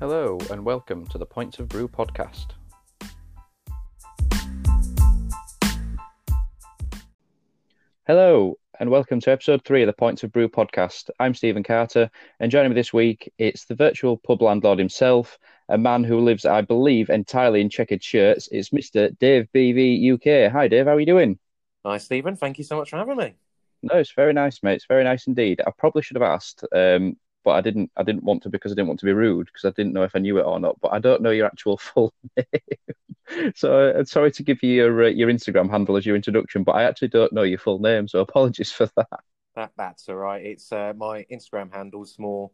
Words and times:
Hello, 0.00 0.38
and 0.52 0.64
welcome 0.64 1.04
to 1.08 1.18
the 1.18 1.26
Points 1.26 1.58
of 1.58 1.66
Brew 1.68 1.88
podcast. 1.88 2.52
Hello, 8.06 8.54
and 8.78 8.90
welcome 8.90 9.18
to 9.18 9.32
episode 9.32 9.64
three 9.64 9.82
of 9.82 9.88
the 9.88 9.92
Points 9.92 10.22
of 10.22 10.30
Brew 10.30 10.48
podcast. 10.48 11.10
I'm 11.18 11.34
Stephen 11.34 11.64
Carter, 11.64 12.08
and 12.38 12.48
joining 12.48 12.70
me 12.70 12.76
this 12.76 12.92
week, 12.92 13.32
it's 13.38 13.64
the 13.64 13.74
virtual 13.74 14.16
pub 14.16 14.40
landlord 14.40 14.78
himself, 14.78 15.36
a 15.68 15.76
man 15.76 16.04
who 16.04 16.20
lives, 16.20 16.44
I 16.44 16.60
believe, 16.60 17.10
entirely 17.10 17.60
in 17.60 17.68
checkered 17.68 18.04
shirts. 18.04 18.48
It's 18.52 18.70
Mr. 18.70 19.18
Dave 19.18 19.48
BV 19.52 20.12
UK. 20.12 20.52
Hi, 20.52 20.68
Dave. 20.68 20.86
How 20.86 20.94
are 20.94 21.00
you 21.00 21.06
doing? 21.06 21.40
Hi, 21.84 21.98
Stephen. 21.98 22.36
Thank 22.36 22.58
you 22.58 22.64
so 22.64 22.76
much 22.76 22.90
for 22.90 22.98
having 22.98 23.16
me. 23.16 23.34
No, 23.82 23.96
it's 23.96 24.12
very 24.12 24.32
nice, 24.32 24.62
mate. 24.62 24.74
It's 24.74 24.86
very 24.86 25.02
nice 25.02 25.26
indeed. 25.26 25.60
I 25.66 25.72
probably 25.76 26.02
should 26.02 26.16
have 26.16 26.22
asked, 26.22 26.64
um, 26.72 27.16
but 27.44 27.52
I 27.52 27.60
didn't. 27.60 27.90
I 27.96 28.02
didn't 28.02 28.24
want 28.24 28.42
to 28.42 28.50
because 28.50 28.72
I 28.72 28.74
didn't 28.74 28.88
want 28.88 29.00
to 29.00 29.06
be 29.06 29.12
rude 29.12 29.46
because 29.46 29.64
I 29.64 29.70
didn't 29.70 29.92
know 29.92 30.02
if 30.02 30.14
I 30.14 30.18
knew 30.18 30.38
it 30.38 30.42
or 30.42 30.60
not. 30.60 30.80
But 30.80 30.92
I 30.92 30.98
don't 30.98 31.22
know 31.22 31.30
your 31.30 31.46
actual 31.46 31.76
full 31.78 32.12
name, 32.36 33.52
so 33.54 33.90
uh, 33.90 34.04
sorry 34.04 34.30
to 34.32 34.42
give 34.42 34.62
you 34.62 34.72
your 34.72 35.04
uh, 35.04 35.08
your 35.08 35.28
Instagram 35.28 35.70
handle 35.70 35.96
as 35.96 36.06
your 36.06 36.16
introduction. 36.16 36.64
But 36.64 36.72
I 36.72 36.84
actually 36.84 37.08
don't 37.08 37.32
know 37.32 37.42
your 37.42 37.58
full 37.58 37.78
name, 37.78 38.08
so 38.08 38.20
apologies 38.20 38.72
for 38.72 38.86
that. 38.96 39.20
That 39.54 39.72
that's 39.76 40.08
all 40.08 40.16
right. 40.16 40.44
It's 40.44 40.72
uh, 40.72 40.92
my 40.96 41.24
Instagram 41.30 41.72
handle's 41.72 42.18
more 42.18 42.50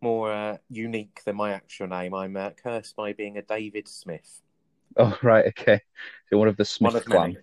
more 0.00 0.32
uh, 0.32 0.56
unique 0.68 1.20
than 1.24 1.36
my 1.36 1.52
actual 1.52 1.88
name. 1.88 2.14
I'm 2.14 2.36
uh, 2.36 2.50
cursed 2.50 2.96
by 2.96 3.12
being 3.12 3.36
a 3.36 3.42
David 3.42 3.88
Smith. 3.88 4.40
Oh 4.96 5.16
right, 5.22 5.46
okay. 5.46 5.80
So 6.28 6.38
one 6.38 6.48
of 6.48 6.56
the 6.56 6.64
Smith 6.64 6.94
One 6.94 7.00
of 7.00 7.04
clan. 7.04 7.36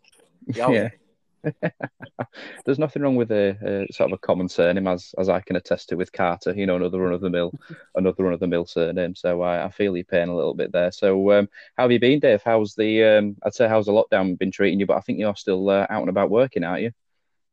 many. 0.48 0.56
Yeah. 0.56 0.90
There's 2.66 2.80
nothing 2.80 3.02
wrong 3.02 3.16
with 3.16 3.32
a, 3.32 3.86
a 3.90 3.94
sort 3.94 4.12
of 4.12 4.16
a 4.16 4.26
common 4.26 4.50
surname, 4.50 4.88
as 4.88 5.14
as 5.18 5.30
I 5.30 5.42
can 5.42 5.56
attest 5.56 5.90
to 5.90 5.96
with 5.96 6.12
Carter. 6.12 6.54
You 6.54 6.66
know, 6.66 6.76
another 6.76 7.00
run 7.00 7.14
of 7.14 7.22
the 7.22 7.30
mill, 7.30 7.54
another 7.96 8.24
run 8.24 8.34
of 8.34 8.40
the 8.40 8.48
mill 8.48 8.66
surname. 8.66 9.16
So 9.16 9.42
I, 9.42 9.66
I 9.66 9.70
feel 9.70 9.96
your 9.96 10.06
pain 10.06 10.30
a 10.30 10.36
little 10.36 10.54
bit 10.54 10.72
there. 10.72 10.92
So 10.92 11.32
um, 11.32 11.50
how 11.78 11.84
have 11.84 11.92
you 11.92 12.00
been, 12.00 12.20
Dave? 12.20 12.42
How's 12.44 12.76
the 12.76 13.04
um, 13.04 13.38
I'd 13.44 13.54
say 13.54 13.68
how's 13.68 13.86
the 13.86 13.92
lockdown 13.92 14.38
been 14.38 14.52
treating 14.52 14.80
you? 14.80 14.86
But 14.86 14.98
I 14.98 15.02
think 15.02 15.20
you're 15.20 15.36
still 15.36 15.70
uh, 15.70 15.88
out 15.90 16.02
and 16.02 16.10
about 16.10 16.30
working, 16.30 16.64
aren't 16.64 16.84
you? 16.84 16.92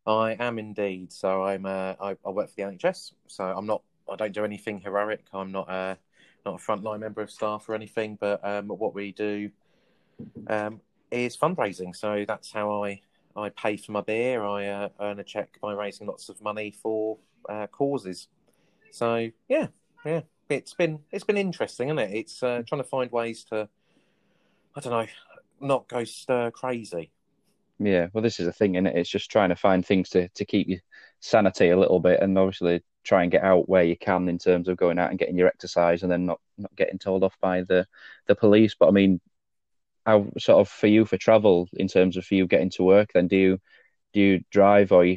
I 0.07 0.37
am 0.39 0.59
indeed. 0.59 1.13
So 1.13 1.45
I'm 1.45 1.67
uh, 1.67 1.95
I, 2.01 2.17
I 2.25 2.31
work 2.31 2.49
for 2.49 2.55
the 2.57 2.63
NHS. 2.63 3.13
So 3.29 3.45
I'm 3.45 3.67
not. 3.67 3.83
I 4.11 4.17
don't 4.17 4.33
do 4.33 4.45
anything 4.45 4.81
heroic. 4.81 5.25
I'm 5.33 5.53
not 5.53 5.71
a 5.71 5.99
not 6.45 6.61
a 6.61 6.63
frontline 6.63 7.01
member 7.01 7.23
of 7.23 7.31
staff 7.31 7.69
or 7.69 7.75
anything. 7.75 8.19
But 8.21 8.45
um, 8.45 8.69
what 8.69 8.95
we 8.95 9.13
do 9.13 9.51
um, 10.49 10.81
is 11.11 11.37
fundraising. 11.37 11.97
So 11.97 12.25
that's 12.27 12.53
how 12.53 12.85
I 12.85 13.01
I 13.37 13.49
pay 13.49 13.77
for 13.77 13.93
my 13.93 14.01
beer. 14.01 14.45
I 14.45 14.67
uh, 14.67 14.89
earn 15.01 15.19
a 15.19 15.25
check 15.25 15.59
by 15.61 15.73
raising 15.73 16.07
lots 16.07 16.29
of 16.29 16.41
money 16.41 16.75
for 16.83 17.19
uh, 17.49 17.67
causes. 17.67 18.29
So 18.93 19.31
yeah, 19.49 19.69
yeah, 20.05 20.23
it's 20.49 20.75
been 20.75 21.01
it's 21.11 21.25
been 21.25 21.37
interesting, 21.37 21.89
isn't 21.89 21.99
it? 21.99 22.11
It's 22.13 22.43
uh, 22.43 22.63
trying 22.67 22.83
to 22.83 22.89
find 22.89 23.11
ways 23.11 23.45
to 23.51 23.69
I 24.77 24.81
don't 24.81 24.93
know, 24.93 25.07
not 25.61 25.89
go 25.89 26.05
stir 26.05 26.51
crazy. 26.51 27.11
Yeah. 27.79 28.09
Well, 28.13 28.23
this 28.23 28.39
is 28.39 28.47
a 28.47 28.53
thing, 28.53 28.77
is 28.77 28.87
it? 28.87 28.97
It's 28.97 29.11
just 29.11 29.31
trying 29.31 29.49
to 29.49 29.57
find 29.57 29.85
things 29.85 30.11
to 30.11 30.29
to 30.29 30.45
keep 30.45 30.69
you 30.69 30.79
sanity 31.21 31.71
a 31.71 31.79
little 31.79 32.01
bit, 32.01 32.21
and 32.21 32.39
obviously 32.39 32.83
try 33.03 33.23
and 33.23 33.33
get 33.33 33.43
out 33.43 33.69
where 33.69 33.83
you 33.83 33.97
can 33.97 34.29
in 34.29 34.39
terms 34.39 34.69
of 34.69 34.77
going 34.77 34.99
out 34.99 35.11
and 35.11 35.19
getting 35.19 35.37
your 35.37 35.49
exercise, 35.49 36.03
and 36.03 36.11
then 36.11 36.27
not 36.27 36.41
not 36.57 36.75
getting 36.77 36.99
told 36.99 37.25
off 37.25 37.37
by 37.41 37.63
the 37.63 37.87
the 38.27 38.35
police. 38.35 38.75
But 38.79 38.89
I 38.89 38.91
mean, 38.93 39.21
how 40.07 40.27
sort 40.39 40.61
of 40.61 40.69
for 40.69 40.87
you 40.87 41.05
for 41.05 41.17
travel 41.17 41.69
in 41.75 41.89
terms 41.89 42.17
of 42.17 42.25
for 42.25 42.35
you 42.35 42.47
getting 42.47 42.71
to 42.71 42.83
work 42.83 43.11
then 43.15 43.27
do 43.29 43.37
you 43.37 43.59
do 44.13 44.21
you 44.21 44.41
drive 44.51 44.93
or 44.93 45.05
you 45.05 45.17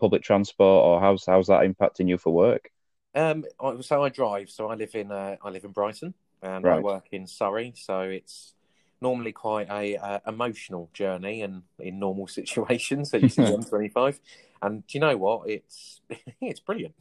public 0.00 0.22
transport 0.22 0.84
or 0.84 1.00
how's 1.00 1.24
how's 1.26 1.46
that 1.48 1.62
impacting 1.62 2.08
you 2.08 2.18
for 2.18 2.32
work 2.32 2.70
Um, 3.14 3.44
I- 3.60 3.80
so 3.80 4.02
I 4.02 4.08
drive. 4.08 4.50
So 4.50 4.66
I 4.68 4.74
live 4.74 4.94
in 4.94 5.12
uh, 5.12 5.36
I 5.40 5.50
live 5.50 5.64
in 5.64 5.70
Brighton, 5.72 6.14
and 6.42 6.66
I 6.66 6.80
work 6.80 7.06
in 7.12 7.26
Surrey. 7.28 7.72
So 7.76 8.00
it's 8.00 8.54
normally 9.00 9.30
quite 9.32 9.68
a 9.70 9.96
uh, 9.96 10.18
emotional 10.26 10.90
journey, 10.92 11.42
and 11.42 11.62
in 11.78 11.98
normal 12.00 12.26
situations, 12.40 13.10
so 13.10 13.18
you 13.18 13.28
see 13.28 13.42
the 13.46 13.52
M25. 13.56 14.18
And 14.62 14.84
do 14.86 14.98
you 14.98 15.00
know 15.00 15.16
what? 15.16 15.48
It's 15.48 16.00
it's 16.40 16.60
brilliant. 16.60 16.94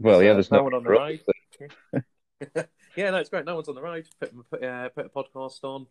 well 0.00 0.22
yeah 0.22 0.30
uh, 0.30 0.34
there's 0.34 0.50
no 0.50 0.58
no 0.58 0.64
one 0.64 0.74
on 0.74 0.82
the 0.82 0.90
road. 0.90 1.20
yeah, 2.96 3.10
no, 3.10 3.18
it's 3.18 3.30
great. 3.30 3.44
No 3.44 3.54
one's 3.54 3.68
on 3.68 3.74
the 3.74 3.82
road. 3.82 4.06
Put 4.20 4.50
put, 4.50 4.64
uh, 4.64 4.88
put 4.90 5.06
a 5.06 5.08
podcast 5.08 5.62
on, 5.62 5.86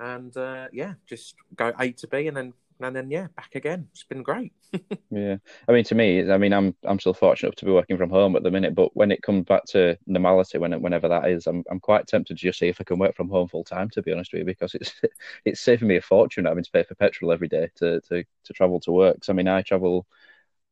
and 0.00 0.36
uh, 0.36 0.68
yeah, 0.72 0.94
just 1.08 1.36
go 1.56 1.72
A 1.78 1.92
to 1.92 2.08
B, 2.08 2.26
and 2.28 2.36
then 2.36 2.54
and 2.80 2.96
then 2.96 3.10
yeah, 3.10 3.28
back 3.36 3.54
again. 3.54 3.88
It's 3.92 4.04
been 4.04 4.22
great. 4.24 4.52
yeah 5.12 5.36
i 5.68 5.72
mean 5.72 5.82
to 5.82 5.96
me 5.96 6.30
i 6.30 6.38
mean 6.38 6.52
i'm 6.52 6.72
i'm 6.84 7.00
still 7.00 7.12
fortunate 7.12 7.48
enough 7.48 7.56
to 7.56 7.64
be 7.64 7.72
working 7.72 7.96
from 7.98 8.10
home 8.10 8.36
at 8.36 8.44
the 8.44 8.50
minute 8.50 8.76
but 8.76 8.94
when 8.94 9.10
it 9.10 9.22
comes 9.22 9.44
back 9.44 9.64
to 9.64 9.98
normality 10.06 10.56
when 10.56 10.72
it, 10.72 10.80
whenever 10.80 11.08
that 11.08 11.28
is 11.28 11.48
i'm 11.48 11.64
i'm 11.68 11.80
quite 11.80 12.06
tempted 12.06 12.36
to 12.36 12.40
just 12.46 12.60
see 12.60 12.68
if 12.68 12.80
i 12.80 12.84
can 12.84 12.96
work 12.96 13.16
from 13.16 13.28
home 13.28 13.48
full 13.48 13.64
time 13.64 13.90
to 13.90 14.02
be 14.02 14.12
honest 14.12 14.32
with 14.32 14.40
you 14.40 14.44
because 14.46 14.72
it's 14.74 14.92
it's 15.44 15.60
saving 15.60 15.88
me 15.88 15.96
a 15.96 16.00
fortune 16.00 16.44
having 16.44 16.62
to 16.62 16.70
pay 16.70 16.84
for 16.84 16.94
petrol 16.94 17.32
every 17.32 17.48
day 17.48 17.68
to 17.74 18.00
to 18.02 18.22
to 18.44 18.52
travel 18.52 18.78
to 18.78 18.92
work 18.92 19.16
'Cause, 19.20 19.28
i 19.30 19.32
mean 19.32 19.48
i 19.48 19.62
travel 19.62 20.06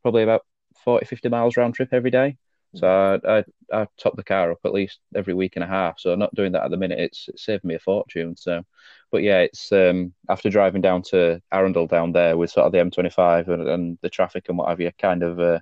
probably 0.02 0.22
about 0.22 0.44
40 0.84 1.06
50 1.06 1.28
miles 1.28 1.56
round 1.56 1.74
trip 1.74 1.88
every 1.92 2.10
day 2.12 2.36
so 2.74 3.20
I, 3.24 3.38
I 3.38 3.44
I 3.72 3.86
top 3.98 4.16
the 4.16 4.24
car 4.24 4.52
up 4.52 4.60
at 4.64 4.72
least 4.72 4.98
every 5.14 5.34
week 5.34 5.54
and 5.56 5.64
a 5.64 5.68
half. 5.68 5.98
So 5.98 6.14
not 6.14 6.34
doing 6.34 6.52
that 6.52 6.64
at 6.64 6.70
the 6.70 6.76
minute, 6.76 6.98
it's, 6.98 7.28
it 7.28 7.38
saved 7.38 7.64
me 7.64 7.74
a 7.74 7.78
fortune. 7.78 8.36
So, 8.36 8.62
but 9.10 9.22
yeah, 9.22 9.40
it's 9.40 9.72
um 9.72 10.12
after 10.28 10.50
driving 10.50 10.82
down 10.82 11.02
to 11.10 11.40
Arundel 11.52 11.86
down 11.86 12.12
there 12.12 12.36
with 12.36 12.50
sort 12.50 12.66
of 12.66 12.72
the 12.72 12.78
M25 12.80 13.48
and, 13.48 13.68
and 13.68 13.98
the 14.02 14.10
traffic 14.10 14.48
and 14.48 14.58
what 14.58 14.68
have 14.68 14.80
you, 14.80 14.90
kind 14.98 15.22
of 15.22 15.40
uh, 15.40 15.60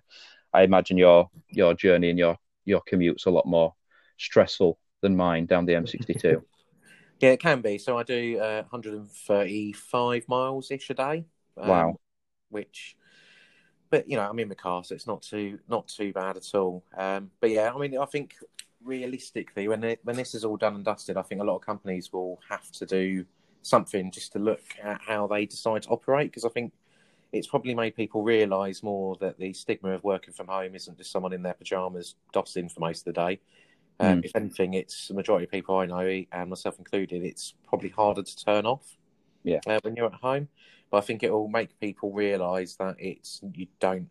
I 0.52 0.62
imagine 0.62 0.96
your 0.98 1.30
your 1.48 1.74
journey 1.74 2.10
and 2.10 2.18
your 2.18 2.36
your 2.64 2.82
commute's 2.86 3.26
a 3.26 3.30
lot 3.30 3.46
more 3.46 3.74
stressful 4.18 4.78
than 5.02 5.16
mine 5.16 5.46
down 5.46 5.66
the 5.66 5.74
M62. 5.74 6.42
Yeah, 7.18 7.30
it 7.30 7.40
can 7.40 7.62
be. 7.62 7.78
So 7.78 7.96
I 7.96 8.02
do 8.02 8.38
uh, 8.38 8.62
135 8.68 10.28
miles 10.28 10.70
ish 10.70 10.90
a 10.90 10.94
day. 10.94 11.24
um, 11.56 11.68
Wow. 11.68 11.96
Which, 12.50 12.96
but 13.96 14.10
you 14.10 14.16
know, 14.18 14.28
I'm 14.28 14.38
in 14.38 14.50
the 14.50 14.54
car, 14.54 14.84
so 14.84 14.94
it's 14.94 15.06
not 15.06 15.22
too 15.22 15.58
not 15.68 15.88
too 15.88 16.12
bad 16.12 16.36
at 16.36 16.54
all. 16.54 16.84
Um, 16.98 17.30
but 17.40 17.48
yeah, 17.50 17.72
I 17.74 17.78
mean, 17.78 17.96
I 17.96 18.04
think 18.04 18.34
realistically, 18.84 19.68
when 19.68 19.82
it, 19.84 20.00
when 20.04 20.16
this 20.16 20.34
is 20.34 20.44
all 20.44 20.58
done 20.58 20.74
and 20.74 20.84
dusted, 20.84 21.16
I 21.16 21.22
think 21.22 21.40
a 21.40 21.44
lot 21.44 21.56
of 21.56 21.62
companies 21.62 22.12
will 22.12 22.38
have 22.46 22.70
to 22.72 22.84
do 22.84 23.24
something 23.62 24.10
just 24.10 24.32
to 24.32 24.38
look 24.38 24.60
at 24.82 25.00
how 25.00 25.26
they 25.26 25.46
decide 25.46 25.82
to 25.84 25.88
operate 25.88 26.30
because 26.30 26.44
I 26.44 26.50
think 26.50 26.74
it's 27.32 27.46
probably 27.46 27.74
made 27.74 27.96
people 27.96 28.22
realise 28.22 28.82
more 28.82 29.16
that 29.22 29.38
the 29.38 29.54
stigma 29.54 29.92
of 29.92 30.04
working 30.04 30.34
from 30.34 30.48
home 30.48 30.74
isn't 30.74 30.98
just 30.98 31.10
someone 31.10 31.32
in 31.32 31.42
their 31.42 31.54
pajamas 31.54 32.16
dossing 32.34 32.70
for 32.70 32.80
most 32.80 33.06
of 33.06 33.14
the 33.14 33.20
day. 33.26 33.40
Um, 33.98 34.20
Mm. 34.20 34.24
If 34.26 34.36
anything, 34.36 34.74
it's 34.74 35.08
the 35.08 35.14
majority 35.14 35.44
of 35.44 35.50
people 35.50 35.78
I 35.78 35.86
know, 35.86 36.24
and 36.32 36.50
myself 36.50 36.78
included, 36.78 37.24
it's 37.24 37.54
probably 37.66 37.88
harder 37.88 38.22
to 38.22 38.44
turn 38.44 38.66
off. 38.66 38.98
Yeah. 39.42 39.60
Uh, 39.66 39.80
when 39.82 39.96
you're 39.96 40.12
at 40.12 40.20
home, 40.20 40.48
but 40.91 40.98
I 40.98 41.00
think 41.00 41.22
it 41.22 41.32
will 41.32 41.48
make 41.48 41.78
people 41.80 42.12
realise 42.12 42.76
that 42.76 42.97
it's 42.98 43.41
you 43.54 43.66
don't 43.80 44.08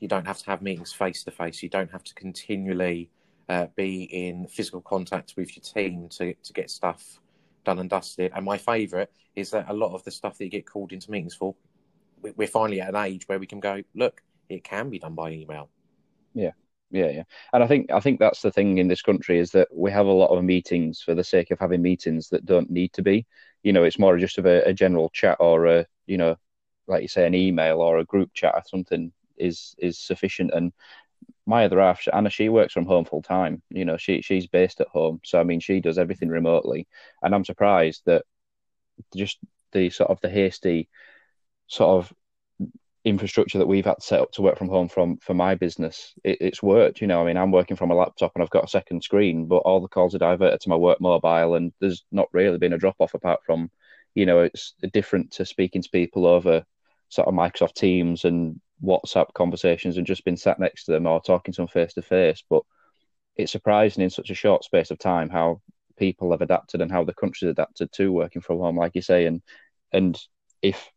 you 0.00 0.08
don't 0.08 0.26
have 0.26 0.38
to 0.38 0.46
have 0.50 0.62
meetings 0.62 0.92
face 0.92 1.24
to 1.24 1.30
face. 1.30 1.62
You 1.62 1.68
don't 1.68 1.90
have 1.90 2.04
to 2.04 2.14
continually 2.14 3.10
uh, 3.48 3.66
be 3.76 4.04
in 4.04 4.46
physical 4.46 4.80
contact 4.80 5.34
with 5.36 5.56
your 5.56 5.62
team 5.62 6.08
to 6.10 6.34
to 6.34 6.52
get 6.52 6.70
stuff 6.70 7.20
done 7.64 7.78
and 7.78 7.90
dusted. 7.90 8.32
And 8.34 8.44
my 8.44 8.58
favourite 8.58 9.08
is 9.34 9.50
that 9.50 9.66
a 9.68 9.72
lot 9.74 9.94
of 9.94 10.04
the 10.04 10.10
stuff 10.10 10.38
that 10.38 10.44
you 10.44 10.50
get 10.50 10.66
called 10.66 10.92
into 10.92 11.10
meetings 11.10 11.34
for, 11.34 11.54
we- 12.22 12.32
we're 12.32 12.48
finally 12.48 12.80
at 12.80 12.88
an 12.90 12.96
age 12.96 13.28
where 13.28 13.38
we 13.38 13.46
can 13.46 13.60
go, 13.60 13.82
look, 13.94 14.22
it 14.48 14.64
can 14.64 14.90
be 14.90 14.98
done 14.98 15.14
by 15.14 15.30
email. 15.32 15.70
Yeah, 16.34 16.52
yeah, 16.90 17.10
yeah. 17.10 17.22
And 17.52 17.62
I 17.62 17.66
think 17.66 17.90
I 17.90 18.00
think 18.00 18.18
that's 18.20 18.42
the 18.42 18.50
thing 18.52 18.78
in 18.78 18.88
this 18.88 19.02
country 19.02 19.38
is 19.38 19.50
that 19.52 19.68
we 19.74 19.90
have 19.90 20.06
a 20.06 20.12
lot 20.12 20.36
of 20.36 20.44
meetings 20.44 21.02
for 21.02 21.14
the 21.14 21.24
sake 21.24 21.50
of 21.50 21.58
having 21.58 21.82
meetings 21.82 22.28
that 22.30 22.46
don't 22.46 22.70
need 22.70 22.92
to 22.94 23.02
be. 23.02 23.26
You 23.62 23.72
know, 23.72 23.84
it's 23.84 23.98
more 23.98 24.18
just 24.18 24.38
of 24.38 24.46
a, 24.46 24.62
a 24.62 24.72
general 24.72 25.10
chat 25.10 25.38
or 25.40 25.66
a, 25.66 25.86
you 26.08 26.18
know, 26.18 26.36
like 26.86 27.02
you 27.02 27.08
say, 27.08 27.26
an 27.26 27.34
email 27.34 27.80
or 27.80 27.98
a 27.98 28.04
group 28.04 28.32
chat 28.34 28.54
or 28.54 28.62
something 28.66 29.12
is 29.36 29.74
is 29.78 29.98
sufficient. 29.98 30.52
And 30.54 30.72
my 31.46 31.64
other 31.64 31.80
half, 31.80 32.06
Anna, 32.12 32.30
she 32.30 32.48
works 32.48 32.72
from 32.72 32.86
home 32.86 33.04
full 33.04 33.22
time. 33.22 33.62
You 33.70 33.84
know, 33.84 33.96
she 33.96 34.22
she's 34.22 34.46
based 34.46 34.80
at 34.80 34.88
home, 34.88 35.20
so 35.24 35.40
I 35.40 35.44
mean, 35.44 35.60
she 35.60 35.80
does 35.80 35.98
everything 35.98 36.28
remotely. 36.28 36.88
And 37.22 37.34
I'm 37.34 37.44
surprised 37.44 38.02
that 38.06 38.24
just 39.16 39.38
the 39.72 39.90
sort 39.90 40.10
of 40.10 40.20
the 40.20 40.30
hasty 40.30 40.88
sort 41.68 42.04
of 42.04 42.12
infrastructure 43.04 43.58
that 43.58 43.66
we've 43.66 43.84
had 43.84 44.02
set 44.02 44.20
up 44.20 44.32
to 44.32 44.42
work 44.42 44.58
from 44.58 44.68
home 44.68 44.88
from 44.88 45.16
for 45.18 45.34
my 45.34 45.54
business, 45.54 46.14
it, 46.24 46.38
it's 46.40 46.62
worked. 46.62 47.00
You 47.00 47.06
know, 47.06 47.22
I 47.22 47.26
mean, 47.26 47.36
I'm 47.36 47.52
working 47.52 47.76
from 47.76 47.90
a 47.90 47.94
laptop 47.94 48.32
and 48.34 48.42
I've 48.42 48.50
got 48.50 48.64
a 48.64 48.68
second 48.68 49.02
screen, 49.02 49.46
but 49.46 49.58
all 49.58 49.80
the 49.80 49.88
calls 49.88 50.14
are 50.14 50.18
diverted 50.18 50.60
to 50.60 50.68
my 50.68 50.76
work 50.76 51.00
mobile, 51.00 51.54
and 51.54 51.72
there's 51.80 52.04
not 52.12 52.28
really 52.32 52.58
been 52.58 52.72
a 52.72 52.78
drop 52.78 52.96
off 53.00 53.14
apart 53.14 53.40
from, 53.44 53.70
you 54.18 54.26
know, 54.26 54.40
it's 54.40 54.74
different 54.92 55.30
to 55.30 55.46
speaking 55.46 55.80
to 55.80 55.90
people 55.90 56.26
over 56.26 56.64
sort 57.08 57.28
of 57.28 57.34
Microsoft 57.34 57.74
Teams 57.74 58.24
and 58.24 58.60
WhatsApp 58.82 59.32
conversations 59.32 59.96
and 59.96 60.08
just 60.08 60.24
been 60.24 60.36
sat 60.36 60.58
next 60.58 60.84
to 60.84 60.92
them 60.92 61.06
or 61.06 61.20
talking 61.20 61.54
to 61.54 61.60
them 61.60 61.68
face 61.68 61.94
to 61.94 62.02
face. 62.02 62.42
But 62.50 62.62
it's 63.36 63.52
surprising 63.52 64.02
in 64.02 64.10
such 64.10 64.30
a 64.30 64.34
short 64.34 64.64
space 64.64 64.90
of 64.90 64.98
time 64.98 65.30
how 65.30 65.60
people 65.96 66.32
have 66.32 66.42
adapted 66.42 66.80
and 66.80 66.90
how 66.90 67.04
the 67.04 67.14
country's 67.14 67.52
adapted 67.52 67.92
to 67.92 68.10
working 68.10 68.42
from 68.42 68.58
home, 68.58 68.76
like 68.76 68.96
you 68.96 69.02
say, 69.02 69.26
and 69.26 69.40
and 69.92 70.20
if 70.62 70.90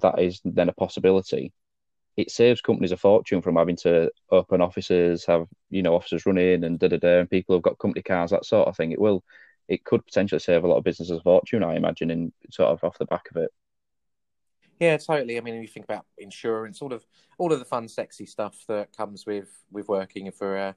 that 0.00 0.18
is 0.18 0.40
then 0.44 0.68
a 0.68 0.72
possibility, 0.72 1.52
it 2.16 2.32
saves 2.32 2.60
companies 2.60 2.90
a 2.90 2.96
fortune 2.96 3.40
from 3.40 3.54
having 3.54 3.76
to 3.76 4.10
open 4.32 4.60
offices, 4.60 5.24
have 5.26 5.46
you 5.70 5.84
know 5.84 5.94
officers 5.94 6.26
run 6.26 6.38
in 6.38 6.64
and 6.64 6.80
da 6.80 6.88
da 6.88 6.96
da, 6.96 7.20
and 7.20 7.30
people 7.30 7.54
have 7.54 7.62
got 7.62 7.78
company 7.78 8.02
cars, 8.02 8.32
that 8.32 8.44
sort 8.44 8.66
of 8.66 8.76
thing. 8.76 8.90
It 8.90 9.00
will, 9.00 9.22
it 9.68 9.84
could 9.84 10.04
potentially 10.04 10.38
save 10.38 10.64
a 10.64 10.68
lot 10.68 10.76
of 10.76 10.84
businesses 10.84 11.18
a 11.18 11.22
fortune, 11.22 11.62
I 11.62 11.76
imagine, 11.76 12.10
in 12.10 12.32
sort 12.50 12.70
of 12.70 12.84
off 12.84 12.98
the 12.98 13.06
back 13.06 13.28
of 13.30 13.36
it. 13.42 13.50
Yeah, 14.80 14.96
totally. 14.96 15.38
I 15.38 15.40
mean, 15.40 15.60
you 15.60 15.68
think 15.68 15.84
about 15.84 16.06
insurance, 16.18 16.82
all 16.82 16.92
of 16.92 17.04
all 17.38 17.52
of 17.52 17.58
the 17.58 17.64
fun, 17.64 17.88
sexy 17.88 18.26
stuff 18.26 18.56
that 18.68 18.94
comes 18.96 19.24
with 19.26 19.48
with 19.70 19.88
working 19.88 20.30
for, 20.32 20.56
uh, 20.56 20.72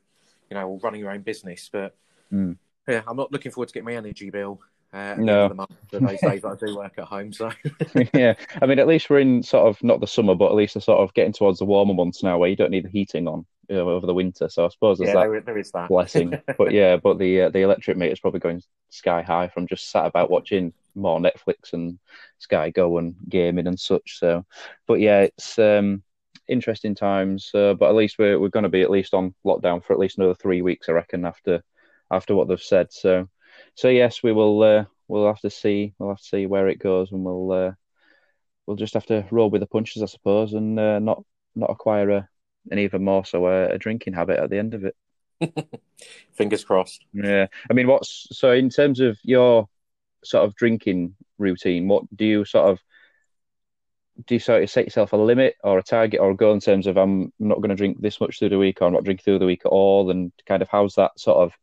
you 0.50 0.56
know, 0.56 0.80
running 0.84 1.02
your 1.02 1.12
own 1.12 1.22
business. 1.22 1.70
But 1.72 1.98
mm. 2.32 2.58
yeah, 2.88 3.02
I'm 3.08 3.18
not 3.18 3.32
looking 3.32 3.52
forward 3.52 3.70
to 3.70 3.74
getting 3.74 3.86
my 3.86 3.96
energy 3.96 4.30
bill 4.30 4.62
uh, 4.94 5.16
no. 5.18 5.50
the 5.50 5.56
month 5.56 5.76
those 5.92 6.20
days 6.22 6.46
I 6.46 6.56
do 6.56 6.76
work 6.76 6.94
at 6.98 7.06
home. 7.06 7.34
So 7.34 7.52
yeah, 8.14 8.34
I 8.62 8.66
mean, 8.66 8.80
at 8.80 8.88
least 8.88 9.10
we're 9.10 9.20
in 9.20 9.44
sort 9.44 9.68
of 9.68 9.82
not 9.84 10.00
the 10.00 10.08
summer, 10.08 10.36
but 10.36 10.48
at 10.48 10.56
least 10.56 10.76
the 10.76 10.82
sort 10.82 11.00
of 11.00 11.14
getting 11.14 11.34
towards 11.34 11.60
the 11.60 11.66
warmer 11.66 11.94
months 11.94 12.24
now, 12.24 12.38
where 12.38 12.50
you 12.50 12.56
don't 12.56 12.72
need 12.72 12.86
the 12.86 12.90
heating 12.90 13.28
on 13.28 13.46
you 13.70 13.76
know, 13.76 13.90
over 13.90 14.08
the 14.08 14.14
winter. 14.14 14.48
So 14.50 14.66
I 14.66 14.70
suppose 14.70 14.98
there's 14.98 15.10
yeah, 15.10 15.16
that, 15.16 15.30
there, 15.30 15.42
there 15.42 15.58
is 15.58 15.72
that 15.72 15.90
blessing. 15.90 16.40
but 16.58 16.72
yeah, 16.72 16.98
but 16.98 17.18
the 17.18 17.44
uh, 17.44 17.50
the 17.50 17.62
electric 17.62 17.98
meter 17.98 18.14
is 18.14 18.20
probably 18.20 18.40
going 18.40 18.64
sky 18.90 19.22
high 19.22 19.50
from 19.50 19.68
just 19.68 19.92
sat 19.92 20.06
about 20.06 20.32
watching 20.32 20.74
more 20.96 21.20
Netflix 21.20 21.74
and 21.74 22.00
Sky 22.40 22.70
Go 22.70 22.98
and 22.98 23.16
gaming 23.30 23.68
and 23.68 23.80
such. 23.80 24.20
So, 24.20 24.46
but 24.88 25.00
yeah, 25.00 25.22
it's 25.22 25.60
um, 25.60 26.02
interesting 26.48 26.96
times. 26.96 27.52
Uh, 27.54 27.74
but 27.74 27.90
at 27.90 27.96
least 27.96 28.18
we're 28.18 28.40
we're 28.40 28.50
going 28.50 28.64
to 28.64 28.70
be 28.70 28.82
at 28.82 28.92
least 28.92 29.14
on 29.14 29.36
lockdown 29.46 29.84
for 29.84 29.94
at 29.94 30.00
least 30.00 30.18
another 30.18 30.36
three 30.36 30.62
weeks, 30.62 30.88
I 30.88 30.94
reckon, 30.94 31.26
after 31.26 31.62
after 32.10 32.36
what 32.36 32.48
they've 32.48 32.62
said. 32.62 32.92
So 32.92 33.28
so 33.78 33.90
yes, 33.90 34.24
we 34.24 34.34
will. 34.34 34.64
Uh, 34.64 34.86
we'll 35.08 35.28
have 35.28 35.40
to 35.42 35.52
see. 35.52 35.94
We'll 36.00 36.10
have 36.10 36.18
to 36.18 36.24
see 36.24 36.48
where 36.48 36.68
it 36.68 36.80
goes, 36.80 37.12
and 37.12 37.24
we'll 37.24 37.52
uh, 37.52 37.72
we'll 38.66 38.76
just 38.76 38.96
have 38.96 39.06
to 39.06 39.24
roll 39.30 39.52
with 39.52 39.62
the 39.62 39.68
punches, 39.68 40.02
I 40.02 40.08
suppose, 40.08 40.54
and 40.54 40.80
uh, 40.80 40.98
not 40.98 41.24
not 41.56 41.70
acquire 41.70 42.10
a, 42.10 42.30
an 42.72 42.80
even 42.80 43.04
more 43.04 43.24
so 43.24 43.46
a, 43.46 43.70
a 43.70 43.78
drinking 43.78 44.14
habit 44.14 44.40
at 44.40 44.50
the 44.50 44.58
end 44.58 44.74
of 44.74 44.84
it. 44.84 44.96
Fingers 46.34 46.66
crossed. 46.66 47.06
Yeah, 47.14 47.46
I 47.70 47.74
mean, 47.74 47.86
what's 47.86 48.28
so 48.32 48.52
in 48.52 48.72
terms 48.72 49.00
of 49.00 49.20
your 49.22 49.70
sort 50.24 50.46
of 50.46 50.56
drinking 50.56 51.14
routine? 51.38 51.88
What 51.88 52.04
do 52.18 52.26
you 52.26 52.46
sort 52.46 52.72
of 52.72 52.80
do 54.26 54.34
you 54.34 54.40
sort 54.40 54.64
of 54.64 54.72
set 54.72 54.86
yourself 54.86 55.14
a 55.14 55.18
limit 55.18 55.56
or 55.64 55.78
a 55.78 55.84
target 55.84 56.20
or 56.20 56.32
a 56.32 56.36
goal 56.36 56.54
in 56.54 56.60
terms 56.60 56.88
of 56.88 56.98
I'm 56.98 57.32
not 57.38 57.58
going 57.58 57.70
to 57.70 57.76
drink 57.76 58.02
this 58.02 58.20
much 58.20 58.40
through 58.40 58.50
the 58.50 58.58
week 58.58 58.82
or 58.82 58.88
I'm 58.88 58.94
not 58.94 59.04
drinking 59.04 59.24
through 59.24 59.38
the 59.38 59.46
week 59.46 59.62
at 59.66 59.72
all, 59.72 60.10
and 60.10 60.32
kind 60.48 60.64
of 60.64 60.68
how's 60.68 60.96
that 60.96 61.20
sort 61.20 61.38
of 61.38 61.54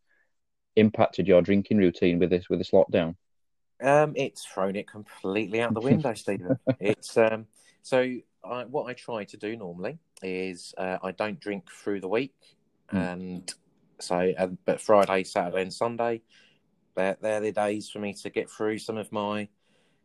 impacted 0.75 1.27
your 1.27 1.41
drinking 1.41 1.77
routine 1.77 2.19
with 2.19 2.29
this 2.29 2.49
with 2.49 2.59
this 2.59 2.71
lockdown? 2.71 3.15
Um, 3.81 4.13
it's 4.15 4.45
thrown 4.45 4.75
it 4.75 4.87
completely 4.87 5.61
out 5.61 5.73
the 5.73 5.81
window, 5.81 6.13
Stephen. 6.15 6.57
it's 6.79 7.17
um, 7.17 7.47
so 7.81 7.99
I, 8.43 8.63
what 8.65 8.87
I 8.87 8.93
try 8.93 9.25
to 9.25 9.37
do 9.37 9.55
normally 9.55 9.99
is 10.21 10.73
uh, 10.77 10.97
I 11.03 11.11
don't 11.11 11.39
drink 11.39 11.69
through 11.71 12.01
the 12.01 12.07
week, 12.07 12.35
mm. 12.91 13.13
and 13.13 13.53
so 13.99 14.33
uh, 14.37 14.47
but 14.65 14.81
Friday, 14.81 15.23
Saturday, 15.23 15.61
and 15.61 15.73
Sunday, 15.73 16.21
they're, 16.95 17.17
they're 17.21 17.41
the 17.41 17.51
days 17.51 17.89
for 17.89 17.99
me 17.99 18.13
to 18.13 18.29
get 18.29 18.49
through 18.49 18.77
some 18.79 18.97
of 18.97 19.11
my 19.11 19.47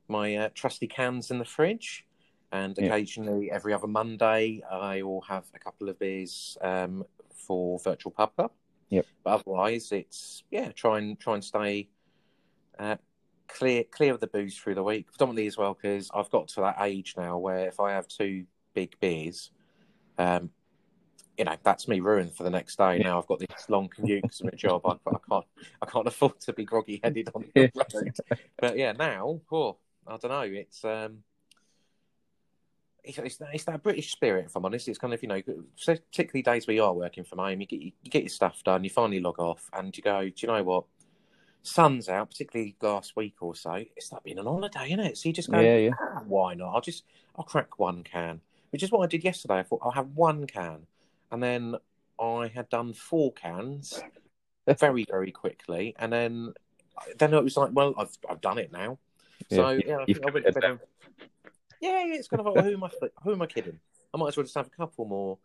my 0.09 0.37
uh, 0.37 0.49
trusty 0.55 0.87
cans 0.87 1.31
in 1.31 1.39
the 1.39 1.45
fridge. 1.45 2.07
And 2.53 2.77
occasionally, 2.79 3.47
yeah. 3.47 3.55
every 3.55 3.73
other 3.73 3.87
Monday, 3.87 4.61
I 4.69 5.03
will 5.03 5.21
have 5.21 5.45
a 5.55 5.59
couple 5.61 5.89
of 5.89 6.01
beers 6.01 6.59
um, 6.61 7.05
for 7.33 7.79
Virtual 7.79 8.11
Pub 8.11 8.35
Club. 8.35 8.51
Yep. 8.91 9.07
But 9.25 9.31
otherwise, 9.31 9.93
it's 9.93 10.43
yeah, 10.51 10.73
try 10.73 10.99
and 10.99 11.19
try 11.19 11.35
and 11.35 11.45
stay 11.45 11.89
uh, 12.79 12.97
clear 13.49 13.85
clear 13.85 14.13
of 14.13 14.21
the 14.21 14.27
booze 14.27 14.57
through 14.57 14.75
the 14.75 14.83
week, 14.83 15.07
predominantly 15.07 15.47
as 15.47 15.57
well 15.57 15.75
because 15.81 16.11
I've 16.15 16.31
got 16.31 16.49
to 16.49 16.61
that 16.63 16.77
age 16.81 17.15
now 17.17 17.39
where 17.39 17.69
if 17.69 17.81
I 17.81 17.93
have 17.93 18.09
two 18.09 18.45
big 18.75 18.99
beers, 19.01 19.51
um, 20.19 20.51
you 21.39 21.45
know 21.45 21.57
that's 21.63 21.89
me 21.89 22.01
ruined 22.01 22.35
for 22.35 22.43
the 22.43 22.51
next 22.51 22.77
day. 22.77 22.99
Now 22.99 23.19
I've 23.19 23.27
got 23.27 23.39
this 23.39 23.69
long 23.69 23.89
commute 23.89 24.23
because 24.23 24.41
of 24.41 24.47
my 24.47 24.57
job. 24.57 24.83
I, 24.85 24.93
I, 25.09 25.17
can't 25.29 25.47
I 25.83 25.87
can't 25.87 26.07
afford 26.09 26.41
to 26.41 26.53
be 26.53 26.65
groggy 26.65 27.01
headed 27.03 27.31
on 27.35 27.45
the 27.55 27.71
road. 27.95 28.17
But 28.59 28.77
yeah, 28.77 28.93
now 28.93 29.41
oh, 29.53 29.77
I 30.07 30.17
don't 30.17 30.31
know. 30.31 30.41
It's 30.41 30.85
um, 30.85 31.19
it's, 33.05 33.19
it's, 33.19 33.39
it's, 33.53 33.65
that 33.65 33.83
British 33.83 34.13
spirit, 34.13 34.47
if 34.47 34.57
I'm 34.57 34.65
honest. 34.65 34.89
It's 34.89 34.99
kind 34.99 35.15
of, 35.15 35.23
you 35.23 35.29
know, 35.29 35.43
particularly 35.85 36.43
days 36.43 36.67
where 36.67 36.75
you 36.75 36.85
are 36.85 36.93
working 36.93 37.25
from 37.25 37.39
home, 37.39 37.61
you 37.61 37.67
get, 37.67 37.81
you 37.81 37.93
get 38.09 38.23
your 38.23 38.31
stuff 38.31 38.63
done, 38.65 38.85
you 38.85 38.91
finally 38.91 39.21
log 39.21 39.39
off, 39.39 39.69
and 39.73 39.97
you 39.97 40.03
go, 40.03 40.23
do 40.23 40.33
you 40.37 40.49
know 40.49 40.63
what? 40.63 40.85
Sun's 41.63 42.09
out, 42.09 42.31
particularly 42.31 42.75
last 42.81 43.17
week 43.17 43.37
or 43.41 43.55
so. 43.55 43.85
It's 43.97 44.13
like 44.13 44.23
being 44.23 44.39
on 44.39 44.47
holiday, 44.47 44.87
isn't 44.87 45.01
it? 45.01 45.19
So 45.19 45.29
you 45.29 45.33
just 45.35 45.51
go, 45.51 45.61
yeah, 45.61 45.77
yeah. 45.77 45.91
Ah, 46.01 46.23
why 46.27 46.55
not? 46.55 46.75
I'll 46.75 46.81
just, 46.81 47.05
I'll 47.37 47.45
crack 47.45 47.79
one 47.79 48.03
can, 48.03 48.41
which 48.71 48.83
is 48.83 48.91
what 48.91 49.03
I 49.03 49.07
did 49.07 49.25
yesterday. 49.25 49.59
I 49.59 49.63
thought 49.63 49.81
I'll 49.83 49.91
have 49.91 50.09
one 50.15 50.47
can. 50.47 50.87
And 51.31 51.43
then 51.43 51.77
I 52.19 52.51
had 52.53 52.69
done 52.71 52.95
four 52.95 53.33
cans 53.33 54.03
very, 54.79 55.05
very 55.11 55.33
quickly. 55.33 55.95
And 55.99 56.13
then, 56.13 56.55
then 57.19 57.35
it 57.35 57.45
was 57.45 57.57
like, 57.57 57.71
well, 57.73 57.95
I've, 57.99 58.17
I've 58.29 58.41
done 58.41 58.59
it 58.59 58.73
now. 58.73 58.99
So, 59.51 59.71
yeah, 59.71 59.81
yeah 59.87 59.97
I 59.99 60.05
think 60.07 60.27
I 60.27 60.31
went 60.31 60.47
to 60.47 60.53
bed 60.53 60.81
yeah, 61.81 62.05
it's 62.07 62.29
kind 62.29 62.41
of 62.41 62.47
like, 62.47 62.55
well, 62.57 62.65
who 62.65 62.75
am 62.75 62.85
I? 62.85 62.91
Who 63.25 63.33
am 63.33 63.43
I 63.43 63.47
kidding? 63.47 63.79
I 64.13 64.19
might 64.19 64.29
as 64.29 64.37
well 64.37 64.45
just 64.45 64.57
have 64.57 64.67
a 64.67 64.71
couple 64.71 65.05
more, 65.07 65.39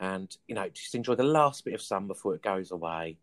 and 0.00 0.34
you 0.48 0.54
know, 0.54 0.68
just 0.68 0.94
enjoy 0.94 1.14
the 1.14 1.24
last 1.24 1.64
bit 1.64 1.74
of 1.74 1.82
sun 1.82 2.06
before 2.06 2.34
it 2.34 2.42
goes 2.42 2.70
away. 2.70 3.18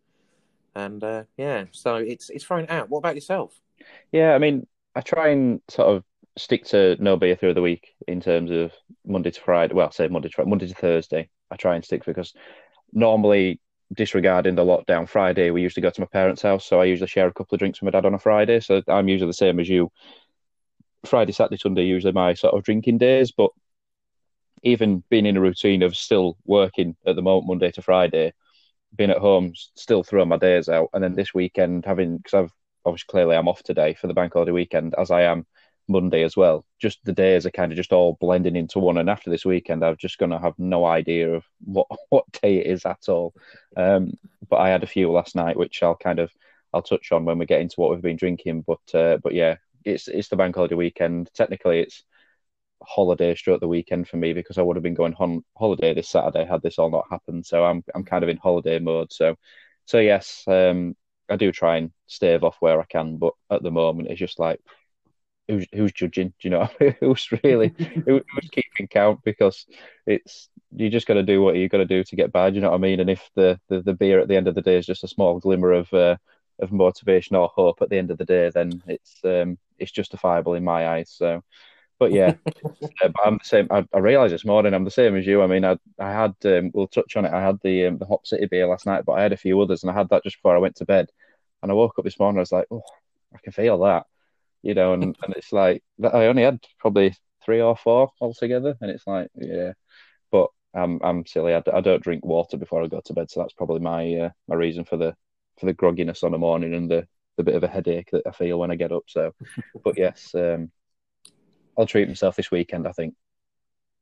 And 0.75 1.03
uh, 1.03 1.23
yeah, 1.37 1.65
so 1.71 1.95
it's 1.95 2.29
it's 2.29 2.43
thrown 2.43 2.67
out. 2.69 2.89
What 2.89 2.99
about 2.99 3.15
yourself? 3.15 3.59
Yeah, 4.11 4.33
I 4.33 4.37
mean, 4.37 4.67
I 4.95 5.01
try 5.01 5.29
and 5.29 5.61
sort 5.67 5.95
of 5.95 6.03
stick 6.37 6.65
to 6.65 6.95
no 6.99 7.17
beer 7.17 7.35
through 7.35 7.53
the 7.53 7.61
week 7.61 7.89
in 8.07 8.21
terms 8.21 8.51
of 8.51 8.71
Monday 9.05 9.31
to 9.31 9.41
Friday. 9.41 9.73
Well, 9.73 9.91
say 9.91 10.07
Monday 10.07 10.29
to 10.29 10.45
Monday 10.45 10.67
to 10.67 10.73
Thursday. 10.73 11.29
I 11.51 11.55
try 11.55 11.75
and 11.75 11.83
stick 11.83 12.05
because 12.05 12.33
normally 12.93 13.59
disregarding 13.93 14.55
the 14.55 14.63
lockdown 14.63 15.09
Friday, 15.09 15.49
we 15.49 15.61
usually 15.61 15.81
go 15.81 15.89
to 15.89 16.01
my 16.01 16.07
parents' 16.07 16.43
house, 16.43 16.65
so 16.65 16.79
I 16.79 16.85
usually 16.85 17.07
share 17.07 17.27
a 17.27 17.33
couple 17.33 17.55
of 17.55 17.59
drinks 17.59 17.81
with 17.81 17.91
my 17.91 17.97
dad 17.97 18.05
on 18.05 18.13
a 18.13 18.19
Friday. 18.19 18.59
So 18.59 18.81
I'm 18.87 19.07
usually 19.07 19.29
the 19.29 19.33
same 19.33 19.59
as 19.59 19.67
you. 19.67 19.91
Friday, 21.05 21.31
Saturday, 21.31 21.57
Sunday 21.57 21.83
usually 21.83 22.13
my 22.13 22.33
sort 22.33 22.53
of 22.53 22.63
drinking 22.63 22.97
days, 22.97 23.31
but 23.31 23.51
even 24.63 25.03
being 25.09 25.25
in 25.25 25.37
a 25.37 25.41
routine 25.41 25.83
of 25.83 25.95
still 25.95 26.37
working 26.45 26.95
at 27.05 27.15
the 27.15 27.21
moment, 27.21 27.47
Monday 27.47 27.71
to 27.71 27.81
Friday, 27.81 28.33
being 28.95 29.09
at 29.11 29.17
home, 29.17 29.53
still 29.75 30.03
throwing 30.03 30.29
my 30.29 30.37
days 30.37 30.67
out, 30.69 30.89
and 30.93 31.03
then 31.03 31.15
this 31.15 31.33
weekend 31.33 31.85
having 31.85 32.17
because 32.17 32.33
I've 32.33 32.51
obviously 32.85 33.07
clearly 33.09 33.35
I'm 33.35 33.47
off 33.47 33.63
today 33.63 33.93
for 33.93 34.07
the 34.07 34.13
bank 34.13 34.33
holiday 34.33 34.51
weekend, 34.51 34.95
as 34.97 35.11
I 35.11 35.23
am 35.23 35.45
Monday 35.87 36.23
as 36.23 36.35
well. 36.35 36.65
Just 36.79 36.99
the 37.03 37.13
days 37.13 37.45
are 37.45 37.51
kind 37.51 37.71
of 37.71 37.75
just 37.77 37.93
all 37.93 38.17
blending 38.19 38.55
into 38.55 38.79
one, 38.79 38.97
and 38.97 39.09
after 39.09 39.29
this 39.29 39.45
weekend, 39.45 39.83
I'm 39.83 39.97
just 39.97 40.17
going 40.17 40.31
to 40.31 40.39
have 40.39 40.53
no 40.57 40.85
idea 40.85 41.33
of 41.33 41.43
what 41.63 41.87
what 42.09 42.25
day 42.41 42.57
it 42.57 42.67
is 42.67 42.85
at 42.85 43.07
all. 43.07 43.33
Um, 43.77 44.13
but 44.49 44.57
I 44.57 44.69
had 44.69 44.83
a 44.83 44.87
few 44.87 45.11
last 45.11 45.35
night, 45.35 45.57
which 45.57 45.83
I'll 45.83 45.95
kind 45.95 46.19
of 46.19 46.31
I'll 46.73 46.81
touch 46.81 47.11
on 47.11 47.25
when 47.25 47.37
we 47.37 47.45
get 47.45 47.61
into 47.61 47.75
what 47.77 47.91
we've 47.91 48.01
been 48.01 48.17
drinking. 48.17 48.65
But 48.65 48.95
uh, 48.95 49.17
but 49.17 49.33
yeah, 49.33 49.57
it's 49.83 50.07
it's 50.07 50.29
the 50.29 50.35
bank 50.35 50.55
holiday 50.55 50.75
weekend. 50.75 51.29
Technically, 51.33 51.79
it's 51.79 52.03
holiday 52.83 53.35
stroke 53.35 53.59
the 53.59 53.67
weekend 53.67 54.07
for 54.07 54.17
me 54.17 54.33
because 54.33 54.57
I 54.57 54.61
would 54.61 54.75
have 54.75 54.83
been 54.83 54.93
going 54.93 55.13
on 55.15 55.43
holiday 55.57 55.93
this 55.93 56.09
Saturday 56.09 56.45
had 56.45 56.61
this 56.61 56.79
all 56.79 56.89
not 56.89 57.07
happened. 57.09 57.45
So 57.45 57.65
I'm 57.65 57.83
I'm 57.95 58.05
kind 58.05 58.23
of 58.23 58.29
in 58.29 58.37
holiday 58.37 58.79
mode. 58.79 59.11
So 59.11 59.35
so 59.85 59.99
yes, 59.99 60.43
um, 60.47 60.95
I 61.29 61.35
do 61.35 61.51
try 61.51 61.77
and 61.77 61.91
stave 62.07 62.43
off 62.43 62.57
where 62.59 62.79
I 62.79 62.85
can, 62.85 63.17
but 63.17 63.33
at 63.49 63.63
the 63.63 63.71
moment 63.71 64.09
it's 64.09 64.19
just 64.19 64.39
like 64.39 64.59
who's 65.49 65.65
who's 65.73 65.91
judging? 65.91 66.29
Do 66.29 66.33
you 66.43 66.49
know 66.51 66.69
who's 66.99 67.27
really 67.43 67.73
who's 68.05 68.23
keeping 68.51 68.87
count? 68.87 69.21
Because 69.23 69.65
it's 70.05 70.49
you 70.71 70.89
just 70.89 71.07
got 71.07 71.15
to 71.15 71.23
do 71.23 71.41
what 71.41 71.55
you 71.55 71.67
got 71.67 71.79
to 71.79 71.85
do 71.85 72.03
to 72.03 72.15
get 72.15 72.31
by. 72.31 72.49
Do 72.49 72.55
you 72.55 72.61
know 72.61 72.69
what 72.69 72.77
I 72.77 72.79
mean? 72.79 72.99
And 72.99 73.09
if 73.09 73.29
the, 73.35 73.59
the 73.67 73.81
the 73.81 73.93
beer 73.93 74.19
at 74.19 74.27
the 74.27 74.37
end 74.37 74.47
of 74.47 74.55
the 74.55 74.61
day 74.61 74.77
is 74.77 74.85
just 74.85 75.03
a 75.03 75.07
small 75.07 75.39
glimmer 75.39 75.73
of 75.73 75.93
uh, 75.93 76.17
of 76.59 76.71
motivation 76.71 77.35
or 77.35 77.49
hope 77.49 77.81
at 77.81 77.89
the 77.89 77.97
end 77.97 78.11
of 78.11 78.17
the 78.17 78.25
day, 78.25 78.51
then 78.53 78.81
it's 78.87 79.19
um, 79.23 79.57
it's 79.79 79.91
justifiable 79.91 80.53
in 80.53 80.63
my 80.63 80.87
eyes. 80.87 81.11
So, 81.11 81.43
but 81.99 82.11
yeah, 82.11 82.35
uh, 83.03 83.09
but 83.09 83.25
I'm 83.25 83.37
the 83.37 83.43
same. 83.43 83.67
I, 83.71 83.85
I 83.93 83.99
realised 83.99 84.33
this 84.33 84.45
morning 84.45 84.73
I'm 84.73 84.85
the 84.85 84.91
same 84.91 85.15
as 85.15 85.25
you. 85.25 85.41
I 85.41 85.47
mean, 85.47 85.65
I 85.65 85.77
I 85.99 86.11
had 86.11 86.35
um, 86.45 86.71
we'll 86.73 86.87
touch 86.87 87.15
on 87.15 87.25
it. 87.25 87.33
I 87.33 87.41
had 87.41 87.59
the 87.63 87.87
um, 87.87 87.97
the 87.97 88.05
Hop 88.05 88.25
City 88.25 88.45
beer 88.45 88.67
last 88.67 88.85
night, 88.85 89.05
but 89.05 89.13
I 89.13 89.23
had 89.23 89.33
a 89.33 89.37
few 89.37 89.59
others, 89.61 89.83
and 89.83 89.91
I 89.91 89.95
had 89.95 90.09
that 90.09 90.23
just 90.23 90.37
before 90.37 90.55
I 90.55 90.59
went 90.59 90.75
to 90.77 90.85
bed. 90.85 91.09
And 91.61 91.71
I 91.71 91.75
woke 91.75 91.99
up 91.99 92.05
this 92.05 92.19
morning, 92.19 92.39
I 92.39 92.41
was 92.41 92.53
like, 92.53 92.67
oh, 92.71 92.83
I 93.35 93.37
can 93.43 93.51
feel 93.51 93.79
that, 93.79 94.05
you 94.61 94.73
know, 94.73 94.93
and, 94.93 95.03
and 95.03 95.35
it's 95.35 95.51
like 95.51 95.83
I 96.01 96.27
only 96.27 96.43
had 96.43 96.59
probably 96.79 97.15
three 97.43 97.61
or 97.61 97.75
four 97.75 98.11
altogether, 98.21 98.75
and 98.81 98.91
it's 98.91 99.05
like, 99.05 99.29
yeah, 99.35 99.73
but 100.31 100.49
I'm 100.73 100.99
I'm 101.03 101.25
silly. 101.25 101.53
I, 101.53 101.63
I 101.73 101.81
don't 101.81 102.03
drink 102.03 102.25
water 102.25 102.57
before 102.57 102.83
I 102.83 102.87
go 102.87 103.01
to 103.03 103.13
bed, 103.13 103.29
so 103.31 103.41
that's 103.41 103.53
probably 103.53 103.79
my 103.79 104.13
uh, 104.15 104.29
my 104.47 104.55
reason 104.55 104.85
for 104.85 104.97
the 104.97 105.15
for 105.59 105.65
the 105.65 105.73
grogginess 105.73 106.23
on 106.23 106.31
the 106.31 106.37
morning 106.37 106.73
and 106.73 106.89
the, 106.89 107.07
the 107.39 107.43
bit 107.43 107.55
of 107.55 107.63
a 107.63 107.69
headache 107.69 108.09
that 108.11 108.27
I 108.27 108.31
feel 108.31 108.59
when 108.59 108.69
I 108.69 108.75
get 108.75 108.91
up. 108.91 109.03
So, 109.07 109.33
but 109.83 109.97
yes, 109.97 110.35
um, 110.35 110.69
I'll 111.77 111.85
treat 111.85 112.09
myself 112.09 112.35
this 112.35 112.51
weekend. 112.51 112.85
I 112.85 112.91
think. 112.91 113.15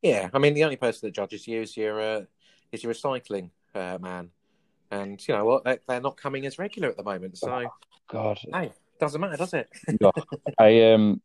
Yeah, 0.01 0.29
I 0.33 0.39
mean, 0.39 0.55
the 0.55 0.63
only 0.63 0.75
person 0.75 1.07
that 1.07 1.15
judges 1.15 1.47
you 1.47 1.61
is 1.61 1.77
your 1.77 2.01
uh, 2.01 2.21
is 2.71 2.83
your 2.83 2.93
recycling 2.93 3.51
uh, 3.75 3.99
man, 4.01 4.31
and 4.89 5.25
you 5.25 5.35
know 5.35 5.45
what? 5.45 5.63
They're, 5.63 5.79
they're, 5.87 6.01
not 6.01 6.17
coming 6.17 6.47
as 6.47 6.57
regular 6.57 6.89
at 6.89 6.97
the 6.97 7.03
moment. 7.03 7.37
So, 7.37 7.51
oh, 7.51 7.69
God, 8.09 8.39
hey, 8.51 8.73
doesn't 8.99 9.21
matter, 9.21 9.37
does 9.37 9.53
it? 9.53 9.69
no, 10.01 10.11
I 10.57 10.93
um, 10.93 11.21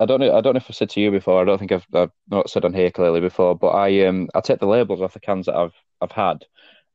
I 0.00 0.04
don't 0.04 0.18
know. 0.18 0.36
I 0.36 0.40
don't 0.40 0.54
know 0.54 0.58
if 0.58 0.66
I 0.68 0.72
said 0.72 0.90
to 0.90 1.00
you 1.00 1.12
before. 1.12 1.40
I 1.40 1.44
don't 1.44 1.58
think 1.58 1.70
I've, 1.70 1.86
I've 1.94 2.10
not 2.28 2.50
said 2.50 2.64
on 2.64 2.74
here 2.74 2.90
clearly 2.90 3.20
before. 3.20 3.56
But 3.56 3.68
I 3.68 4.04
um 4.06 4.28
I 4.34 4.40
take 4.40 4.58
the 4.58 4.66
labels 4.66 5.00
off 5.00 5.14
the 5.14 5.20
cans 5.20 5.46
that 5.46 5.54
I've 5.54 5.74
I've 6.00 6.10
had, 6.10 6.44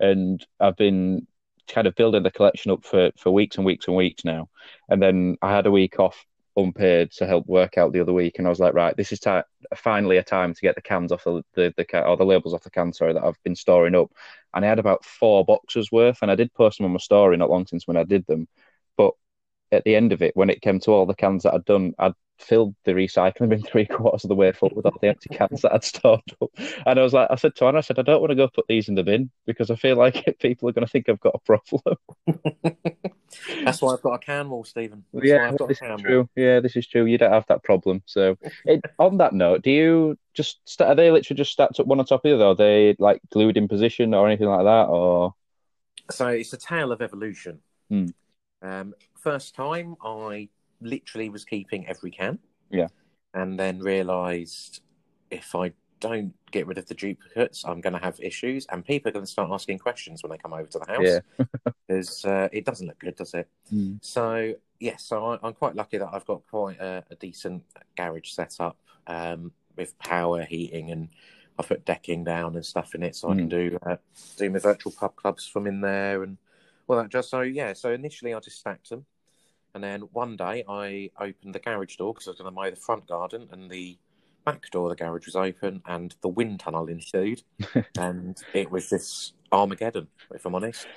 and 0.01 0.45
I've 0.59 0.75
been 0.75 1.25
kind 1.67 1.87
of 1.87 1.95
building 1.95 2.23
the 2.23 2.31
collection 2.31 2.71
up 2.71 2.85
for 2.85 3.11
for 3.17 3.31
weeks 3.31 3.57
and 3.57 3.65
weeks 3.65 3.87
and 3.87 3.95
weeks 3.95 4.25
now. 4.25 4.49
And 4.89 5.01
then 5.01 5.37
I 5.41 5.51
had 5.53 5.65
a 5.65 5.71
week 5.71 5.99
off 5.99 6.25
unpaid 6.55 7.11
to 7.11 7.27
help 7.27 7.45
work 7.47 7.77
out 7.77 7.93
the 7.93 7.99
other 7.99 8.13
week, 8.13 8.37
and 8.37 8.47
I 8.47 8.49
was 8.49 8.59
like, 8.59 8.73
right, 8.73 8.95
this 8.97 9.11
is 9.11 9.19
time 9.19 9.43
finally 9.75 10.17
a 10.17 10.23
time 10.23 10.53
to 10.53 10.61
get 10.61 10.75
the 10.75 10.81
cans 10.81 11.11
off 11.11 11.23
the 11.23 11.43
the, 11.53 11.73
the 11.77 12.05
or 12.05 12.17
the 12.17 12.25
labels 12.25 12.53
off 12.53 12.63
the 12.63 12.69
cans, 12.69 12.97
sorry, 12.97 13.13
that 13.13 13.23
I've 13.23 13.41
been 13.43 13.55
storing 13.55 13.95
up. 13.95 14.11
And 14.53 14.65
I 14.65 14.69
had 14.69 14.79
about 14.79 15.05
four 15.05 15.45
boxes 15.45 15.91
worth, 15.91 16.19
and 16.21 16.31
I 16.31 16.35
did 16.35 16.53
post 16.53 16.77
them 16.77 16.85
on 16.85 16.93
my 16.93 16.99
story 16.99 17.37
not 17.37 17.49
long 17.49 17.67
since 17.67 17.87
when 17.87 17.97
I 17.97 18.03
did 18.03 18.25
them. 18.27 18.47
At 19.71 19.83
the 19.83 19.95
end 19.95 20.13
of 20.13 20.21
it, 20.21 20.35
when 20.35 20.49
it 20.49 20.61
came 20.61 20.79
to 20.81 20.91
all 20.91 21.05
the 21.05 21.15
cans 21.15 21.43
that 21.43 21.53
I'd 21.53 21.65
done, 21.65 21.93
I'd 21.99 22.13
filled 22.39 22.75
the 22.85 22.91
recycling 22.91 23.49
bin 23.49 23.61
three 23.63 23.85
quarters 23.85 24.23
of 24.23 24.29
the 24.29 24.35
way 24.35 24.51
full 24.51 24.71
with 24.75 24.85
all 24.85 24.97
the 25.01 25.09
empty 25.09 25.29
cans 25.29 25.61
that 25.61 25.73
I'd 25.73 25.83
stored 25.83 26.21
up. 26.41 26.49
And 26.85 26.99
I 26.99 27.03
was 27.03 27.13
like, 27.13 27.27
I 27.29 27.35
said 27.35 27.55
to 27.55 27.65
Anna, 27.65 27.79
I 27.79 27.81
said, 27.81 27.99
I 27.99 28.03
don't 28.03 28.21
want 28.21 28.31
to 28.31 28.35
go 28.35 28.47
put 28.47 28.65
these 28.67 28.87
in 28.87 28.95
the 28.95 29.03
bin 29.03 29.29
because 29.45 29.69
I 29.71 29.75
feel 29.75 29.95
like 29.95 30.37
people 30.39 30.69
are 30.69 30.71
going 30.71 30.85
to 30.85 30.91
think 30.91 31.09
I've 31.09 31.19
got 31.19 31.35
a 31.35 31.39
problem. 31.39 31.97
That's 33.63 33.81
why 33.81 33.93
I've 33.93 34.01
got 34.01 34.13
a 34.13 34.19
can 34.19 34.49
wall, 34.49 34.63
Stephen. 34.63 35.03
That's 35.13 35.25
yeah, 35.25 35.51
this 35.51 35.81
is 35.81 36.01
true. 36.01 36.29
Yeah, 36.35 36.59
this 36.59 36.75
is 36.75 36.87
true. 36.87 37.05
You 37.05 37.17
don't 37.17 37.33
have 37.33 37.45
that 37.47 37.63
problem. 37.63 38.01
So, 38.05 38.37
it, 38.65 38.81
on 38.99 39.17
that 39.17 39.33
note, 39.33 39.63
do 39.63 39.71
you 39.71 40.17
just 40.33 40.59
are 40.79 40.95
they 40.95 41.11
literally 41.11 41.37
just 41.37 41.51
stacked 41.51 41.79
up 41.79 41.87
one 41.87 41.99
on 41.99 42.05
top 42.05 42.23
of 42.23 42.29
the 42.29 42.35
other? 42.35 42.45
Or 42.45 42.51
are 42.51 42.55
they 42.55 42.95
like 42.99 43.21
glued 43.31 43.57
in 43.57 43.67
position 43.67 44.13
or 44.13 44.27
anything 44.27 44.47
like 44.47 44.63
that? 44.63 44.87
Or 44.87 45.33
so 46.09 46.27
it's 46.27 46.53
a 46.53 46.57
tale 46.57 46.91
of 46.91 47.01
evolution. 47.01 47.59
Hmm. 47.89 48.07
Um, 48.61 48.93
first 49.15 49.55
time, 49.55 49.95
I 50.03 50.49
literally 50.81 51.29
was 51.29 51.45
keeping 51.45 51.87
every 51.87 52.11
can. 52.11 52.39
Yeah. 52.69 52.87
And 53.33 53.59
then 53.59 53.79
realised 53.79 54.81
if 55.29 55.55
I 55.55 55.73
don't 55.99 56.33
get 56.51 56.67
rid 56.67 56.77
of 56.77 56.87
the 56.87 56.93
duplicates, 56.93 57.63
I'm 57.65 57.81
going 57.81 57.93
to 57.93 57.99
have 57.99 58.19
issues, 58.19 58.65
and 58.71 58.85
people 58.85 59.09
are 59.09 59.13
going 59.13 59.25
to 59.25 59.31
start 59.31 59.49
asking 59.51 59.79
questions 59.79 60.23
when 60.23 60.31
they 60.31 60.37
come 60.37 60.53
over 60.53 60.67
to 60.67 60.79
the 60.79 60.85
house. 60.85 61.21
Yeah. 61.37 61.45
because 61.87 62.25
uh, 62.25 62.49
it 62.51 62.65
doesn't 62.65 62.87
look 62.87 62.99
good, 62.99 63.15
does 63.15 63.33
it? 63.33 63.47
Mm. 63.73 63.99
So 64.01 64.53
yes, 64.79 65.03
so 65.03 65.25
I, 65.25 65.47
am 65.47 65.53
quite 65.53 65.75
lucky 65.75 65.97
that 65.97 66.09
I've 66.11 66.25
got 66.25 66.41
quite 66.49 66.79
a, 66.79 67.03
a 67.09 67.15
decent 67.15 67.63
garage 67.95 68.29
set 68.29 68.55
up 68.59 68.77
um, 69.07 69.51
with 69.75 69.97
power, 69.99 70.43
heating, 70.43 70.91
and 70.91 71.09
I've 71.57 71.67
put 71.67 71.85
decking 71.85 72.23
down 72.23 72.55
and 72.55 72.65
stuff 72.65 72.93
in 72.95 73.03
it, 73.03 73.15
so 73.15 73.27
mm. 73.27 73.31
I 73.31 73.35
can 73.35 73.43
hmm. 73.45 73.49
do 73.49 73.79
uh, 73.85 73.97
do 74.37 74.49
my 74.49 74.59
virtual 74.59 74.91
pub 74.91 75.15
clubs 75.15 75.47
from 75.47 75.67
in 75.67 75.81
there 75.81 76.23
and 76.23 76.37
well 76.87 76.99
that 77.01 77.09
just 77.09 77.29
so 77.29 77.41
yeah. 77.41 77.73
So 77.73 77.91
initially 77.91 78.33
I 78.33 78.39
just 78.39 78.59
stacked 78.59 78.89
them, 78.89 79.05
and 79.73 79.83
then 79.83 80.01
one 80.11 80.37
day 80.37 80.63
I 80.67 81.11
opened 81.19 81.55
the 81.55 81.59
garage 81.59 81.95
door 81.97 82.13
because 82.13 82.27
I 82.27 82.31
was 82.31 82.39
going 82.39 82.51
to 82.51 82.55
mow 82.55 82.69
the 82.69 82.75
front 82.75 83.07
garden, 83.07 83.47
and 83.51 83.69
the 83.69 83.97
back 84.45 84.69
door 84.71 84.89
of 84.89 84.97
the 84.97 85.03
garage 85.03 85.25
was 85.25 85.35
open, 85.35 85.81
and 85.85 86.15
the 86.21 86.29
wind 86.29 86.59
tunnel 86.59 86.87
ensued, 86.87 87.43
and 87.97 88.37
it 88.53 88.71
was 88.71 88.89
this 88.89 89.33
Armageddon, 89.51 90.07
if 90.33 90.45
I'm 90.45 90.55
honest. 90.55 90.87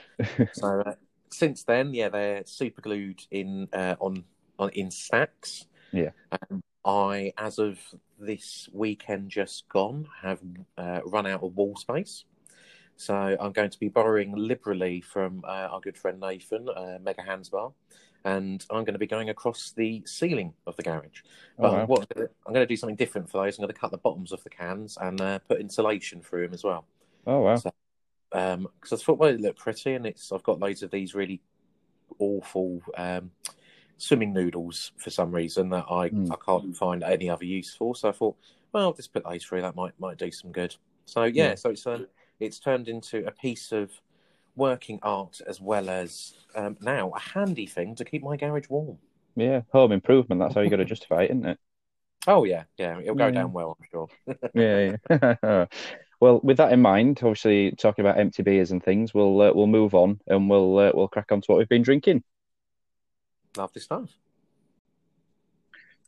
so 0.53 0.83
uh, 0.87 0.95
since 1.31 1.65
then, 1.65 1.95
yeah, 1.95 2.09
they're 2.09 2.43
super 2.47 2.81
glued 2.81 3.23
in 3.31 3.69
uh, 3.73 3.97
on 4.01 4.25
on 4.59 4.71
in 4.71 4.91
stacks. 4.91 5.67
Yeah. 5.93 6.11
Um, 6.33 6.63
I, 6.85 7.33
as 7.37 7.59
of 7.59 7.79
this 8.19 8.69
weekend 8.73 9.31
just 9.31 9.69
gone, 9.69 10.09
have 10.23 10.41
uh, 10.79 11.01
run 11.05 11.27
out 11.27 11.43
of 11.43 11.57
wall 11.57 11.77
space. 11.77 12.25
So 13.01 13.15
I'm 13.41 13.53
going 13.53 13.71
to 13.71 13.79
be 13.79 13.89
borrowing 13.89 14.35
liberally 14.37 15.01
from 15.01 15.43
uh, 15.49 15.69
our 15.71 15.81
good 15.81 15.97
friend 15.97 16.21
Nathan, 16.21 16.69
uh, 16.69 16.99
Mega 17.01 17.23
Hands 17.23 17.49
Bar, 17.49 17.73
and 18.27 18.63
I'm 18.69 18.85
going 18.85 18.93
to 18.93 18.99
be 18.99 19.07
going 19.07 19.31
across 19.31 19.73
the 19.75 20.03
ceiling 20.05 20.53
of 20.67 20.77
the 20.77 20.83
garage. 20.83 21.23
Oh, 21.59 21.63
but 21.63 21.73
wow. 21.73 21.85
what, 21.87 22.07
I'm 22.15 22.53
going 22.53 22.57
to 22.57 22.67
do 22.67 22.77
something 22.77 22.97
different 22.97 23.31
for 23.31 23.43
those. 23.43 23.57
I'm 23.57 23.63
going 23.63 23.73
to 23.73 23.81
cut 23.81 23.91
the 23.91 23.97
bottoms 23.97 24.33
of 24.33 24.45
the 24.45 24.51
cans 24.51 24.99
and 25.01 25.19
uh, 25.19 25.39
put 25.39 25.61
insulation 25.61 26.21
through 26.21 26.43
them 26.43 26.53
as 26.53 26.63
well. 26.63 26.85
Oh 27.27 27.41
wow! 27.41 27.57
So, 27.57 27.73
um, 28.33 28.69
because 28.79 29.01
I 29.01 29.03
thought 29.03 29.19
well, 29.19 29.31
it 29.31 29.41
looked 29.41 29.61
pretty, 29.61 29.95
and 29.95 30.05
it's 30.05 30.31
I've 30.31 30.43
got 30.43 30.61
loads 30.61 30.83
of 30.83 30.91
these 30.91 31.15
really 31.15 31.41
awful 32.19 32.83
um, 32.99 33.31
swimming 33.97 34.35
noodles 34.35 34.93
for 34.99 35.09
some 35.09 35.33
reason 35.33 35.71
that 35.71 35.87
I 35.89 36.11
mm. 36.11 36.31
I 36.31 36.37
can't 36.45 36.77
find 36.77 37.03
any 37.03 37.31
other 37.31 37.47
use 37.47 37.75
for. 37.75 37.97
So 37.97 38.11
I 38.11 38.13
thought, 38.13 38.37
well, 38.75 38.89
I'll 38.89 38.93
just 38.93 39.15
put 39.15 39.25
those 39.25 39.43
through. 39.43 39.63
That 39.63 39.75
might 39.75 39.99
might 39.99 40.19
do 40.19 40.31
some 40.31 40.53
good. 40.53 40.77
So 41.07 41.25
yeah, 41.25 41.49
yeah. 41.49 41.55
so 41.55 41.71
it's 41.71 41.87
uh, 41.87 42.05
it's 42.41 42.59
turned 42.59 42.89
into 42.89 43.27
a 43.27 43.31
piece 43.31 43.71
of 43.71 43.91
working 44.57 44.99
art 45.03 45.41
as 45.47 45.61
well 45.61 45.89
as 45.89 46.35
um, 46.55 46.77
now 46.81 47.11
a 47.11 47.21
handy 47.21 47.67
thing 47.67 47.95
to 47.95 48.05
keep 48.05 48.23
my 48.23 48.37
garage 48.37 48.69
warm. 48.69 48.99
Yeah, 49.37 49.63
home 49.73 49.93
improvement. 49.93 50.41
That's 50.41 50.55
how 50.55 50.63
you 50.63 50.71
got 50.71 50.77
to 50.77 50.85
justify 50.85 51.23
it, 51.23 51.31
isn't 51.31 51.47
it? 51.47 51.59
Oh 52.27 52.45
yeah, 52.45 52.65
yeah. 52.77 52.99
It'll 53.01 53.15
go 53.15 53.27
yeah. 53.27 53.31
down 53.33 53.53
well, 53.53 53.79
I'm 53.79 53.87
sure. 53.91 54.09
yeah. 54.55 54.97
yeah. 55.11 55.67
well, 56.21 56.41
with 56.43 56.59
that 56.59 56.73
in 56.73 56.83
mind, 56.83 57.19
obviously 57.23 57.73
talking 57.73 58.05
about 58.05 58.19
empty 58.19 58.43
beers 58.43 58.73
and 58.73 58.83
things, 58.83 59.15
we'll 59.15 59.41
uh, 59.41 59.53
we'll 59.55 59.67
move 59.67 59.95
on 59.95 60.21
and 60.27 60.51
we'll 60.51 60.79
uh, 60.79 60.93
we'll 60.95 61.09
crack 61.09 61.33
on 61.33 61.41
to 61.41 61.47
what 61.47 61.59
we've 61.59 61.69
been 61.69 61.83
drinking. 61.83 62.23
Lovely 63.57 63.81
stuff. 63.81 64.11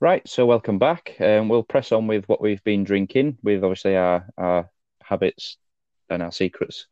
Right, 0.01 0.29
so 0.29 0.45
welcome 0.47 0.79
back. 0.79 1.15
Um, 1.21 1.49
we'll 1.49 1.63
press 1.63 1.93
on 1.93 2.09
with 2.09 2.29
what 2.29 2.41
we've 2.41 2.63
been 2.65 2.83
drinking, 2.83 3.39
with 3.43 3.63
obviously 3.63 3.97
our 3.97 4.27
our 4.37 4.69
habits 5.03 5.57
and 6.13 6.23
our 6.23 6.33
secrets 6.33 6.87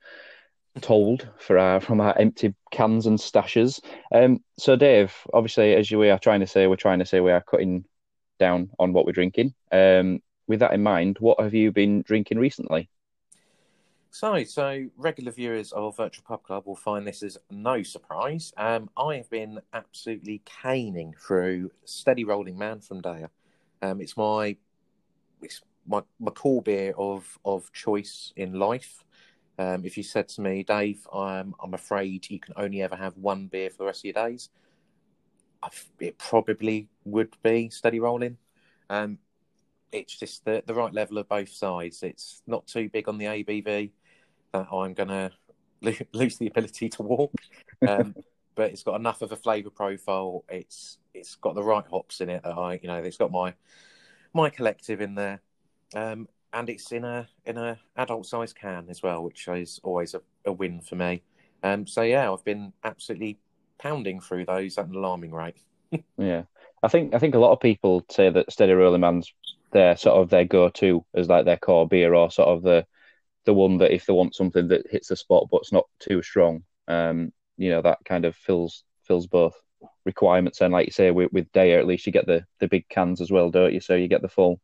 told 0.80 1.28
for 1.38 1.58
our 1.58 1.80
from 1.80 2.00
our 2.00 2.16
empty 2.18 2.54
cans 2.70 3.06
and 3.06 3.18
stashes. 3.18 3.80
Um, 4.14 4.42
so 4.58 4.76
Dave, 4.76 5.14
obviously, 5.32 5.74
as 5.74 5.90
we 5.90 6.10
are 6.10 6.18
trying 6.18 6.40
to 6.40 6.46
say, 6.46 6.66
we're 6.66 6.76
trying 6.76 7.00
to 7.00 7.06
say 7.06 7.20
we 7.20 7.32
are 7.32 7.42
cutting 7.42 7.84
down 8.38 8.70
on 8.78 8.92
what 8.92 9.04
we're 9.04 9.12
drinking. 9.12 9.54
Um, 9.72 10.20
with 10.46 10.60
that 10.60 10.72
in 10.72 10.82
mind, 10.82 11.18
what 11.20 11.40
have 11.40 11.54
you 11.54 11.72
been 11.72 12.02
drinking 12.02 12.38
recently? 12.38 12.88
So, 14.12 14.42
so 14.42 14.86
regular 14.96 15.30
viewers 15.30 15.70
of 15.70 15.96
Virtual 15.96 16.24
Pub 16.26 16.42
Club 16.42 16.66
will 16.66 16.74
find 16.74 17.06
this 17.06 17.22
is 17.22 17.38
no 17.48 17.84
surprise. 17.84 18.52
Um, 18.56 18.90
I 18.96 19.16
have 19.16 19.30
been 19.30 19.60
absolutely 19.72 20.42
caning 20.44 21.14
through 21.16 21.70
Steady 21.84 22.24
Rolling 22.24 22.58
Man 22.58 22.80
from 22.80 23.02
Deya. 23.02 23.28
Um, 23.82 24.00
it's 24.00 24.16
my 24.16 24.56
it's 25.40 25.60
my 25.86 26.02
my 26.18 26.32
core 26.32 26.60
beer 26.60 26.92
of 26.98 27.38
of 27.44 27.72
choice 27.72 28.32
in 28.34 28.54
life. 28.54 29.04
Um, 29.60 29.84
if 29.84 29.98
you 29.98 30.02
said 30.02 30.26
to 30.28 30.40
me, 30.40 30.62
Dave, 30.62 31.06
I'm 31.12 31.54
I'm 31.62 31.74
afraid 31.74 32.30
you 32.30 32.40
can 32.40 32.54
only 32.56 32.80
ever 32.80 32.96
have 32.96 33.14
one 33.18 33.46
beer 33.46 33.68
for 33.68 33.76
the 33.76 33.84
rest 33.84 34.00
of 34.00 34.04
your 34.06 34.14
days, 34.14 34.48
I've, 35.62 35.86
it 35.98 36.16
probably 36.16 36.88
would 37.04 37.36
be 37.42 37.68
Steady 37.68 38.00
Rolling. 38.00 38.38
Um, 38.88 39.18
it's 39.92 40.18
just 40.18 40.46
the 40.46 40.62
the 40.64 40.72
right 40.72 40.94
level 40.94 41.18
of 41.18 41.28
both 41.28 41.50
sides. 41.50 42.02
It's 42.02 42.40
not 42.46 42.66
too 42.66 42.88
big 42.88 43.06
on 43.06 43.18
the 43.18 43.26
ABV 43.26 43.90
that 44.54 44.66
I'm 44.72 44.94
going 44.94 45.08
to 45.82 46.06
lose 46.14 46.38
the 46.38 46.46
ability 46.46 46.88
to 46.88 47.02
walk. 47.02 47.34
Um, 47.86 48.14
but 48.54 48.70
it's 48.70 48.82
got 48.82 48.96
enough 48.96 49.20
of 49.20 49.32
a 49.32 49.36
flavour 49.36 49.68
profile. 49.68 50.42
It's 50.48 50.96
it's 51.12 51.34
got 51.34 51.54
the 51.54 51.62
right 51.62 51.84
hops 51.90 52.22
in 52.22 52.30
it 52.30 52.44
that 52.44 52.56
I 52.56 52.80
you 52.82 52.88
know 52.88 52.96
it's 52.96 53.18
got 53.18 53.30
my 53.30 53.52
my 54.32 54.48
collective 54.48 55.02
in 55.02 55.16
there, 55.16 55.42
um, 55.94 56.28
and 56.52 56.68
it's 56.68 56.92
in 56.92 57.04
a 57.04 57.28
in 57.44 57.56
a 57.56 57.78
adult 57.96 58.26
size 58.26 58.52
can 58.52 58.86
as 58.88 59.02
well, 59.02 59.22
which 59.22 59.48
is 59.48 59.80
always 59.82 60.14
a, 60.14 60.22
a 60.44 60.52
win 60.52 60.80
for 60.80 60.96
me. 60.96 61.22
Um, 61.62 61.86
so 61.86 62.02
yeah, 62.02 62.32
I've 62.32 62.44
been 62.44 62.72
absolutely 62.84 63.38
pounding 63.78 64.20
through 64.20 64.46
those 64.46 64.78
at 64.78 64.86
an 64.86 64.94
alarming 64.94 65.32
rate. 65.32 65.56
yeah, 66.18 66.42
I 66.82 66.88
think 66.88 67.14
I 67.14 67.18
think 67.18 67.34
a 67.34 67.38
lot 67.38 67.52
of 67.52 67.60
people 67.60 68.04
say 68.10 68.30
that 68.30 68.52
Steady 68.52 68.72
Rolling 68.72 69.00
Man's 69.00 69.32
their 69.72 69.96
sort 69.96 70.20
of 70.20 70.30
their 70.30 70.44
go 70.44 70.68
to 70.68 71.04
as 71.14 71.28
like 71.28 71.44
their 71.44 71.56
core 71.56 71.86
beer 71.86 72.14
or 72.14 72.30
sort 72.30 72.48
of 72.48 72.62
the 72.62 72.86
the 73.44 73.54
one 73.54 73.78
that 73.78 73.94
if 73.94 74.06
they 74.06 74.12
want 74.12 74.34
something 74.34 74.68
that 74.68 74.90
hits 74.90 75.08
the 75.08 75.16
spot 75.16 75.48
but's 75.50 75.72
not 75.72 75.86
too 75.98 76.22
strong, 76.22 76.62
um, 76.88 77.32
you 77.56 77.70
know, 77.70 77.82
that 77.82 77.98
kind 78.04 78.24
of 78.24 78.36
fills 78.36 78.84
fills 79.04 79.26
both 79.26 79.54
requirements. 80.04 80.60
And 80.60 80.72
like 80.72 80.86
you 80.86 80.92
say, 80.92 81.10
with, 81.10 81.32
with 81.32 81.50
Deya, 81.52 81.78
at 81.78 81.86
least 81.86 82.06
you 82.06 82.12
get 82.12 82.26
the 82.26 82.44
the 82.58 82.68
big 82.68 82.88
cans 82.88 83.20
as 83.20 83.30
well, 83.30 83.50
don't 83.50 83.72
you? 83.72 83.80
So 83.80 83.94
you 83.94 84.08
get 84.08 84.22
the 84.22 84.28
full 84.28 84.60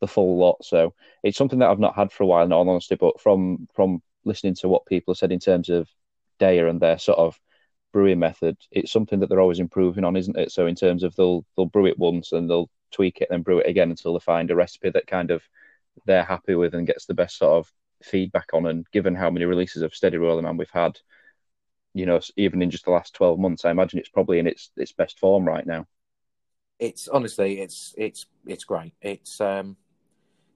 the 0.00 0.06
full 0.08 0.38
lot. 0.38 0.64
So 0.64 0.94
it's 1.22 1.38
something 1.38 1.58
that 1.60 1.70
I've 1.70 1.78
not 1.78 1.94
had 1.94 2.12
for 2.12 2.24
a 2.24 2.26
while, 2.26 2.44
in 2.44 2.52
all 2.52 2.68
honesty. 2.68 2.96
But 2.96 3.20
from 3.20 3.68
from 3.74 4.02
listening 4.24 4.54
to 4.56 4.68
what 4.68 4.86
people 4.86 5.12
have 5.12 5.18
said 5.18 5.32
in 5.32 5.40
terms 5.40 5.68
of 5.68 5.88
Deya 6.40 6.68
and 6.68 6.80
their 6.80 6.98
sort 6.98 7.18
of 7.18 7.38
brewing 7.92 8.18
method, 8.18 8.56
it's 8.70 8.92
something 8.92 9.20
that 9.20 9.28
they're 9.28 9.40
always 9.40 9.60
improving 9.60 10.04
on, 10.04 10.16
isn't 10.16 10.38
it? 10.38 10.50
So 10.52 10.66
in 10.66 10.74
terms 10.74 11.02
of 11.02 11.14
they'll 11.16 11.44
they'll 11.56 11.66
brew 11.66 11.86
it 11.86 11.98
once 11.98 12.32
and 12.32 12.48
they'll 12.48 12.70
tweak 12.90 13.20
it 13.20 13.28
and 13.30 13.44
brew 13.44 13.58
it 13.58 13.68
again 13.68 13.90
until 13.90 14.12
they 14.14 14.20
find 14.20 14.50
a 14.50 14.56
recipe 14.56 14.90
that 14.90 15.06
kind 15.06 15.30
of 15.30 15.42
they're 16.06 16.24
happy 16.24 16.54
with 16.54 16.74
and 16.74 16.86
gets 16.86 17.06
the 17.06 17.14
best 17.14 17.38
sort 17.38 17.52
of 17.52 17.72
feedback 18.02 18.48
on. 18.52 18.66
And 18.66 18.86
given 18.90 19.14
how 19.14 19.30
many 19.30 19.44
releases 19.44 19.82
of 19.82 19.94
Steady 19.94 20.16
Rolling 20.16 20.44
Man 20.44 20.56
we've 20.56 20.70
had, 20.70 20.98
you 21.94 22.06
know, 22.06 22.20
even 22.36 22.62
in 22.62 22.70
just 22.70 22.84
the 22.84 22.90
last 22.90 23.14
twelve 23.14 23.38
months, 23.38 23.64
I 23.64 23.70
imagine 23.70 23.98
it's 24.00 24.08
probably 24.08 24.38
in 24.38 24.46
its 24.46 24.70
its 24.76 24.92
best 24.92 25.18
form 25.18 25.44
right 25.46 25.66
now. 25.66 25.86
It's 26.80 27.06
honestly, 27.06 27.60
it's 27.60 27.94
it's 27.96 28.26
it's 28.46 28.64
great. 28.64 28.94
It's 29.00 29.40
um, 29.40 29.76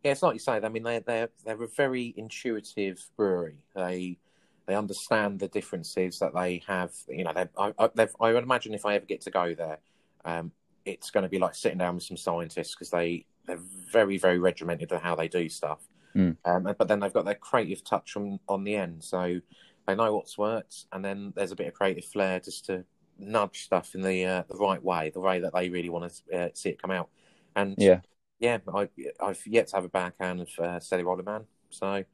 yeah, 0.02 0.12
it's 0.12 0.22
like 0.22 0.34
you 0.34 0.38
say. 0.38 0.52
I 0.52 0.68
mean, 0.68 0.82
they're 0.82 1.00
they're 1.00 1.28
they're 1.44 1.62
a 1.62 1.68
very 1.68 2.14
intuitive 2.16 3.04
brewery. 3.16 3.56
They 3.74 4.18
they 4.66 4.74
understand 4.74 5.40
the 5.40 5.48
differences 5.48 6.18
that 6.20 6.34
they 6.34 6.62
have. 6.66 6.92
You 7.08 7.24
know, 7.24 7.32
they 7.32 7.46
I, 7.58 7.72
I, 7.78 8.08
I 8.20 8.32
would 8.32 8.44
imagine 8.44 8.74
if 8.74 8.86
I 8.86 8.94
ever 8.94 9.06
get 9.06 9.22
to 9.22 9.30
go 9.30 9.54
there, 9.54 9.78
um, 10.24 10.52
it's 10.84 11.10
going 11.10 11.22
to 11.22 11.28
be 11.28 11.38
like 11.38 11.54
sitting 11.54 11.78
down 11.78 11.96
with 11.96 12.04
some 12.04 12.16
scientists 12.16 12.74
because 12.74 12.90
they 12.90 13.26
they're 13.46 13.60
very 13.92 14.18
very 14.18 14.38
regimented 14.38 14.92
in 14.92 15.00
how 15.00 15.14
they 15.14 15.28
do 15.28 15.48
stuff. 15.48 15.80
Mm. 16.14 16.36
Um, 16.44 16.74
but 16.78 16.88
then 16.88 17.00
they've 17.00 17.12
got 17.12 17.24
their 17.24 17.34
creative 17.34 17.82
touch 17.82 18.16
on 18.16 18.38
on 18.48 18.64
the 18.64 18.76
end, 18.76 19.02
so 19.02 19.40
they 19.86 19.94
know 19.94 20.14
what's 20.14 20.38
worked, 20.38 20.84
and 20.92 21.04
then 21.04 21.32
there's 21.34 21.52
a 21.52 21.56
bit 21.56 21.66
of 21.66 21.74
creative 21.74 22.04
flair 22.04 22.38
just 22.38 22.66
to 22.66 22.84
nudge 23.18 23.64
stuff 23.64 23.94
in 23.94 24.02
the 24.02 24.24
uh, 24.24 24.42
the 24.48 24.56
right 24.56 24.82
way, 24.82 25.10
the 25.10 25.20
way 25.20 25.40
that 25.40 25.54
they 25.54 25.68
really 25.70 25.88
want 25.88 26.12
to 26.12 26.38
uh, 26.38 26.48
see 26.54 26.68
it 26.70 26.80
come 26.80 26.92
out. 26.92 27.08
And 27.56 27.74
Yeah. 27.78 28.00
Yeah, 28.38 28.58
I, 28.72 28.88
I've 29.20 29.44
yet 29.46 29.68
to 29.68 29.76
have 29.76 29.84
a 29.84 29.88
bad 29.88 30.12
can 30.18 30.40
of 30.40 30.48
uh, 30.58 30.80
Steady 30.80 31.02
Roller 31.02 31.22
Man, 31.22 31.44
so 31.70 32.04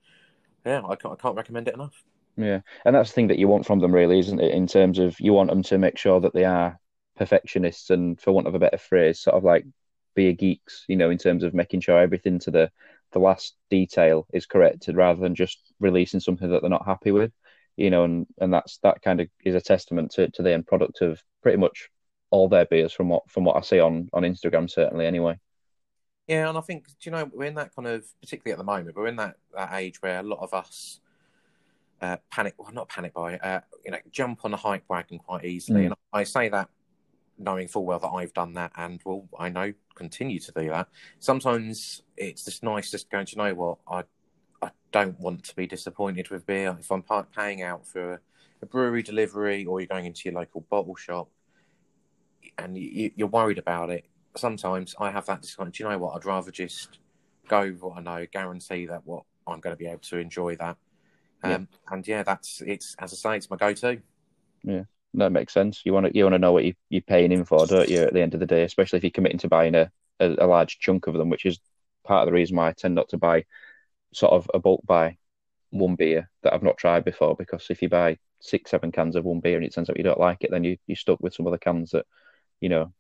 yeah, 0.65 0.81
I 0.89 0.97
can't, 0.97 1.13
I 1.13 1.17
can't 1.21 1.37
recommend 1.37 1.69
it 1.69 1.75
enough. 1.75 2.03
Yeah, 2.37 2.61
and 2.85 2.97
that's 2.97 3.11
the 3.11 3.15
thing 3.15 3.29
that 3.29 3.39
you 3.39 3.47
want 3.47 3.67
from 3.67 3.81
them, 3.81 3.93
really, 3.93 4.19
isn't 4.19 4.41
it? 4.41 4.53
In 4.53 4.67
terms 4.67 4.99
of 4.99 5.21
you 5.21 5.33
want 5.33 5.51
them 5.51 5.63
to 5.65 5.79
make 5.79 5.99
sure 5.99 6.21
that 6.21 6.35
they 6.35 6.45
are 6.45 6.79
perfectionists, 7.17 7.91
and 7.91 8.21
for 8.21 8.33
want 8.33 8.47
of 8.47 8.55
a 8.55 8.59
better 8.59 8.79
phrase, 8.79 9.21
sort 9.21 9.37
of 9.37 9.45
like 9.45 9.67
beer 10.15 10.33
geeks. 10.33 10.85
You 10.89 10.97
know, 10.97 11.11
in 11.11 11.19
terms 11.19 11.45
of 11.45 11.55
making 11.55 11.81
sure 11.81 11.99
everything 11.99 12.39
to 12.41 12.51
the 12.51 12.71
the 13.13 13.19
last 13.21 13.55
detail 13.71 14.27
is 14.33 14.47
corrected, 14.47 14.97
rather 14.97 15.21
than 15.21 15.35
just 15.35 15.59
releasing 15.79 16.21
something 16.21 16.51
that 16.51 16.61
they're 16.61 16.71
not 16.71 16.87
happy 16.87 17.11
with. 17.11 17.33
You 17.77 17.91
know, 17.91 18.05
and 18.05 18.27
and 18.41 18.53
that's 18.53 18.79
that 18.79 19.03
kind 19.03 19.21
of 19.21 19.29
is 19.45 19.55
a 19.55 19.61
testament 19.61 20.13
to 20.13 20.31
to 20.31 20.43
the 20.43 20.53
end 20.53 20.67
product 20.67 21.03
of 21.03 21.23
pretty 21.43 21.59
much 21.59 21.91
all 22.31 22.49
their 22.49 22.65
beers 22.65 22.93
from 22.93 23.11
what 23.11 23.31
from 23.31 23.45
what 23.45 23.57
I 23.57 23.61
see 23.61 23.79
on 23.79 24.09
on 24.13 24.23
Instagram, 24.23 24.71
certainly. 24.71 25.07
Anyway. 25.07 25.39
Yeah, 26.27 26.49
and 26.49 26.57
I 26.57 26.61
think 26.63 26.87
do 26.87 26.95
you 27.03 27.11
know 27.13 27.31
we're 27.33 27.45
in 27.45 27.55
that 27.57 27.75
kind 27.75 27.87
of 27.87 28.05
particularly 28.21 28.53
at 28.53 28.59
the 28.59 28.65
moment 28.65 28.97
we're 28.97 29.09
in 29.09 29.17
that, 29.17 29.37
that 29.55 29.75
age 29.75 30.01
where 30.01 30.21
a 30.21 30.23
lot 30.23 30.39
of 30.41 30.55
us 30.55 31.01
uh, 32.01 32.17
panic 32.31 32.55
well 32.59 32.73
not 32.73 32.89
panic 32.89 33.13
buy 33.13 33.37
uh, 33.39 33.61
you 33.85 33.91
know 33.91 33.99
jump 34.11 34.45
on 34.45 34.51
the 34.51 34.57
hype 34.57 34.85
wagon 34.89 35.19
quite 35.19 35.45
easily, 35.45 35.83
Mm. 35.83 35.87
and 35.87 35.95
I 36.13 36.25
say 36.25 36.49
that 36.49 36.69
knowing 37.37 37.69
full 37.69 37.85
well 37.85 37.99
that 37.99 38.09
I've 38.09 38.33
done 38.33 38.55
that 38.55 38.73
and 38.77 39.01
will 39.05 39.29
I 39.39 39.49
know 39.49 39.73
continue 39.97 40.39
to 40.39 40.53
do 40.53 40.69
that. 40.71 40.89
Sometimes 41.19 42.03
it's 42.17 42.45
just 42.45 42.63
nice 42.63 42.91
just 42.91 43.11
going. 43.11 43.27
Do 43.27 43.33
you 43.37 43.43
know 43.43 43.55
what 43.55 43.79
I 43.87 44.05
I 44.63 44.71
don't 44.93 45.19
want 45.21 45.45
to 45.45 45.57
be 45.57 45.67
disappointed 45.67 46.31
with 46.31 46.47
beer 46.47 46.77
if 46.81 46.91
I'm 46.91 47.03
pa- 47.03 47.27
paying 47.37 47.61
out 47.63 47.87
for 47.87 48.15
a, 48.15 48.21
a 48.63 48.67
brewery 48.67 49.03
delivery 49.03 49.67
or 49.67 49.81
you're 49.81 49.89
going 49.89 50.07
into 50.07 50.23
your 50.31 50.39
local 50.41 50.63
bottle 50.71 50.95
shop 50.95 51.29
and 52.57 52.79
you, 52.79 53.11
you're 53.17 53.29
worried 53.29 53.59
about 53.59 53.91
it 53.91 54.07
sometimes 54.37 54.95
I 54.99 55.11
have 55.11 55.27
that 55.27 55.43
discussion. 55.43 55.71
Do 55.71 55.85
you 55.85 55.91
know 55.91 55.99
what? 55.99 56.17
I'd 56.17 56.25
rather 56.25 56.51
just 56.51 56.99
go 57.49 57.63
with 57.63 57.83
what 57.83 57.99
I 57.99 58.01
know, 58.01 58.27
guarantee 58.33 58.87
that 58.87 59.07
what 59.07 59.25
I'm 59.47 59.61
going 59.61 59.75
to 59.75 59.79
be 59.79 59.87
able 59.87 60.01
to 60.01 60.19
enjoy 60.19 60.57
that. 60.57 60.77
Um, 61.43 61.69
And 61.91 62.07
yeah, 62.09 62.23
that's 62.23 62.63
it's 62.67 62.97
as 62.99 63.13
I 63.13 63.17
say, 63.17 63.37
it's 63.37 63.51
my 63.51 63.57
go-to. 63.57 64.01
Yeah, 64.63 64.85
that 65.15 65.33
makes 65.33 65.53
sense. 65.53 65.83
You 65.85 65.93
want 65.93 66.07
to 66.07 66.17
you 66.17 66.25
want 66.25 66.35
to 66.35 66.39
know 66.39 66.53
what 66.53 66.65
you, 66.65 66.75
you're 66.89 67.03
paying 67.03 67.33
in 67.33 67.45
for, 67.45 67.67
don't 67.67 67.89
you? 67.89 68.03
At 68.03 68.15
the 68.15 68.23
end 68.23 68.35
of 68.35 68.41
the 68.41 68.47
day, 68.47 68.65
especially 68.65 68.97
if 68.99 69.05
you're 69.05 69.11
committing 69.11 69.39
to 69.39 69.49
buying 69.49 69.75
a, 69.75 69.91
a, 70.21 70.35
a 70.39 70.47
large 70.47 70.79
chunk 70.79 71.07
of 71.07 71.15
them, 71.15 71.29
which 71.29 71.45
is 71.45 71.61
part 72.05 72.23
of 72.23 72.27
the 72.27 72.33
reason 72.33 72.57
why 72.57 72.69
I 72.69 72.73
tend 72.73 72.95
not 72.95 73.11
to 73.11 73.19
buy 73.19 73.45
sort 74.13 74.33
of 74.33 74.51
a 74.55 74.59
bulk 74.59 74.85
buy 74.87 75.19
one 75.71 75.97
beer 75.97 76.31
that 76.43 76.55
I've 76.55 76.63
not 76.63 76.79
tried 76.79 77.05
before. 77.05 77.37
Because 77.37 77.67
if 77.71 77.83
you 77.83 77.89
buy 77.89 78.19
six, 78.41 78.71
seven 78.71 78.93
cans 78.93 79.17
of 79.17 79.25
one 79.25 79.41
beer 79.41 79.57
and 79.57 79.65
it 79.65 79.75
turns 79.75 79.91
out 79.91 79.97
you 79.99 80.05
don't 80.05 80.21
like 80.21 80.45
it, 80.45 80.51
then 80.51 80.65
you 80.65 80.79
you're 80.87 80.97
stuck 80.97 81.21
with 81.21 81.35
some 81.35 81.47
other 81.47 81.59
cans 81.59 81.91
that 81.91 82.07
you 82.61 82.69
know 82.69 82.93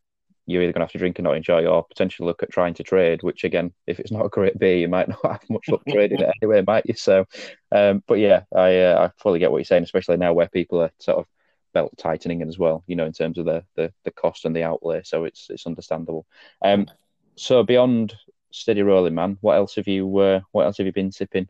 you're 0.46 0.62
either 0.62 0.72
going 0.72 0.80
to 0.80 0.84
have 0.84 0.92
to 0.92 0.98
drink 0.98 1.18
and 1.18 1.24
not 1.24 1.36
enjoy, 1.36 1.66
or 1.66 1.84
potentially 1.84 2.26
look 2.26 2.42
at 2.42 2.50
trying 2.50 2.74
to 2.74 2.82
trade. 2.82 3.22
Which 3.22 3.44
again, 3.44 3.72
if 3.86 3.98
it's 3.98 4.12
not 4.12 4.26
a 4.26 4.28
great 4.28 4.58
beer, 4.58 4.76
you 4.76 4.88
might 4.88 5.08
not 5.24 5.24
have 5.24 5.50
much 5.50 5.68
luck 5.68 5.82
trading 5.88 6.20
it 6.20 6.30
anyway, 6.42 6.62
might 6.66 6.86
you? 6.86 6.94
So, 6.94 7.26
um, 7.72 8.02
but 8.06 8.18
yeah, 8.18 8.42
I 8.54 8.78
uh, 8.80 9.06
I 9.08 9.22
fully 9.22 9.38
get 9.38 9.50
what 9.50 9.58
you're 9.58 9.64
saying, 9.64 9.84
especially 9.84 10.16
now 10.16 10.32
where 10.32 10.48
people 10.48 10.82
are 10.82 10.92
sort 10.98 11.18
of 11.18 11.26
belt 11.72 11.92
tightening 11.98 12.42
as 12.42 12.58
well, 12.58 12.84
you 12.86 12.96
know, 12.96 13.06
in 13.06 13.12
terms 13.12 13.38
of 13.38 13.46
the 13.46 13.64
the, 13.76 13.92
the 14.04 14.12
cost 14.12 14.44
and 14.44 14.54
the 14.54 14.62
outlay. 14.62 15.02
So 15.04 15.24
it's 15.24 15.48
it's 15.50 15.66
understandable. 15.66 16.26
Um, 16.62 16.86
so 17.36 17.62
beyond 17.62 18.14
steady 18.52 18.82
rolling, 18.82 19.14
man, 19.14 19.38
what 19.40 19.56
else 19.56 19.74
have 19.76 19.88
you 19.88 20.16
uh, 20.18 20.40
what 20.52 20.64
else 20.64 20.78
have 20.78 20.86
you 20.86 20.92
been 20.92 21.12
sipping? 21.12 21.48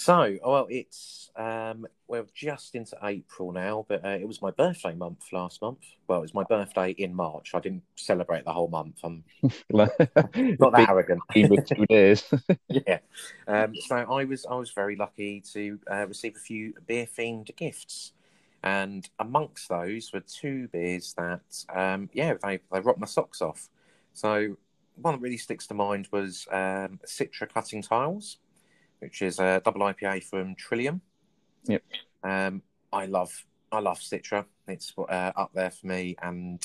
So, 0.00 0.38
well, 0.42 0.66
it's 0.70 1.30
um, 1.36 1.86
we're 2.08 2.24
just 2.34 2.74
into 2.74 2.96
April 3.02 3.52
now, 3.52 3.84
but 3.86 4.02
uh, 4.02 4.16
it 4.18 4.26
was 4.26 4.40
my 4.40 4.50
birthday 4.50 4.94
month 4.94 5.26
last 5.30 5.60
month. 5.60 5.84
Well, 6.08 6.20
it 6.20 6.22
was 6.22 6.32
my 6.32 6.44
birthday 6.44 6.92
in 6.92 7.14
March. 7.14 7.50
I 7.52 7.60
didn't 7.60 7.82
celebrate 7.96 8.46
the 8.46 8.52
whole 8.54 8.68
month. 8.68 8.96
I'm 9.04 9.24
not 9.70 9.90
not 9.98 10.72
that 10.72 10.86
arrogant. 10.88 11.20
two 11.34 11.84
days. 11.90 12.24
yeah. 12.70 13.00
Um, 13.46 13.74
so 13.76 13.96
I 13.96 14.24
was 14.24 14.46
I 14.46 14.54
was 14.54 14.70
very 14.70 14.96
lucky 14.96 15.42
to 15.52 15.78
uh, 15.92 16.06
receive 16.06 16.34
a 16.34 16.40
few 16.40 16.72
beer 16.86 17.06
themed 17.06 17.54
gifts, 17.56 18.12
and 18.62 19.06
amongst 19.18 19.68
those 19.68 20.14
were 20.14 20.20
two 20.20 20.68
beers 20.68 21.14
that 21.18 21.42
um, 21.74 22.08
yeah 22.14 22.36
they 22.42 22.60
they 22.72 22.80
rocked 22.80 23.00
my 23.00 23.06
socks 23.06 23.42
off. 23.42 23.68
So 24.14 24.56
one 24.96 25.16
that 25.16 25.20
really 25.20 25.36
sticks 25.36 25.66
to 25.66 25.74
mind 25.74 26.08
was 26.10 26.48
um, 26.50 27.00
Citra 27.06 27.52
Cutting 27.52 27.82
Tiles, 27.82 28.38
which 29.00 29.22
is 29.22 29.38
a 29.38 29.60
double 29.64 29.80
IPA 29.80 30.24
from 30.24 30.54
Trillium. 30.54 31.00
Yep. 31.64 31.82
Um, 32.22 32.62
I 32.92 33.06
love 33.06 33.44
I 33.72 33.80
love 33.80 33.98
Citra. 33.98 34.44
It's 34.68 34.92
uh, 34.96 35.32
up 35.36 35.50
there 35.54 35.70
for 35.70 35.86
me, 35.86 36.16
and 36.22 36.64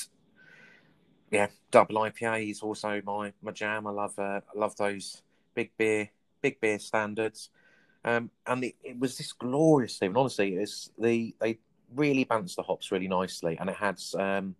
yeah, 1.30 1.48
double 1.70 1.96
IPA 1.96 2.50
is 2.50 2.60
also 2.60 3.00
my 3.04 3.32
my 3.42 3.52
jam. 3.52 3.86
I 3.86 3.90
love 3.90 4.18
uh, 4.18 4.40
I 4.54 4.58
love 4.58 4.76
those 4.76 5.22
big 5.54 5.70
beer 5.76 6.10
big 6.42 6.60
beer 6.60 6.78
standards. 6.78 7.50
Um, 8.04 8.30
and 8.46 8.62
it, 8.62 8.76
it 8.84 8.98
was 8.98 9.18
this 9.18 9.32
glorious 9.32 9.98
thing. 9.98 10.16
Honestly, 10.16 10.54
it's 10.54 10.90
the 10.98 11.34
they 11.40 11.58
really 11.94 12.24
balanced 12.24 12.56
the 12.56 12.62
hops 12.62 12.92
really 12.92 13.08
nicely, 13.08 13.56
and 13.58 13.68
it 13.68 13.76
had 13.76 14.00
um, 14.16 14.54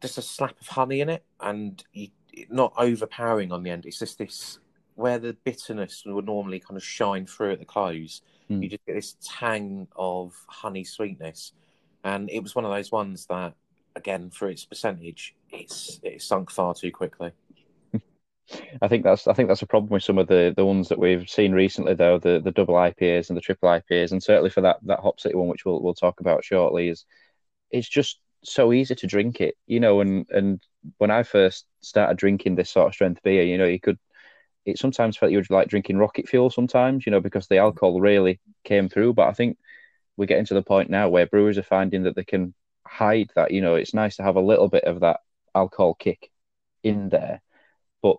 just 0.00 0.18
a 0.18 0.22
slap 0.22 0.60
of 0.60 0.68
honey 0.68 1.00
in 1.00 1.08
it, 1.08 1.24
and 1.40 1.82
you, 1.92 2.08
not 2.48 2.72
overpowering 2.76 3.52
on 3.52 3.62
the 3.62 3.70
end. 3.70 3.86
It's 3.86 3.98
just 3.98 4.18
this 4.18 4.58
where 4.94 5.18
the 5.18 5.36
bitterness 5.44 6.02
would 6.06 6.26
normally 6.26 6.60
kind 6.60 6.76
of 6.76 6.84
shine 6.84 7.26
through 7.26 7.52
at 7.52 7.58
the 7.58 7.64
close. 7.64 8.22
Mm. 8.50 8.62
You 8.62 8.68
just 8.68 8.86
get 8.86 8.94
this 8.94 9.16
tang 9.22 9.88
of 9.96 10.34
honey 10.48 10.84
sweetness, 10.84 11.52
and 12.04 12.30
it 12.30 12.42
was 12.42 12.54
one 12.54 12.64
of 12.64 12.70
those 12.70 12.92
ones 12.92 13.26
that, 13.26 13.54
again, 13.96 14.30
for 14.30 14.48
its 14.48 14.64
percentage, 14.64 15.34
it's 15.50 16.00
it 16.02 16.22
sunk 16.22 16.50
far 16.50 16.74
too 16.74 16.90
quickly. 16.90 17.32
I 18.82 18.88
think 18.88 19.04
that's 19.04 19.26
I 19.26 19.32
think 19.32 19.48
that's 19.48 19.62
a 19.62 19.66
problem 19.66 19.90
with 19.90 20.02
some 20.02 20.18
of 20.18 20.26
the 20.26 20.52
the 20.56 20.66
ones 20.66 20.88
that 20.88 20.98
we've 20.98 21.28
seen 21.28 21.52
recently 21.52 21.94
though 21.94 22.18
the 22.18 22.40
the 22.40 22.50
double 22.50 22.74
IPAs 22.74 23.28
and 23.28 23.36
the 23.36 23.40
triple 23.40 23.68
IPAs 23.68 24.12
and 24.12 24.22
certainly 24.22 24.50
for 24.50 24.60
that 24.62 24.78
that 24.82 25.00
Hop 25.00 25.20
City 25.20 25.34
one 25.34 25.48
which 25.48 25.64
we'll 25.64 25.80
we'll 25.80 25.94
talk 25.94 26.20
about 26.20 26.44
shortly 26.44 26.88
is 26.88 27.04
it's 27.70 27.88
just 27.88 28.18
so 28.44 28.72
easy 28.72 28.94
to 28.94 29.06
drink 29.06 29.40
it 29.40 29.56
you 29.66 29.78
know 29.80 30.00
and 30.00 30.26
and 30.30 30.60
when 30.98 31.10
I 31.10 31.22
first 31.22 31.66
started 31.80 32.16
drinking 32.16 32.56
this 32.56 32.70
sort 32.70 32.88
of 32.88 32.94
strength 32.94 33.22
beer 33.22 33.44
you 33.44 33.56
know 33.56 33.66
you 33.66 33.80
could 33.80 33.98
it 34.64 34.78
sometimes 34.78 35.16
felt 35.16 35.32
you 35.32 35.38
were 35.38 35.44
like 35.50 35.68
drinking 35.68 35.98
rocket 35.98 36.28
fuel 36.28 36.50
sometimes 36.50 37.04
you 37.06 37.12
know 37.12 37.20
because 37.20 37.48
the 37.48 37.58
alcohol 37.58 38.00
really 38.00 38.40
came 38.64 38.88
through 38.88 39.12
but 39.12 39.28
I 39.28 39.32
think 39.32 39.58
we're 40.16 40.26
getting 40.26 40.46
to 40.46 40.54
the 40.54 40.62
point 40.62 40.90
now 40.90 41.08
where 41.08 41.26
brewers 41.26 41.58
are 41.58 41.62
finding 41.62 42.04
that 42.04 42.16
they 42.16 42.24
can 42.24 42.54
hide 42.86 43.30
that 43.34 43.50
you 43.50 43.60
know 43.60 43.74
it's 43.74 43.94
nice 43.94 44.16
to 44.16 44.22
have 44.22 44.36
a 44.36 44.40
little 44.40 44.68
bit 44.68 44.84
of 44.84 45.00
that 45.00 45.20
alcohol 45.54 45.94
kick 45.94 46.30
in 46.82 47.08
there 47.08 47.40
but 48.02 48.16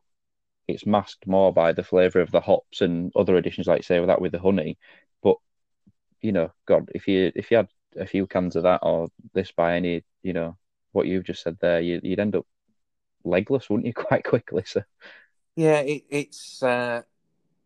it's 0.68 0.86
masked 0.86 1.28
more 1.28 1.54
by 1.54 1.74
the 1.74 1.84
flavour 1.84 2.20
of 2.20 2.32
the 2.32 2.42
hops 2.42 2.82
and 2.82 3.12
other 3.16 3.36
additions, 3.36 3.68
like 3.68 3.84
say 3.84 4.00
with 4.00 4.08
that 4.08 4.22
with 4.22 4.32
the 4.32 4.40
honey. 4.40 4.78
But 5.22 5.38
you 6.22 6.32
know, 6.32 6.52
God, 6.66 6.90
if 6.96 7.08
you 7.08 7.32
if 7.36 7.52
you 7.52 7.58
had 7.58 7.70
a 7.98 8.06
few 8.08 8.28
cans 8.28 8.56
of 8.56 8.64
that 8.64 8.80
or 8.84 9.10
this 9.34 9.52
by 9.52 9.76
any, 9.76 10.04
you 10.24 10.34
know, 10.34 10.58
what 10.92 11.08
you've 11.08 11.26
just 11.26 11.44
said 11.44 11.58
there, 11.60 11.82
you, 11.82 12.00
would 12.04 12.20
end 12.20 12.36
up 12.36 12.46
legless, 13.24 13.70
wouldn't 13.70 13.88
you, 13.88 13.94
quite 14.08 14.24
quickly? 14.24 14.64
So 14.66 14.84
Yeah, 15.56 15.80
it, 15.80 16.04
it's. 16.10 16.64
Uh, 16.64 17.04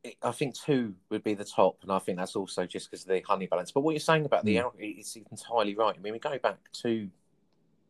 it, 0.03 0.15
I 0.21 0.31
think 0.31 0.55
two 0.55 0.95
would 1.09 1.23
be 1.23 1.33
the 1.33 1.45
top, 1.45 1.77
and 1.83 1.91
I 1.91 1.99
think 1.99 2.17
that's 2.17 2.35
also 2.35 2.65
just 2.65 2.89
because 2.91 3.03
of 3.03 3.09
the 3.09 3.21
honey 3.21 3.47
balance. 3.47 3.71
But 3.71 3.81
what 3.81 3.91
you're 3.91 3.99
saying 3.99 4.25
about 4.25 4.45
the 4.45 4.55
Mm. 4.55 4.63
alcohol, 4.63 4.87
it's 4.89 5.15
entirely 5.15 5.75
right. 5.75 5.95
I 5.97 6.01
mean, 6.01 6.13
we 6.13 6.19
go 6.19 6.37
back 6.37 6.57
two, 6.73 7.09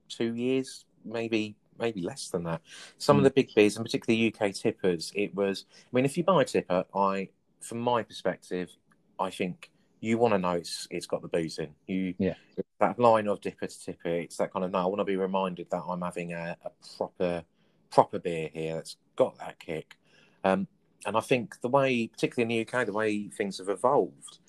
two 0.10 0.34
years, 0.36 0.86
maybe 1.06 1.56
maybe 1.80 2.02
less 2.02 2.30
than 2.30 2.44
that. 2.44 2.60
Some 2.98 3.18
of 3.18 3.22
Mm. 3.22 3.26
the 3.26 3.30
big 3.32 3.54
beers, 3.54 3.76
and 3.78 3.86
particularly 3.86 4.34
UK 4.34 4.52
tippers, 4.52 5.12
it 5.16 5.36
was. 5.36 5.66
I 5.72 5.90
mean, 5.96 6.06
if 6.06 6.18
you 6.18 6.24
buy 6.24 6.42
a 6.42 6.46
tipper, 6.46 6.86
I, 6.96 7.30
from 7.60 7.80
my 7.80 8.02
perspective, 8.02 8.76
I 9.20 9.30
think 9.30 9.70
you 10.00 10.18
want 10.18 10.34
to 10.34 10.40
know 10.40 10.52
it's 10.54 10.88
it's 10.90 11.06
got 11.08 11.22
the 11.22 11.28
booze 11.28 11.60
in. 11.60 11.74
You 11.88 12.14
Yeah. 12.18 12.36
that 12.80 12.98
line 13.00 13.28
of 13.28 13.42
dipper 13.42 13.68
to 13.68 13.80
tipper. 13.86 14.10
It's 14.10 14.38
that 14.38 14.52
kind 14.54 14.64
of 14.66 14.72
no. 14.72 14.80
I 14.80 14.86
want 14.86 15.00
to 15.00 15.06
be 15.06 15.18
reminded 15.18 15.70
that 15.72 15.84
I'm 15.88 16.02
having 16.02 16.34
a, 16.34 16.56
a 16.64 16.72
proper 16.98 17.44
proper 17.90 18.20
beer 18.20 18.50
here 18.54 18.76
that's 18.76 18.98
got 19.16 19.38
that 19.40 19.60
kick. 19.60 19.98
Um, 20.44 20.68
and 21.06 21.16
I 21.16 21.22
think 21.22 21.62
the 21.62 21.70
way, 21.70 22.08
particularly 22.08 22.44
in 22.54 22.66
the 22.66 22.78
UK, 22.80 22.86
the 22.86 22.94
way 22.94 23.28
things 23.30 23.60
have 23.60 23.70
evolved, 23.70 24.40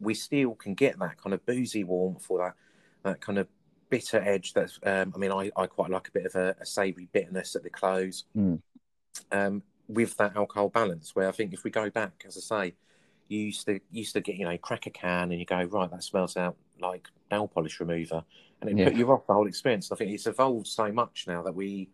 we 0.00 0.14
still 0.14 0.54
can 0.54 0.74
get 0.74 0.98
that 1.00 1.20
kind 1.20 1.34
of 1.34 1.44
boozy 1.44 1.84
warmth 1.84 2.26
or 2.28 2.38
that 2.38 2.54
that 3.02 3.20
kind 3.20 3.38
of 3.38 3.48
bitter 3.90 4.18
edge. 4.18 4.52
That's, 4.52 4.78
um, 4.84 5.12
I 5.14 5.18
mean, 5.18 5.32
I, 5.32 5.50
I 5.56 5.66
quite 5.66 5.90
like 5.90 6.08
a 6.08 6.12
bit 6.12 6.26
of 6.26 6.34
a, 6.34 6.54
a 6.60 6.66
savoury 6.66 7.08
bitterness 7.12 7.56
at 7.56 7.62
the 7.62 7.70
close, 7.70 8.24
Mm. 8.36 8.60
um, 9.32 9.62
with 9.88 10.16
that 10.18 10.36
alcohol 10.36 10.68
balance. 10.68 11.14
Where 11.16 11.28
I 11.28 11.32
think 11.32 11.52
if 11.52 11.64
we 11.64 11.70
go 11.70 11.90
back, 11.90 12.24
as 12.26 12.36
I 12.36 12.40
say, 12.66 12.74
you 13.28 13.40
used 13.40 13.66
to 13.66 13.80
used 13.90 14.12
to 14.14 14.20
get 14.20 14.36
you 14.36 14.44
know 14.44 14.56
crack 14.58 14.86
a 14.86 14.90
can 14.90 15.30
and 15.30 15.38
you 15.38 15.44
go 15.46 15.62
right 15.62 15.90
that 15.90 16.02
smells 16.02 16.36
out 16.36 16.56
like 16.80 17.08
nail 17.30 17.46
polish 17.48 17.78
remover 17.80 18.24
and 18.60 18.70
it 18.70 18.76
Yeah. 18.76 18.84
put 18.88 18.94
you 18.94 19.10
off 19.10 19.26
the 19.26 19.34
whole 19.34 19.46
experience. 19.46 19.90
I 19.92 19.96
think 19.96 20.12
it's 20.12 20.26
evolved 20.26 20.66
so 20.66 20.92
much 20.92 21.24
now 21.26 21.42
that 21.42 21.54
we, 21.54 21.88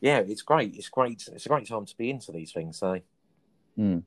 yeah, 0.00 0.18
it's 0.18 0.42
great. 0.42 0.74
It's 0.76 0.88
great. 0.88 1.28
It's 1.32 1.46
a 1.46 1.48
great 1.48 1.68
time 1.68 1.86
to 1.86 1.96
be 1.96 2.10
into 2.10 2.32
these 2.32 2.52
things. 2.52 2.78
So 2.78 3.00
Mm. 3.78 4.02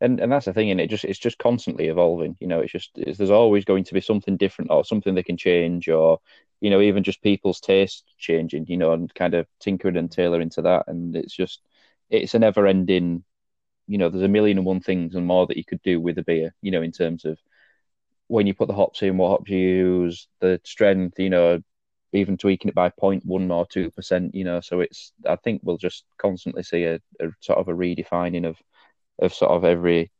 And 0.00 0.20
and 0.20 0.30
that's 0.30 0.46
the 0.46 0.52
thing, 0.52 0.70
and 0.70 0.80
it 0.80 0.90
just 0.90 1.04
it's 1.04 1.18
just 1.18 1.38
constantly 1.38 1.88
evolving. 1.88 2.36
You 2.40 2.46
know, 2.46 2.60
it's 2.60 2.72
just 2.72 2.90
it's, 2.96 3.18
there's 3.18 3.30
always 3.30 3.64
going 3.64 3.84
to 3.84 3.94
be 3.94 4.00
something 4.00 4.36
different 4.36 4.70
or 4.70 4.84
something 4.84 5.14
they 5.14 5.22
can 5.22 5.36
change, 5.36 5.88
or 5.88 6.18
you 6.60 6.70
know, 6.70 6.80
even 6.80 7.02
just 7.02 7.22
people's 7.22 7.60
taste 7.60 8.04
changing. 8.18 8.66
You 8.68 8.76
know, 8.76 8.92
and 8.92 9.12
kind 9.14 9.34
of 9.34 9.46
tinkering 9.60 9.96
and 9.96 10.10
tailoring 10.10 10.50
to 10.50 10.62
that. 10.62 10.84
And 10.86 11.16
it's 11.16 11.34
just 11.34 11.62
it's 12.10 12.34
a 12.34 12.38
never 12.38 12.66
ending. 12.66 13.24
You 13.88 13.98
know, 13.98 14.08
there's 14.08 14.22
a 14.22 14.28
million 14.28 14.58
and 14.58 14.66
one 14.66 14.80
things 14.80 15.14
and 15.16 15.26
more 15.26 15.46
that 15.48 15.56
you 15.56 15.64
could 15.64 15.82
do 15.82 16.00
with 16.00 16.18
a 16.18 16.22
beer. 16.22 16.54
You 16.62 16.70
know, 16.70 16.82
in 16.82 16.92
terms 16.92 17.24
of 17.24 17.38
when 18.28 18.46
you 18.46 18.54
put 18.54 18.68
the 18.68 18.74
hops 18.74 19.02
in, 19.02 19.16
what 19.16 19.30
hops 19.30 19.50
you 19.50 19.58
use, 19.58 20.28
the 20.40 20.60
strength. 20.64 21.18
You 21.18 21.30
know, 21.30 21.62
even 22.12 22.36
tweaking 22.36 22.68
it 22.68 22.74
by 22.74 22.90
0.1 22.90 23.50
or 23.50 23.66
two 23.66 23.90
percent. 23.90 24.34
You 24.34 24.44
know, 24.44 24.60
so 24.60 24.80
it's 24.80 25.12
I 25.26 25.36
think 25.36 25.62
we'll 25.64 25.78
just 25.78 26.04
constantly 26.18 26.62
see 26.62 26.84
a, 26.84 26.96
a 27.20 27.28
sort 27.40 27.58
of 27.58 27.68
a 27.68 27.72
redefining 27.72 28.46
of 28.46 28.56
of 29.18 29.34
sort 29.34 29.52
of 29.52 29.64
every 29.64 30.10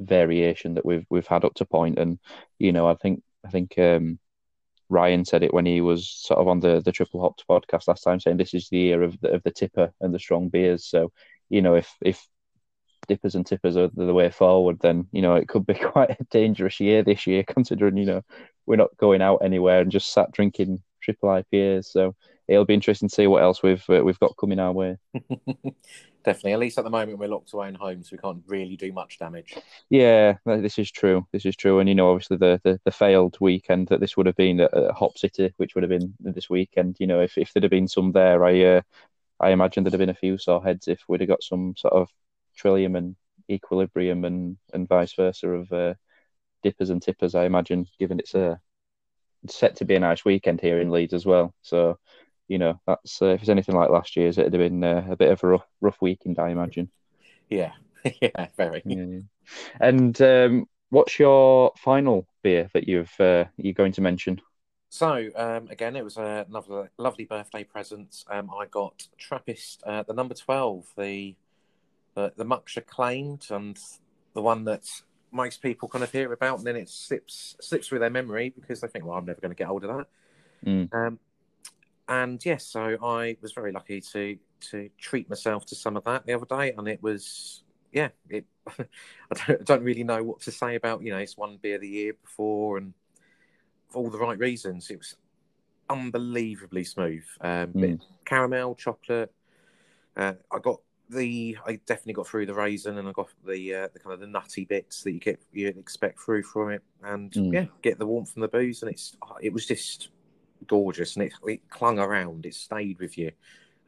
variation 0.00 0.74
that 0.74 0.86
we've 0.86 1.06
we've 1.10 1.26
had 1.26 1.44
up 1.44 1.54
to 1.54 1.64
point. 1.64 1.98
And 1.98 2.18
you 2.58 2.72
know, 2.72 2.86
I 2.88 2.94
think 2.94 3.22
I 3.44 3.50
think 3.50 3.78
um, 3.78 4.18
Ryan 4.88 5.24
said 5.24 5.42
it 5.42 5.54
when 5.54 5.66
he 5.66 5.80
was 5.80 6.08
sort 6.08 6.40
of 6.40 6.48
on 6.48 6.60
the 6.60 6.80
the 6.84 6.92
Triple 6.92 7.20
Hopped 7.20 7.44
podcast 7.48 7.88
last 7.88 8.02
time, 8.02 8.20
saying 8.20 8.36
this 8.36 8.54
is 8.54 8.68
the 8.68 8.78
year 8.78 9.02
of 9.02 9.20
the, 9.20 9.32
of 9.32 9.42
the 9.42 9.50
tipper 9.52 9.92
and 10.00 10.14
the 10.14 10.18
strong 10.18 10.48
beers. 10.48 10.86
So 10.86 11.12
you 11.48 11.62
know, 11.62 11.74
if 11.74 11.92
if 12.02 12.26
dippers 13.06 13.34
and 13.34 13.46
tippers 13.46 13.76
are 13.76 13.90
the 13.94 14.14
way 14.14 14.30
forward, 14.30 14.78
then 14.80 15.06
you 15.12 15.22
know 15.22 15.34
it 15.36 15.48
could 15.48 15.66
be 15.66 15.74
quite 15.92 16.10
a 16.10 16.24
dangerous 16.30 16.80
year 16.80 17.02
this 17.02 17.26
year, 17.26 17.44
considering 17.46 17.96
you 17.96 18.06
know 18.06 18.22
we're 18.66 18.76
not 18.76 18.96
going 18.96 19.22
out 19.22 19.42
anywhere 19.44 19.80
and 19.80 19.92
just 19.92 20.12
sat 20.12 20.32
drinking 20.32 20.82
triple 21.04 21.28
IPAs. 21.28 21.86
So 21.86 22.14
it'll 22.48 22.64
be 22.64 22.74
interesting 22.74 23.08
to 23.08 23.14
see 23.14 23.26
what 23.26 23.42
else 23.42 23.62
we've 23.62 23.84
uh, 23.88 24.02
we've 24.04 24.18
got 24.18 24.36
coming 24.36 24.58
our 24.58 24.72
way. 24.72 24.98
definitely, 26.24 26.52
at 26.52 26.58
least 26.58 26.78
at 26.78 26.84
the 26.84 26.90
moment, 26.90 27.18
we're 27.18 27.28
locked 27.28 27.52
away 27.52 27.68
in 27.68 27.74
homes. 27.74 28.10
We 28.10 28.18
can't 28.18 28.42
really 28.46 28.76
do 28.76 28.92
much 28.92 29.18
damage. 29.18 29.56
Yeah, 29.90 30.36
this 30.44 30.78
is 30.78 30.90
true. 30.90 31.26
This 31.32 31.46
is 31.46 31.56
true, 31.56 31.78
and 31.78 31.88
you 31.88 31.94
know, 31.94 32.10
obviously 32.10 32.38
the 32.38 32.60
the, 32.64 32.80
the 32.84 32.90
failed 32.90 33.36
weekend 33.40 33.88
that 33.88 34.00
this 34.00 34.16
would 34.16 34.26
have 34.26 34.36
been 34.36 34.60
at, 34.60 34.74
at 34.74 34.92
Hop 34.92 35.16
City, 35.18 35.52
which 35.58 35.74
would 35.74 35.84
have 35.84 35.90
been 35.90 36.14
this 36.20 36.50
weekend. 36.50 36.96
You 36.98 37.06
know, 37.06 37.20
if 37.20 37.38
if 37.38 37.52
there'd 37.52 37.64
have 37.64 37.70
been 37.70 37.88
some 37.88 38.12
there, 38.12 38.44
I 38.44 38.62
uh, 38.62 38.80
I 39.40 39.50
imagine 39.50 39.84
there'd 39.84 39.92
have 39.92 40.00
been 40.00 40.10
a 40.10 40.14
few 40.14 40.38
sore 40.38 40.64
heads 40.64 40.88
if 40.88 41.00
we'd 41.08 41.20
have 41.20 41.28
got 41.28 41.42
some 41.42 41.74
sort 41.76 41.94
of 41.94 42.08
Trillium 42.56 42.96
and 42.96 43.16
Equilibrium 43.50 44.24
and 44.24 44.56
and 44.72 44.88
vice 44.88 45.14
versa 45.14 45.48
of 45.48 45.72
uh, 45.72 45.94
dippers 46.62 46.90
and 46.90 47.02
tippers. 47.02 47.34
I 47.34 47.44
imagine, 47.44 47.86
given 47.98 48.18
it's 48.18 48.34
a 48.34 48.60
set 49.48 49.76
to 49.76 49.84
be 49.84 49.94
a 49.94 50.00
nice 50.00 50.24
weekend 50.24 50.60
here 50.60 50.80
in 50.80 50.90
Leeds 50.90 51.14
as 51.14 51.26
well. 51.26 51.54
So, 51.62 51.98
you 52.48 52.58
know, 52.58 52.80
that's 52.86 53.20
uh, 53.22 53.26
if 53.26 53.40
it's 53.40 53.48
anything 53.48 53.74
like 53.74 53.90
last 53.90 54.16
year's, 54.16 54.38
it'd 54.38 54.52
have 54.52 54.60
been 54.60 54.84
uh, 54.84 55.06
a 55.10 55.16
bit 55.16 55.30
of 55.30 55.42
a 55.42 55.48
rough 55.48 55.66
rough 55.80 56.00
weekend, 56.00 56.38
I 56.38 56.50
imagine. 56.50 56.90
Yeah, 57.48 57.72
yeah, 58.22 58.46
very. 58.56 58.82
Yeah. 58.84 59.20
And 59.80 60.20
um, 60.22 60.66
what's 60.90 61.18
your 61.18 61.72
final 61.78 62.26
beer 62.42 62.70
that 62.74 62.88
you've 62.88 63.12
uh, 63.20 63.44
you're 63.56 63.74
going 63.74 63.92
to 63.92 64.00
mention? 64.00 64.40
So 64.90 65.28
um, 65.34 65.68
again, 65.70 65.96
it 65.96 66.04
was 66.04 66.16
a 66.16 66.46
another 66.48 66.90
lovely 66.98 67.24
birthday 67.24 67.64
present. 67.64 68.24
Um, 68.30 68.50
I 68.50 68.66
got 68.66 69.08
Trappist, 69.18 69.82
uh, 69.84 70.04
the 70.04 70.14
number 70.14 70.34
twelve, 70.34 70.86
the 70.96 71.34
the, 72.14 72.32
the 72.36 72.44
much 72.44 72.76
acclaimed 72.76 73.46
and 73.50 73.76
the 74.34 74.42
one 74.42 74.64
that 74.64 74.86
most 75.34 75.60
people 75.60 75.88
kind 75.88 76.04
of 76.04 76.12
hear 76.12 76.32
about, 76.32 76.58
and 76.58 76.66
then 76.66 76.76
it 76.76 76.88
slips 76.88 77.56
slips 77.60 77.88
through 77.88 77.98
their 77.98 78.10
memory 78.10 78.50
because 78.50 78.80
they 78.80 78.88
think, 78.88 79.04
"Well, 79.04 79.18
I'm 79.18 79.26
never 79.26 79.40
going 79.40 79.50
to 79.50 79.56
get 79.56 79.66
hold 79.66 79.84
of 79.84 79.96
that." 79.96 80.06
Mm. 80.66 80.94
Um, 80.94 81.18
and 82.08 82.44
yes, 82.44 82.66
so 82.66 82.96
I 83.02 83.36
was 83.42 83.52
very 83.52 83.72
lucky 83.72 84.00
to 84.00 84.38
to 84.70 84.88
treat 84.98 85.28
myself 85.28 85.66
to 85.66 85.74
some 85.74 85.96
of 85.96 86.04
that 86.04 86.24
the 86.24 86.34
other 86.34 86.46
day, 86.46 86.72
and 86.72 86.88
it 86.88 87.02
was 87.02 87.64
yeah, 87.92 88.08
it. 88.30 88.46
I 88.78 88.84
don't, 89.46 89.60
I 89.60 89.64
don't 89.64 89.82
really 89.82 90.04
know 90.04 90.22
what 90.22 90.40
to 90.42 90.52
say 90.52 90.76
about 90.76 91.02
you 91.02 91.10
know 91.12 91.18
it's 91.18 91.36
one 91.36 91.58
beer 91.60 91.78
the 91.78 91.88
year 91.88 92.12
before 92.22 92.78
and 92.78 92.94
for 93.88 93.98
all 94.04 94.10
the 94.10 94.18
right 94.18 94.38
reasons. 94.38 94.90
It 94.90 94.98
was 94.98 95.16
unbelievably 95.90 96.84
smooth, 96.84 97.24
um, 97.40 97.72
Mm. 97.72 98.00
caramel, 98.24 98.74
chocolate. 98.74 99.32
Uh, 100.16 100.34
I 100.50 100.58
got 100.60 100.80
the 101.10 101.56
I 101.66 101.76
definitely 101.86 102.14
got 102.14 102.26
through 102.26 102.46
the 102.46 102.54
raisin 102.54 102.98
and 102.98 103.08
I 103.08 103.12
got 103.12 103.28
the 103.46 103.74
uh, 103.74 103.88
the 103.92 103.98
kind 103.98 104.14
of 104.14 104.20
the 104.20 104.26
nutty 104.26 104.64
bits 104.64 105.02
that 105.02 105.12
you 105.12 105.20
get 105.20 105.40
you 105.52 105.68
expect 105.68 106.20
through 106.20 106.42
from 106.44 106.70
it, 106.70 106.82
and 107.02 107.32
Mm. 107.32 107.52
yeah, 107.52 107.66
get 107.82 107.98
the 107.98 108.06
warmth 108.06 108.32
from 108.32 108.42
the 108.42 108.48
booze, 108.48 108.82
and 108.82 108.90
it's 108.90 109.16
oh, 109.22 109.36
it 109.40 109.52
was 109.52 109.66
just 109.66 110.10
gorgeous, 110.66 111.16
and 111.16 111.24
it 111.24 111.34
it 111.46 111.70
clung 111.70 111.98
around, 111.98 112.46
it 112.46 112.54
stayed 112.54 112.98
with 112.98 113.18
you 113.18 113.32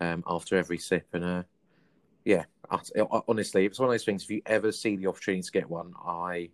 um, 0.00 0.22
after 0.26 0.56
every 0.56 0.78
sip, 0.78 1.06
and 1.12 1.24
uh, 1.24 1.42
yeah, 2.24 2.44
honestly, 3.28 3.64
it's 3.64 3.78
one 3.78 3.88
of 3.88 3.92
those 3.92 4.04
things. 4.04 4.24
If 4.24 4.30
you 4.30 4.42
ever 4.46 4.72
see 4.72 4.96
the 4.96 5.06
opportunity 5.06 5.42
to 5.42 5.52
get 5.52 5.70
one, 5.70 5.94
I 6.04 6.50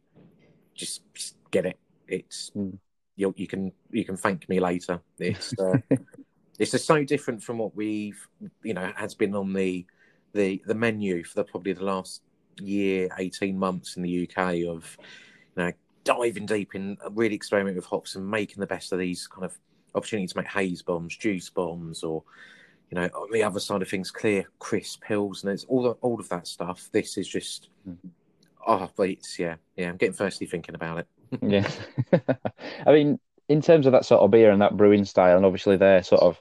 just, 0.74 1.02
just 1.14 1.36
get 1.50 1.66
it. 1.66 1.78
It's 2.08 2.50
Mm. 2.56 2.78
you 3.16 3.34
you 3.36 3.46
can 3.46 3.72
you 3.90 4.04
can 4.04 4.16
thank 4.16 4.48
me 4.48 4.60
later. 4.60 5.00
It's 5.18 5.58
uh, 5.58 5.78
it's 6.58 6.70
just 6.70 6.86
so 6.86 7.02
different 7.04 7.42
from 7.42 7.58
what 7.58 7.74
we've 7.74 8.28
you 8.62 8.74
know 8.74 8.92
has 8.96 9.14
been 9.14 9.34
on 9.34 9.52
the 9.52 9.86
the 10.32 10.62
the 10.66 10.74
menu 10.74 11.24
for 11.24 11.36
the, 11.36 11.44
probably 11.44 11.72
the 11.72 11.84
last 11.84 12.22
year, 12.60 13.08
eighteen 13.18 13.58
months 13.58 13.96
in 13.96 14.02
the 14.02 14.28
UK 14.28 14.66
of 14.68 14.96
you 15.56 15.62
know 15.62 15.72
diving 16.04 16.46
deep 16.46 16.74
in 16.74 16.96
uh, 17.04 17.10
really 17.10 17.34
experimenting 17.34 17.76
with 17.76 17.86
hops 17.86 18.16
and 18.16 18.28
making 18.28 18.60
the 18.60 18.66
best 18.66 18.92
of 18.92 18.98
these 18.98 19.26
kind 19.26 19.44
of 19.44 19.56
opportunities 19.94 20.32
to 20.32 20.38
make 20.38 20.48
haze 20.48 20.82
bombs, 20.82 21.16
juice 21.16 21.50
bombs, 21.50 22.02
or 22.02 22.22
you 22.90 22.96
know 22.96 23.06
on 23.14 23.30
the 23.32 23.42
other 23.42 23.60
side 23.60 23.82
of 23.82 23.88
things, 23.88 24.10
clear 24.10 24.44
crisp 24.58 25.04
hills, 25.04 25.44
and 25.44 25.52
it's 25.52 25.64
all 25.64 25.86
of, 25.86 25.96
all 26.00 26.18
of 26.18 26.28
that 26.28 26.46
stuff. 26.46 26.88
This 26.92 27.16
is 27.16 27.28
just 27.28 27.68
oh, 28.66 28.90
but 28.96 29.10
it's 29.10 29.38
yeah, 29.38 29.56
yeah. 29.76 29.88
I'm 29.88 29.96
getting 29.96 30.14
thirsty 30.14 30.46
thinking 30.46 30.74
about 30.74 30.98
it. 31.00 31.06
Yeah. 31.40 31.66
I 32.86 32.92
mean, 32.92 33.18
in 33.48 33.62
terms 33.62 33.86
of 33.86 33.92
that 33.92 34.04
sort 34.04 34.20
of 34.20 34.30
beer 34.30 34.50
and 34.50 34.60
that 34.60 34.76
brewing 34.76 35.06
style, 35.06 35.38
and 35.38 35.46
obviously 35.46 35.78
their 35.78 36.02
sort 36.02 36.20
of 36.20 36.38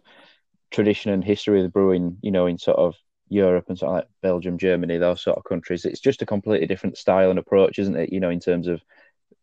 tradition 0.70 1.12
and 1.12 1.24
history 1.24 1.60
of 1.60 1.64
the 1.64 1.70
brewing, 1.70 2.18
you 2.22 2.32
know, 2.32 2.46
in 2.46 2.58
sort 2.58 2.78
of 2.78 2.96
Europe 3.32 3.66
and 3.70 3.80
sort 3.80 3.90
of 3.90 3.96
like 3.96 4.08
Belgium, 4.22 4.58
Germany, 4.58 4.98
those 4.98 5.22
sort 5.22 5.38
of 5.38 5.46
countries, 5.46 5.86
it's 5.86 6.02
just 6.02 6.22
a 6.22 6.26
completely 6.26 6.68
different 6.68 6.98
style 6.98 7.30
and 7.30 7.40
approach, 7.40 7.80
isn't 7.80 7.96
it? 7.96 8.12
You 8.12 8.20
know, 8.20 8.30
in 8.30 8.42
terms 8.42 8.68
of 8.68 8.82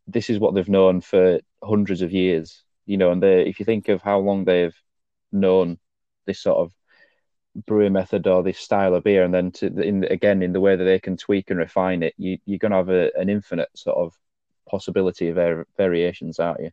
this 0.06 0.28
is 0.28 0.38
what 0.38 0.54
they've 0.54 0.68
known 0.68 1.00
for 1.00 1.40
hundreds 1.62 2.02
of 2.02 2.12
years, 2.12 2.62
you 2.86 2.98
know, 2.98 3.10
and 3.10 3.22
they, 3.22 3.46
if 3.46 3.58
you 3.58 3.64
think 3.64 3.88
of 3.88 4.02
how 4.02 4.18
long 4.18 4.44
they've 4.44 4.76
known 5.32 5.78
this 6.26 6.40
sort 6.40 6.58
of 6.58 6.72
brewing 7.66 7.94
method 7.94 8.26
or 8.26 8.42
this 8.42 8.58
style 8.58 8.94
of 8.94 9.04
beer, 9.04 9.24
and 9.24 9.32
then 9.32 9.50
to 9.52 9.66
in 9.66 10.04
again 10.04 10.42
in 10.42 10.52
the 10.52 10.60
way 10.60 10.76
that 10.76 10.84
they 10.84 10.98
can 10.98 11.16
tweak 11.16 11.50
and 11.50 11.58
refine 11.58 12.02
it, 12.02 12.14
you 12.18 12.38
you're 12.44 12.58
gonna 12.58 12.76
have 12.76 12.90
a, 12.90 13.10
an 13.18 13.30
infinite 13.30 13.70
sort 13.74 13.96
of 13.96 14.14
possibility 14.68 15.30
of 15.30 15.64
variations, 15.76 16.38
aren't 16.38 16.60
you? 16.60 16.70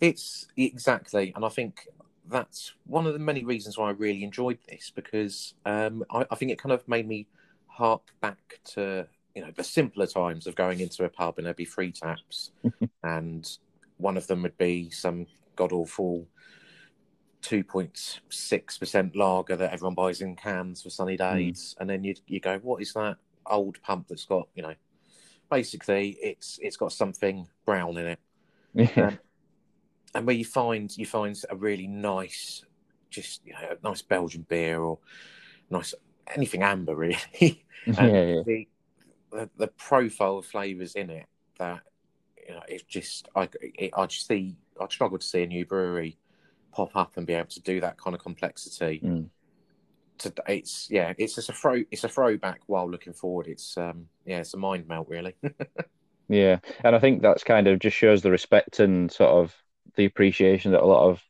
It's 0.00 0.46
exactly, 0.56 1.32
and 1.34 1.44
I 1.44 1.48
think 1.48 1.86
that's 2.30 2.74
one 2.86 3.06
of 3.06 3.12
the 3.12 3.18
many 3.18 3.44
reasons 3.44 3.78
why 3.78 3.88
I 3.88 3.92
really 3.92 4.22
enjoyed 4.22 4.58
this 4.68 4.92
because 4.94 5.54
um, 5.64 6.04
I, 6.10 6.26
I 6.30 6.34
think 6.34 6.52
it 6.52 6.58
kind 6.58 6.72
of 6.72 6.86
made 6.88 7.08
me 7.08 7.26
hark 7.66 8.02
back 8.20 8.60
to 8.64 9.06
you 9.34 9.42
know 9.42 9.50
the 9.56 9.64
simpler 9.64 10.06
times 10.06 10.46
of 10.46 10.54
going 10.54 10.80
into 10.80 11.04
a 11.04 11.08
pub 11.08 11.38
and 11.38 11.46
there'd 11.46 11.56
be 11.56 11.64
free 11.64 11.92
taps, 11.92 12.50
and 13.02 13.58
one 13.96 14.16
of 14.16 14.26
them 14.26 14.42
would 14.42 14.58
be 14.58 14.90
some 14.90 15.26
god 15.56 15.72
awful 15.72 16.26
two 17.40 17.64
point 17.64 18.20
six 18.28 18.78
percent 18.78 19.14
lager 19.16 19.56
that 19.56 19.72
everyone 19.72 19.94
buys 19.94 20.20
in 20.20 20.36
cans 20.36 20.82
for 20.82 20.90
sunny 20.90 21.16
days, 21.16 21.76
and 21.80 21.88
then 21.88 22.04
you 22.04 22.14
you 22.26 22.40
go, 22.40 22.58
what 22.58 22.82
is 22.82 22.92
that 22.92 23.16
old 23.46 23.80
pump 23.82 24.08
that's 24.08 24.24
got 24.24 24.48
you 24.54 24.62
know, 24.62 24.74
basically 25.50 26.18
it's 26.22 26.58
it's 26.62 26.76
got 26.76 26.92
something 26.92 27.46
brown 27.64 27.96
in 27.96 28.06
it. 28.06 28.18
Yeah. 28.74 28.88
and 28.96 29.18
where 30.26 30.36
you 30.36 30.44
find 30.44 30.94
you 30.96 31.06
find 31.06 31.40
a 31.50 31.56
really 31.56 31.86
nice, 31.86 32.64
just 33.10 33.44
you 33.44 33.52
know, 33.52 33.76
a 33.82 33.86
nice 33.86 34.02
Belgian 34.02 34.46
beer 34.48 34.80
or 34.80 34.98
nice 35.70 35.94
anything 36.34 36.62
amber 36.62 36.94
really. 36.94 37.18
yeah, 37.86 38.04
yeah. 38.06 38.42
the, 38.44 38.68
the 39.30 39.50
the 39.56 39.68
profile 39.68 40.38
of 40.38 40.46
flavors 40.46 40.94
in 40.94 41.10
it 41.10 41.26
that 41.58 41.80
you 42.46 42.54
know 42.54 42.62
it's 42.68 42.84
just 42.84 43.28
I 43.34 43.48
it, 43.60 43.92
I 43.96 44.06
just 44.06 44.26
see 44.26 44.56
I 44.80 44.86
struggle 44.88 45.18
to 45.18 45.26
see 45.26 45.42
a 45.42 45.46
new 45.46 45.64
brewery 45.64 46.18
pop 46.72 46.94
up 46.96 47.16
and 47.16 47.26
be 47.26 47.34
able 47.34 47.48
to 47.48 47.60
do 47.60 47.80
that 47.80 47.98
kind 47.98 48.14
of 48.14 48.22
complexity. 48.22 49.00
Mm. 49.04 49.28
To, 50.18 50.32
it's 50.48 50.88
yeah, 50.90 51.12
it's 51.16 51.36
just 51.36 51.48
a 51.48 51.52
throw. 51.52 51.82
It's 51.90 52.04
a 52.04 52.08
throwback 52.08 52.60
while 52.66 52.90
looking 52.90 53.12
forward. 53.12 53.46
It's 53.46 53.76
um 53.76 54.06
yeah, 54.26 54.38
it's 54.38 54.54
a 54.54 54.56
mind 54.56 54.88
melt 54.88 55.08
really. 55.08 55.36
Yeah, 56.28 56.58
and 56.84 56.94
I 56.94 56.98
think 56.98 57.22
that's 57.22 57.42
kind 57.42 57.66
of 57.66 57.78
just 57.78 57.96
shows 57.96 58.22
the 58.22 58.30
respect 58.30 58.80
and 58.80 59.10
sort 59.10 59.30
of 59.30 59.54
the 59.98 60.04
appreciation 60.04 60.70
that 60.72 60.82
a 60.82 60.86
lot 60.86 61.10
of 61.10 61.20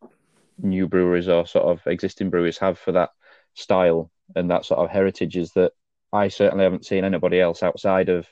new 0.58 0.86
breweries 0.86 1.26
or 1.26 1.46
sort 1.46 1.64
of 1.64 1.84
existing 1.86 2.28
breweries 2.28 2.58
have 2.58 2.78
for 2.78 2.92
that 2.92 3.10
style 3.54 4.12
and 4.36 4.50
that 4.50 4.66
sort 4.66 4.78
of 4.78 4.90
heritage 4.90 5.38
is 5.38 5.52
that 5.52 5.72
I 6.12 6.28
certainly 6.28 6.64
haven't 6.64 6.84
seen 6.84 7.02
anybody 7.02 7.40
else 7.40 7.62
outside 7.62 8.10
of 8.10 8.28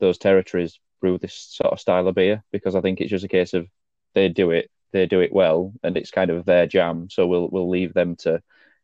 those 0.00 0.18
territories 0.18 0.80
brew 1.00 1.16
this 1.16 1.34
sort 1.34 1.72
of 1.72 1.78
style 1.78 2.08
of 2.08 2.16
beer 2.16 2.42
because 2.50 2.74
I 2.74 2.80
think 2.80 3.00
it's 3.00 3.10
just 3.10 3.24
a 3.24 3.28
case 3.28 3.54
of 3.54 3.68
they 4.14 4.28
do 4.28 4.50
it, 4.50 4.68
they 4.92 5.06
do 5.06 5.20
it 5.20 5.32
well, 5.32 5.72
and 5.84 5.96
it's 5.96 6.10
kind 6.10 6.30
of 6.30 6.44
their 6.44 6.66
jam. 6.66 7.08
So 7.08 7.28
we'll 7.28 7.48
we'll 7.48 7.70
leave 7.70 7.94
them 7.94 8.16
to 8.16 8.42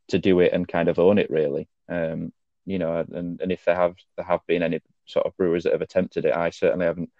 to 0.08 0.18
do 0.20 0.38
it 0.40 0.52
and 0.52 0.68
kind 0.68 0.88
of 0.88 1.00
own 1.00 1.18
it 1.18 1.28
really. 1.28 1.68
Um, 1.88 2.32
you 2.66 2.78
know, 2.78 3.04
and 3.12 3.40
and 3.40 3.50
if 3.50 3.64
there 3.64 3.74
have 3.74 3.96
there 4.16 4.26
have 4.26 4.46
been 4.46 4.62
any 4.62 4.80
sort 5.06 5.26
of 5.26 5.36
brewers 5.36 5.64
that 5.64 5.72
have 5.72 5.82
attempted 5.82 6.24
it, 6.24 6.36
I 6.36 6.50
certainly 6.50 6.86
haven't 6.86 7.10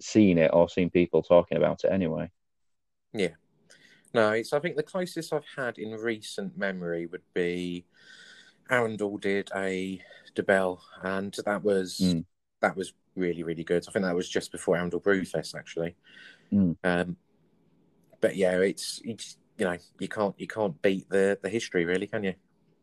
seen 0.00 0.38
it 0.38 0.50
or 0.52 0.68
seen 0.68 0.90
people 0.90 1.22
talking 1.22 1.56
about 1.56 1.84
it 1.84 1.92
anyway. 1.92 2.30
Yeah. 3.12 3.34
No, 4.14 4.32
it's 4.32 4.52
I 4.52 4.60
think 4.60 4.76
the 4.76 4.82
closest 4.82 5.32
I've 5.32 5.46
had 5.56 5.78
in 5.78 5.92
recent 5.92 6.56
memory 6.56 7.06
would 7.06 7.22
be 7.34 7.86
Arundel 8.70 9.18
did 9.18 9.50
a 9.54 10.00
Dubbel, 10.34 10.80
and 11.02 11.34
that 11.44 11.62
was 11.62 11.98
mm. 12.02 12.24
that 12.60 12.76
was 12.76 12.92
really 13.16 13.42
really 13.42 13.64
good. 13.64 13.84
I 13.88 13.92
think 13.92 14.04
that 14.04 14.14
was 14.14 14.28
just 14.28 14.52
before 14.52 14.76
Arundel 14.76 15.00
Brewfest 15.00 15.54
actually. 15.54 15.96
Mm. 16.52 16.76
Um, 16.84 17.16
but 18.20 18.36
yeah, 18.36 18.58
it's, 18.58 19.00
it's 19.04 19.36
you 19.58 19.64
know 19.64 19.76
you 19.98 20.08
can't 20.08 20.34
you 20.38 20.46
can't 20.46 20.80
beat 20.82 21.08
the 21.08 21.38
the 21.42 21.48
history 21.48 21.84
really, 21.84 22.06
can 22.06 22.24
you? 22.24 22.34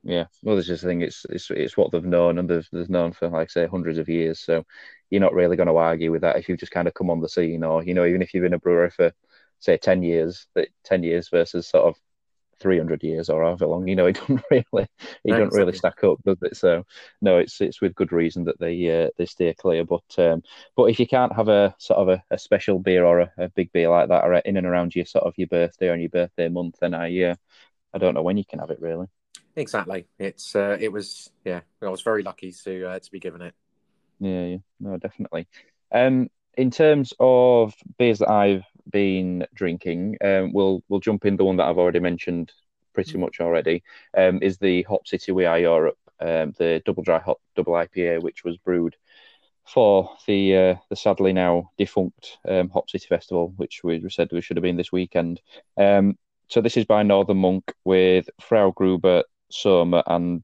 Yeah, 0.04 0.26
well, 0.44 0.56
this 0.56 0.70
is 0.70 0.82
the 0.82 0.88
thing. 0.88 1.02
It's 1.02 1.26
it's 1.30 1.52
it's 1.52 1.78
what 1.78 1.92
they've 1.92 2.04
known, 2.04 2.39
and 2.39 2.50
they've, 2.50 2.68
they've 2.72 2.89
known 2.89 3.12
for 3.12 3.28
like 3.28 3.52
say 3.52 3.68
hundreds 3.68 3.98
of 3.98 4.08
years. 4.08 4.39
So 4.39 4.65
you're 5.10 5.22
not 5.22 5.34
really 5.34 5.58
going 5.58 5.68
to 5.68 5.76
argue 5.76 6.12
with 6.12 6.22
that 6.22 6.38
if 6.38 6.48
you've 6.48 6.60
just 6.60 6.72
kind 6.72 6.88
of 6.88 6.94
come 6.94 7.10
on 7.10 7.20
the 7.20 7.30
scene, 7.30 7.63
or 7.63 7.84
you 7.84 7.94
know, 7.94 8.06
even 8.06 8.22
if 8.22 8.34
you've 8.34 8.44
been 8.44 8.54
a 8.54 8.60
brewer 8.60 8.89
for 8.89 9.12
say 9.60 9.78
10 9.78 10.04
years, 10.04 10.48
10 10.84 11.04
years 11.04 11.30
versus 11.30 11.67
sort 11.67 11.86
of 11.86 11.95
300 12.60 13.04
years 13.04 13.30
or 13.30 13.43
however 13.43 13.65
long, 13.65 13.88
you 13.88 13.95
know, 13.95 14.06
it 14.06 14.15
doesn't 14.19 14.43
really, 14.52 14.88
it 15.24 15.32
doesn't 15.32 15.54
really 15.54 15.74
stack 15.74 16.04
up, 16.04 16.22
does 16.24 16.38
it? 16.41 16.58
So 16.58 16.86
no, 17.22 17.38
it's, 17.38 17.60
it's 17.62 17.82
with 17.82 17.95
good 17.95 18.12
reason 18.12 18.45
that 18.45 18.60
they, 18.60 19.04
uh, 19.06 19.10
they 19.17 19.26
steer 19.26 19.54
clear. 19.54 19.86
But, 19.86 20.04
um, 20.17 20.43
but 20.76 20.86
if 20.86 21.00
you 21.00 21.08
can't 21.08 21.36
have 21.36 21.48
a 21.48 21.76
sort 21.78 22.00
of 22.00 22.10
a, 22.10 22.24
a 22.32 22.38
special 22.38 22.80
beer 22.80 23.06
or 23.06 23.22
a, 23.22 23.32
a, 23.38 23.50
big 23.50 23.72
beer 23.72 23.89
like 23.89 24.10
that, 24.10 24.24
or 24.24 24.34
in 24.36 24.58
and 24.58 24.67
around 24.67 24.95
your 24.95 25.06
sort 25.06 25.26
of 25.26 25.34
your 25.38 25.48
birthday 25.48 25.89
or 25.89 25.95
your 25.95 26.10
birthday 26.10 26.50
month, 26.50 26.78
then 26.82 26.93
I, 26.93 27.22
uh, 27.24 27.36
I 27.93 27.98
don't 27.98 28.13
know 28.13 28.24
when 28.24 28.38
you 28.38 28.45
can 28.45 28.60
have 28.60 28.72
it 28.72 28.82
really. 28.82 29.08
Exactly. 29.56 30.06
It's, 30.19 30.56
uh, 30.56 30.78
it 30.80 30.91
was, 30.91 31.32
yeah, 31.43 31.62
I 31.82 31.89
was 31.89 32.02
very 32.02 32.24
lucky 32.24 32.52
to, 32.63 32.89
uh, 32.89 33.00
to 33.00 33.12
be 33.12 33.19
given 33.19 33.41
it. 33.41 33.54
Yeah, 34.19 34.45
yeah, 34.45 34.58
no, 34.80 34.98
definitely. 34.98 35.48
Um, 35.91 36.30
in 36.58 36.72
terms 36.72 37.13
of 37.19 37.74
beers 37.98 38.19
that 38.19 38.30
I've 38.30 38.63
been 38.91 39.45
drinking, 39.54 40.17
um, 40.23 40.54
we'll 40.54 40.84
we'll 40.89 40.99
jump 40.99 41.25
in 41.25 41.38
the 41.38 41.43
one 41.43 41.58
that 41.58 41.67
I've 41.67 41.78
already 41.78 41.99
mentioned 41.99 42.52
pretty 42.93 43.13
mm. 43.13 43.21
much 43.21 43.39
already. 43.39 43.84
Um, 44.17 44.39
is 44.41 44.58
the 44.58 44.84
Hop 44.84 45.08
City 45.08 45.32
We 45.32 45.45
Are 45.45 45.60
Europe, 45.60 45.97
um, 46.19 46.54
the 46.58 46.82
double 46.86 47.04
dry 47.04 47.19
hop 47.19 47.39
double 47.56 47.73
IPA, 47.73 48.21
which 48.21 48.43
was 48.43 48.58
brewed 48.58 48.95
for 49.65 50.15
the 50.25 50.56
uh, 50.56 50.75
the 50.89 50.95
sadly 50.95 51.34
now 51.34 51.71
defunct 51.78 52.38
um, 52.47 52.69
Hop 52.69 52.89
City 52.89 53.08
Festival, 53.08 53.54
which 53.58 53.82
we 53.84 54.04
said 54.10 54.30
we 54.32 54.41
should 54.41 54.58
have 54.58 54.63
been 54.63 54.78
this 54.78 54.91
weekend. 54.91 55.41
Um, 55.78 56.17
so 56.47 56.62
this 56.62 56.78
is 56.78 56.86
by 56.86 57.04
Northern 57.04 57.38
Monk 57.38 57.71
with 57.86 58.28
Frau 58.41 58.71
Gruber, 58.71 59.23
Soma, 59.52 60.04
and 60.08 60.43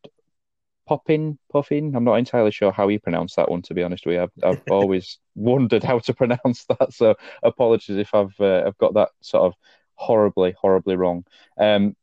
Popihn, 0.88 1.38
Puffin. 1.52 1.95
I'm 1.95 2.04
not 2.04 2.15
entirely 2.15 2.52
sure 2.52 2.71
how 2.71 2.88
you 2.88 3.00
pronounce 3.00 3.36
that 3.36 3.50
one. 3.50 3.62
To 3.63 3.74
be 3.74 3.84
honest 3.84 4.06
with 4.06 4.15
you, 4.15 4.21
I've, 4.24 4.32
I've 4.43 4.62
always 4.71 5.19
wondered 5.36 5.84
how 5.84 6.00
to 6.00 6.13
pronounce 6.13 6.65
that. 6.65 6.93
So 6.93 7.15
apologies 7.43 7.98
if 7.98 8.13
I've 8.13 8.39
uh, 8.39 8.63
I've 8.67 8.78
got 8.78 8.93
that 8.95 9.10
sort 9.21 9.43
of 9.43 9.54
horribly 9.95 10.54
horribly 10.60 10.95
wrong. 10.95 11.26
Um, 11.60 11.95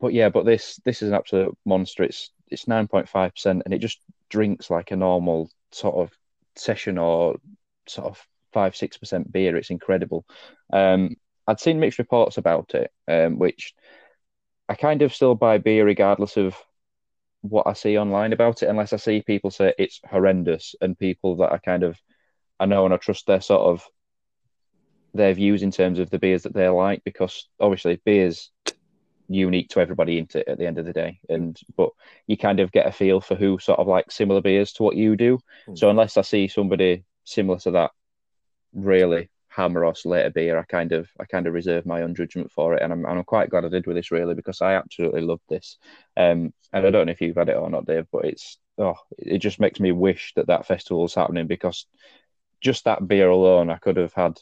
but 0.00 0.12
yeah, 0.12 0.28
but 0.28 0.44
this 0.44 0.80
this 0.84 1.02
is 1.02 1.08
an 1.08 1.14
absolute 1.14 1.56
monster. 1.64 2.02
It's 2.02 2.30
it's 2.48 2.68
nine 2.68 2.88
point 2.88 3.08
five 3.08 3.34
percent, 3.34 3.62
and 3.64 3.74
it 3.74 3.78
just 3.78 4.00
drinks 4.28 4.70
like 4.70 4.90
a 4.90 4.96
normal 4.96 5.50
sort 5.72 5.96
of 5.96 6.10
session 6.56 6.98
or 6.98 7.36
sort 7.86 8.06
of 8.06 8.26
five 8.52 8.74
six 8.74 8.96
percent 8.96 9.30
beer. 9.30 9.56
It's 9.56 9.70
incredible. 9.70 10.24
Um, 10.72 11.16
I'd 11.46 11.60
seen 11.60 11.80
mixed 11.80 11.98
reports 11.98 12.38
about 12.38 12.74
it, 12.74 12.90
um, 13.06 13.38
which 13.38 13.74
I 14.68 14.74
kind 14.74 15.02
of 15.02 15.14
still 15.14 15.34
buy 15.34 15.58
beer 15.58 15.84
regardless 15.84 16.36
of 16.36 16.56
what 17.44 17.66
I 17.66 17.74
see 17.74 17.98
online 17.98 18.32
about 18.32 18.62
it, 18.62 18.68
unless 18.70 18.94
I 18.94 18.96
see 18.96 19.20
people 19.20 19.50
say 19.50 19.74
it's 19.78 20.00
horrendous 20.08 20.74
and 20.80 20.98
people 20.98 21.36
that 21.36 21.52
I 21.52 21.58
kind 21.58 21.82
of 21.82 22.00
I 22.58 22.64
know 22.64 22.84
and 22.86 22.94
I 22.94 22.96
trust 22.96 23.26
their 23.26 23.42
sort 23.42 23.60
of 23.60 23.86
their 25.12 25.34
views 25.34 25.62
in 25.62 25.70
terms 25.70 25.98
of 25.98 26.08
the 26.08 26.18
beers 26.18 26.44
that 26.44 26.54
they 26.54 26.68
like, 26.68 27.04
because 27.04 27.48
obviously 27.60 28.00
beers 28.04 28.50
unique 29.28 29.68
to 29.70 29.80
everybody 29.80 30.18
into 30.18 30.46
at 30.48 30.58
the 30.58 30.66
end 30.66 30.78
of 30.78 30.84
the 30.84 30.92
day 30.92 31.18
and 31.30 31.58
but 31.78 31.88
you 32.26 32.36
kind 32.36 32.60
of 32.60 32.70
get 32.72 32.86
a 32.86 32.92
feel 32.92 33.22
for 33.22 33.34
who 33.34 33.58
sort 33.58 33.78
of 33.78 33.86
like 33.86 34.10
similar 34.10 34.42
beers 34.42 34.72
to 34.72 34.82
what 34.82 34.96
you 34.96 35.16
do 35.16 35.38
mm. 35.66 35.78
so 35.78 35.88
unless 35.88 36.18
i 36.18 36.20
see 36.20 36.46
somebody 36.46 37.02
similar 37.24 37.58
to 37.58 37.70
that 37.70 37.90
really 38.74 39.30
hammer 39.54 39.84
or 39.84 39.94
beer, 40.30 40.58
I 40.58 40.64
kind 40.64 40.92
of 40.92 41.08
I 41.20 41.24
kind 41.24 41.46
of 41.46 41.54
reserve 41.54 41.86
my 41.86 42.02
own 42.02 42.14
judgment 42.14 42.50
for 42.50 42.74
it, 42.74 42.82
and 42.82 42.92
I'm 42.92 43.04
and 43.04 43.18
I'm 43.18 43.24
quite 43.24 43.50
glad 43.50 43.64
I 43.64 43.68
did 43.68 43.86
with 43.86 43.96
this 43.96 44.10
really 44.10 44.34
because 44.34 44.60
I 44.60 44.74
absolutely 44.74 45.20
love 45.20 45.40
this. 45.48 45.78
Um, 46.16 46.52
and 46.72 46.86
I 46.86 46.90
don't 46.90 47.06
know 47.06 47.12
if 47.12 47.20
you've 47.20 47.36
had 47.36 47.48
it 47.48 47.56
or 47.56 47.70
not, 47.70 47.86
Dave, 47.86 48.06
but 48.10 48.24
it's 48.24 48.58
oh, 48.78 48.96
it 49.18 49.38
just 49.38 49.60
makes 49.60 49.80
me 49.80 49.92
wish 49.92 50.32
that 50.36 50.48
that 50.48 50.66
festival 50.66 51.02
was 51.02 51.14
happening 51.14 51.46
because 51.46 51.86
just 52.60 52.84
that 52.84 53.06
beer 53.06 53.28
alone, 53.28 53.70
I 53.70 53.76
could 53.76 53.96
have 53.96 54.14
had 54.14 54.38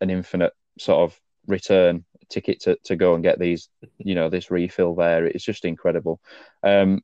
an 0.00 0.10
infinite 0.10 0.52
sort 0.78 1.10
of 1.10 1.20
return 1.46 2.04
ticket 2.28 2.60
to, 2.60 2.78
to 2.84 2.96
go 2.96 3.14
and 3.14 3.22
get 3.22 3.38
these, 3.38 3.68
you 3.98 4.14
know, 4.14 4.30
this 4.30 4.50
refill 4.50 4.94
there. 4.94 5.26
It's 5.26 5.44
just 5.44 5.64
incredible. 5.64 6.20
Um, 6.62 7.02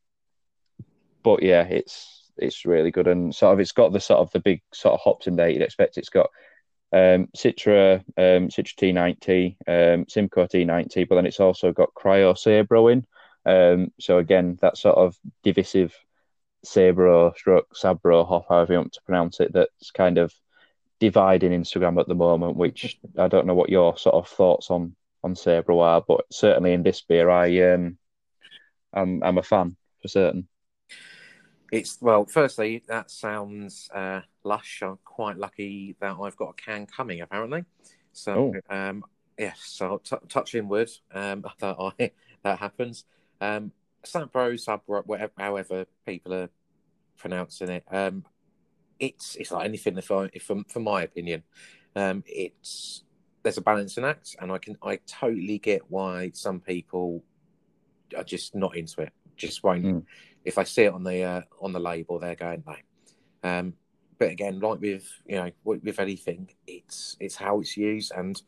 but 1.22 1.42
yeah, 1.42 1.62
it's 1.62 2.30
it's 2.38 2.64
really 2.64 2.90
good 2.90 3.06
and 3.06 3.34
sort 3.34 3.52
of 3.52 3.60
it's 3.60 3.72
got 3.72 3.92
the 3.92 4.00
sort 4.00 4.20
of 4.20 4.30
the 4.32 4.40
big 4.40 4.62
sort 4.72 4.94
of 4.94 5.00
hops 5.00 5.26
in 5.26 5.36
there 5.36 5.50
you'd 5.50 5.62
expect. 5.62 5.98
It's 5.98 6.08
got 6.08 6.30
um, 6.92 7.28
Citra, 7.36 8.00
um, 8.16 8.48
Citra 8.48 8.76
T90, 8.76 9.56
um, 9.66 10.06
Simcoe 10.08 10.46
T90, 10.46 11.08
but 11.08 11.14
then 11.14 11.26
it's 11.26 11.40
also 11.40 11.72
got 11.72 11.94
Cryo 11.94 12.34
Sabro 12.34 12.92
in. 12.92 13.06
Um, 13.46 13.92
so 13.98 14.18
again, 14.18 14.58
that 14.60 14.76
sort 14.76 14.96
of 14.96 15.16
divisive 15.42 15.94
Sabro 16.64 17.34
stroke 17.36 17.74
Sabro 17.74 18.26
hop, 18.28 18.46
however 18.48 18.74
you 18.74 18.78
want 18.80 18.92
to 18.92 19.02
pronounce 19.02 19.40
it, 19.40 19.52
that's 19.52 19.90
kind 19.92 20.18
of 20.18 20.32
dividing 20.98 21.52
Instagram 21.52 21.98
at 21.98 22.08
the 22.08 22.14
moment, 22.14 22.56
which 22.56 22.98
I 23.16 23.28
don't 23.28 23.46
know 23.46 23.54
what 23.54 23.70
your 23.70 23.96
sort 23.96 24.14
of 24.16 24.28
thoughts 24.28 24.70
on 24.70 24.94
on 25.22 25.34
Sabro 25.34 25.82
are, 25.82 26.02
but 26.06 26.24
certainly 26.30 26.72
in 26.72 26.82
this 26.82 27.02
beer, 27.02 27.30
I 27.30 27.72
um, 27.72 27.98
I'm 28.92 29.22
I'm 29.22 29.38
a 29.38 29.42
fan 29.42 29.76
for 30.02 30.08
certain. 30.08 30.48
It's 31.70 31.98
well, 32.00 32.24
firstly, 32.24 32.82
that 32.88 33.10
sounds 33.10 33.88
uh, 33.94 34.20
lush. 34.42 34.82
I'm 34.82 34.98
quite 35.04 35.36
lucky 35.36 35.94
that 36.00 36.16
I've 36.20 36.36
got 36.36 36.50
a 36.50 36.54
can 36.54 36.86
coming, 36.86 37.20
apparently. 37.20 37.64
So, 38.12 38.54
oh. 38.70 38.76
um, 38.76 39.04
yes, 39.38 39.60
so 39.62 40.00
t- 40.02 40.16
touching 40.28 40.68
wood 40.68 40.90
um, 41.12 41.44
that 41.60 41.76
I 41.78 42.10
that 42.42 42.58
happens. 42.58 43.04
Um, 43.40 43.72
Sabro, 44.04 44.54
Sabro, 44.54 45.06
whatever, 45.06 45.32
however 45.38 45.86
people 46.06 46.34
are 46.34 46.50
pronouncing 47.16 47.68
it. 47.68 47.84
Um, 47.90 48.24
it's 48.98 49.36
it's 49.36 49.52
like 49.52 49.64
anything. 49.64 49.96
If 49.96 50.10
I, 50.10 50.28
if 50.32 50.42
from 50.42 50.64
from 50.64 50.84
my 50.84 51.02
opinion, 51.02 51.44
um, 51.94 52.24
it's 52.26 53.04
there's 53.44 53.58
a 53.58 53.62
balancing 53.62 54.04
act, 54.04 54.34
and 54.40 54.50
I 54.50 54.58
can 54.58 54.76
I 54.82 54.98
totally 55.06 55.58
get 55.58 55.82
why 55.88 56.32
some 56.34 56.58
people 56.58 57.22
are 58.16 58.24
just 58.24 58.56
not 58.56 58.76
into 58.76 59.02
it. 59.02 59.12
Just 59.36 59.62
won't. 59.62 59.84
Mm 59.84 60.04
if 60.44 60.58
I 60.58 60.64
see 60.64 60.82
it 60.82 60.92
on 60.92 61.04
the 61.04 61.22
uh, 61.22 61.42
on 61.60 61.72
the 61.72 61.80
label, 61.80 62.18
they're 62.18 62.34
going 62.34 62.62
no. 62.66 62.76
Um, 63.42 63.74
but 64.18 64.30
again, 64.30 64.60
like 64.60 64.80
with 64.80 65.10
you 65.26 65.36
know 65.36 65.50
with 65.64 65.98
anything, 65.98 66.50
it's 66.66 67.16
it's 67.20 67.36
how 67.36 67.60
it's 67.60 67.76
used, 67.76 68.12
and 68.14 68.40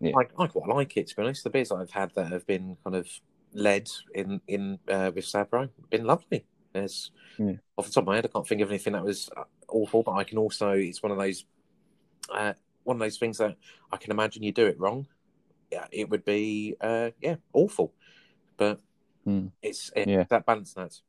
yeah. 0.00 0.12
I, 0.16 0.42
I 0.42 0.46
quite 0.46 0.68
like 0.68 0.96
it 0.96 1.08
to 1.08 1.16
be 1.16 1.22
honest. 1.22 1.44
The 1.44 1.50
beers 1.50 1.72
I've 1.72 1.90
had 1.90 2.14
that 2.14 2.30
have 2.30 2.46
been 2.46 2.76
kind 2.84 2.96
of 2.96 3.08
led 3.52 3.90
in 4.14 4.40
in 4.46 4.78
uh, 4.88 5.10
with 5.14 5.24
Sabro 5.24 5.68
been 5.90 6.04
lovely. 6.04 6.46
There's 6.72 7.10
yeah. 7.38 7.54
off 7.76 7.86
the 7.86 7.92
top 7.92 8.02
of 8.02 8.06
my 8.06 8.16
head, 8.16 8.26
I 8.26 8.28
can't 8.28 8.46
think 8.46 8.60
of 8.60 8.70
anything 8.70 8.92
that 8.92 9.04
was 9.04 9.30
uh, 9.36 9.44
awful, 9.68 10.02
but 10.02 10.12
I 10.12 10.24
can 10.24 10.38
also 10.38 10.70
it's 10.72 11.02
one 11.02 11.12
of 11.12 11.18
those 11.18 11.44
uh, 12.32 12.52
one 12.84 12.96
of 12.96 13.00
those 13.00 13.18
things 13.18 13.38
that 13.38 13.56
I 13.90 13.96
can 13.96 14.10
imagine 14.10 14.42
you 14.42 14.52
do 14.52 14.66
it 14.66 14.78
wrong. 14.78 15.06
Yeah, 15.72 15.86
it 15.90 16.08
would 16.08 16.24
be 16.24 16.76
uh, 16.80 17.10
yeah 17.20 17.36
awful, 17.52 17.94
but 18.56 18.80
mm. 19.26 19.50
it's 19.62 19.90
it, 19.96 20.08
yeah. 20.08 20.24
that 20.28 20.46
balance 20.46 20.74
that's 20.74 21.02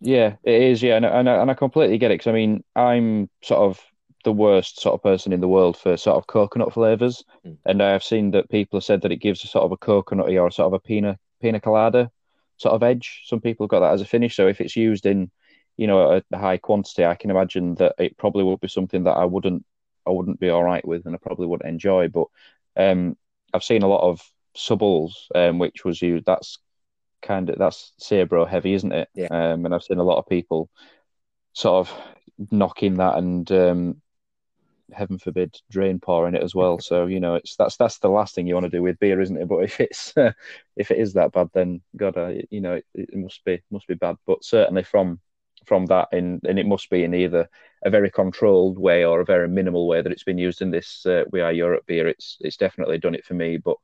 yeah, 0.00 0.36
it 0.42 0.62
is. 0.62 0.82
Yeah, 0.82 0.96
and, 0.96 1.04
and, 1.04 1.28
and 1.28 1.50
I 1.50 1.54
completely 1.54 1.98
get 1.98 2.10
it 2.10 2.14
because 2.14 2.30
I 2.30 2.32
mean, 2.32 2.64
I'm 2.74 3.28
sort 3.42 3.60
of 3.60 3.80
the 4.24 4.32
worst 4.32 4.80
sort 4.80 4.94
of 4.94 5.02
person 5.02 5.32
in 5.32 5.40
the 5.40 5.48
world 5.48 5.76
for 5.76 5.96
sort 5.96 6.16
of 6.16 6.26
coconut 6.26 6.72
flavors, 6.72 7.24
mm. 7.46 7.56
and 7.64 7.82
I 7.82 7.92
have 7.92 8.02
seen 8.02 8.32
that 8.32 8.50
people 8.50 8.78
have 8.78 8.84
said 8.84 9.02
that 9.02 9.12
it 9.12 9.16
gives 9.16 9.44
a 9.44 9.46
sort 9.46 9.64
of 9.64 9.72
a 9.72 9.76
coconutty 9.76 10.40
or 10.40 10.50
sort 10.50 10.66
of 10.66 10.72
a 10.72 10.80
pina 10.80 11.18
pina 11.40 11.60
colada 11.60 12.10
sort 12.58 12.74
of 12.74 12.82
edge. 12.82 13.22
Some 13.24 13.40
people 13.40 13.64
have 13.64 13.70
got 13.70 13.80
that 13.80 13.94
as 13.94 14.02
a 14.02 14.04
finish. 14.04 14.36
So 14.36 14.46
if 14.48 14.60
it's 14.60 14.76
used 14.76 15.06
in, 15.06 15.30
you 15.76 15.86
know, 15.86 16.12
a, 16.12 16.22
a 16.32 16.38
high 16.38 16.58
quantity, 16.58 17.04
I 17.04 17.14
can 17.14 17.30
imagine 17.30 17.76
that 17.76 17.94
it 17.98 18.18
probably 18.18 18.44
would 18.44 18.60
be 18.60 18.68
something 18.68 19.04
that 19.04 19.12
I 19.16 19.24
wouldn't 19.24 19.64
I 20.06 20.10
wouldn't 20.10 20.40
be 20.40 20.48
all 20.48 20.64
right 20.64 20.86
with, 20.86 21.06
and 21.06 21.14
I 21.14 21.18
probably 21.18 21.46
wouldn't 21.46 21.68
enjoy. 21.68 22.08
But 22.08 22.26
um, 22.76 23.16
I've 23.54 23.64
seen 23.64 23.82
a 23.82 23.88
lot 23.88 24.08
of 24.08 24.20
subbles, 24.54 25.28
um, 25.34 25.58
which 25.58 25.84
was 25.84 26.02
used. 26.02 26.26
That's 26.26 26.58
kind 27.22 27.50
of 27.50 27.58
that's 27.58 27.92
Sabro 28.00 28.48
heavy, 28.48 28.74
isn't 28.74 28.92
it? 28.92 29.08
Yeah. 29.14 29.28
Um, 29.30 29.64
and 29.64 29.74
I've 29.74 29.82
seen 29.82 29.98
a 29.98 30.04
lot 30.04 30.18
of 30.18 30.28
people 30.28 30.70
sort 31.52 31.88
of 31.88 31.94
knocking 32.50 32.96
that 32.96 33.16
and 33.16 33.50
um, 33.50 34.02
heaven 34.92 35.18
forbid 35.18 35.56
drain 35.70 35.98
pour 35.98 36.26
in 36.28 36.34
it 36.34 36.42
as 36.42 36.54
well. 36.54 36.78
So 36.88 37.06
you 37.06 37.20
know, 37.20 37.34
it's 37.34 37.56
that's 37.56 37.76
that's 37.76 37.98
the 37.98 38.08
last 38.08 38.34
thing 38.34 38.46
you 38.46 38.54
want 38.54 38.64
to 38.64 38.70
do 38.70 38.82
with 38.82 38.98
beer, 38.98 39.20
isn't 39.20 39.36
it? 39.36 39.48
But 39.48 39.64
if 39.64 39.80
it's 39.80 40.14
if 40.76 40.90
it 40.90 40.98
is 40.98 41.14
that 41.14 41.32
bad, 41.32 41.48
then 41.52 41.80
God, 41.96 42.16
uh, 42.16 42.32
you 42.50 42.60
know, 42.60 42.74
it, 42.74 42.84
it, 42.94 43.16
must 43.16 43.44
be 43.44 43.60
must 43.70 43.86
be 43.86 43.94
bad. 43.94 44.16
But 44.26 44.44
certainly 44.44 44.82
from 44.82 45.20
from 45.66 45.86
that, 45.86 46.08
and 46.12 46.40
and 46.44 46.58
it 46.58 46.66
must 46.66 46.90
be 46.90 47.04
in 47.04 47.14
either 47.14 47.48
a 47.84 47.90
very 47.90 48.10
controlled 48.10 48.78
way 48.78 49.04
or 49.04 49.20
a 49.20 49.24
very 49.24 49.48
minimal 49.48 49.86
way 49.86 50.02
that 50.02 50.12
it's 50.12 50.24
been 50.24 50.38
used 50.38 50.62
in 50.62 50.70
this 50.70 51.06
uh, 51.06 51.24
We 51.30 51.40
Are 51.40 51.52
Europe 51.52 51.86
beer. 51.86 52.08
It's 52.08 52.38
it's 52.40 52.56
definitely 52.56 52.98
done 52.98 53.14
it 53.14 53.24
for 53.24 53.34
me. 53.34 53.58
But 53.58 53.76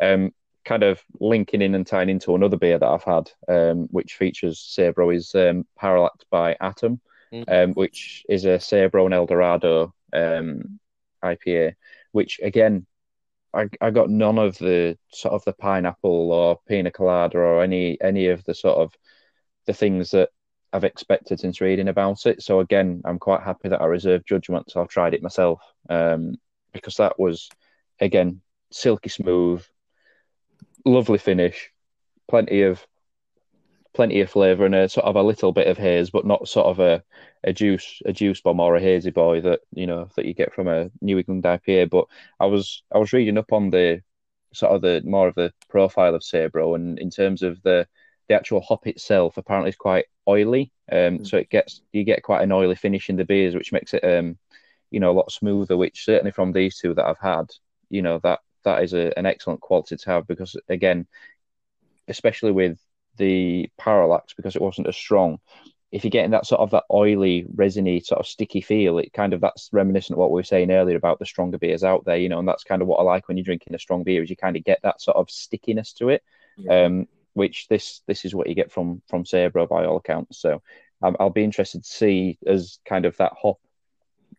um, 0.00 0.32
kind 0.64 0.82
of 0.82 1.02
linking 1.20 1.62
in 1.62 1.74
and 1.74 1.86
tying 1.86 2.08
into 2.08 2.34
another 2.34 2.56
beer 2.56 2.78
that 2.78 2.88
I've 2.88 3.04
had, 3.04 3.30
um, 3.48 3.88
which 3.90 4.14
features 4.14 4.58
Sabro, 4.58 5.14
is 5.14 5.34
um, 5.34 5.66
Parallax 5.76 6.24
by 6.30 6.56
Atom, 6.60 7.00
mm. 7.32 7.44
um, 7.48 7.72
which 7.72 8.24
is 8.28 8.44
a 8.44 8.58
Sabro 8.58 9.04
and 9.04 9.14
Eldorado 9.14 9.94
um, 10.12 10.78
IPA, 11.22 11.74
which 12.12 12.40
again, 12.42 12.86
I, 13.54 13.68
I 13.80 13.90
got 13.90 14.08
none 14.08 14.38
of 14.38 14.56
the 14.58 14.96
sort 15.12 15.34
of 15.34 15.44
the 15.44 15.52
pineapple 15.52 16.32
or 16.32 16.60
pina 16.66 16.90
colada 16.90 17.38
or 17.38 17.62
any 17.62 18.00
any 18.00 18.28
of 18.28 18.42
the 18.44 18.54
sort 18.54 18.78
of 18.78 18.94
the 19.66 19.74
things 19.74 20.12
that 20.12 20.30
I've 20.72 20.84
expected 20.84 21.38
since 21.38 21.60
reading 21.60 21.88
about 21.88 22.24
it. 22.24 22.42
So 22.42 22.60
again, 22.60 23.02
I'm 23.04 23.18
quite 23.18 23.42
happy 23.42 23.68
that 23.68 23.82
I 23.82 23.86
reserved 23.86 24.26
judgment. 24.26 24.70
So 24.70 24.80
I've 24.80 24.88
tried 24.88 25.12
it 25.12 25.22
myself 25.22 25.60
um, 25.90 26.36
because 26.72 26.96
that 26.96 27.18
was 27.18 27.50
again 28.00 28.40
silky 28.70 29.10
smooth, 29.10 29.62
lovely 30.84 31.18
finish, 31.18 31.70
plenty 32.28 32.62
of 32.62 32.86
plenty 33.94 34.22
of 34.22 34.30
flavour 34.30 34.64
and 34.64 34.74
a 34.74 34.88
sort 34.88 35.04
of 35.04 35.16
a 35.16 35.22
little 35.22 35.52
bit 35.52 35.66
of 35.66 35.76
haze, 35.76 36.08
but 36.08 36.24
not 36.24 36.48
sort 36.48 36.66
of 36.66 36.80
a, 36.80 37.02
a 37.44 37.52
juice 37.52 38.00
a 38.06 38.12
juice 38.12 38.40
bomb 38.40 38.60
or 38.60 38.74
a 38.74 38.80
hazy 38.80 39.10
boy 39.10 39.40
that 39.40 39.60
you 39.72 39.86
know 39.86 40.08
that 40.16 40.24
you 40.24 40.34
get 40.34 40.54
from 40.54 40.68
a 40.68 40.90
New 41.00 41.18
England 41.18 41.44
IPA. 41.44 41.90
But 41.90 42.06
I 42.40 42.46
was 42.46 42.82
I 42.92 42.98
was 42.98 43.12
reading 43.12 43.38
up 43.38 43.52
on 43.52 43.70
the 43.70 44.02
sort 44.54 44.72
of 44.72 44.82
the 44.82 45.02
more 45.04 45.28
of 45.28 45.34
the 45.34 45.52
profile 45.68 46.14
of 46.14 46.22
Sabro, 46.22 46.74
and 46.74 46.98
in 46.98 47.10
terms 47.10 47.42
of 47.42 47.62
the 47.62 47.86
the 48.28 48.34
actual 48.34 48.60
hop 48.60 48.86
itself, 48.86 49.36
apparently 49.36 49.70
is 49.70 49.76
quite 49.76 50.06
oily. 50.28 50.72
Um, 50.90 51.18
mm. 51.18 51.26
so 51.26 51.36
it 51.36 51.50
gets 51.50 51.82
you 51.92 52.04
get 52.04 52.22
quite 52.22 52.42
an 52.42 52.52
oily 52.52 52.76
finish 52.76 53.10
in 53.10 53.16
the 53.16 53.24
beers, 53.24 53.54
which 53.54 53.72
makes 53.72 53.94
it 53.94 54.04
um, 54.04 54.38
you 54.90 55.00
know, 55.00 55.10
a 55.10 55.18
lot 55.18 55.32
smoother. 55.32 55.76
Which 55.76 56.04
certainly 56.04 56.30
from 56.30 56.52
these 56.52 56.78
two 56.78 56.94
that 56.94 57.06
I've 57.06 57.18
had, 57.18 57.50
you 57.90 58.02
know, 58.02 58.20
that 58.22 58.40
that 58.64 58.82
is 58.82 58.92
a, 58.94 59.16
an 59.18 59.26
excellent 59.26 59.60
quality 59.60 59.96
to 59.96 60.10
have 60.10 60.26
because 60.26 60.56
again, 60.68 61.06
especially 62.08 62.52
with 62.52 62.78
the 63.16 63.68
parallax 63.78 64.34
because 64.34 64.56
it 64.56 64.62
wasn't 64.62 64.88
as 64.88 64.96
strong. 64.96 65.38
If 65.90 66.04
you're 66.04 66.10
getting 66.10 66.30
that 66.30 66.46
sort 66.46 66.62
of 66.62 66.70
that 66.70 66.84
oily, 66.90 67.44
resiny, 67.54 68.00
sort 68.00 68.20
of 68.20 68.26
sticky 68.26 68.62
feel, 68.62 68.98
it 68.98 69.12
kind 69.12 69.34
of 69.34 69.42
that's 69.42 69.68
reminiscent 69.72 70.14
of 70.14 70.18
what 70.18 70.30
we 70.30 70.38
were 70.38 70.44
saying 70.44 70.70
earlier 70.70 70.96
about 70.96 71.18
the 71.18 71.26
stronger 71.26 71.58
beers 71.58 71.84
out 71.84 72.04
there, 72.06 72.16
you 72.16 72.30
know, 72.30 72.38
and 72.38 72.48
that's 72.48 72.64
kind 72.64 72.80
of 72.80 72.88
what 72.88 72.96
I 72.96 73.02
like 73.02 73.28
when 73.28 73.36
you're 73.36 73.44
drinking 73.44 73.74
a 73.74 73.78
strong 73.78 74.02
beer 74.02 74.22
is 74.22 74.30
you 74.30 74.36
kind 74.36 74.56
of 74.56 74.64
get 74.64 74.80
that 74.82 75.02
sort 75.02 75.18
of 75.18 75.30
stickiness 75.30 75.92
to 75.94 76.08
it, 76.08 76.22
yeah. 76.56 76.84
um, 76.84 77.08
which 77.34 77.68
this 77.68 78.00
this 78.06 78.24
is 78.24 78.34
what 78.34 78.48
you 78.48 78.54
get 78.54 78.72
from 78.72 79.02
from 79.08 79.24
Sabro 79.24 79.68
by 79.68 79.84
all 79.84 79.98
accounts. 79.98 80.38
So 80.38 80.62
um, 81.02 81.16
I'll 81.20 81.28
be 81.28 81.44
interested 81.44 81.84
to 81.84 81.90
see 81.90 82.38
as 82.46 82.78
kind 82.86 83.04
of 83.04 83.14
that 83.18 83.32
hop 83.40 83.58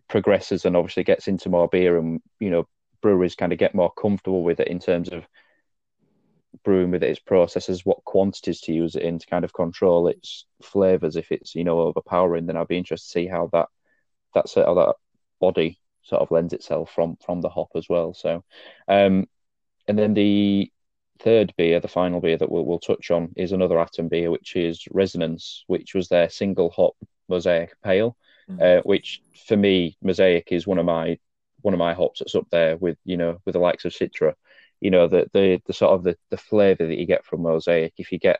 progresses 0.08 0.66
and 0.66 0.76
obviously 0.76 1.04
gets 1.04 1.28
into 1.28 1.50
more 1.50 1.68
beer 1.68 1.98
and 1.98 2.22
you 2.40 2.50
know 2.50 2.68
breweries 3.04 3.36
kind 3.36 3.54
of 3.54 3.60
get 3.60 3.76
more 3.76 3.92
comfortable 3.92 4.44
with 4.44 4.60
it 4.60 4.70
in 4.70 4.80
terms 4.80 5.10
of 5.10 5.28
brewing 6.64 6.90
with 6.90 7.04
its 7.04 7.20
processes, 7.20 7.86
what 7.86 8.04
quantities 8.06 8.62
to 8.62 8.74
use 8.74 8.96
it 8.96 9.04
in 9.04 9.20
to 9.20 9.28
kind 9.28 9.46
of 9.46 9.54
control 9.54 10.08
its 10.08 10.46
flavors. 10.64 11.16
If 11.16 11.32
it's 11.32 11.54
you 11.54 11.64
know 11.64 11.82
overpowering, 11.82 12.48
then 12.48 12.58
I'd 12.58 12.68
be 12.68 12.78
interested 12.78 13.08
to 13.08 13.12
see 13.12 13.28
how 13.28 13.50
that 13.54 13.68
that 14.34 14.50
sort 14.50 14.66
of 14.66 14.76
that 14.78 14.96
body 15.40 15.80
sort 16.04 16.22
of 16.22 16.32
lends 16.32 16.54
itself 16.54 16.92
from 16.92 17.18
from 17.24 17.42
the 17.42 17.50
hop 17.50 17.70
as 17.76 17.88
well. 17.90 18.14
So, 18.14 18.44
um, 18.88 19.28
and 19.88 20.00
then 20.00 20.14
the 20.14 20.72
third 21.20 21.54
beer, 21.58 21.80
the 21.80 21.88
final 21.88 22.20
beer 22.20 22.38
that 22.38 22.52
we'll, 22.52 22.66
we'll 22.66 22.80
touch 22.80 23.12
on, 23.12 23.34
is 23.36 23.52
another 23.52 23.80
Atom 23.80 24.08
beer, 24.08 24.32
which 24.32 24.56
is 24.56 24.84
Resonance, 24.92 25.64
which 25.68 25.94
was 25.94 26.08
their 26.08 26.30
single 26.30 26.70
hop 26.70 26.96
Mosaic 27.30 27.74
Pale, 27.84 28.16
mm-hmm. 28.50 28.62
uh, 28.62 28.82
which 28.84 29.22
for 29.48 29.58
me 29.58 29.98
Mosaic 30.02 30.52
is 30.52 30.68
one 30.68 30.80
of 30.80 30.86
my 30.86 31.18
one 31.64 31.74
of 31.74 31.80
my 31.80 31.94
hops 31.94 32.20
that's 32.20 32.36
up 32.36 32.48
there 32.52 32.78
with 32.78 32.98
you 33.04 33.18
know 33.18 33.40
with 33.46 33.54
the 33.54 33.60
likes 33.60 33.86
of 33.86 33.94
Citra 33.94 34.36
you 34.84 34.92
know 34.92 35.08
the 35.08 35.30
the, 35.34 35.62
the 35.66 35.74
sort 35.74 35.94
of 35.94 36.04
the, 36.04 36.18
the 36.30 36.38
flavor 36.38 36.86
that 36.86 36.98
you 36.98 37.06
get 37.06 37.26
from 37.26 37.42
mosaic. 37.42 37.94
If 37.98 38.12
you 38.12 38.20
get 38.20 38.40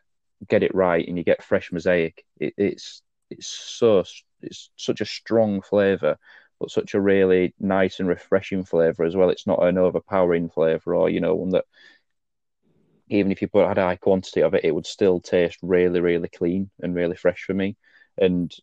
get 0.50 0.62
it 0.62 0.76
right 0.76 1.08
and 1.08 1.18
you 1.18 1.24
get 1.24 1.42
fresh 1.42 1.72
mosaic 1.72 2.26
it, 2.38 2.54
it's 2.58 3.02
it's 3.30 3.48
so 3.48 4.04
it's 4.42 4.70
such 4.76 5.00
a 5.00 5.06
strong 5.06 5.62
flavor 5.62 6.18
but 6.60 6.70
such 6.70 6.94
a 6.94 7.02
really 7.02 7.54
nice 7.60 8.00
and 8.00 8.10
refreshing 8.10 8.66
flavor 8.66 9.06
as 9.06 9.16
well. 9.16 9.30
It's 9.30 9.48
not 9.48 9.64
an 9.64 9.78
overpowering 9.78 10.50
flavor 10.50 10.94
or 10.94 11.10
you 11.10 11.22
know 11.22 11.34
one 11.34 11.52
that 11.52 11.66
even 13.08 13.32
if 13.32 13.42
you 13.42 13.48
put 13.48 13.64
a 13.64 13.82
high 13.82 13.96
quantity 13.96 14.42
of 14.42 14.54
it 14.54 14.66
it 14.66 14.76
would 14.76 14.86
still 14.86 15.22
taste 15.22 15.60
really 15.62 16.02
really 16.02 16.28
clean 16.28 16.70
and 16.82 16.94
really 16.94 17.16
fresh 17.16 17.44
for 17.44 17.54
me. 17.54 17.78
And 18.18 18.54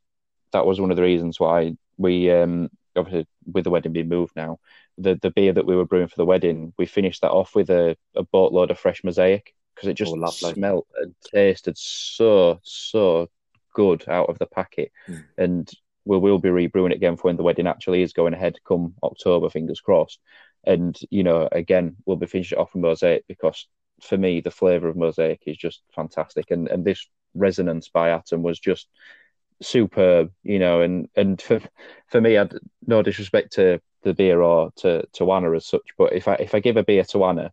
that 0.53 0.67
was 0.67 0.79
one 0.79 0.91
of 0.91 0.99
the 0.99 1.03
reasons 1.03 1.41
why 1.41 1.77
we 2.01 2.31
um 2.33 2.69
obviously 2.97 3.27
with 3.53 3.65
the 3.65 3.71
wedding 3.71 3.93
being 3.93 4.09
moved 4.09 4.35
now 4.35 4.59
the 5.01 5.19
the 5.21 5.31
beer 5.31 5.53
that 5.53 5.67
we 5.67 5.77
were 5.77 5.87
brewing 5.87 6.09
for 6.09 6.17
the 6.17 6.27
wedding, 6.27 6.73
we 6.79 6.87
finished 6.87 7.23
that 7.23 7.31
off 7.31 7.55
with 7.55 7.71
a, 7.71 7.97
a 8.15 8.23
boatload 8.23 8.71
of 8.71 8.79
fresh 8.79 9.03
mosaic 9.03 9.55
because 9.75 9.89
it 9.89 9.95
just 9.95 10.15
oh, 10.15 10.31
smelled 10.31 10.87
and 10.97 11.15
tasted 11.33 11.77
so 11.77 12.61
so 12.63 13.29
good 13.75 14.05
out 14.09 14.29
of 14.29 14.39
the 14.39 14.47
packet. 14.47 14.93
Mm. 15.09 15.25
And 15.39 15.71
we 16.05 16.19
will 16.19 16.39
be 16.39 16.49
rebrewing 16.49 16.91
it 16.91 16.97
again 16.97 17.17
for 17.17 17.25
when 17.25 17.37
the 17.37 17.43
wedding 17.43 17.67
actually 17.67 18.03
is 18.03 18.13
going 18.13 18.35
ahead 18.35 18.57
come 18.67 18.95
October, 19.03 19.49
fingers 19.49 19.81
crossed. 19.81 20.19
And 20.65 20.99
you 21.11 21.23
know, 21.23 21.49
again, 21.51 21.97
we'll 22.05 22.17
be 22.17 22.27
finishing 22.27 22.59
it 22.59 22.61
off 22.61 22.75
with 22.75 22.83
mosaic 22.83 23.25
because 23.27 23.67
for 24.03 24.17
me, 24.17 24.41
the 24.41 24.51
flavour 24.51 24.89
of 24.89 24.97
mosaic 24.97 25.43
is 25.47 25.57
just 25.57 25.83
fantastic. 25.95 26.51
And 26.51 26.69
and 26.69 26.85
this 26.85 27.07
resonance 27.35 27.89
by 27.89 28.11
Atom 28.11 28.43
was 28.43 28.59
just 28.59 28.89
superb, 29.63 30.33
you 30.43 30.59
know, 30.59 30.81
and 30.83 31.09
and 31.17 31.41
for 31.41 31.61
for 32.09 32.21
me, 32.21 32.37
I'd 32.39 32.55
no 32.87 33.03
disrespect 33.03 33.53
to 33.55 33.81
the 34.03 34.15
beer 34.15 34.41
or 34.43 34.73
to 34.77 35.07
to 35.15 35.33
Anna 35.33 35.53
as 35.53 35.67
such. 35.67 35.89
But 35.99 36.13
if 36.13 36.29
I 36.29 36.35
if 36.35 36.55
I 36.55 36.61
give 36.61 36.77
a 36.77 36.85
beer 36.85 37.05
to 37.05 37.25
Anna, 37.25 37.53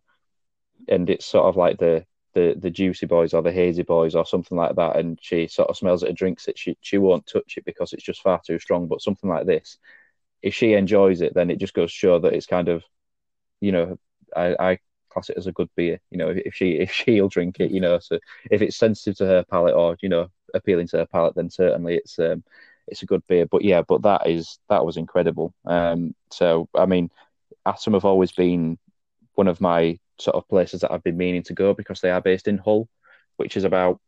and 0.88 1.08
it's 1.10 1.26
sort 1.26 1.46
of 1.46 1.56
like 1.56 1.78
the 1.78 2.04
the 2.34 2.54
the 2.58 2.70
juicy 2.70 3.06
boys 3.06 3.34
or 3.34 3.42
the 3.42 3.52
hazy 3.52 3.82
boys 3.82 4.14
or 4.14 4.26
something 4.26 4.56
like 4.56 4.76
that, 4.76 4.96
and 4.96 5.18
she 5.22 5.48
sort 5.48 5.68
of 5.70 5.76
smells 5.76 6.02
it 6.02 6.08
and 6.10 6.16
drinks 6.18 6.48
it, 6.48 6.58
she 6.58 6.76
she 6.80 6.98
won't 6.98 7.26
touch 7.26 7.56
it 7.56 7.64
because 7.64 7.92
it's 7.92 8.02
just 8.04 8.22
far 8.22 8.40
too 8.46 8.58
strong. 8.58 8.88
But 8.88 9.02
something 9.02 9.30
like 9.30 9.46
this, 9.46 9.78
if 10.42 10.54
she 10.54 10.74
enjoys 10.74 11.20
it, 11.20 11.34
then 11.34 11.50
it 11.50 11.58
just 11.60 11.74
goes 11.74 11.90
show 11.92 12.18
that 12.20 12.34
it's 12.34 12.46
kind 12.46 12.68
of, 12.68 12.84
you 13.60 13.72
know, 13.72 13.98
I, 14.36 14.56
I 14.58 14.78
class 15.10 15.30
it 15.30 15.38
as 15.38 15.46
a 15.46 15.52
good 15.52 15.70
beer. 15.76 16.00
You 16.10 16.18
know, 16.18 16.30
if 16.30 16.54
she 16.54 16.72
if 16.72 16.92
she'll 16.94 17.28
drink 17.28 17.60
it, 17.60 17.70
you 17.70 17.80
know, 17.80 17.98
so 18.00 18.18
if 18.50 18.62
it's 18.62 18.76
sensitive 18.76 19.16
to 19.18 19.26
her 19.26 19.44
palate 19.44 19.74
or 19.74 19.96
you 20.02 20.08
know 20.08 20.30
appealing 20.54 20.88
to 20.88 20.98
her 20.98 21.06
palate, 21.06 21.34
then 21.34 21.50
certainly 21.50 21.96
it's 21.96 22.18
um 22.18 22.42
it's 22.86 23.02
a 23.02 23.06
good 23.06 23.22
beer. 23.26 23.46
But 23.46 23.62
yeah, 23.64 23.82
but 23.82 24.02
that 24.02 24.26
is 24.26 24.58
that 24.68 24.84
was 24.84 24.96
incredible. 24.96 25.54
Um, 25.64 26.14
so 26.30 26.68
I 26.74 26.86
mean, 26.86 27.10
Atom 27.66 27.94
have 27.94 28.04
always 28.04 28.32
been 28.32 28.78
one 29.34 29.48
of 29.48 29.60
my 29.60 29.98
sort 30.18 30.36
of 30.36 30.48
places 30.48 30.80
that 30.80 30.92
I've 30.92 31.04
been 31.04 31.16
meaning 31.16 31.42
to 31.44 31.54
go 31.54 31.74
because 31.74 32.00
they 32.00 32.10
are 32.10 32.20
based 32.20 32.48
in 32.48 32.58
Hull, 32.58 32.88
which 33.36 33.56
is 33.56 33.64
about 33.64 34.00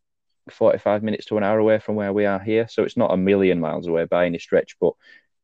45 0.51 1.03
minutes 1.03 1.27
to 1.27 1.37
an 1.37 1.45
hour 1.45 1.59
away 1.59 1.79
from 1.79 1.95
where 1.95 2.13
we 2.13 2.27
are 2.27 2.41
here. 2.41 2.67
So 2.69 2.83
it's 2.83 2.97
not 2.97 3.13
a 3.13 3.17
million 3.17 3.61
miles 3.61 3.87
away 3.87 4.05
by 4.07 4.27
any 4.27 4.39
stretch, 4.39 4.77
but 4.81 4.95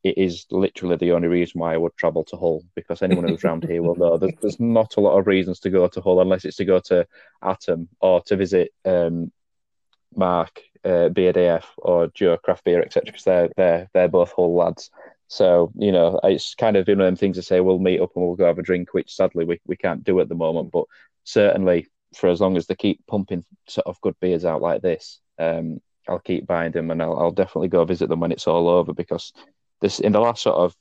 it 0.03 0.19
is 0.19 0.47
literally 0.51 0.97
the 0.97 1.13
only 1.13 1.29
reason 1.29 1.61
why 1.61 1.75
I 1.75 1.77
would 1.77 1.97
travel 1.97 2.25
to 2.25 2.37
Hull 2.37 2.63
because 2.75 3.03
anyone 3.03 3.27
who's 3.27 3.45
around 3.45 3.65
here 3.65 3.83
will 3.83 3.97
know 3.97 4.17
there's, 4.17 4.35
there's, 4.41 4.61
not 4.61 4.97
a 4.97 5.01
lot 5.01 5.19
of 5.19 5.27
reasons 5.27 5.59
to 5.61 5.71
go 5.71 5.89
to 5.89 6.01
Hull 6.01 6.21
unless 6.21 6.45
it's 6.45 6.59
to 6.59 6.65
go 6.65 6.79
to 6.81 7.07
Atom 7.43 7.89
or 8.01 8.23
to 8.23 8.37
visit 8.37 8.73
um, 8.85 9.33
Mark 10.17 10.63
uh, 10.85 11.09
BADF 11.09 11.65
or 11.79 12.09
Joe 12.09 12.37
Craft 12.37 12.65
Beer, 12.65 12.83
etc., 12.83 13.07
because 13.07 13.25
they're 13.25 13.51
they're 13.57 13.91
they're 13.93 14.09
both 14.09 14.33
Hull 14.33 14.55
lads. 14.55 14.91
So 15.29 15.73
you 15.77 15.93
know, 15.93 16.21
it's 16.23 16.55
kind 16.55 16.77
of 16.77 16.87
one 16.87 17.01
of 17.01 17.07
them 17.07 17.17
things 17.17 17.37
to 17.37 17.43
say 17.43 17.61
we'll 17.61 17.79
meet 17.79 18.01
up 18.01 18.13
and 18.15 18.25
we'll 18.25 18.37
go 18.37 18.47
have 18.47 18.59
a 18.59 18.63
drink, 18.63 18.95
which 18.95 19.15
sadly 19.15 19.45
we, 19.45 19.61
we 19.67 19.77
can't 19.77 20.05
do 20.05 20.21
at 20.21 20.29
the 20.29 20.35
moment. 20.35 20.71
But 20.73 20.85
certainly, 21.25 21.89
for 22.15 22.29
as 22.29 22.41
long 22.41 22.57
as 22.57 22.67
they 22.67 22.75
keep 22.75 23.07
pumping 23.07 23.45
sort 23.67 23.87
of 23.87 24.01
good 24.01 24.15
beers 24.21 24.45
out 24.45 24.63
like 24.63 24.83
this, 24.83 25.21
um, 25.39 25.81
I'll 26.09 26.21
keep 26.21 26.47
buying 26.47 26.73
them 26.73 26.91
and 26.91 27.03
I'll, 27.03 27.19
I'll 27.19 27.33
definitely 27.33 27.69
go 27.69 27.85
visit 27.85 28.09
them 28.09 28.21
when 28.21 28.33
it's 28.33 28.47
all 28.47 28.69
over 28.69 28.93
because 28.95 29.33
this 29.81 29.99
in 29.99 30.13
the 30.13 30.21
last 30.21 30.43
sort 30.43 30.57
of 30.57 30.75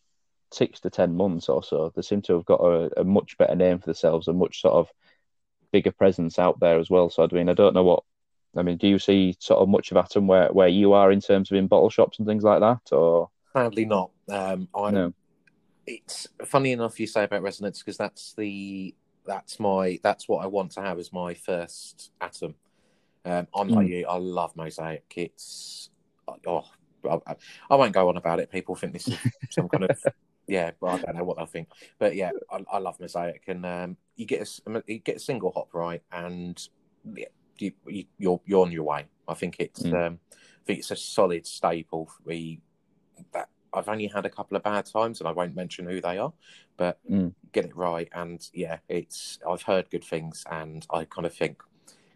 six 0.51 0.79
to 0.81 0.89
ten 0.89 1.15
months 1.15 1.49
or 1.49 1.63
so, 1.63 1.91
they 1.95 2.01
seem 2.01 2.21
to 2.23 2.33
have 2.33 2.45
got 2.45 2.61
a, 2.61 3.01
a 3.01 3.03
much 3.03 3.37
better 3.37 3.55
name 3.55 3.79
for 3.79 3.87
themselves, 3.87 4.27
a 4.27 4.33
much 4.33 4.61
sort 4.61 4.75
of 4.75 4.89
bigger 5.71 5.91
presence 5.91 6.39
out 6.39 6.59
there 6.59 6.79
as 6.79 6.89
well. 6.89 7.09
So 7.09 7.23
I 7.23 7.27
mean, 7.33 7.49
I 7.49 7.53
don't 7.53 7.73
know 7.73 7.83
what 7.83 8.03
I 8.57 8.63
mean, 8.63 8.77
do 8.77 8.87
you 8.87 8.99
see 8.99 9.35
sort 9.39 9.59
of 9.59 9.69
much 9.69 9.91
of 9.91 9.97
Atom 9.97 10.27
where, 10.27 10.49
where 10.49 10.67
you 10.67 10.93
are 10.93 11.11
in 11.11 11.21
terms 11.21 11.51
of 11.51 11.57
in 11.57 11.67
bottle 11.67 11.89
shops 11.89 12.19
and 12.19 12.27
things 12.27 12.43
like 12.43 12.59
that, 12.61 12.93
or 12.93 13.29
sadly 13.53 13.85
not? 13.85 14.11
Um, 14.29 14.67
I 14.75 14.91
no. 14.91 15.13
It's 15.87 16.27
funny 16.45 16.71
enough 16.71 16.99
you 16.99 17.05
say 17.05 17.25
about 17.25 17.43
resonance 17.43 17.79
because 17.79 17.97
that's 17.97 18.33
the 18.33 18.95
that's 19.25 19.59
my 19.59 19.99
that's 20.01 20.27
what 20.27 20.43
I 20.43 20.47
want 20.47 20.71
to 20.71 20.81
have 20.81 20.99
as 20.99 21.13
my 21.13 21.33
first 21.33 22.11
Atom. 22.21 22.55
Um, 23.23 23.47
I'm 23.55 23.69
mm. 23.69 23.75
like 23.75 23.87
you, 23.87 24.05
I 24.07 24.17
love 24.17 24.55
Mosaic. 24.55 25.11
It's 25.15 25.89
oh, 26.47 26.65
I, 27.09 27.35
I, 27.69 27.75
won't 27.75 27.93
go 27.93 28.09
on 28.09 28.17
about 28.17 28.39
it. 28.39 28.51
People 28.51 28.75
think 28.75 28.93
this 28.93 29.07
is 29.07 29.17
some 29.51 29.67
kind 29.67 29.85
of 29.85 29.97
yeah, 30.47 30.71
but 30.79 30.87
I 30.87 30.97
don't 30.99 31.15
know 31.15 31.23
what 31.23 31.37
they'll 31.37 31.45
think. 31.45 31.69
But 31.97 32.15
yeah, 32.15 32.31
I, 32.51 32.63
I 32.71 32.77
love 32.77 32.99
Mosaic, 32.99 33.43
and 33.47 33.65
um, 33.65 33.97
you 34.15 34.25
get 34.25 34.47
a 34.65 34.83
you 34.87 34.99
get 34.99 35.17
a 35.17 35.19
single 35.19 35.51
hop 35.51 35.73
right, 35.73 36.01
and 36.11 36.61
yeah, 37.15 37.25
you, 37.57 37.71
are 37.87 37.91
you're, 38.17 38.41
you're 38.45 38.65
on 38.65 38.71
your 38.71 38.83
way. 38.83 39.05
I 39.27 39.33
think 39.33 39.57
it's 39.59 39.83
mm. 39.83 39.93
um, 39.93 40.19
I 40.31 40.65
think 40.65 40.79
it's 40.79 40.91
a 40.91 40.95
solid 40.95 41.45
staple. 41.45 42.09
We 42.23 42.61
that 43.33 43.49
I've 43.73 43.89
only 43.89 44.07
had 44.07 44.25
a 44.25 44.29
couple 44.29 44.57
of 44.57 44.63
bad 44.63 44.85
times, 44.85 45.19
and 45.19 45.27
I 45.27 45.31
won't 45.31 45.55
mention 45.55 45.85
who 45.85 46.01
they 46.01 46.17
are, 46.17 46.33
but 46.77 46.99
mm. 47.09 47.33
get 47.51 47.65
it 47.65 47.75
right, 47.75 48.09
and 48.13 48.47
yeah, 48.53 48.77
it's 48.89 49.39
I've 49.47 49.63
heard 49.63 49.89
good 49.89 50.03
things, 50.03 50.43
and 50.49 50.85
I 50.89 51.05
kind 51.05 51.25
of 51.25 51.33
think 51.33 51.61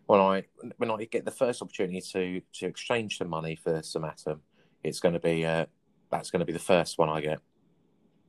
when 0.08 0.20
I 0.20 0.44
when 0.78 0.90
I 0.90 1.04
get 1.06 1.26
the 1.26 1.32
first 1.32 1.62
opportunity 1.62 2.02
to 2.14 2.42
to 2.60 2.66
exchange 2.66 3.18
some 3.18 3.30
money 3.30 3.56
for 3.56 3.84
some 3.84 4.06
atom, 4.06 4.42
it's 4.84 5.00
going 5.00 5.14
to 5.14 5.20
be 5.20 5.46
uh, 5.46 5.66
that's 6.10 6.32
going 6.32 6.40
to 6.40 6.46
be 6.46 6.54
the 6.54 6.60
first 6.60 6.98
one 6.98 7.10
I 7.10 7.22
get. 7.22 7.40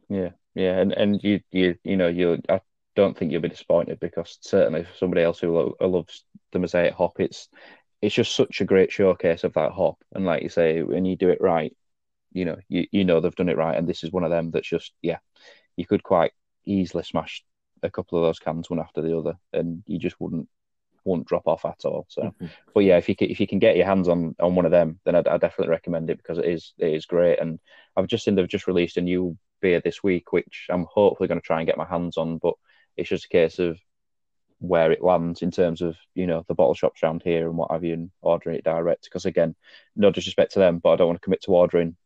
Yeah, 0.09 0.31
yeah, 0.55 0.79
and 0.79 0.93
and 0.93 1.23
you 1.23 1.41
you 1.51 1.77
you 1.85 1.97
know 1.97 2.09
you 2.09 2.41
I 2.49 2.61
don't 2.97 3.17
think 3.17 3.33
you'll 3.33 3.41
be 3.41 3.49
disappointed 3.49 4.01
because 4.01 4.39
certainly 4.41 4.83
for 4.83 4.97
somebody 4.99 5.23
else 5.23 5.39
who, 5.39 5.55
lo- 5.55 5.77
who 5.79 5.87
loves 5.87 6.25
the 6.53 6.59
mosaic 6.59 6.94
hop, 6.94 7.20
it's 7.20 7.48
it's 8.03 8.14
just 8.14 8.34
such 8.34 8.61
a 8.61 8.64
great 8.64 8.90
showcase 8.90 9.44
of 9.44 9.53
that 9.55 9.72
hop. 9.72 10.03
And 10.14 10.24
like 10.24 10.42
you 10.42 10.48
say, 10.48 10.82
when 10.82 11.05
you 11.05 11.16
do 11.16 11.28
it 11.28 11.40
right, 11.40 11.76
you 12.32 12.44
know 12.44 12.57
you 12.68 12.86
you 12.90 13.05
know 13.05 13.20
they've 13.20 13.34
done 13.34 13.48
it 13.48 13.57
right, 13.57 13.76
and 13.76 13.88
this 13.88 14.05
is 14.05 14.12
one 14.12 14.24
of 14.24 14.30
them 14.30 14.51
that's 14.51 14.68
just 14.68 14.92
yeah, 15.03 15.18
you 15.76 15.86
could 15.86 16.03
quite 16.03 16.32
easily 16.64 17.05
smash 17.05 17.44
a 17.82 17.90
couple 17.90 18.18
of 18.18 18.24
those 18.24 18.38
cans 18.38 18.68
one 18.68 18.80
after 18.80 19.03
the 19.03 19.16
other, 19.16 19.34
and 19.53 19.82
you 19.86 19.98
just 19.98 20.20
wouldn't 20.20 20.48
won't 21.05 21.26
drop 21.26 21.46
off 21.46 21.64
at 21.64 21.84
all. 21.84 22.07
So, 22.09 22.22
mm-hmm. 22.22 22.46
but 22.74 22.80
yeah, 22.80 22.98
if 22.98 23.09
you 23.09 23.16
can, 23.16 23.30
if 23.30 23.40
you 23.40 23.46
can 23.46 23.59
get 23.59 23.76
your 23.76 23.86
hands 23.86 24.09
on 24.09 24.34
on 24.40 24.55
one 24.55 24.66
of 24.66 24.70
them, 24.70 25.01
then 25.05 25.14
I'd, 25.14 25.28
I'd, 25.28 25.40
definitely 25.40 25.70
recommend 25.70 26.11
it 26.11 26.18
because 26.18 26.38
it 26.38 26.46
is 26.46 26.72
it 26.78 26.92
is 26.92 27.07
great. 27.07 27.38
And 27.40 27.59
I've 27.96 28.07
just 28.07 28.24
seen 28.24 28.34
they've 28.34 28.48
just 28.48 28.66
released 28.66 28.96
a 28.96 29.03
new 29.03 29.36
beer 29.61 29.80
this 29.82 30.03
week, 30.03 30.32
which 30.32 30.66
I'm 30.68 30.86
hopefully 30.90 31.28
going 31.28 31.40
to 31.40 31.46
try 31.46 31.59
and 31.59 31.66
get 31.66 31.78
my 31.78 31.86
hands 31.86 32.16
on. 32.16 32.38
But 32.38 32.55
it's 32.96 33.09
just 33.09 33.26
a 33.26 33.28
case 33.28 33.59
of 33.59 33.78
where 34.61 34.93
it 34.93 35.03
lands 35.03 35.43
in 35.43 35.51
terms 35.51 35.81
of 35.81 35.97
you 36.15 36.27
know 36.27 36.45
the 36.47 36.55
bottle 36.55 36.75
shops 36.75 37.03
around 37.03 37.23
here 37.25 37.49
and 37.49 37.57
what 37.57 37.71
have 37.71 37.85
you, 37.85 37.95
and 37.95 38.11
ordering 38.23 38.57
it 38.57 38.65
direct. 38.65 39.05
Because 39.05 39.27
again, 39.27 39.55
no 39.97 40.11
disrespect 40.11 40.53
to 40.53 40.59
them, 40.59 40.79
but 40.79 40.91
I 40.93 40.97
don't 40.97 41.09
want 41.09 41.21
to 41.21 41.25
commit 41.25 41.43
to 41.43 41.53
ordering 41.53 41.97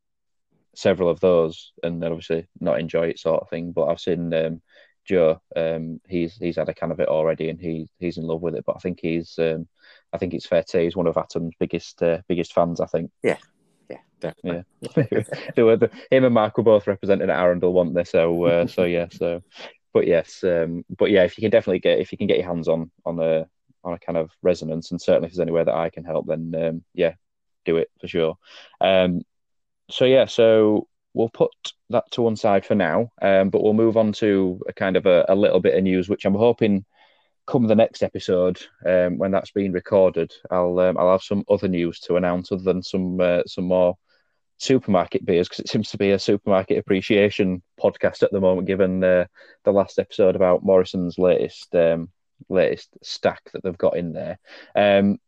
several 0.77 1.09
of 1.09 1.21
those 1.21 1.73
and 1.83 2.03
then 2.03 2.11
obviously 2.11 2.49
not 2.61 2.81
enjoy 2.81 3.09
it 3.09 3.19
sort 3.19 3.43
of 3.43 3.49
thing. 3.49 3.73
But 3.73 3.87
I've 3.87 4.01
seen 4.01 4.33
um, 4.35 4.63
Joe, 5.05 5.41
um, 5.55 6.01
he's 6.09 6.37
he's 6.37 6.57
had 6.57 6.69
a 6.69 6.75
can 6.75 6.91
of 6.91 7.01
it 7.01 7.09
already 7.09 7.51
and 7.51 7.61
he 7.61 7.89
he's 7.99 8.19
in 8.19 8.25
love 8.25 8.41
with 8.41 8.55
it. 8.55 8.65
But 8.67 8.77
I 8.77 8.81
think 8.81 9.01
he's 9.01 9.39
um, 9.39 9.69
I 10.13 10.19
think 10.19 10.35
it's 10.35 10.47
fair 10.47 10.63
to 10.63 10.69
say 10.69 10.85
he's 10.85 10.97
one 10.97 11.07
of 11.07 11.17
Atom's 11.17 11.55
biggest 11.59 12.03
uh, 12.03 12.19
biggest 12.29 12.53
fans. 12.53 12.81
I 12.81 12.87
think. 12.87 13.11
Yeah, 13.23 13.39
yeah, 13.91 13.99
definitely. 14.21 14.65
Yeah, 14.81 15.23
they 15.57 15.63
were 15.63 15.77
the, 15.77 15.91
him 16.11 16.25
and 16.25 16.35
Mark 16.35 16.57
were 16.57 16.65
both 16.65 16.87
representing 16.87 17.31
at 17.31 17.39
Arundel, 17.39 17.73
weren't 17.73 17.95
they? 17.95 18.05
So, 18.05 18.45
uh, 18.45 18.67
so 18.67 18.85
yeah, 18.85 19.07
so, 19.11 19.43
but 19.95 20.07
yes, 20.07 20.43
um, 20.45 20.85
but 20.99 21.11
yeah, 21.11 21.23
if 21.23 21.39
you 21.39 21.43
can 21.43 21.51
definitely 21.51 21.79
get 21.79 22.01
if 22.01 22.13
you 22.13 22.19
can 22.19 22.27
get 22.27 22.39
your 22.39 22.47
hands 22.47 22.69
on 22.69 22.91
on 23.07 23.21
a 23.21 23.47
on 23.85 23.95
a 23.95 23.99
kind 23.99 24.19
of 24.19 24.31
resonance, 24.43 24.91
and 24.91 25.01
certainly 25.01 25.29
if 25.29 25.33
there's 25.33 25.41
any 25.41 25.53
way 25.53 25.65
that 25.65 25.75
I 25.75 25.89
can 25.89 26.05
help, 26.05 26.27
then 26.27 26.53
um, 26.59 26.85
yeah, 26.93 27.15
do 27.65 27.77
it 27.77 27.91
for 28.01 28.09
sure. 28.09 28.37
Um, 28.81 29.23
so 29.91 30.05
yeah, 30.05 30.27
so 30.27 30.89
we'll 31.15 31.31
put 31.31 31.53
that 31.91 32.11
to 32.11 32.23
one 32.23 32.37
side 32.37 32.67
for 32.67 32.75
now, 32.75 33.13
um, 33.23 33.51
but 33.51 33.63
we'll 33.63 33.73
move 33.73 33.97
on 33.97 34.13
to 34.15 34.61
a 34.69 34.73
kind 34.73 34.97
of 34.97 35.07
a, 35.07 35.25
a 35.29 35.35
little 35.35 35.61
bit 35.61 35.77
of 35.77 35.85
news, 35.85 36.09
which 36.09 36.25
I'm 36.25 36.35
hoping 36.35 36.85
come 37.47 37.67
the 37.67 37.75
next 37.75 38.03
episode 38.03 38.61
um, 38.87 39.19
when 39.19 39.31
that's 39.31 39.51
been 39.51 39.73
recorded, 39.73 40.33
I'll 40.51 40.79
um, 40.81 40.99
I'll 40.99 41.13
have 41.13 41.23
some 41.23 41.45
other 41.49 41.69
news 41.69 42.01
to 42.01 42.17
announce 42.17 42.51
other 42.51 42.63
than 42.63 42.83
some 42.83 43.21
uh, 43.21 43.43
some 43.47 43.65
more 43.65 43.97
supermarket 44.59 45.25
beers 45.25 45.49
because 45.49 45.61
it 45.61 45.69
seems 45.69 45.91
to 45.91 45.99
be 45.99 46.11
a 46.11 46.19
supermarket 46.19 46.79
appreciation 46.79 47.63
podcast 47.81 48.23
at 48.23 48.33
the 48.33 48.41
moment. 48.41 48.67
Given 48.67 49.03
uh, 49.03 49.27
the 49.65 49.73
last 49.73 49.99
episode 49.99 50.37
about 50.37 50.65
Morrison's 50.65 51.19
latest 51.19 51.75
um, 51.75 52.09
latest 52.49 52.97
stack 53.03 53.51
that 53.53 53.63
they've 53.63 53.79
got 53.79 53.97
in 53.97 54.13
there. 54.13 54.39
Um, 54.75 55.19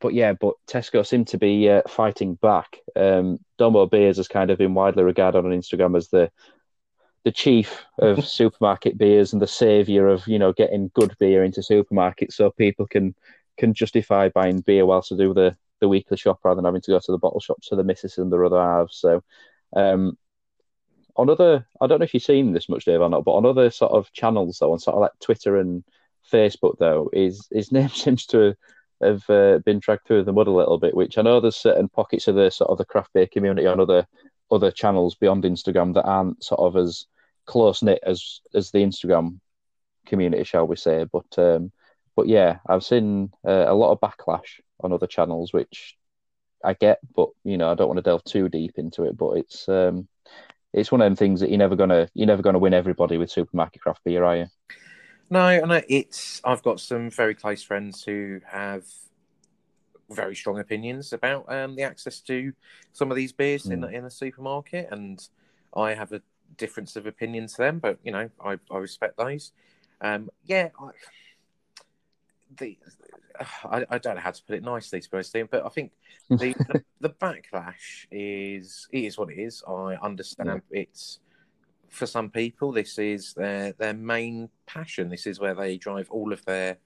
but 0.00 0.14
yeah, 0.14 0.32
but 0.32 0.54
Tesco 0.68 1.06
seem 1.06 1.24
to 1.26 1.38
be 1.38 1.68
uh, 1.68 1.82
fighting 1.88 2.34
back. 2.34 2.78
Um, 2.96 3.38
Domo 3.58 3.86
Beers 3.86 4.16
has 4.16 4.28
kind 4.28 4.50
of 4.50 4.58
been 4.58 4.74
widely 4.74 5.04
regarded 5.04 5.38
on 5.38 5.52
Instagram 5.52 5.96
as 5.96 6.08
the 6.08 6.30
the 7.24 7.32
chief 7.32 7.84
of 7.98 8.24
supermarket 8.26 8.98
beers 8.98 9.32
and 9.32 9.40
the 9.40 9.46
savior 9.46 10.08
of 10.08 10.26
you 10.26 10.38
know 10.38 10.52
getting 10.52 10.90
good 10.94 11.14
beer 11.18 11.42
into 11.42 11.60
supermarkets 11.60 12.34
so 12.34 12.50
people 12.50 12.86
can 12.86 13.14
can 13.56 13.72
justify 13.72 14.28
buying 14.28 14.60
beer 14.60 14.84
whilst 14.84 15.10
they 15.10 15.16
do 15.16 15.32
the 15.32 15.56
the 15.80 15.88
weekly 15.88 16.16
shop 16.16 16.40
rather 16.44 16.56
than 16.56 16.64
having 16.64 16.80
to 16.80 16.90
go 16.90 16.98
to 16.98 17.12
the 17.12 17.18
bottle 17.18 17.40
shop 17.40 17.58
to 17.62 17.76
the 17.76 17.84
missus 17.84 18.18
and 18.18 18.32
their 18.32 18.44
other 18.44 18.60
halves 18.60 18.96
so 18.96 19.22
um 19.76 20.16
on 21.16 21.30
other 21.30 21.66
i 21.80 21.86
don't 21.86 21.98
know 21.98 22.04
if 22.04 22.14
you've 22.14 22.22
seen 22.22 22.52
this 22.52 22.68
much 22.68 22.84
dave 22.84 23.00
or 23.00 23.08
not 23.08 23.24
but 23.24 23.34
on 23.34 23.46
other 23.46 23.70
sort 23.70 23.92
of 23.92 24.12
channels 24.12 24.58
though 24.58 24.72
on 24.72 24.78
sort 24.78 24.94
of 24.94 25.02
like 25.02 25.12
twitter 25.20 25.58
and 25.58 25.84
facebook 26.32 26.78
though 26.78 27.10
his 27.12 27.48
his 27.50 27.72
name 27.72 27.88
seems 27.88 28.26
to 28.26 28.54
have 29.02 29.28
uh, 29.28 29.58
been 29.64 29.80
dragged 29.80 30.06
through 30.06 30.22
the 30.22 30.32
mud 30.32 30.46
a 30.46 30.50
little 30.50 30.78
bit 30.78 30.94
which 30.94 31.18
i 31.18 31.22
know 31.22 31.40
there's 31.40 31.56
certain 31.56 31.88
pockets 31.88 32.28
of 32.28 32.34
the 32.34 32.50
sort 32.50 32.70
of 32.70 32.78
the 32.78 32.84
craft 32.84 33.12
beer 33.12 33.26
community 33.26 33.66
on 33.66 33.80
other 33.80 34.06
other 34.50 34.70
channels 34.70 35.14
beyond 35.14 35.44
instagram 35.44 35.92
that 35.94 36.04
aren't 36.04 36.42
sort 36.42 36.60
of 36.60 36.76
as 36.76 37.06
close 37.46 37.82
knit 37.82 38.00
as 38.04 38.40
as 38.54 38.70
the 38.70 38.78
Instagram 38.78 39.40
community, 40.06 40.44
shall 40.44 40.66
we 40.66 40.76
say? 40.76 41.04
But 41.04 41.38
um, 41.38 41.72
but 42.16 42.28
yeah, 42.28 42.58
I've 42.66 42.84
seen 42.84 43.32
uh, 43.46 43.66
a 43.66 43.74
lot 43.74 43.92
of 43.92 44.00
backlash 44.00 44.60
on 44.80 44.92
other 44.92 45.06
channels, 45.06 45.52
which 45.52 45.96
I 46.64 46.74
get, 46.74 46.98
but 47.14 47.30
you 47.44 47.56
know, 47.58 47.70
I 47.70 47.74
don't 47.74 47.88
want 47.88 47.98
to 47.98 48.02
delve 48.02 48.24
too 48.24 48.48
deep 48.48 48.74
into 48.76 49.04
it. 49.04 49.16
But 49.16 49.32
it's 49.32 49.68
um, 49.68 50.08
it's 50.72 50.90
one 50.90 51.00
of 51.00 51.06
them 51.06 51.16
things 51.16 51.40
that 51.40 51.50
you're 51.50 51.58
never 51.58 51.76
gonna 51.76 52.08
you're 52.14 52.26
never 52.26 52.42
gonna 52.42 52.58
win 52.58 52.74
everybody 52.74 53.18
with 53.18 53.30
supermarket 53.30 53.82
craft 53.82 54.02
beer, 54.04 54.24
are 54.24 54.36
you? 54.36 54.46
No, 55.30 55.46
and 55.46 55.84
it's 55.88 56.40
I've 56.44 56.62
got 56.62 56.80
some 56.80 57.10
very 57.10 57.34
close 57.34 57.62
friends 57.62 58.02
who 58.02 58.40
have 58.46 58.84
very 60.10 60.34
strong 60.34 60.58
opinions 60.58 61.12
about 61.12 61.50
um, 61.50 61.76
the 61.76 61.82
access 61.82 62.20
to 62.20 62.52
some 62.92 63.10
of 63.10 63.16
these 63.16 63.32
beers 63.32 63.64
mm. 63.64 63.72
in 63.72 63.84
in 63.84 64.04
a 64.04 64.10
supermarket, 64.10 64.88
and 64.90 65.26
I 65.74 65.94
have 65.94 66.12
a 66.12 66.22
difference 66.56 66.96
of 66.96 67.06
opinion 67.06 67.46
to 67.48 67.56
them, 67.56 67.78
but 67.78 67.98
you 68.04 68.12
know, 68.12 68.30
I, 68.42 68.58
I 68.70 68.78
respect 68.78 69.16
those. 69.16 69.52
Um, 70.00 70.30
yeah, 70.44 70.68
I, 70.78 70.90
the 72.58 72.78
I, 73.64 73.84
I, 73.90 73.98
don't 73.98 74.14
know 74.14 74.20
how 74.20 74.30
to 74.30 74.42
put 74.44 74.56
it 74.56 74.62
nicely, 74.62 75.00
to 75.00 75.10
be 75.10 75.16
honest, 75.16 75.36
but 75.50 75.66
I 75.66 75.68
think 75.68 75.92
the, 76.30 76.54
the, 76.54 76.84
the 77.00 77.10
backlash 77.10 78.06
is 78.10 78.88
it 78.92 79.04
is 79.04 79.18
what 79.18 79.30
it 79.30 79.38
is. 79.38 79.62
I 79.66 79.96
understand 80.02 80.62
yeah. 80.70 80.82
it's 80.82 81.20
for 81.88 82.06
some 82.06 82.28
people 82.28 82.72
this 82.72 82.98
is 82.98 83.34
their 83.34 83.72
their 83.72 83.94
main 83.94 84.48
passion. 84.66 85.08
This 85.08 85.26
is 85.26 85.40
where 85.40 85.54
they 85.54 85.76
drive 85.76 86.10
all 86.10 86.32
of 86.32 86.44
their 86.44 86.78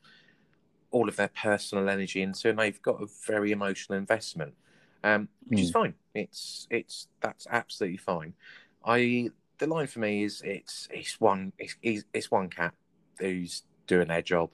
all 0.91 1.09
of 1.09 1.16
their 1.16 1.29
personal 1.29 1.89
energy 1.89 2.23
into, 2.23 2.49
and 2.49 2.59
they've 2.59 2.81
got 2.83 3.03
a 3.03 3.07
very 3.27 3.53
emotional 3.53 3.99
investment, 3.99 4.55
um, 5.05 5.29
which 5.47 5.61
mm. 5.61 5.62
is 5.64 5.71
fine. 5.71 5.95
It's 6.14 6.66
it's 6.71 7.09
that's 7.21 7.47
absolutely 7.51 7.99
fine. 7.99 8.35
I 8.85 9.31
the 9.59 9.66
line 9.66 9.87
for 9.87 9.99
me 9.99 10.25
is 10.25 10.43
it's 10.45 10.89
it's 10.91 11.21
one 11.21 11.53
it's 11.59 11.77
it's 11.83 12.31
one 12.31 12.49
cat 12.49 12.75
who's 13.19 13.62
doing 13.87 14.09
their 14.09 14.23
job. 14.23 14.51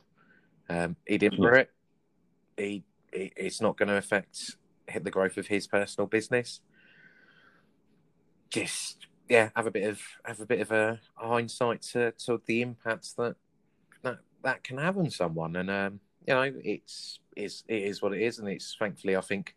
Um, 0.69 0.97
he 1.07 1.19
didn't 1.19 1.39
for 1.39 1.55
it. 1.55 1.71
He, 2.57 2.85
he 3.13 3.33
it's 3.37 3.61
not 3.61 3.77
going 3.77 3.89
to 3.89 3.97
affect 3.97 4.57
hit 4.87 5.05
the 5.05 5.11
growth 5.11 5.37
of 5.37 5.47
his 5.47 5.67
personal 5.67 6.07
business. 6.07 6.61
Just 8.51 9.07
yeah, 9.29 9.51
have 9.57 9.67
a 9.67 9.71
bit 9.71 9.89
of 9.89 10.01
have 10.25 10.41
a 10.41 10.47
bit 10.47 10.61
of 10.61 10.71
a 10.71 11.01
hindsight 11.15 11.83
to, 11.93 12.13
to 12.13 12.41
the 12.47 12.63
impacts 12.63 13.13
that 13.15 13.37
that 14.03 14.19
that 14.43 14.63
can 14.65 14.79
have 14.79 14.99
on 14.99 15.11
someone, 15.11 15.57
and 15.57 15.71
um, 15.71 16.01
you 16.27 16.35
know 16.35 16.53
it's 16.63 17.21
is 17.37 17.65
it 17.69 17.83
is 17.83 18.03
what 18.03 18.13
it 18.13 18.23
is, 18.23 18.39
and 18.39 18.49
it's 18.49 18.77
thankfully 18.79 19.17
I 19.17 19.21
think 19.21 19.55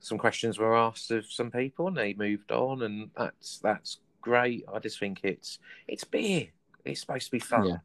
some 0.00 0.18
questions 0.18 0.58
were 0.58 0.76
asked 0.76 1.10
of 1.10 1.26
some 1.26 1.50
people, 1.50 1.88
and 1.88 1.96
they 1.96 2.14
moved 2.14 2.52
on, 2.52 2.82
and 2.82 3.10
that's 3.16 3.58
that's 3.58 3.98
great. 4.20 4.64
I 4.72 4.78
just 4.78 4.98
think 4.98 5.20
it's 5.22 5.58
it's 5.88 6.04
beer. 6.04 6.48
It's 6.84 7.00
supposed 7.00 7.26
to 7.26 7.32
be 7.32 7.38
fun. 7.38 7.66
Yeah. 7.66 7.76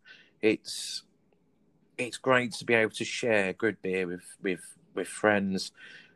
It's 0.41 1.03
it's 1.97 2.17
great 2.17 2.53
to 2.53 2.65
be 2.65 2.73
able 2.73 2.91
to 2.91 3.05
share 3.05 3.53
good 3.53 3.81
beer 3.81 4.07
with 4.07 4.37
with 4.41 4.61
with 4.93 5.07
friends, 5.07 5.71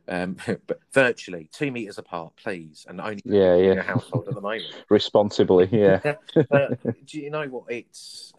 um, 0.08 0.38
but 0.68 0.80
virtually 0.92 1.50
two 1.52 1.72
meters 1.72 1.98
apart, 1.98 2.34
please, 2.36 2.86
and 2.88 3.00
only 3.02 3.22
yeah, 3.26 3.56
yeah. 3.56 3.70
in 3.70 3.74
your 3.76 3.84
household 3.84 4.28
at 4.28 4.36
the 4.36 4.42
moment. 4.42 4.66
Responsibly, 4.90 5.70
yeah. 5.72 6.16
do 6.36 7.20
you 7.20 7.30
know 7.30 7.48
what 7.48 7.66
it's? 7.70 8.34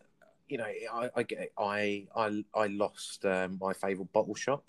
You 0.49 0.59
know, 0.59 0.65
I 0.65 1.11
I 1.15 1.23
get 1.23 1.53
I 1.59 2.07
I 2.17 2.45
I 2.55 2.67
lost 2.67 3.25
um, 3.25 3.59
my 3.61 3.73
favourite 3.73 4.13
bottle 4.13 4.35
shop 4.35 4.65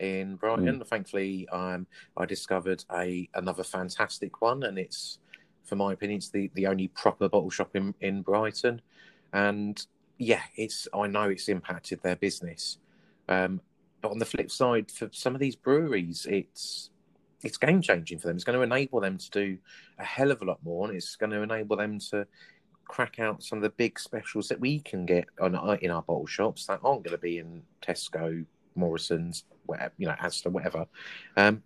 in 0.00 0.36
Brighton. 0.36 0.80
Mm. 0.80 0.86
Thankfully, 0.86 1.48
um, 1.48 1.86
I 2.16 2.26
discovered 2.26 2.84
a 2.92 3.28
another 3.34 3.64
fantastic 3.64 4.42
one, 4.42 4.64
and 4.64 4.78
it's 4.78 5.18
for 5.64 5.76
my 5.76 5.92
opinion, 5.92 6.18
it's 6.18 6.28
the, 6.28 6.50
the 6.54 6.66
only 6.66 6.88
proper 6.88 7.28
bottle 7.28 7.50
shop 7.50 7.74
in, 7.74 7.94
in 8.00 8.22
Brighton. 8.22 8.80
And 9.32 9.84
yeah, 10.18 10.42
it's 10.56 10.88
I 10.94 11.06
know 11.06 11.28
it's 11.28 11.48
impacted 11.48 12.02
their 12.02 12.16
business. 12.16 12.78
Um, 13.28 13.60
but 14.00 14.10
on 14.10 14.18
the 14.18 14.26
flip 14.26 14.50
side, 14.50 14.90
for 14.90 15.08
some 15.12 15.34
of 15.34 15.40
these 15.40 15.56
breweries, 15.56 16.26
it's 16.28 16.90
it's 17.42 17.56
game 17.56 17.82
changing 17.82 18.18
for 18.18 18.28
them. 18.28 18.36
It's 18.36 18.44
going 18.44 18.58
to 18.58 18.62
enable 18.62 19.00
them 19.00 19.18
to 19.18 19.30
do 19.30 19.58
a 19.98 20.04
hell 20.04 20.30
of 20.30 20.42
a 20.42 20.44
lot 20.44 20.58
more, 20.64 20.88
and 20.88 20.96
it's 20.96 21.16
going 21.16 21.30
to 21.30 21.42
enable 21.42 21.76
them 21.76 21.98
to 22.10 22.26
crack 22.86 23.18
out 23.18 23.42
some 23.42 23.58
of 23.58 23.62
the 23.62 23.70
big 23.70 23.98
specials 23.98 24.48
that 24.48 24.60
we 24.60 24.80
can 24.80 25.06
get 25.06 25.26
on 25.40 25.54
in 25.80 25.90
our 25.90 26.02
bottle 26.02 26.26
shops 26.26 26.66
that 26.66 26.80
aren't 26.84 27.02
going 27.02 27.16
to 27.16 27.18
be 27.18 27.38
in 27.38 27.62
Tesco, 27.82 28.44
Morrison's, 28.74 29.44
whatever, 29.66 29.94
you 29.96 30.06
know, 30.06 30.14
Asda, 30.20 30.50
whatever, 30.50 30.86
um, 31.36 31.62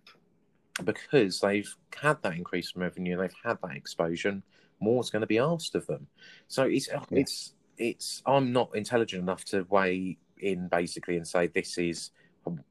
because 0.83 1.39
they've 1.39 1.75
had 1.95 2.21
that 2.23 2.35
increase 2.35 2.71
in 2.75 2.81
revenue, 2.81 3.17
they've 3.17 3.33
had 3.43 3.57
that 3.63 3.75
exposure. 3.75 4.41
More 4.79 5.01
is 5.01 5.09
going 5.09 5.21
to 5.21 5.27
be 5.27 5.39
asked 5.39 5.75
of 5.75 5.85
them. 5.87 6.07
So 6.47 6.63
it's 6.63 6.87
yeah. 6.87 7.03
it's 7.11 7.53
it's. 7.79 8.21
I'm 8.25 8.51
not 8.51 8.75
intelligent 8.75 9.23
enough 9.23 9.45
to 9.45 9.65
weigh 9.69 10.17
in 10.39 10.67
basically 10.67 11.17
and 11.17 11.27
say 11.27 11.47
this 11.47 11.77
is 11.77 12.11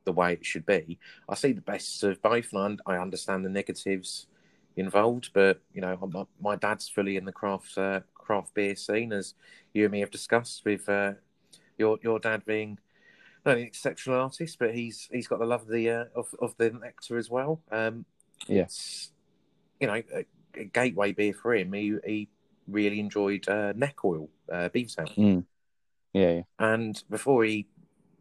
the 0.04 0.12
way 0.12 0.34
it 0.34 0.44
should 0.44 0.66
be. 0.66 0.98
I 1.28 1.34
see 1.34 1.52
the 1.52 1.60
best 1.60 2.02
of 2.04 2.20
both, 2.22 2.52
and 2.52 2.80
I 2.86 2.96
understand 2.96 3.44
the 3.44 3.50
negatives 3.50 4.26
involved. 4.76 5.30
But 5.32 5.60
you 5.72 5.80
know, 5.80 6.26
my 6.40 6.56
dad's 6.56 6.88
fully 6.88 7.16
in 7.16 7.24
the 7.24 7.32
craft 7.32 7.76
uh, 7.76 8.00
craft 8.14 8.54
beer 8.54 8.76
scene, 8.76 9.12
as 9.12 9.34
you 9.72 9.84
and 9.84 9.92
me 9.92 10.00
have 10.00 10.10
discussed. 10.10 10.64
With 10.64 10.88
uh, 10.88 11.12
your 11.76 11.98
your 12.02 12.18
dad 12.18 12.44
being 12.44 12.78
not 13.44 13.56
an 13.56 13.62
exceptional 13.62 14.20
artist, 14.20 14.58
but 14.58 14.74
he's 14.74 15.08
he's 15.12 15.28
got 15.28 15.38
the 15.38 15.46
love 15.46 15.62
of 15.62 15.68
the 15.68 15.90
uh, 15.90 16.04
of 16.14 16.34
of 16.40 16.54
the 16.58 16.70
nectar 16.70 17.16
as 17.16 17.30
well. 17.30 17.60
Um, 17.70 18.04
yes, 18.46 19.10
you 19.80 19.86
know, 19.86 20.02
a, 20.14 20.24
a, 20.54 20.64
gateway 20.64 21.12
beer 21.12 21.34
for 21.34 21.54
him. 21.54 21.72
He 21.72 21.96
he 22.06 22.28
really 22.68 23.00
enjoyed 23.00 23.48
uh, 23.48 23.72
neck 23.74 24.04
oil, 24.04 24.28
uh, 24.52 24.68
beef 24.68 24.90
Mm. 24.96 25.44
Yeah, 26.14 26.30
yeah, 26.30 26.42
and 26.58 27.02
before 27.10 27.44
he 27.44 27.66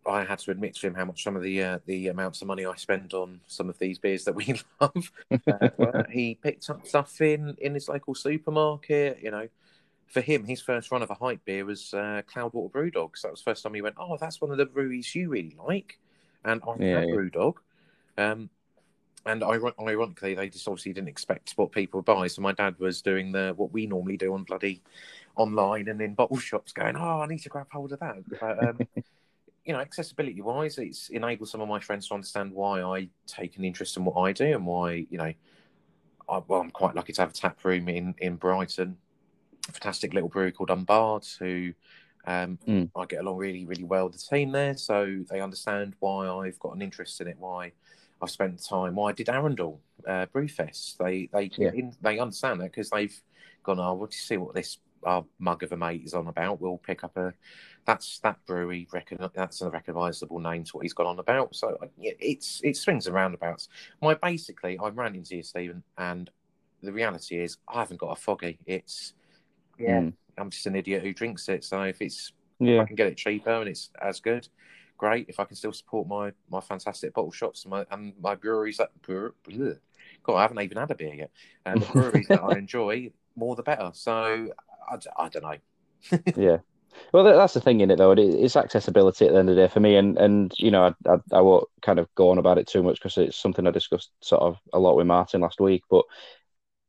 I 0.05 0.23
had 0.23 0.39
to 0.39 0.51
admit 0.51 0.75
to 0.75 0.87
him 0.87 0.95
how 0.95 1.05
much 1.05 1.23
some 1.23 1.35
of 1.35 1.43
the 1.43 1.61
uh, 1.61 1.79
the 1.85 2.07
amounts 2.07 2.41
of 2.41 2.47
money 2.47 2.65
I 2.65 2.75
spend 2.75 3.13
on 3.13 3.41
some 3.47 3.69
of 3.69 3.77
these 3.77 3.99
beers 3.99 4.23
that 4.25 4.35
we 4.35 4.55
love. 4.81 5.11
uh, 5.49 6.03
he 6.11 6.35
picked 6.35 6.69
up 6.69 6.87
stuff 6.87 7.19
in 7.21 7.55
in 7.59 7.73
his 7.73 7.89
local 7.89 8.15
supermarket. 8.15 9.19
You 9.21 9.31
know, 9.31 9.47
for 10.07 10.21
him, 10.21 10.45
his 10.45 10.61
first 10.61 10.91
run 10.91 11.03
of 11.03 11.09
a 11.09 11.15
hype 11.15 11.43
beer 11.45 11.65
was 11.65 11.93
uh, 11.93 12.21
Cloudwater 12.33 12.71
Brewdog. 12.71 13.17
So 13.17 13.27
that 13.27 13.33
was 13.33 13.41
the 13.41 13.51
first 13.51 13.63
time 13.63 13.73
he 13.73 13.81
went, 13.81 13.95
"Oh, 13.99 14.17
that's 14.17 14.39
one 14.41 14.51
of 14.51 14.57
the 14.57 14.65
breweries 14.65 15.13
you 15.13 15.29
really 15.29 15.57
like," 15.67 15.99
and 16.45 16.61
I 16.65 16.77
yeah, 16.79 16.99
had 16.99 17.09
yeah. 17.09 17.15
Brewdog. 17.15 17.55
Um, 18.17 18.49
and 19.27 19.43
ironically, 19.43 20.33
they 20.33 20.49
just 20.49 20.67
obviously 20.67 20.93
didn't 20.93 21.09
expect 21.09 21.53
what 21.57 21.71
people 21.71 21.99
would 21.99 22.05
buy. 22.05 22.27
So 22.27 22.41
my 22.41 22.53
dad 22.53 22.79
was 22.79 23.01
doing 23.01 23.31
the 23.31 23.53
what 23.57 23.73
we 23.73 23.85
normally 23.85 24.17
do 24.17 24.33
on 24.33 24.43
bloody 24.43 24.81
online 25.35 25.89
and 25.89 26.01
in 26.01 26.15
bottle 26.15 26.37
shops, 26.37 26.71
going, 26.71 26.95
"Oh, 26.95 27.21
I 27.21 27.27
need 27.27 27.39
to 27.39 27.49
grab 27.49 27.67
hold 27.71 27.91
of 27.91 27.99
that." 27.99 28.15
But, 28.39 28.63
um, 28.63 28.79
you 29.65 29.73
know, 29.73 29.79
accessibility 29.79 30.41
wise, 30.41 30.77
it's 30.77 31.09
enabled 31.09 31.49
some 31.49 31.59
of 31.59 31.67
my 31.67 31.79
friends 31.79 32.07
to 32.07 32.13
understand 32.13 32.53
why 32.53 32.81
I 32.81 33.09
take 33.27 33.57
an 33.57 33.65
interest 33.65 33.97
in 33.97 34.05
what 34.05 34.17
I 34.21 34.31
do 34.31 34.45
and 34.45 34.65
why, 34.65 35.05
you 35.09 35.17
know, 35.17 35.33
I, 36.29 36.41
well, 36.47 36.61
I'm 36.61 36.71
quite 36.71 36.95
lucky 36.95 37.11
to 37.11 37.21
have 37.21 37.31
a 37.31 37.33
tap 37.33 37.63
room 37.65 37.89
in, 37.89 38.15
in 38.19 38.37
Brighton, 38.37 38.95
a 39.67 39.71
fantastic 39.73 40.13
little 40.13 40.29
brewery 40.29 40.53
called 40.53 40.69
Unbarred, 40.69 41.27
who 41.37 41.73
um, 42.25 42.57
mm. 42.65 42.89
I 42.95 43.05
get 43.07 43.19
along 43.19 43.37
really, 43.37 43.65
really 43.65 43.83
well 43.83 44.05
with 44.05 44.13
the 44.13 44.35
team 44.35 44.53
there. 44.53 44.77
So 44.77 45.25
they 45.29 45.41
understand 45.41 45.95
why 45.99 46.29
I've 46.29 46.59
got 46.59 46.73
an 46.73 46.81
interest 46.81 47.19
in 47.19 47.27
it, 47.27 47.35
why 47.37 47.73
I've 48.21 48.29
spent 48.29 48.63
time, 48.63 48.95
why 48.95 49.09
I 49.09 49.13
did 49.13 49.29
Arundel 49.29 49.79
uh, 50.07 50.25
Brewfest. 50.33 50.97
They 50.97 51.29
they 51.31 51.51
yeah. 51.57 51.71
in, 51.73 51.93
they 52.01 52.19
understand 52.19 52.61
that 52.61 52.71
because 52.71 52.89
they've 52.89 53.15
gone, 53.63 53.79
oh, 53.79 53.93
we'll 53.93 54.11
see 54.11 54.37
what 54.37 54.55
this 54.55 54.79
our 55.03 55.23
mug 55.39 55.63
of 55.63 55.71
a 55.71 55.77
mate 55.77 56.03
is 56.03 56.13
on 56.13 56.27
about. 56.27 56.59
We'll 56.59 56.77
pick 56.77 57.03
up 57.03 57.17
a 57.17 57.33
that's 57.85 58.19
that 58.19 58.43
brewery. 58.45 58.87
Reckon 58.91 59.19
that's 59.33 59.61
a 59.61 59.69
recognisable 59.69 60.39
name 60.39 60.63
to 60.65 60.71
what 60.73 60.83
he's 60.83 60.93
gone 60.93 61.07
on 61.07 61.19
about. 61.19 61.55
So 61.55 61.77
it's 61.99 62.61
it 62.63 62.75
swings 62.77 63.07
and 63.07 63.15
roundabouts. 63.15 63.69
My 64.01 64.15
basically, 64.15 64.77
I 64.77 64.89
ran 64.89 65.15
into 65.15 65.37
you, 65.37 65.43
Stephen, 65.43 65.83
and 65.97 66.29
the 66.81 66.91
reality 66.91 67.39
is 67.39 67.57
I 67.67 67.79
haven't 67.79 67.99
got 67.99 68.11
a 68.11 68.15
foggy. 68.15 68.59
It's 68.65 69.13
yeah. 69.79 70.09
I'm 70.37 70.49
just 70.49 70.67
an 70.67 70.75
idiot 70.75 71.03
who 71.03 71.13
drinks 71.13 71.49
it. 71.49 71.63
So 71.63 71.81
if 71.83 72.01
it's 72.01 72.33
yeah, 72.59 72.81
I 72.81 72.85
can 72.85 72.95
get 72.95 73.07
it 73.07 73.17
cheaper 73.17 73.51
and 73.51 73.69
it's 73.69 73.89
as 74.01 74.19
good. 74.19 74.47
Great. 74.97 75.29
If 75.29 75.39
I 75.39 75.45
can 75.45 75.55
still 75.55 75.73
support 75.73 76.07
my 76.07 76.31
my 76.49 76.59
fantastic 76.59 77.13
bottle 77.13 77.31
shops 77.31 77.63
and 77.63 77.71
my 77.71 77.85
and 77.91 78.13
my 78.19 78.35
breweries 78.35 78.77
that 78.77 78.89
God, 79.03 80.35
I 80.35 80.41
haven't 80.41 80.61
even 80.61 80.77
had 80.77 80.91
a 80.91 80.95
beer 80.95 81.13
yet. 81.13 81.31
And 81.65 81.81
the 81.81 81.85
breweries 81.85 82.27
that 82.27 82.43
I 82.43 82.57
enjoy, 82.57 83.11
more 83.35 83.55
the 83.55 83.63
better. 83.63 83.91
So 83.93 84.49
I, 84.89 84.97
I 85.17 85.29
don't 85.29 85.43
know. 85.43 86.19
yeah. 86.35 86.57
Well, 87.13 87.23
that's 87.23 87.53
the 87.53 87.61
thing 87.61 87.81
in 87.81 87.91
it, 87.91 87.97
though. 87.97 88.11
It's 88.11 88.55
accessibility 88.55 89.27
at 89.27 89.33
the 89.33 89.39
end 89.39 89.49
of 89.49 89.55
the 89.55 89.61
day 89.61 89.67
for 89.67 89.79
me, 89.79 89.95
and 89.97 90.17
and 90.17 90.51
you 90.57 90.71
know, 90.71 90.83
I, 90.83 91.11
I, 91.11 91.17
I 91.37 91.41
won't 91.41 91.67
kind 91.81 91.99
of 91.99 92.07
go 92.15 92.31
on 92.31 92.37
about 92.39 92.57
it 92.57 92.67
too 92.67 92.81
much 92.81 92.95
because 92.95 93.17
it's 93.17 93.37
something 93.37 93.67
I 93.67 93.71
discussed 93.71 94.11
sort 94.21 94.41
of 94.41 94.57
a 94.73 94.79
lot 94.79 94.95
with 94.95 95.07
Martin 95.07 95.41
last 95.41 95.59
week. 95.59 95.83
But 95.89 96.05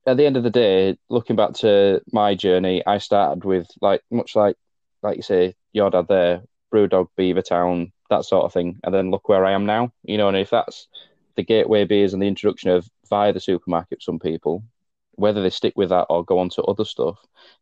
at 0.06 0.16
the 0.16 0.24
end 0.24 0.36
of 0.36 0.42
the 0.42 0.50
day, 0.50 0.96
looking 1.10 1.36
back 1.36 1.52
to 1.54 2.00
my 2.12 2.34
journey, 2.34 2.84
I 2.86 2.98
started 2.98 3.44
with 3.44 3.68
like 3.82 4.02
much 4.10 4.34
like 4.34 4.56
like 5.02 5.16
you 5.16 5.22
say, 5.22 5.54
your 5.72 5.90
dad 5.90 6.08
there, 6.08 6.42
Brewdog, 6.72 7.08
Beavertown, 7.18 7.92
that 8.10 8.24
sort 8.24 8.44
of 8.44 8.52
thing, 8.52 8.80
and 8.84 8.94
then 8.94 9.10
look 9.10 9.28
where 9.28 9.44
I 9.44 9.52
am 9.52 9.66
now. 9.66 9.92
You 10.04 10.18
know, 10.18 10.28
and 10.28 10.36
if 10.36 10.50
that's 10.50 10.88
the 11.36 11.44
gateway 11.44 11.84
beers 11.84 12.12
and 12.12 12.22
the 12.22 12.26
introduction 12.26 12.70
of 12.70 12.88
via 13.08 13.32
the 13.32 13.40
supermarket, 13.40 14.02
some 14.02 14.18
people, 14.18 14.64
whether 15.12 15.42
they 15.42 15.50
stick 15.50 15.74
with 15.76 15.90
that 15.90 16.06
or 16.10 16.24
go 16.24 16.38
on 16.38 16.48
to 16.50 16.62
other 16.62 16.84
stuff, 16.84 17.18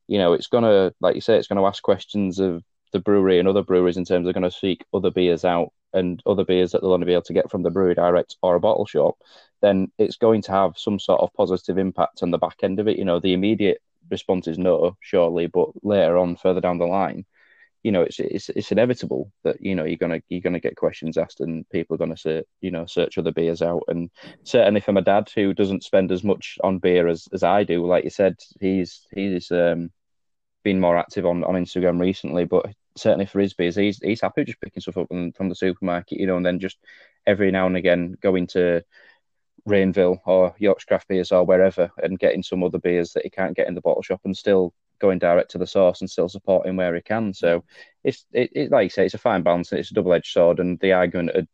you 0.09 0.19
know, 0.19 0.33
it's 0.33 0.47
gonna, 0.47 0.93
like 1.01 1.15
you 1.15 1.21
say, 1.21 1.37
it's 1.37 1.49
gonna 1.49 1.65
ask 1.65 1.83
questions 1.83 2.39
of 2.39 2.63
the 2.93 3.01
brewery 3.01 3.39
and 3.39 3.49
other 3.49 3.63
breweries 3.63 3.97
in 3.97 4.05
terms 4.05 4.27
of 4.27 4.35
going 4.35 4.43
to 4.43 4.51
seek 4.51 4.85
other 4.95 5.11
beers 5.11 5.45
out 5.45 5.73
and 5.93 6.23
other 6.27 6.45
beers 6.45 6.73
that 6.73 6.81
they'll 6.81 6.93
only 6.93 7.07
be 7.07 7.13
able 7.13 7.23
to 7.23 7.33
get 7.33 7.51
from 7.51 7.63
the 7.63 7.71
brewery 7.71 7.95
direct 7.95 8.37
or 8.43 8.55
a 8.55 8.61
bottle 8.61 8.87
shop, 8.87 9.17
then 9.61 9.91
it's 9.99 10.17
going 10.17 10.43
to 10.43 10.53
have 10.53 10.79
some 10.79 10.99
sort 10.99 11.21
of 11.21 11.33
positive 11.35 11.79
impact 11.79 12.23
on 12.23 12.31
the 12.31 12.39
back 12.39 12.57
end 12.63 12.79
of 12.81 12.89
it. 12.89 12.99
You 12.99 13.05
know, 13.05 13.21
the 13.21 13.33
immediate 13.33 13.83
response 14.11 14.47
is 14.47 14.59
no, 14.59 14.97
surely, 15.01 15.47
but 15.47 15.69
later 15.85 16.17
on, 16.17 16.37
further 16.37 16.61
down 16.61 16.79
the 16.79 16.87
line, 16.87 17.25
you 17.87 17.93
know, 17.93 18.03
it's 18.03 18.19
it's 18.19 18.49
it's 18.49 18.73
inevitable 18.73 19.31
that 19.45 19.61
you 19.61 19.77
know 19.77 19.85
you're 19.85 19.97
gonna 19.97 20.21
you're 20.29 20.41
gonna 20.41 20.59
get 20.59 20.75
questions 20.75 21.17
asked 21.17 21.39
and 21.39 21.69
people 21.71 21.95
are 21.95 21.99
gonna 21.99 22.17
say 22.17 22.43
you 22.61 22.73
know 22.73 22.85
search 22.85 23.17
other 23.17 23.31
beers 23.31 23.63
out. 23.63 23.85
And 23.87 24.11
certainly 24.43 24.81
for 24.81 24.91
my 24.91 25.03
dad, 25.03 25.31
who 25.33 25.55
doesn't 25.55 25.85
spend 25.85 26.11
as 26.11 26.25
much 26.25 26.59
on 26.65 26.81
beer 26.81 27.07
as, 27.07 27.29
as 27.33 27.45
I 27.45 27.63
do, 27.63 27.87
like 27.87 28.03
you 28.03 28.11
said, 28.11 28.35
he's 28.61 29.07
he's 29.15 29.53
um 29.53 29.93
been 30.65 30.81
more 30.81 30.99
active 30.99 31.25
on, 31.27 31.45
on 31.45 31.55
Instagram 31.55 32.01
recently, 32.01 32.45
but 32.45 32.67
certainly 32.97 33.25
for 33.27 33.39
his 33.39 33.55
beers, 33.55 33.77
he's 33.77 33.99
he's 33.99 34.21
happy 34.21 34.43
just 34.43 34.61
picking 34.61 34.81
stuff 34.81 34.97
up 34.97 35.07
from, 35.07 35.31
from 35.31 35.49
the 35.49 35.55
supermarket, 35.55 36.19
you 36.19 36.27
know, 36.27 36.39
and 36.39 36.45
then 36.45 36.59
just 36.59 36.79
every 37.25 37.53
now 37.53 37.67
and 37.67 37.77
again 37.77 38.17
going 38.21 38.49
to 38.49 38.83
Rainville 39.69 40.19
or 40.27 40.57
Yorkshire 40.59 40.87
Craft 40.89 41.07
Beers 41.07 41.31
or 41.31 41.45
wherever 41.45 41.89
and 41.99 42.19
getting 42.19 42.43
some 42.43 42.65
other 42.65 42.81
beers 42.81 43.13
that 43.13 43.23
he 43.23 43.31
can't 43.31 43.57
get 43.57 43.69
in 43.69 43.77
the 43.77 43.81
bottle 43.81 44.03
shop 44.03 44.23
and 44.25 44.37
still 44.37 44.75
going 44.99 45.19
direct 45.19 45.51
to 45.53 45.59
the 45.59 45.67
source 45.67 46.01
and 46.01 46.11
still 46.11 46.29
supporting 46.29 46.77
where 46.77 46.95
he 46.95 47.03
can. 47.03 47.35
So 47.35 47.65
it's 48.05 48.25
it, 48.33 48.51
it 48.55 48.71
like 48.71 48.85
you 48.85 48.91
say, 48.91 49.05
it's 49.05 49.15
a 49.15 49.19
fine 49.19 49.43
balance 49.43 49.73
and 49.73 49.79
it's 49.79 49.91
a 49.91 49.95
double 49.95 50.13
edged 50.13 50.33
sword. 50.33 50.61
And 50.61 50.79
the 50.81 50.93
argument 50.93 51.49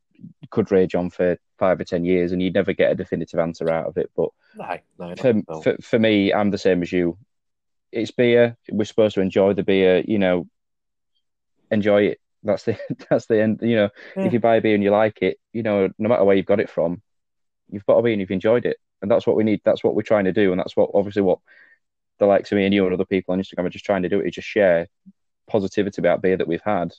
could 0.51 0.70
rage 0.70 0.95
on 0.95 1.11
for 1.11 1.38
five 1.59 1.80
or 1.80 1.84
ten 1.84 2.05
years, 2.05 2.32
and 2.32 2.43
you'd 2.43 2.55
never 2.55 2.72
get 2.72 2.90
a 2.90 2.97
definitive 2.97 3.40
answer 3.40 3.70
out 3.70 3.86
of 3.86 3.97
it. 3.97 4.11
But 4.16 4.30
no, 4.57 4.78
no, 4.99 5.14
for, 5.16 5.62
for 5.62 5.76
for 5.80 5.99
me, 5.99 6.32
I'm 6.32 6.51
the 6.51 6.59
same 6.59 6.82
as 6.82 6.93
you. 6.93 7.18
It's 7.90 8.11
beer. 8.11 8.57
We're 8.70 8.84
supposed 8.84 9.14
to 9.16 9.20
enjoy 9.20 9.53
the 9.55 9.62
beer. 9.62 10.03
You 10.07 10.18
know, 10.18 10.47
enjoy 11.70 12.03
it. 12.03 12.20
That's 12.43 12.64
the 12.64 12.78
that's 13.11 13.26
the 13.26 13.43
end. 13.43 13.61
You 13.62 13.76
know, 13.76 13.88
yeah. 14.16 14.24
if 14.24 14.32
you 14.32 14.40
buy 14.40 14.57
a 14.57 14.61
beer 14.61 14.74
and 14.74 14.84
you 14.84 14.90
like 14.90 15.22
it, 15.22 15.38
you 15.53 15.62
know, 15.62 15.88
no 15.99 16.09
matter 16.09 16.24
where 16.24 16.36
you've 16.36 16.47
got 16.47 16.61
it 16.61 16.70
from, 16.70 17.03
you've 17.68 17.86
got 17.86 17.99
a 17.99 18.03
beer 18.03 18.12
and 18.12 18.20
you've 18.20 18.30
enjoyed 18.30 18.66
it, 18.66 18.78
and 19.01 19.11
that's 19.11 19.26
what 19.26 19.36
we 19.36 19.45
need. 19.45 19.61
That's 19.64 19.84
what 19.84 19.95
we're 19.95 20.03
trying 20.03 20.24
to 20.24 20.32
do, 20.32 20.53
and 20.53 20.59
that's 20.59 20.76
what 20.76 20.90
obviously 20.95 21.22
what 21.22 21.38
the 22.22 22.26
likes 22.26 22.52
of 22.52 22.56
me 22.56 22.64
and 22.64 22.72
you 22.72 22.84
and 22.84 22.94
other 22.94 23.04
people 23.04 23.32
on 23.32 23.40
Instagram 23.40 23.66
are 23.66 23.70
just 23.70 23.84
trying 23.84 24.04
to 24.04 24.08
do 24.08 24.20
is 24.20 24.34
just 24.34 24.46
share 24.46 24.86
positivity 25.48 26.00
about 26.00 26.22
beer 26.22 26.36
that 26.36 26.46
we've 26.46 26.62
had 26.64 26.94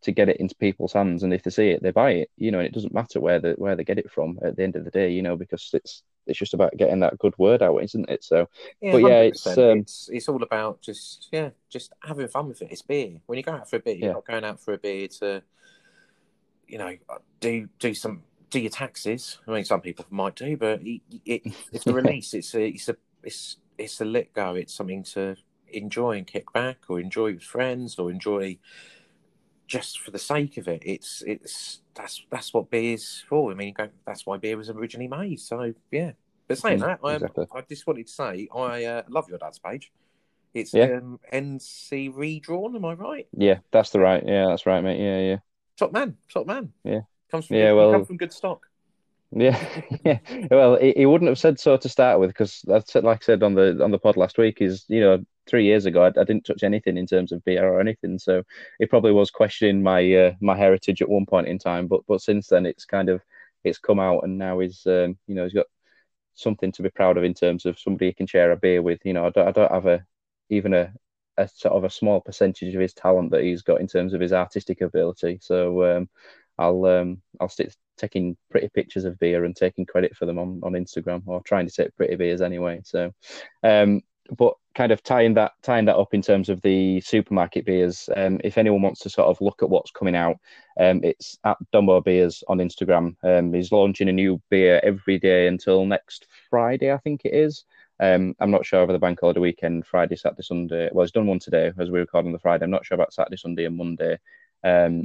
to 0.00 0.10
get 0.10 0.30
it 0.30 0.38
into 0.38 0.54
people's 0.54 0.94
hands. 0.94 1.22
And 1.22 1.34
if 1.34 1.42
they 1.42 1.50
see 1.50 1.68
it, 1.68 1.82
they 1.82 1.90
buy 1.90 2.12
it. 2.12 2.30
You 2.38 2.50
know, 2.50 2.60
and 2.60 2.66
it 2.66 2.72
doesn't 2.72 2.94
matter 2.94 3.20
where 3.20 3.38
the 3.38 3.52
where 3.58 3.76
they 3.76 3.84
get 3.84 3.98
it 3.98 4.10
from 4.10 4.38
at 4.42 4.56
the 4.56 4.62
end 4.62 4.74
of 4.74 4.86
the 4.86 4.90
day. 4.90 5.12
You 5.12 5.20
know, 5.20 5.36
because 5.36 5.68
it's 5.74 6.02
it's 6.26 6.38
just 6.38 6.54
about 6.54 6.74
getting 6.78 7.00
that 7.00 7.18
good 7.18 7.34
word 7.36 7.62
out, 7.62 7.76
isn't 7.76 8.08
it? 8.08 8.24
So, 8.24 8.48
yeah, 8.80 8.92
but 8.92 9.02
yeah, 9.02 9.20
it's 9.20 9.46
um, 9.46 9.80
it's 9.80 10.08
it's 10.10 10.30
all 10.30 10.42
about 10.42 10.80
just 10.80 11.28
yeah, 11.30 11.50
just 11.68 11.92
having 12.02 12.28
fun 12.28 12.48
with 12.48 12.62
it. 12.62 12.68
It's 12.70 12.80
beer. 12.80 13.20
When 13.26 13.36
you 13.36 13.42
go 13.42 13.52
out 13.52 13.68
for 13.68 13.76
a 13.76 13.80
beer, 13.80 13.96
you're 13.96 14.14
not 14.14 14.26
going 14.26 14.44
out 14.44 14.60
for 14.60 14.72
a 14.72 14.78
beer 14.78 15.08
to, 15.20 15.42
you 16.66 16.78
know, 16.78 16.96
do 17.40 17.68
do 17.78 17.92
some 17.92 18.22
do 18.48 18.60
your 18.60 18.70
taxes. 18.70 19.40
I 19.46 19.50
mean, 19.50 19.66
some 19.66 19.82
people 19.82 20.06
might 20.08 20.36
do, 20.36 20.56
but 20.56 20.80
it, 20.82 21.02
it, 21.26 21.42
it's 21.70 21.86
a 21.86 21.92
release. 21.92 22.32
it's 22.32 22.54
a 22.54 22.64
it's 22.66 22.88
a 22.88 22.96
it's 23.22 23.58
it's 23.78 24.00
a 24.00 24.04
let 24.04 24.32
go. 24.32 24.54
It's 24.54 24.74
something 24.74 25.02
to 25.14 25.36
enjoy 25.68 26.18
and 26.18 26.26
kick 26.26 26.52
back, 26.52 26.78
or 26.88 27.00
enjoy 27.00 27.34
with 27.34 27.42
friends, 27.42 27.98
or 27.98 28.10
enjoy 28.10 28.58
just 29.66 30.00
for 30.00 30.10
the 30.10 30.18
sake 30.18 30.56
of 30.56 30.68
it. 30.68 30.82
It's 30.84 31.22
it's 31.26 31.80
that's 31.94 32.24
that's 32.30 32.52
what 32.52 32.70
beer's 32.70 33.24
for. 33.28 33.50
I 33.50 33.54
mean, 33.54 33.74
that's 34.06 34.26
why 34.26 34.36
beer 34.36 34.56
was 34.56 34.70
originally 34.70 35.08
made. 35.08 35.40
So 35.40 35.72
yeah. 35.90 36.12
But 36.46 36.58
saying 36.58 36.80
mm, 36.80 36.86
that, 36.86 37.00
I, 37.02 37.14
exactly. 37.14 37.46
I 37.54 37.62
just 37.62 37.86
wanted 37.86 38.06
to 38.06 38.12
say 38.12 38.48
I 38.54 38.84
uh, 38.84 39.02
love 39.08 39.28
your 39.28 39.38
dad's 39.38 39.58
page. 39.58 39.92
It's 40.52 40.74
yeah. 40.74 40.98
um, 40.98 41.18
NC 41.32 42.14
redrawn. 42.14 42.76
Am 42.76 42.84
I 42.84 42.92
right? 42.94 43.26
Yeah, 43.36 43.58
that's 43.72 43.90
the 43.90 44.00
right. 44.00 44.22
Yeah, 44.24 44.46
that's 44.48 44.66
right, 44.66 44.82
mate. 44.82 45.00
Yeah, 45.00 45.20
yeah. 45.20 45.36
Top 45.76 45.92
man, 45.92 46.16
top 46.32 46.46
man. 46.46 46.72
Yeah, 46.84 47.00
comes 47.30 47.46
from 47.46 47.56
yeah. 47.56 47.72
Well, 47.72 47.92
comes 47.92 48.06
from 48.06 48.18
good 48.18 48.32
stock. 48.32 48.66
Yeah, 49.36 49.58
yeah. 50.04 50.18
Well, 50.50 50.76
he, 50.76 50.92
he, 50.96 51.06
wouldn't 51.06 51.28
have 51.28 51.38
said 51.38 51.58
so 51.58 51.76
to 51.76 51.88
start 51.88 52.20
with 52.20 52.30
because 52.30 52.62
that's 52.66 52.94
like 52.94 53.22
I 53.22 53.24
said 53.24 53.42
on 53.42 53.54
the 53.54 53.82
on 53.82 53.90
the 53.90 53.98
pod 53.98 54.16
last 54.16 54.38
week. 54.38 54.62
Is 54.62 54.84
you 54.88 55.00
know 55.00 55.24
three 55.46 55.64
years 55.64 55.86
ago, 55.86 56.04
I, 56.04 56.08
I, 56.08 56.24
didn't 56.24 56.44
touch 56.46 56.62
anything 56.62 56.96
in 56.96 57.06
terms 57.06 57.32
of 57.32 57.44
beer 57.44 57.66
or 57.68 57.80
anything. 57.80 58.18
So 58.18 58.44
it 58.78 58.90
probably 58.90 59.10
was 59.10 59.32
questioning 59.32 59.82
my 59.82 60.14
uh, 60.14 60.32
my 60.40 60.56
heritage 60.56 61.02
at 61.02 61.08
one 61.08 61.26
point 61.26 61.48
in 61.48 61.58
time. 61.58 61.88
But 61.88 62.02
but 62.06 62.22
since 62.22 62.48
then, 62.48 62.64
it's 62.64 62.84
kind 62.84 63.08
of 63.08 63.22
it's 63.64 63.78
come 63.78 63.98
out, 63.98 64.22
and 64.22 64.38
now 64.38 64.60
he's 64.60 64.86
um, 64.86 65.18
you 65.26 65.34
know 65.34 65.44
he's 65.44 65.52
got 65.52 65.66
something 66.34 66.70
to 66.72 66.82
be 66.82 66.90
proud 66.90 67.16
of 67.16 67.24
in 67.24 67.34
terms 67.34 67.66
of 67.66 67.78
somebody 67.78 68.06
he 68.06 68.12
can 68.12 68.26
share 68.28 68.52
a 68.52 68.56
beer 68.56 68.82
with. 68.82 69.00
You 69.04 69.14
know, 69.14 69.26
I 69.26 69.30
don't, 69.30 69.48
I 69.48 69.52
don't 69.52 69.72
have 69.72 69.86
a 69.86 70.06
even 70.50 70.74
a, 70.74 70.92
a 71.38 71.48
sort 71.48 71.74
of 71.74 71.82
a 71.82 71.90
small 71.90 72.20
percentage 72.20 72.74
of 72.74 72.80
his 72.80 72.94
talent 72.94 73.32
that 73.32 73.42
he's 73.42 73.62
got 73.62 73.80
in 73.80 73.88
terms 73.88 74.14
of 74.14 74.20
his 74.20 74.32
artistic 74.32 74.80
ability. 74.80 75.40
So 75.42 75.96
um, 75.96 76.08
I'll 76.56 76.84
um, 76.86 77.22
I'll 77.40 77.48
stick 77.48 77.72
taking 77.96 78.36
pretty 78.50 78.68
pictures 78.68 79.04
of 79.04 79.18
beer 79.18 79.44
and 79.44 79.56
taking 79.56 79.86
credit 79.86 80.16
for 80.16 80.26
them 80.26 80.38
on, 80.38 80.60
on 80.62 80.72
Instagram 80.72 81.22
or 81.26 81.42
trying 81.42 81.66
to 81.66 81.72
take 81.72 81.96
pretty 81.96 82.16
beers 82.16 82.40
anyway. 82.40 82.80
So, 82.84 83.12
um, 83.62 84.02
but 84.36 84.54
kind 84.74 84.90
of 84.90 85.02
tying 85.02 85.34
that 85.34 85.52
tying 85.62 85.84
that 85.84 85.96
up 85.96 86.14
in 86.14 86.22
terms 86.22 86.48
of 86.48 86.60
the 86.62 87.00
supermarket 87.00 87.66
beers. 87.66 88.08
Um, 88.16 88.40
if 88.42 88.58
anyone 88.58 88.82
wants 88.82 89.00
to 89.00 89.10
sort 89.10 89.28
of 89.28 89.40
look 89.40 89.62
at 89.62 89.68
what's 89.68 89.90
coming 89.90 90.16
out, 90.16 90.36
um, 90.80 91.00
it's 91.04 91.38
at 91.44 91.56
Dumbo 91.72 92.02
Beers 92.02 92.42
on 92.48 92.58
Instagram. 92.58 93.16
Um, 93.22 93.52
he's 93.52 93.72
launching 93.72 94.08
a 94.08 94.12
new 94.12 94.40
beer 94.50 94.80
every 94.82 95.18
day 95.18 95.46
until 95.46 95.86
next 95.86 96.26
Friday, 96.50 96.92
I 96.92 96.98
think 96.98 97.22
it 97.24 97.34
is. 97.34 97.64
Um, 98.00 98.34
I'm 98.40 98.50
not 98.50 98.66
sure 98.66 98.80
over 98.80 98.92
the 98.92 98.98
bank 98.98 99.20
holiday 99.20 99.40
weekend, 99.40 99.86
Friday, 99.86 100.16
Saturday, 100.16 100.42
Sunday. 100.42 100.88
Well, 100.92 101.04
he's 101.04 101.12
done 101.12 101.26
one 101.26 101.38
today 101.38 101.72
as 101.78 101.90
we 101.90 102.00
record 102.00 102.26
on 102.26 102.32
the 102.32 102.38
Friday. 102.40 102.64
I'm 102.64 102.70
not 102.70 102.84
sure 102.84 102.96
about 102.96 103.12
Saturday, 103.12 103.36
Sunday, 103.36 103.66
and 103.66 103.76
Monday. 103.76 104.18
Um, 104.64 105.04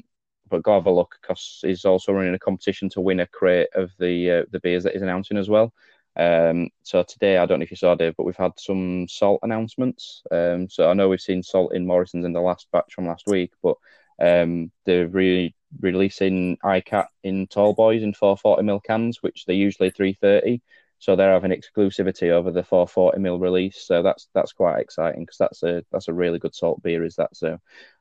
but 0.49 0.63
go 0.63 0.73
have 0.73 0.85
a 0.85 0.91
look 0.91 1.15
because 1.21 1.59
he's 1.61 1.85
also 1.85 2.13
running 2.13 2.33
a 2.33 2.39
competition 2.39 2.89
to 2.89 3.01
win 3.01 3.19
a 3.19 3.27
crate 3.27 3.69
of 3.75 3.91
the 3.99 4.31
uh, 4.31 4.43
the 4.51 4.59
beers 4.59 4.83
that 4.83 4.93
he's 4.93 5.01
announcing 5.01 5.37
as 5.37 5.49
well. 5.49 5.73
Um, 6.15 6.69
so 6.83 7.03
today, 7.03 7.37
I 7.37 7.45
don't 7.45 7.59
know 7.59 7.63
if 7.63 7.71
you 7.71 7.77
saw 7.77 7.95
Dave, 7.95 8.15
but 8.17 8.25
we've 8.25 8.35
had 8.35 8.51
some 8.57 9.07
salt 9.07 9.39
announcements. 9.43 10.21
Um, 10.31 10.69
so 10.69 10.89
I 10.89 10.93
know 10.93 11.07
we've 11.07 11.21
seen 11.21 11.43
salt 11.43 11.73
in 11.73 11.87
Morrison's 11.87 12.25
in 12.25 12.33
the 12.33 12.41
last 12.41 12.67
batch 12.71 12.93
from 12.93 13.07
last 13.07 13.25
week, 13.27 13.53
but 13.63 13.75
um, 14.21 14.71
they're 14.85 15.07
really 15.07 15.55
releasing 15.79 16.57
Ikat 16.57 17.07
in 17.23 17.47
tall 17.47 17.73
boys 17.73 18.03
in 18.03 18.13
440 18.13 18.63
ml 18.63 18.83
cans, 18.83 19.23
which 19.23 19.45
they're 19.45 19.55
usually 19.55 19.91
330. 19.91 20.61
So 20.97 21.15
they're 21.15 21.31
having 21.31 21.51
exclusivity 21.51 22.31
over 22.31 22.51
the 22.51 22.63
440 22.63 23.19
ml 23.19 23.39
release. 23.41 23.81
So 23.81 24.03
that's 24.03 24.27
that's 24.33 24.51
quite 24.51 24.79
exciting 24.79 25.21
because 25.21 25.37
that's 25.37 25.63
a 25.63 25.85
that's 25.91 26.09
a 26.09 26.13
really 26.13 26.39
good 26.39 26.55
salt 26.55 26.83
beer. 26.83 27.05
Is 27.05 27.15
that 27.15 27.35
so? 27.35 27.59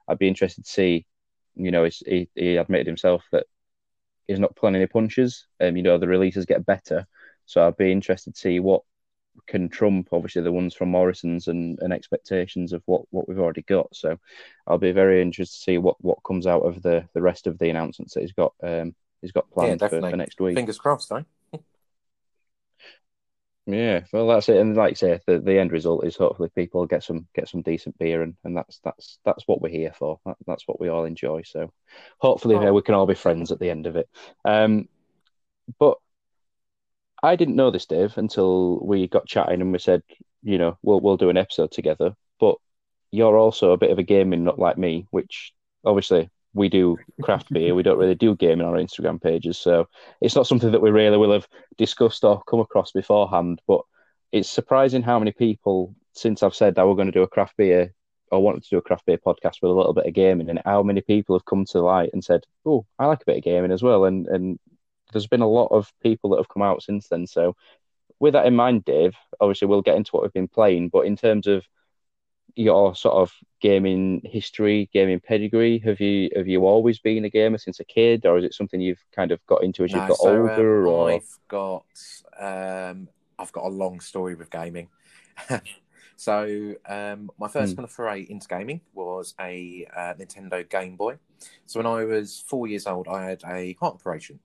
I'd 0.09 0.19
be 0.19 0.29
interested 0.29 0.65
to 0.65 0.71
see. 0.71 1.07
You 1.59 1.71
know, 1.71 1.85
he 1.85 2.29
he 2.35 2.57
admitted 2.57 2.87
himself 2.87 3.25
that 3.33 3.47
he's 4.27 4.39
not 4.39 4.57
pulling 4.57 4.77
any 4.77 4.87
punches. 4.87 5.47
Um, 5.61 5.77
you 5.77 5.83
know, 5.83 5.99
the 5.99 6.09
releases 6.09 6.47
get 6.47 6.65
better 6.65 7.07
so 7.49 7.67
I'd 7.67 7.79
be 7.79 7.91
interested 7.91 8.35
to 8.35 8.41
see 8.41 8.61
what 8.61 8.83
can 9.47 9.71
trump 9.71 10.09
obviously 10.13 10.43
the 10.43 10.53
ones 10.53 10.75
from 10.75 10.91
Morrison's 10.91 11.49
and, 11.49 11.79
and 11.81 11.93
expectations 11.93 12.75
of 12.75 12.83
what, 12.85 13.03
what 13.11 13.27
we've 13.27 13.39
already 13.39 13.63
got. 13.63 13.89
So 13.97 14.19
I'll 14.67 14.79
be 14.79 14.93
very 14.93 15.23
interested 15.23 15.57
to 15.57 15.63
see 15.63 15.79
what, 15.79 15.97
what 16.05 16.23
comes 16.27 16.47
out 16.47 16.61
of 16.61 16.83
the, 16.83 17.09
the 17.15 17.23
rest 17.23 17.47
of 17.47 17.59
the 17.59 17.71
announcements 17.71 18.15
that 18.15 18.21
he's 18.21 18.33
got 18.33 18.53
um 18.63 18.95
he's 19.23 19.33
got 19.33 19.51
planned 19.51 19.81
yeah, 19.81 19.89
for, 19.89 20.01
for 20.01 20.17
next 20.17 20.41
week. 20.41 20.57
Fingers 20.57 20.79
crossed, 20.79 21.11
eh? 21.11 21.23
Yeah, 23.69 24.05
well 24.15 24.27
that's 24.27 24.49
it. 24.49 24.57
And 24.57 24.75
like 24.75 24.93
I 24.93 24.95
say, 24.95 25.21
the, 25.27 25.41
the 25.41 25.59
end 25.59 25.73
result 25.73 26.07
is 26.07 26.17
hopefully 26.17 26.49
people 26.55 26.87
get 26.87 27.03
some 27.03 27.29
get 27.35 27.51
some 27.51 27.61
decent 27.61 27.99
beer 27.99 28.23
and, 28.23 28.35
and 28.43 28.57
that's 28.57 28.81
that's 28.83 29.19
that's 29.27 29.47
what 29.47 29.61
we're 29.61 29.69
here 29.69 29.93
for. 29.93 30.19
That, 30.25 30.37
that's 30.47 30.67
what 30.67 30.81
we 30.81 30.89
all 30.89 31.05
enjoy. 31.05 31.43
So 31.43 31.71
hopefully 32.19 32.57
oh. 32.57 32.73
we 32.73 32.81
can 32.81 32.95
all 32.95 33.07
be 33.07 33.15
friends 33.15 33.53
at 33.53 33.59
the 33.61 33.69
end 33.69 33.87
of 33.87 33.97
it. 33.97 34.09
Um 34.47 34.89
but 35.79 35.99
I 37.23 37.37
didn't 37.37 37.57
know 37.57 37.71
this, 37.71 37.85
Dave, 37.85 38.17
until 38.17 38.79
we 38.81 39.07
got 39.07 39.27
chatting 39.27 39.61
and 39.61 39.71
we 39.71 39.79
said, 39.79 40.03
you 40.43 40.57
know, 40.57 40.79
we'll 40.83 41.01
we'll 41.01 41.19
do 41.19 41.29
an 41.29 41.37
episode 41.37 41.71
together. 41.71 42.15
But 42.41 42.57
you're 43.11 43.37
also 43.37 43.73
a 43.73 43.79
bit 43.79 43.91
of 43.91 43.99
a 43.99 44.03
gaming 44.03 44.45
nut 44.45 44.59
like 44.59 44.79
me, 44.79 45.07
which 45.11 45.53
obviously 45.85 46.31
we 46.55 46.69
do 46.69 46.97
craft 47.23 47.53
beer. 47.53 47.75
We 47.75 47.83
don't 47.83 47.99
really 47.99 48.15
do 48.15 48.35
gaming 48.35 48.67
on 48.67 48.75
our 48.75 48.81
Instagram 48.81 49.21
pages, 49.21 49.59
so 49.59 49.89
it's 50.21 50.35
not 50.35 50.47
something 50.47 50.73
that 50.73 50.83
we 50.83 50.91
really 50.91 51.17
will 51.17 51.33
have 51.33 51.49
discussed 51.77 52.25
or 52.25 52.43
come 52.49 52.61
across 52.61 52.93
beforehand. 52.93 53.61
But 53.67 53.83
it's 54.33 54.49
surprising 54.49 55.03
how 55.03 55.19
many 55.19 55.33
people, 55.33 55.95
since 56.13 56.43
I've 56.43 56.55
said 56.55 56.75
that 56.75 56.87
we're 56.87 56.95
going 56.95 57.07
to 57.07 57.13
do 57.13 57.23
a 57.23 57.29
craft 57.29 57.57
beer 57.57 57.93
or 58.31 58.43
wanted 58.43 58.63
to 58.63 58.71
do 58.71 58.79
a 58.79 58.83
craft 58.83 59.07
beer 59.07 59.19
podcast 59.19 59.63
with 59.63 59.71
a 59.71 59.75
little 59.75 59.95
bit 59.95 60.07
of 60.07 60.15
gaming, 60.15 60.51
and 60.51 60.61
how 60.65 60.83
many 60.83 61.01
people 61.01 61.37
have 61.37 61.45
come 61.45 61.65
to 61.67 61.81
light 61.81 62.11
and 62.13 62.25
said, 62.25 62.45
"Oh, 62.65 62.87
I 62.99 63.07
like 63.07 63.23
a 63.23 63.27
bit 63.27 63.39
of 63.39 63.45
gaming 63.45 63.73
as 63.73 63.83
well," 63.83 64.05
and 64.05 64.27
and 64.29 64.59
there's 65.13 65.27
been 65.27 65.43
a 65.43 65.49
lot 65.49 65.69
of 65.69 65.93
people 66.03 66.31
that 66.31 66.37
have 66.39 66.49
come 66.49 66.63
out 66.63 66.83
since 66.83 67.09
then. 67.09 67.27
So, 67.27 67.57
with 68.21 68.35
that 68.35 68.47
in 68.47 68.57
mind, 68.57 68.85
Dave, 68.85 69.15
obviously 69.41 69.69
we'll 69.69 69.83
get 69.83 69.97
into 69.97 70.11
what 70.13 70.23
we've 70.23 70.33
been 70.33 70.49
playing, 70.49 70.89
but 70.89 71.07
in 71.07 71.17
terms 71.17 71.47
of 71.47 71.65
your 72.59 72.95
sort 72.95 73.15
of 73.15 73.33
gaming 73.61 74.21
history, 74.25 74.91
gaming 74.93 75.21
pedigree, 75.21 75.79
have 75.79 76.01
you 76.01 76.29
have 76.35 76.49
you 76.49 76.67
always 76.67 76.99
been 76.99 77.25
a 77.25 77.31
gamer 77.31 77.59
since 77.59 77.79
a 77.79 77.85
kid, 77.85 78.27
or 78.27 78.39
is 78.39 78.45
it 78.45 78.53
something 78.53 78.81
you've 78.81 79.03
kind 79.15 79.31
of 79.31 79.45
got 79.47 79.63
into 79.63 79.85
as 79.85 79.93
no, 79.93 79.99
you've 79.99 80.09
got 80.09 80.17
so, 80.19 80.41
older? 80.41 80.87
Um, 80.87 80.93
or 80.93 81.11
I've 81.13 81.39
got 81.47 81.85
um, 82.41 83.09
I've 83.39 83.53
got 83.53 83.65
a 83.65 83.69
long 83.69 84.01
story 84.01 84.35
with 84.35 84.51
gaming. 84.51 84.89
so 86.17 86.75
um, 86.89 87.31
my 87.39 87.47
first 87.47 87.73
hmm. 87.73 87.77
kind 87.77 87.85
of 87.85 87.93
foray 87.93 88.27
into 88.29 88.49
gaming 88.49 88.81
was 88.93 89.35
a 89.41 89.87
uh, 89.97 90.15
Nintendo 90.15 90.69
Game 90.69 90.97
Boy. 90.97 91.19
So 91.67 91.79
when 91.79 91.87
I 91.87 92.05
was 92.05 92.43
four 92.47 92.67
years 92.67 92.89
old, 92.89 93.07
I 93.07 93.25
had 93.25 93.43
a 93.47 93.75
heart 93.75 93.95
operation. 93.95 94.41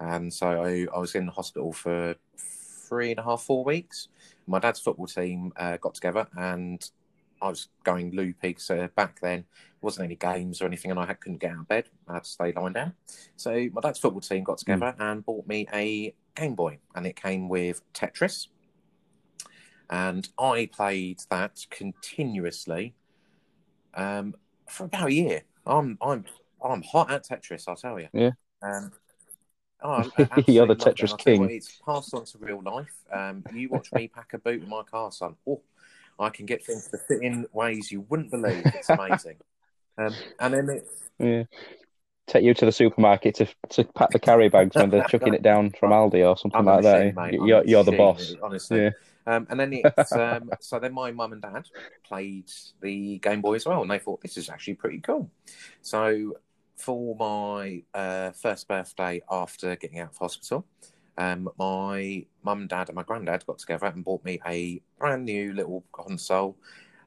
And 0.00 0.32
so 0.32 0.62
I, 0.62 0.86
I 0.96 0.98
was 0.98 1.14
in 1.14 1.26
the 1.26 1.32
hospital 1.32 1.74
for 1.74 2.14
three 2.38 3.10
and 3.10 3.20
a 3.20 3.22
half, 3.22 3.42
four 3.42 3.64
weeks. 3.64 4.08
My 4.46 4.58
dad's 4.58 4.80
football 4.80 5.06
team 5.06 5.52
uh, 5.56 5.76
got 5.76 5.94
together 5.94 6.26
and 6.38 6.82
I 7.42 7.48
was 7.48 7.68
going 7.84 8.14
loopy 8.14 8.48
because 8.48 8.70
uh, 8.70 8.88
back 8.94 9.20
then 9.20 9.44
wasn't 9.80 10.04
any 10.04 10.16
games 10.16 10.60
or 10.60 10.66
anything 10.66 10.90
and 10.90 11.00
I 11.00 11.12
couldn't 11.14 11.38
get 11.38 11.52
out 11.52 11.60
of 11.60 11.68
bed. 11.68 11.88
I 12.08 12.14
had 12.14 12.24
to 12.24 12.30
stay 12.30 12.52
lying 12.52 12.74
down. 12.74 12.94
So 13.36 13.68
my 13.72 13.80
dad's 13.80 13.98
football 13.98 14.20
team 14.20 14.44
got 14.44 14.58
together 14.58 14.94
mm. 14.98 15.10
and 15.10 15.24
bought 15.24 15.46
me 15.46 15.66
a 15.72 16.14
Game 16.34 16.54
Boy 16.54 16.78
and 16.94 17.06
it 17.06 17.16
came 17.16 17.48
with 17.48 17.82
Tetris. 17.94 18.48
And 19.88 20.28
I 20.38 20.68
played 20.72 21.20
that 21.30 21.66
continuously 21.70 22.94
um, 23.94 24.34
for 24.68 24.84
about 24.84 25.08
a 25.08 25.14
year. 25.14 25.42
I'm 25.66 25.98
I'm 26.00 26.24
I'm 26.62 26.82
hot 26.82 27.10
at 27.10 27.26
Tetris, 27.26 27.64
I'll 27.66 27.76
tell 27.76 27.98
you. 27.98 28.08
Yeah. 28.12 28.30
Um, 28.62 28.92
Oh, 29.82 30.04
You're 30.46 30.66
the 30.66 30.76
Tetris 30.76 31.16
king. 31.16 31.48
It's 31.48 31.80
passed 31.86 32.12
on 32.12 32.26
to 32.26 32.38
real 32.38 32.60
life. 32.62 32.92
Um, 33.10 33.42
you 33.54 33.70
watch 33.70 33.90
me 33.94 34.08
pack 34.08 34.34
a 34.34 34.38
boot 34.38 34.62
in 34.62 34.68
my 34.68 34.82
car, 34.82 35.10
son. 35.10 35.36
Oh, 35.48 35.62
I 36.20 36.30
can 36.30 36.46
get 36.46 36.64
things 36.64 36.88
to 36.88 36.98
fit 36.98 37.22
in 37.22 37.46
ways 37.52 37.90
you 37.90 38.02
wouldn't 38.08 38.30
believe. 38.30 38.62
It's 38.66 38.90
amazing. 38.90 39.36
um, 39.98 40.14
and 40.38 40.54
then 40.54 40.68
it, 40.68 40.88
yeah, 41.18 41.44
take 42.26 42.44
you 42.44 42.54
to 42.54 42.64
the 42.64 42.72
supermarket 42.72 43.34
to 43.36 43.46
to 43.70 43.84
pack 43.84 44.10
the 44.10 44.18
carry 44.18 44.48
bags 44.48 44.76
when 44.76 44.90
they're 44.90 45.04
chucking 45.08 45.34
it 45.34 45.42
down 45.42 45.70
from 45.70 45.90
Aldi 45.90 46.26
or 46.28 46.36
something 46.36 46.64
like 46.64 46.84
machine, 46.84 47.14
that. 47.14 47.32
Mate. 47.32 47.40
You're, 47.44 47.64
you're 47.64 47.84
the 47.84 47.96
boss, 47.96 48.34
honestly. 48.42 48.84
Yeah. 48.84 48.90
Um, 49.26 49.46
and 49.50 49.60
then 49.60 49.72
it's 49.84 50.12
um, 50.12 50.50
so 50.60 50.78
then 50.78 50.94
my 50.94 51.10
mum 51.12 51.32
and 51.32 51.42
dad 51.42 51.66
played 52.04 52.50
the 52.80 53.18
Game 53.18 53.40
Boy 53.40 53.54
as 53.54 53.66
well, 53.66 53.82
and 53.82 53.90
they 53.90 53.98
thought 53.98 54.20
this 54.20 54.36
is 54.36 54.48
actually 54.48 54.74
pretty 54.74 55.00
cool. 55.00 55.30
So 55.82 56.34
for 56.76 57.14
my 57.16 57.82
uh, 57.92 58.30
first 58.32 58.66
birthday 58.66 59.22
after 59.30 59.76
getting 59.76 59.98
out 60.00 60.10
of 60.10 60.16
hospital, 60.16 60.66
um, 61.18 61.48
my 61.58 62.24
mum, 62.42 62.66
dad, 62.66 62.88
and 62.88 62.96
my 62.96 63.02
granddad 63.02 63.46
got 63.46 63.58
together 63.58 63.86
and 63.86 64.04
bought 64.04 64.24
me 64.24 64.40
a 64.46 64.80
brand 64.98 65.24
new 65.24 65.52
little 65.52 65.84
console 65.92 66.56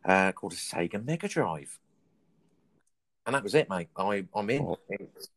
uh, 0.06 0.32
called 0.32 0.54
a 0.54 0.56
Sega 0.56 1.04
Mega 1.04 1.28
Drive. 1.28 1.80
And 3.26 3.36
that 3.36 3.44
was 3.44 3.56
it, 3.56 3.70
mate. 3.70 3.88
I, 3.96 4.26
I'm 4.36 4.50
in. 4.50 4.62
Oh. 4.62 4.78
It's, 4.90 5.30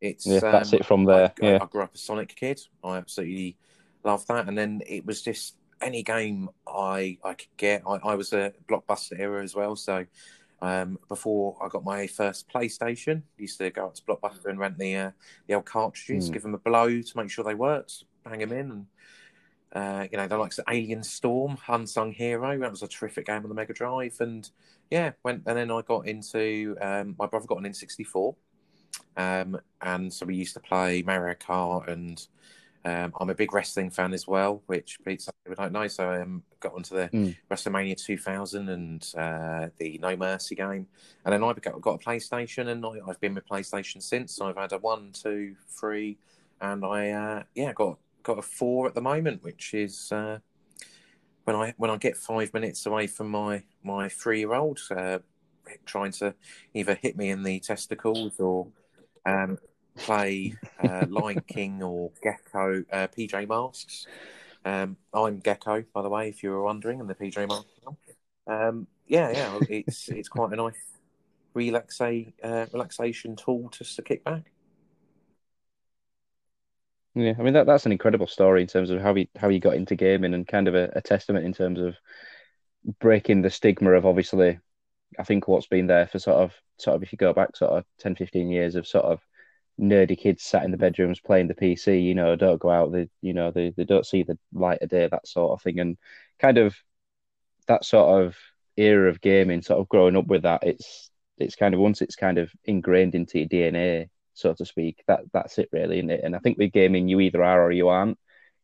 it's 0.00 0.26
yeah, 0.26 0.36
um, 0.36 0.52
that's 0.52 0.72
it 0.72 0.86
from 0.86 1.04
there. 1.04 1.32
I, 1.42 1.46
yeah. 1.46 1.58
I 1.60 1.66
grew 1.66 1.82
up 1.82 1.94
a 1.94 1.98
Sonic 1.98 2.34
kid. 2.36 2.60
I 2.82 2.96
absolutely 2.96 3.56
loved 4.04 4.28
that. 4.28 4.48
And 4.48 4.56
then 4.56 4.82
it 4.86 5.04
was 5.04 5.22
just 5.22 5.56
any 5.80 6.02
game 6.02 6.48
I 6.66 7.18
I 7.24 7.34
could 7.34 7.56
get. 7.56 7.82
I, 7.86 7.94
I 7.96 8.14
was 8.14 8.32
a 8.32 8.52
blockbuster 8.68 9.18
era 9.18 9.42
as 9.42 9.54
well, 9.54 9.74
so 9.76 10.06
um, 10.62 10.96
before 11.08 11.56
I 11.60 11.68
got 11.68 11.84
my 11.84 12.06
first 12.06 12.48
PlayStation, 12.48 13.18
I 13.38 13.42
used 13.42 13.58
to 13.58 13.68
go 13.70 13.86
out 13.86 13.96
to 13.96 14.02
Blockbuster 14.02 14.46
and 14.46 14.60
rent 14.60 14.78
the 14.78 14.96
uh, 14.96 15.10
the 15.48 15.54
old 15.54 15.66
cartridges, 15.66 16.30
mm. 16.30 16.32
give 16.32 16.42
them 16.42 16.54
a 16.54 16.58
blow 16.58 17.02
to 17.02 17.16
make 17.16 17.30
sure 17.30 17.44
they 17.44 17.54
worked, 17.54 18.04
bang 18.24 18.38
them 18.38 18.52
in, 18.52 18.70
and 18.70 18.86
uh, 19.74 20.06
you 20.12 20.16
know, 20.18 20.28
the 20.28 20.38
likes 20.38 20.58
of 20.58 20.64
Alien 20.70 21.02
Storm, 21.02 21.58
Unsung 21.66 22.12
Hero. 22.12 22.58
That 22.58 22.70
was 22.70 22.82
a 22.82 22.88
terrific 22.88 23.26
game 23.26 23.42
on 23.42 23.48
the 23.48 23.54
Mega 23.54 23.72
Drive, 23.72 24.16
and 24.20 24.48
yeah, 24.88 25.10
went 25.24 25.42
and 25.46 25.58
then 25.58 25.72
I 25.72 25.82
got 25.82 26.06
into 26.06 26.76
um, 26.80 27.16
my 27.18 27.26
brother 27.26 27.46
got 27.46 27.58
an 27.58 27.64
N64, 27.64 28.34
um, 29.16 29.60
and 29.80 30.12
so 30.12 30.26
we 30.26 30.36
used 30.36 30.54
to 30.54 30.60
play 30.60 31.02
Mario 31.02 31.34
Kart 31.34 31.88
and 31.88 32.24
um, 32.84 33.12
I'm 33.20 33.30
a 33.30 33.34
big 33.34 33.54
wrestling 33.54 33.90
fan 33.90 34.12
as 34.12 34.26
well, 34.26 34.62
which 34.66 34.98
some 35.18 35.34
people 35.44 35.54
don't 35.56 35.72
know. 35.72 35.86
So 35.86 36.10
I 36.10 36.20
um, 36.22 36.42
got 36.58 36.74
onto 36.74 36.96
the 36.96 37.08
mm. 37.08 37.36
WrestleMania 37.50 37.96
2000 37.96 38.68
and 38.68 39.12
uh, 39.16 39.68
the 39.78 39.98
No 40.02 40.16
Mercy 40.16 40.56
game, 40.56 40.86
and 41.24 41.32
then 41.32 41.44
I 41.44 41.52
got, 41.52 41.80
got 41.80 41.94
a 41.94 42.04
PlayStation, 42.04 42.68
and 42.68 42.84
I, 42.84 43.06
have 43.06 43.20
been 43.20 43.34
with 43.34 43.46
PlayStation 43.46 44.02
since. 44.02 44.40
I've 44.40 44.56
had 44.56 44.72
a 44.72 44.78
one, 44.78 45.12
two, 45.12 45.54
three, 45.68 46.18
and 46.60 46.84
I 46.84 47.10
uh, 47.10 47.42
yeah 47.54 47.72
got 47.72 47.98
got 48.22 48.38
a 48.38 48.42
four 48.42 48.88
at 48.88 48.94
the 48.94 49.00
moment, 49.00 49.44
which 49.44 49.74
is 49.74 50.10
uh, 50.10 50.38
when 51.44 51.54
I 51.54 51.74
when 51.76 51.90
I 51.90 51.96
get 51.98 52.16
five 52.16 52.52
minutes 52.52 52.84
away 52.86 53.06
from 53.06 53.28
my 53.28 53.62
my 53.84 54.08
three 54.08 54.40
year 54.40 54.54
old, 54.54 54.80
uh, 54.90 55.18
trying 55.86 56.12
to 56.12 56.34
either 56.74 56.94
hit 56.94 57.16
me 57.16 57.30
in 57.30 57.44
the 57.44 57.60
testicles 57.60 58.40
or 58.40 58.66
um, 59.24 59.58
play 59.96 60.54
uh, 60.82 61.06
Lion 61.08 61.42
King 61.46 61.82
or 61.82 62.10
Gecko 62.22 62.84
uh, 62.92 63.08
PJ 63.08 63.48
Masks. 63.48 64.06
Um, 64.64 64.96
I'm 65.12 65.38
Gecko, 65.38 65.84
by 65.92 66.02
the 66.02 66.08
way, 66.08 66.28
if 66.28 66.42
you 66.42 66.50
were 66.50 66.62
wondering, 66.62 67.00
and 67.00 67.08
the 67.08 67.14
PJ 67.14 67.48
Masks. 67.48 67.68
Um, 68.46 68.86
yeah, 69.06 69.30
yeah, 69.30 69.58
it's 69.68 70.08
it's 70.08 70.28
quite 70.28 70.52
a 70.52 70.56
nice 70.56 70.74
relaxa, 71.54 72.32
uh, 72.42 72.66
relaxation 72.72 73.36
tool 73.36 73.68
just 73.70 73.96
to 73.96 74.02
kick 74.02 74.24
back. 74.24 74.50
Yeah, 77.14 77.34
I 77.38 77.42
mean 77.42 77.52
that 77.54 77.66
that's 77.66 77.84
an 77.84 77.92
incredible 77.92 78.26
story 78.26 78.62
in 78.62 78.68
terms 78.68 78.88
of 78.90 79.00
how 79.00 79.14
he 79.14 79.28
how 79.36 79.50
he 79.50 79.58
got 79.58 79.74
into 79.74 79.96
gaming 79.96 80.32
and 80.32 80.48
kind 80.48 80.66
of 80.66 80.74
a, 80.74 80.90
a 80.94 81.02
testament 81.02 81.44
in 81.44 81.52
terms 81.52 81.78
of 81.78 81.96
breaking 83.00 83.42
the 83.42 83.50
stigma 83.50 83.92
of 83.92 84.06
obviously 84.06 84.58
I 85.18 85.24
think 85.24 85.46
what's 85.46 85.66
been 85.66 85.86
there 85.86 86.06
for 86.06 86.18
sort 86.18 86.38
of 86.38 86.54
sort 86.78 86.96
of 86.96 87.02
if 87.02 87.12
you 87.12 87.18
go 87.18 87.34
back 87.34 87.54
sort 87.56 87.72
of 87.72 87.84
10, 87.98 88.16
15 88.16 88.48
years 88.48 88.76
of 88.76 88.86
sort 88.86 89.04
of 89.04 89.20
nerdy 89.80 90.18
kids 90.18 90.42
sat 90.42 90.64
in 90.64 90.70
the 90.70 90.76
bedrooms 90.76 91.20
playing 91.20 91.48
the 91.48 91.54
PC, 91.54 92.02
you 92.02 92.14
know, 92.14 92.36
don't 92.36 92.60
go 92.60 92.70
out, 92.70 92.92
they 92.92 93.08
you 93.20 93.32
know, 93.32 93.50
they, 93.50 93.70
they 93.70 93.84
don't 93.84 94.06
see 94.06 94.22
the 94.22 94.38
light 94.52 94.82
of 94.82 94.88
day, 94.90 95.08
that 95.10 95.26
sort 95.26 95.52
of 95.52 95.62
thing. 95.62 95.80
And 95.80 95.96
kind 96.38 96.58
of 96.58 96.76
that 97.68 97.84
sort 97.84 98.24
of 98.24 98.36
era 98.76 99.08
of 99.08 99.20
gaming, 99.20 99.62
sort 99.62 99.80
of 99.80 99.88
growing 99.88 100.16
up 100.16 100.26
with 100.26 100.42
that, 100.42 100.62
it's 100.64 101.10
it's 101.38 101.56
kind 101.56 101.74
of 101.74 101.80
once 101.80 102.02
it's 102.02 102.16
kind 102.16 102.38
of 102.38 102.50
ingrained 102.64 103.14
into 103.14 103.38
your 103.38 103.48
DNA, 103.48 104.08
so 104.34 104.54
to 104.54 104.64
speak. 104.64 105.02
That 105.08 105.20
that's 105.32 105.58
it 105.58 105.68
really, 105.72 105.98
isn't 105.98 106.10
it? 106.10 106.20
And 106.24 106.36
I 106.36 106.38
think 106.38 106.58
with 106.58 106.72
gaming, 106.72 107.08
you 107.08 107.20
either 107.20 107.42
are 107.42 107.62
or 107.64 107.72
you 107.72 107.88
aren't. 107.88 108.18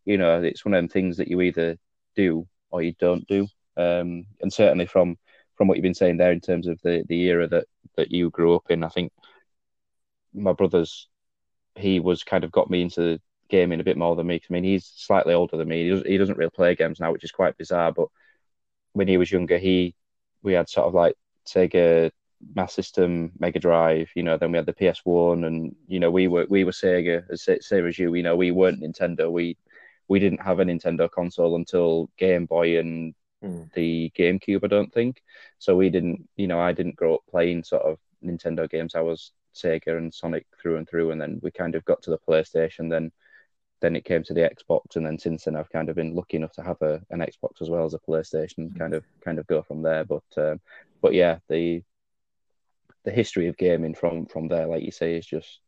You 0.04 0.18
know, 0.18 0.42
it's 0.42 0.64
one 0.64 0.74
of 0.74 0.78
them 0.78 0.88
things 0.88 1.18
that 1.18 1.28
you 1.28 1.40
either 1.42 1.76
do 2.16 2.46
or 2.70 2.82
you 2.82 2.94
don't 2.98 3.26
do. 3.26 3.46
Um, 3.76 4.26
and 4.40 4.52
certainly 4.52 4.86
from 4.86 5.16
from 5.56 5.68
what 5.68 5.76
you've 5.76 5.82
been 5.82 5.94
saying 5.94 6.18
there 6.18 6.32
in 6.32 6.40
terms 6.40 6.66
of 6.66 6.80
the 6.82 7.04
the 7.09 7.22
era 7.22 7.48
that 7.48 7.66
that 7.96 8.11
you 8.12 8.30
grew 8.30 8.54
up 8.54 8.70
in, 8.70 8.84
I 8.84 8.88
think 8.88 9.12
my 10.34 10.52
brother's 10.52 11.08
he 11.76 12.00
was 12.00 12.24
kind 12.24 12.44
of 12.44 12.52
got 12.52 12.70
me 12.70 12.82
into 12.82 13.20
gaming 13.48 13.80
a 13.80 13.84
bit 13.84 13.96
more 13.96 14.16
than 14.16 14.26
me. 14.26 14.36
I 14.48 14.52
mean, 14.52 14.64
he's 14.64 14.84
slightly 14.84 15.34
older 15.34 15.56
than 15.56 15.68
me. 15.68 15.84
He 15.84 15.90
doesn't, 15.90 16.06
he 16.06 16.18
doesn't 16.18 16.38
really 16.38 16.50
play 16.50 16.74
games 16.74 17.00
now, 17.00 17.12
which 17.12 17.24
is 17.24 17.30
quite 17.30 17.56
bizarre. 17.56 17.92
But 17.92 18.08
when 18.92 19.08
he 19.08 19.16
was 19.16 19.32
younger, 19.32 19.58
he 19.58 19.94
we 20.42 20.52
had 20.52 20.68
sort 20.68 20.86
of 20.86 20.94
like 20.94 21.14
Sega 21.46 22.10
Master 22.54 22.82
System, 22.82 23.32
Mega 23.38 23.58
Drive. 23.58 24.10
You 24.14 24.22
know, 24.22 24.36
then 24.36 24.52
we 24.52 24.58
had 24.58 24.66
the 24.66 24.72
PS 24.92 25.00
One, 25.04 25.44
and 25.44 25.74
you 25.86 26.00
know, 26.00 26.10
we 26.10 26.28
were 26.28 26.46
we 26.48 26.64
were 26.64 26.72
Sega 26.72 27.24
as 27.30 27.48
same 27.66 27.86
as 27.86 27.98
you. 27.98 28.14
You 28.14 28.22
know, 28.22 28.36
we 28.36 28.50
weren't 28.50 28.82
Nintendo. 28.82 29.30
We 29.30 29.56
we 30.08 30.18
didn't 30.18 30.42
have 30.42 30.60
a 30.60 30.64
Nintendo 30.64 31.10
console 31.10 31.56
until 31.56 32.10
Game 32.16 32.46
Boy 32.46 32.78
and 32.78 33.14
mm. 33.42 33.72
the 33.74 34.10
GameCube. 34.16 34.64
I 34.64 34.68
don't 34.68 34.92
think 34.92 35.22
so. 35.58 35.76
We 35.76 35.90
didn't. 35.90 36.28
You 36.36 36.46
know, 36.46 36.60
I 36.60 36.72
didn't 36.72 36.96
grow 36.96 37.16
up 37.16 37.22
playing 37.30 37.64
sort 37.64 37.82
of 37.82 37.98
Nintendo 38.24 38.68
games. 38.68 38.94
I 38.94 39.00
was 39.00 39.32
Sega 39.59 39.96
and 39.96 40.12
Sonic 40.12 40.46
through 40.61 40.76
and 40.76 40.88
through, 40.88 41.11
and 41.11 41.20
then 41.20 41.40
we 41.42 41.50
kind 41.50 41.74
of 41.74 41.84
got 41.84 42.02
to 42.02 42.11
the 42.11 42.18
PlayStation. 42.18 42.90
Then 42.90 43.12
then 43.80 43.94
it 43.94 44.04
came 44.04 44.24
to 44.24 44.34
the 44.34 44.40
Xbox, 44.40 44.96
and 44.96 45.06
then 45.06 45.18
since 45.18 45.44
then 45.44 45.56
I've 45.56 45.70
kind 45.70 45.88
of 45.88 45.96
been 45.96 46.14
lucky 46.14 46.36
enough 46.36 46.52
to 46.54 46.62
have 46.62 46.80
a, 46.82 47.00
an 47.11 47.20
Xbox 47.20 47.62
as 47.62 47.70
well 47.70 47.84
as 47.84 47.94
a 47.94 47.98
PlayStation. 47.98 48.76
Kind 48.78 48.94
of 48.94 49.04
kind 49.24 49.38
of 49.38 49.46
go 49.46 49.62
from 49.62 49.82
there. 49.82 50.04
But 50.04 50.24
um, 50.36 50.61
but 51.00 51.14
yeah, 51.14 51.38
the 51.48 51.82
the 53.04 53.11
history 53.11 53.48
of 53.48 53.56
gaming 53.56 53.94
from 53.94 54.26
from 54.26 54.48
there, 54.48 54.66
like 54.66 54.82
you 54.82 54.90
say, 54.90 55.16
is 55.16 55.26
just 55.26 55.61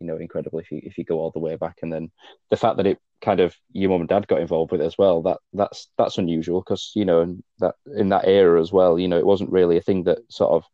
you 0.00 0.06
know 0.06 0.16
incredible 0.16 0.58
if 0.58 0.70
you 0.70 0.80
if 0.82 0.98
you 0.98 1.04
go 1.04 1.18
all 1.18 1.30
the 1.30 1.38
way 1.38 1.56
back, 1.56 1.78
and 1.82 1.92
then 1.92 2.10
the 2.50 2.56
fact 2.56 2.76
that 2.76 2.86
it 2.86 2.98
kind 3.24 3.40
of 3.40 3.56
your 3.72 3.90
mum 3.90 4.02
and 4.02 4.08
dad 4.08 4.28
got 4.28 4.40
involved 4.40 4.70
with 4.70 4.82
it 4.82 4.86
as 4.86 4.98
well. 4.98 5.22
That 5.22 5.38
that's 5.52 5.88
that's 5.96 6.18
unusual 6.18 6.60
because 6.60 6.92
you 6.94 7.04
know 7.04 7.36
that 7.58 7.74
in 7.96 8.10
that 8.10 8.26
era 8.26 8.60
as 8.60 8.72
well, 8.72 8.98
you 8.98 9.08
know, 9.08 9.18
it 9.18 9.26
wasn't 9.26 9.52
really 9.52 9.78
a 9.78 9.82
thing 9.82 10.04
that 10.04 10.18
sort 10.30 10.52
of 10.52 10.64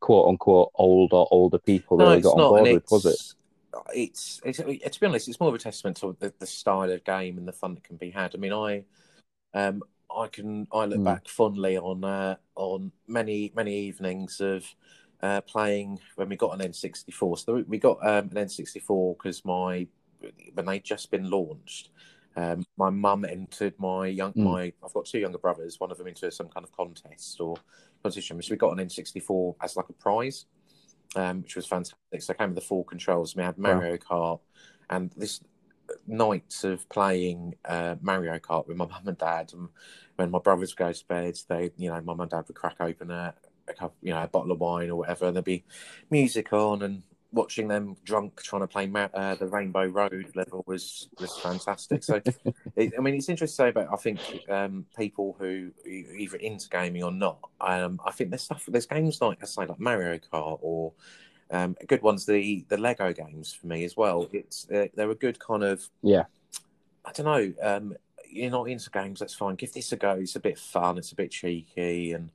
quote 0.00 0.28
unquote 0.28 0.70
old 0.74 1.12
or 1.12 1.28
older 1.30 1.58
people 1.58 1.96
no, 1.96 2.10
really 2.10 2.20
got 2.20 2.30
on 2.30 2.38
board 2.38 2.62
with, 2.62 2.90
was 2.90 3.06
it? 3.06 3.34
It's, 3.94 4.40
it's, 4.44 4.58
it's 4.58 4.96
to 4.96 5.00
be 5.00 5.06
honest, 5.06 5.28
it's 5.28 5.40
more 5.40 5.50
of 5.50 5.54
a 5.54 5.58
testament 5.58 5.96
to 5.98 6.16
the, 6.18 6.32
the 6.38 6.46
style 6.46 6.90
of 6.90 7.04
game 7.04 7.38
and 7.38 7.46
the 7.46 7.52
fun 7.52 7.74
that 7.74 7.84
can 7.84 7.96
be 7.96 8.10
had. 8.10 8.34
I 8.34 8.38
mean, 8.38 8.52
I 8.52 8.84
um 9.54 9.82
I 10.14 10.26
can 10.28 10.66
I 10.72 10.86
look 10.86 11.00
mm. 11.00 11.04
back 11.04 11.28
fondly 11.28 11.76
on 11.76 12.04
uh, 12.04 12.36
on 12.56 12.92
many 13.06 13.52
many 13.54 13.76
evenings 13.78 14.40
of 14.40 14.64
uh, 15.22 15.40
playing 15.42 16.00
when 16.16 16.28
we 16.28 16.36
got 16.36 16.58
an 16.58 16.70
N64. 16.70 17.38
So 17.38 17.64
we 17.66 17.78
got 17.78 17.98
um, 18.06 18.30
an 18.34 18.46
N64 18.46 19.16
because 19.16 19.44
my 19.44 19.86
when 20.54 20.66
they'd 20.66 20.84
just 20.84 21.10
been 21.10 21.30
launched. 21.30 21.90
Um, 22.38 22.64
my 22.76 22.88
mum 22.88 23.24
entered 23.24 23.74
my 23.78 24.06
young 24.06 24.32
mm. 24.32 24.44
my 24.44 24.72
I've 24.84 24.92
got 24.92 25.06
two 25.06 25.18
younger 25.18 25.38
brothers. 25.38 25.80
One 25.80 25.90
of 25.90 25.98
them 25.98 26.06
into 26.06 26.30
some 26.30 26.48
kind 26.48 26.64
of 26.64 26.70
contest 26.70 27.40
or 27.40 27.56
competition. 28.00 28.40
So 28.40 28.52
we 28.52 28.56
got 28.56 28.78
an 28.78 28.86
N64 28.86 29.56
as 29.60 29.76
like 29.76 29.88
a 29.88 29.92
prize, 29.94 30.46
um, 31.16 31.42
which 31.42 31.56
was 31.56 31.66
fantastic. 31.66 32.22
So 32.22 32.32
I 32.32 32.36
came 32.36 32.50
with 32.50 32.54
the 32.54 32.68
four 32.68 32.84
controls. 32.84 33.34
We 33.34 33.42
had 33.42 33.58
Mario 33.58 33.98
wow. 34.08 34.08
Kart, 34.08 34.40
and 34.88 35.10
this 35.16 35.40
nights 36.06 36.62
of 36.62 36.88
playing 36.88 37.56
uh, 37.64 37.96
Mario 38.02 38.38
Kart 38.38 38.68
with 38.68 38.76
my 38.76 38.86
mum 38.90 39.08
and 39.08 39.18
dad. 39.18 39.52
And 39.52 39.68
when 40.14 40.30
my 40.30 40.38
brothers 40.38 40.74
go 40.74 40.92
to 40.92 41.06
bed, 41.08 41.36
they, 41.48 41.72
you 41.76 41.90
know, 41.90 42.00
mum 42.02 42.20
and 42.20 42.30
dad 42.30 42.44
would 42.46 42.56
crack 42.56 42.76
open 42.78 43.10
a, 43.10 43.34
a 43.66 43.74
cup, 43.74 43.96
you 44.00 44.12
know, 44.12 44.22
a 44.22 44.28
bottle 44.28 44.52
of 44.52 44.60
wine 44.60 44.90
or 44.90 44.96
whatever, 44.96 45.26
and 45.26 45.34
there'd 45.34 45.44
be 45.44 45.64
music 46.08 46.52
on, 46.52 46.82
and 46.82 47.02
watching 47.32 47.68
them 47.68 47.96
drunk 48.04 48.42
trying 48.42 48.62
to 48.62 48.66
play 48.66 48.90
uh, 48.94 49.34
the 49.34 49.46
Rainbow 49.46 49.86
Road 49.86 50.32
level 50.34 50.64
was 50.66 51.08
was 51.20 51.36
fantastic. 51.38 52.02
So, 52.02 52.20
it, 52.76 52.92
I 52.96 53.00
mean, 53.00 53.14
it's 53.14 53.28
interesting 53.28 53.66
to 53.66 53.68
say 53.68 53.68
about 53.68 53.92
I 53.92 53.96
think 53.96 54.20
um, 54.48 54.86
people 54.96 55.36
who 55.38 55.70
either 55.86 56.36
into 56.38 56.68
gaming 56.68 57.02
or 57.02 57.12
not. 57.12 57.38
Um, 57.60 58.00
I 58.04 58.12
think 58.12 58.30
there's 58.30 58.42
stuff. 58.42 58.64
There's 58.66 58.86
games 58.86 59.20
like 59.20 59.38
I 59.42 59.46
say, 59.46 59.66
like 59.66 59.80
Mario 59.80 60.18
Kart 60.18 60.58
or 60.62 60.92
um, 61.50 61.76
good 61.86 62.02
ones. 62.02 62.26
The 62.26 62.64
the 62.68 62.78
Lego 62.78 63.12
games 63.12 63.52
for 63.52 63.66
me 63.66 63.84
as 63.84 63.96
well. 63.96 64.28
It's 64.32 64.68
uh, 64.70 64.86
they're 64.94 65.10
a 65.10 65.14
good 65.14 65.38
kind 65.38 65.62
of 65.62 65.88
yeah. 66.02 66.24
I 67.04 67.12
don't 67.12 67.26
know. 67.26 67.52
Um, 67.62 67.94
you're 68.30 68.50
not 68.50 68.68
into 68.68 68.90
games. 68.90 69.20
That's 69.20 69.34
fine. 69.34 69.54
Give 69.54 69.72
this 69.72 69.92
a 69.92 69.96
go. 69.96 70.12
It's 70.12 70.36
a 70.36 70.40
bit 70.40 70.58
fun. 70.58 70.98
It's 70.98 71.12
a 71.12 71.16
bit 71.16 71.30
cheeky 71.30 72.12
and 72.12 72.30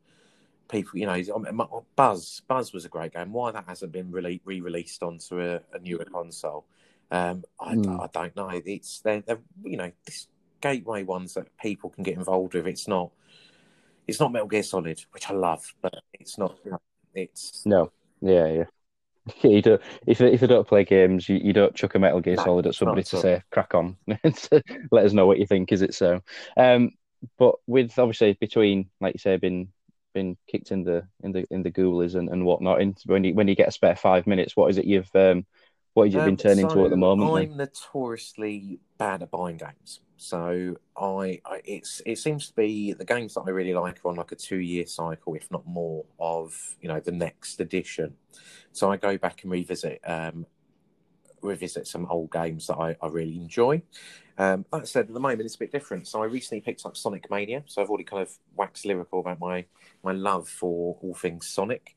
people, 0.70 1.00
you 1.00 1.06
know, 1.06 1.84
Buzz. 1.96 2.42
Buzz 2.48 2.74
was 2.74 2.86
a 2.86 2.90
great 2.90 3.14
game. 3.14 3.34
Why 3.34 3.52
that 3.52 3.66
hasn't 3.68 3.92
been 3.92 4.12
really 4.12 4.42
re-released 4.46 5.04
onto 5.04 5.40
a, 5.40 5.62
a 5.74 5.80
newer 5.82 6.06
console, 6.06 6.66
um, 7.12 7.44
I, 7.60 7.76
mm. 7.76 8.04
I, 8.04 8.08
don't 8.12 8.36
know. 8.36 8.50
It's 8.50 9.02
they're, 9.02 9.22
they're, 9.22 9.40
you 9.64 9.78
know 9.78 9.92
this 10.06 10.28
gateway 10.62 11.04
ones 11.04 11.36
that 11.36 11.56
people 11.58 11.90
can 11.90 12.04
get 12.04 12.18
involved 12.18 12.54
with. 12.56 12.68
It's 12.68 12.88
not 12.88 13.12
it's 14.08 14.20
not 14.20 14.32
Metal 14.32 14.48
Gear 14.48 14.64
Solid, 14.64 15.00
which 15.12 15.30
I 15.30 15.34
love, 15.34 15.64
but 15.82 15.94
it's 16.14 16.38
not. 16.38 16.58
You 16.66 16.72
know, 16.72 16.82
it's 17.14 17.66
no, 17.66 17.92
yeah, 18.22 18.48
yeah. 18.48 18.64
you 19.50 19.62
don't, 19.62 19.82
if 20.08 20.22
if 20.22 20.42
you 20.42 20.48
don't 20.48 20.68
play 20.68 20.84
games, 20.84 21.30
you, 21.30 21.38
you 21.38 21.54
don't 21.54 21.76
chuck 21.76 21.96
a 21.96 22.00
Metal 22.00 22.20
Gear 22.20 22.36
no, 22.36 22.44
Solid 22.44 22.68
at 22.68 22.76
somebody 22.76 23.04
to 23.04 23.18
say 23.18 23.42
crack 23.52 23.76
on. 23.76 23.96
Let 24.92 25.06
us 25.06 25.14
know 25.14 25.28
what 25.28 25.40
you 25.40 25.46
think. 25.46 25.72
Is 25.72 25.82
it 25.82 25.94
so? 25.94 26.22
Um, 26.58 26.92
but 27.38 27.56
with 27.68 27.98
obviously 27.98 28.34
between, 28.34 28.90
like 29.00 29.14
you 29.14 29.20
say, 29.20 29.38
been 29.38 29.70
been 30.14 30.38
kicked 30.48 30.72
in 30.72 30.84
the 30.84 31.08
in 31.24 31.32
the 31.32 31.46
in 31.50 31.64
the 31.64 31.72
ghoulies 31.72 32.16
and, 32.16 32.30
and 32.30 32.46
whatnot. 32.46 32.82
And 32.82 32.98
when 33.06 33.24
you 33.24 33.34
when 33.34 33.48
you 33.48 33.56
get 33.56 33.68
a 33.68 33.72
spare 33.72 33.96
five 33.96 34.28
minutes, 34.28 34.56
what 34.56 34.70
is 34.70 34.78
it 34.78 34.86
you've 34.86 35.14
um, 35.16 35.46
what 35.94 36.08
have 36.08 36.14
you 36.14 36.20
um, 36.20 36.26
been 36.26 36.38
turning 36.38 36.70
so 36.70 36.76
to 36.76 36.86
at 36.86 36.90
the 36.90 36.98
moment? 36.98 37.32
I'm 37.32 37.50
then? 37.50 37.58
notoriously 37.58 38.80
bad 38.98 39.24
at 39.24 39.32
buying 39.32 39.58
games. 39.58 40.00
So 40.18 40.78
I, 40.96 41.42
I, 41.46 41.62
it's 41.66 42.02
it 42.06 42.18
seems 42.18 42.48
to 42.48 42.54
be 42.54 42.94
the 42.94 43.04
games 43.04 43.34
that 43.34 43.42
I 43.42 43.50
really 43.50 43.74
like 43.74 44.00
are 44.06 44.10
on 44.10 44.16
like 44.16 44.32
a 44.32 44.36
two 44.36 44.60
year 44.60 44.86
cycle, 44.86 45.36
if 45.36 45.52
not 45.52 45.66
more, 45.66 46.06
of 46.20 46.78
you 46.82 46.88
know 46.88 47.00
the 47.00 47.12
next 47.12 47.60
edition. 47.60 48.16
So 48.72 48.92
I 48.92 48.98
go 48.98 49.18
back 49.18 49.44
and 49.44 49.52
revisit 49.52 50.00
um, 50.06 50.46
revisit 51.42 51.88
some 51.88 52.08
old 52.10 52.32
games 52.32 52.68
that 52.68 52.76
I, 52.76 52.96
I 53.02 53.08
really 53.08 53.36
enjoy. 53.36 53.84
Um, 54.38 54.66
that 54.72 54.88
said, 54.88 55.08
at 55.08 55.14
the 55.14 55.20
moment 55.20 55.42
it's 55.42 55.56
a 55.56 55.60
bit 55.60 55.72
different. 55.72 56.08
So 56.08 56.24
I 56.24 56.26
recently 56.26 56.62
picked 56.62 56.86
up 56.86 56.98
Sonic 56.98 57.30
Mania. 57.30 57.64
So 57.68 57.82
I've 57.82 57.90
already 57.90 58.04
kind 58.04 58.22
of 58.22 58.32
waxed 58.56 58.86
lyrical 58.86 59.20
about 59.20 59.40
my 59.40 59.66
my 60.04 60.12
love 60.12 60.50
for 60.50 60.98
all 61.02 61.14
things 61.14 61.48
Sonic, 61.48 61.96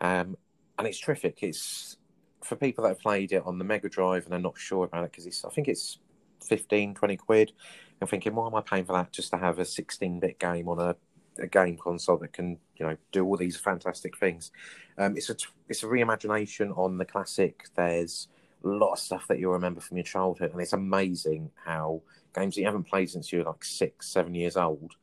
um, 0.00 0.36
and 0.78 0.86
it's 0.86 0.98
terrific. 0.98 1.42
It's 1.42 1.96
for 2.42 2.56
people 2.56 2.82
that 2.82 2.88
have 2.88 3.00
played 3.00 3.32
it 3.32 3.42
on 3.46 3.58
the 3.58 3.64
Mega 3.64 3.88
Drive 3.88 4.24
and 4.26 4.34
are 4.34 4.38
not 4.38 4.58
sure 4.58 4.84
about 4.84 5.04
it 5.04 5.12
because 5.12 5.44
I 5.44 5.48
think 5.48 5.68
it's 5.68 5.98
15, 6.44 6.94
20 6.94 7.16
quid. 7.16 7.52
I'm 8.00 8.08
thinking, 8.08 8.34
why 8.34 8.46
am 8.46 8.54
I 8.54 8.60
paying 8.60 8.84
for 8.84 8.92
that 8.92 9.12
just 9.12 9.30
to 9.30 9.38
have 9.38 9.58
a 9.58 9.62
16-bit 9.62 10.38
game 10.38 10.68
on 10.68 10.78
a, 10.78 10.96
a 11.38 11.46
game 11.46 11.78
console 11.78 12.18
that 12.18 12.32
can 12.32 12.58
you 12.76 12.86
know 12.86 12.96
do 13.12 13.24
all 13.24 13.36
these 13.36 13.56
fantastic 13.56 14.18
things? 14.18 14.52
Um, 14.98 15.16
it's 15.16 15.30
a 15.30 15.36
it's 15.68 15.82
a 15.82 15.86
reimagination 15.86 16.76
on 16.76 16.98
the 16.98 17.04
classic. 17.04 17.66
There's 17.74 18.28
a 18.64 18.68
lot 18.68 18.92
of 18.92 18.98
stuff 18.98 19.26
that 19.28 19.38
you'll 19.38 19.52
remember 19.52 19.80
from 19.80 19.96
your 19.96 20.04
childhood, 20.04 20.52
and 20.52 20.60
it's 20.60 20.72
amazing 20.72 21.50
how 21.64 22.02
games 22.34 22.54
that 22.54 22.62
you 22.62 22.66
haven't 22.66 22.88
played 22.88 23.10
since 23.10 23.32
you're 23.32 23.44
like 23.44 23.64
six, 23.64 24.08
seven 24.08 24.34
years 24.34 24.56
old, 24.56 24.94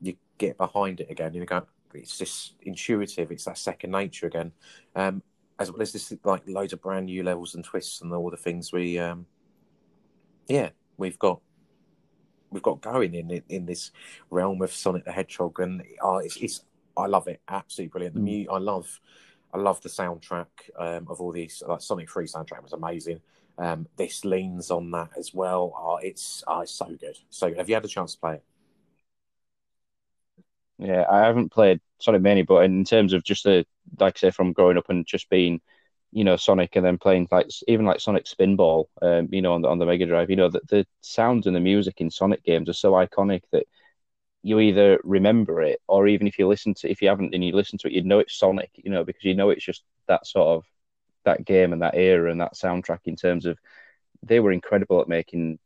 you 0.00 0.14
get 0.36 0.56
behind 0.58 1.00
it 1.00 1.10
again. 1.10 1.34
You 1.34 1.44
go, 1.44 1.66
it's 1.94 2.18
just 2.18 2.54
intuitive. 2.62 3.32
It's 3.32 3.44
that 3.44 3.58
second 3.58 3.90
nature 3.90 4.26
again. 4.26 4.52
Um, 4.94 5.22
as 5.58 5.72
well 5.72 5.82
as 5.82 5.92
this, 5.92 6.12
like 6.24 6.42
loads 6.46 6.72
of 6.72 6.82
brand 6.82 7.06
new 7.06 7.22
levels 7.22 7.54
and 7.54 7.64
twists 7.64 8.02
and 8.02 8.12
all 8.12 8.30
the 8.30 8.36
things 8.36 8.72
we, 8.72 8.98
um, 8.98 9.26
yeah, 10.46 10.70
we've 10.96 11.18
got. 11.18 11.40
we've 12.50 12.62
got 12.62 12.80
going 12.80 13.14
in 13.14 13.42
in 13.48 13.66
this 13.66 13.90
realm 14.30 14.62
of 14.62 14.72
Sonic 14.72 15.04
the 15.04 15.12
Hedgehog, 15.12 15.60
and 15.60 15.82
uh, 16.02 16.16
it's, 16.16 16.36
it's 16.36 16.64
I 16.96 17.06
love 17.06 17.28
it, 17.28 17.40
absolutely 17.46 17.90
brilliant. 17.90 18.14
The 18.14 18.20
mm. 18.22 18.46
mu- 18.46 18.54
I 18.54 18.58
love 18.58 19.00
I 19.52 19.58
love 19.58 19.80
the 19.82 19.88
soundtrack 19.88 20.46
um, 20.78 21.06
of 21.08 21.20
all 21.20 21.32
these. 21.32 21.62
Like 21.66 21.80
Sonic 21.80 22.10
Three 22.10 22.26
soundtrack 22.26 22.62
was 22.62 22.72
amazing. 22.72 23.20
Um, 23.56 23.88
this 23.96 24.24
leans 24.24 24.70
on 24.70 24.90
that 24.92 25.10
as 25.18 25.34
well. 25.34 25.72
Oh, 25.76 25.96
it's 25.96 26.44
oh, 26.46 26.60
it's 26.60 26.72
so 26.72 26.86
good, 26.86 27.18
so. 27.30 27.52
Have 27.54 27.68
you 27.68 27.74
had 27.74 27.84
a 27.84 27.88
chance 27.88 28.14
to 28.14 28.20
play 28.20 28.34
it? 28.34 28.44
Yeah, 30.78 31.04
I 31.10 31.20
haven't 31.26 31.50
played 31.50 31.80
Sonic 31.98 32.22
Mania, 32.22 32.44
but 32.44 32.64
in 32.64 32.84
terms 32.84 33.12
of 33.12 33.24
just 33.24 33.44
the 33.44 33.66
like 33.98 34.16
I 34.16 34.18
say, 34.18 34.30
from 34.30 34.52
growing 34.52 34.78
up 34.78 34.90
and 34.90 35.06
just 35.06 35.28
being, 35.28 35.60
you 36.12 36.24
know, 36.24 36.36
Sonic, 36.36 36.76
and 36.76 36.84
then 36.84 36.98
playing 36.98 37.28
like 37.30 37.48
even 37.66 37.84
like 37.86 38.00
Sonic 38.00 38.26
Spinball, 38.26 38.86
um, 39.02 39.28
you 39.32 39.42
know, 39.42 39.54
on 39.54 39.62
the 39.62 39.68
on 39.68 39.78
the 39.78 39.86
Mega 39.86 40.06
Drive, 40.06 40.30
you 40.30 40.36
know, 40.36 40.48
the, 40.48 40.60
the 40.68 40.86
sounds 41.00 41.46
and 41.46 41.56
the 41.56 41.60
music 41.60 42.00
in 42.00 42.10
Sonic 42.10 42.44
games 42.44 42.68
are 42.68 42.74
so 42.74 42.92
iconic 42.92 43.42
that 43.52 43.66
you 44.48 44.60
either 44.60 44.98
remember 45.04 45.60
it 45.60 45.80
or 45.86 46.08
even 46.08 46.26
if 46.26 46.38
you 46.38 46.48
listen 46.48 46.74
to 46.74 46.90
if 46.90 47.02
you 47.02 47.08
haven't 47.08 47.34
and 47.34 47.44
you 47.44 47.54
listen 47.54 47.78
to 47.78 47.88
it, 47.88 47.92
you'd 47.92 48.06
know 48.06 48.18
it's 48.18 48.38
Sonic, 48.38 48.70
you 48.74 48.90
know, 48.90 49.04
because 49.04 49.24
you 49.24 49.34
know 49.34 49.50
it's 49.50 49.64
just 49.64 49.82
that 50.06 50.26
sort 50.26 50.48
of 50.48 50.64
that 51.24 51.44
game 51.44 51.72
and 51.72 51.82
that 51.82 51.94
era 51.94 52.30
and 52.30 52.40
that 52.40 52.54
soundtrack 52.54 53.00
in 53.04 53.14
terms 53.14 53.44
of 53.44 53.58
they 54.22 54.40
were 54.40 54.52
incredible 54.52 55.00
at 55.00 55.08
making, 55.08 55.58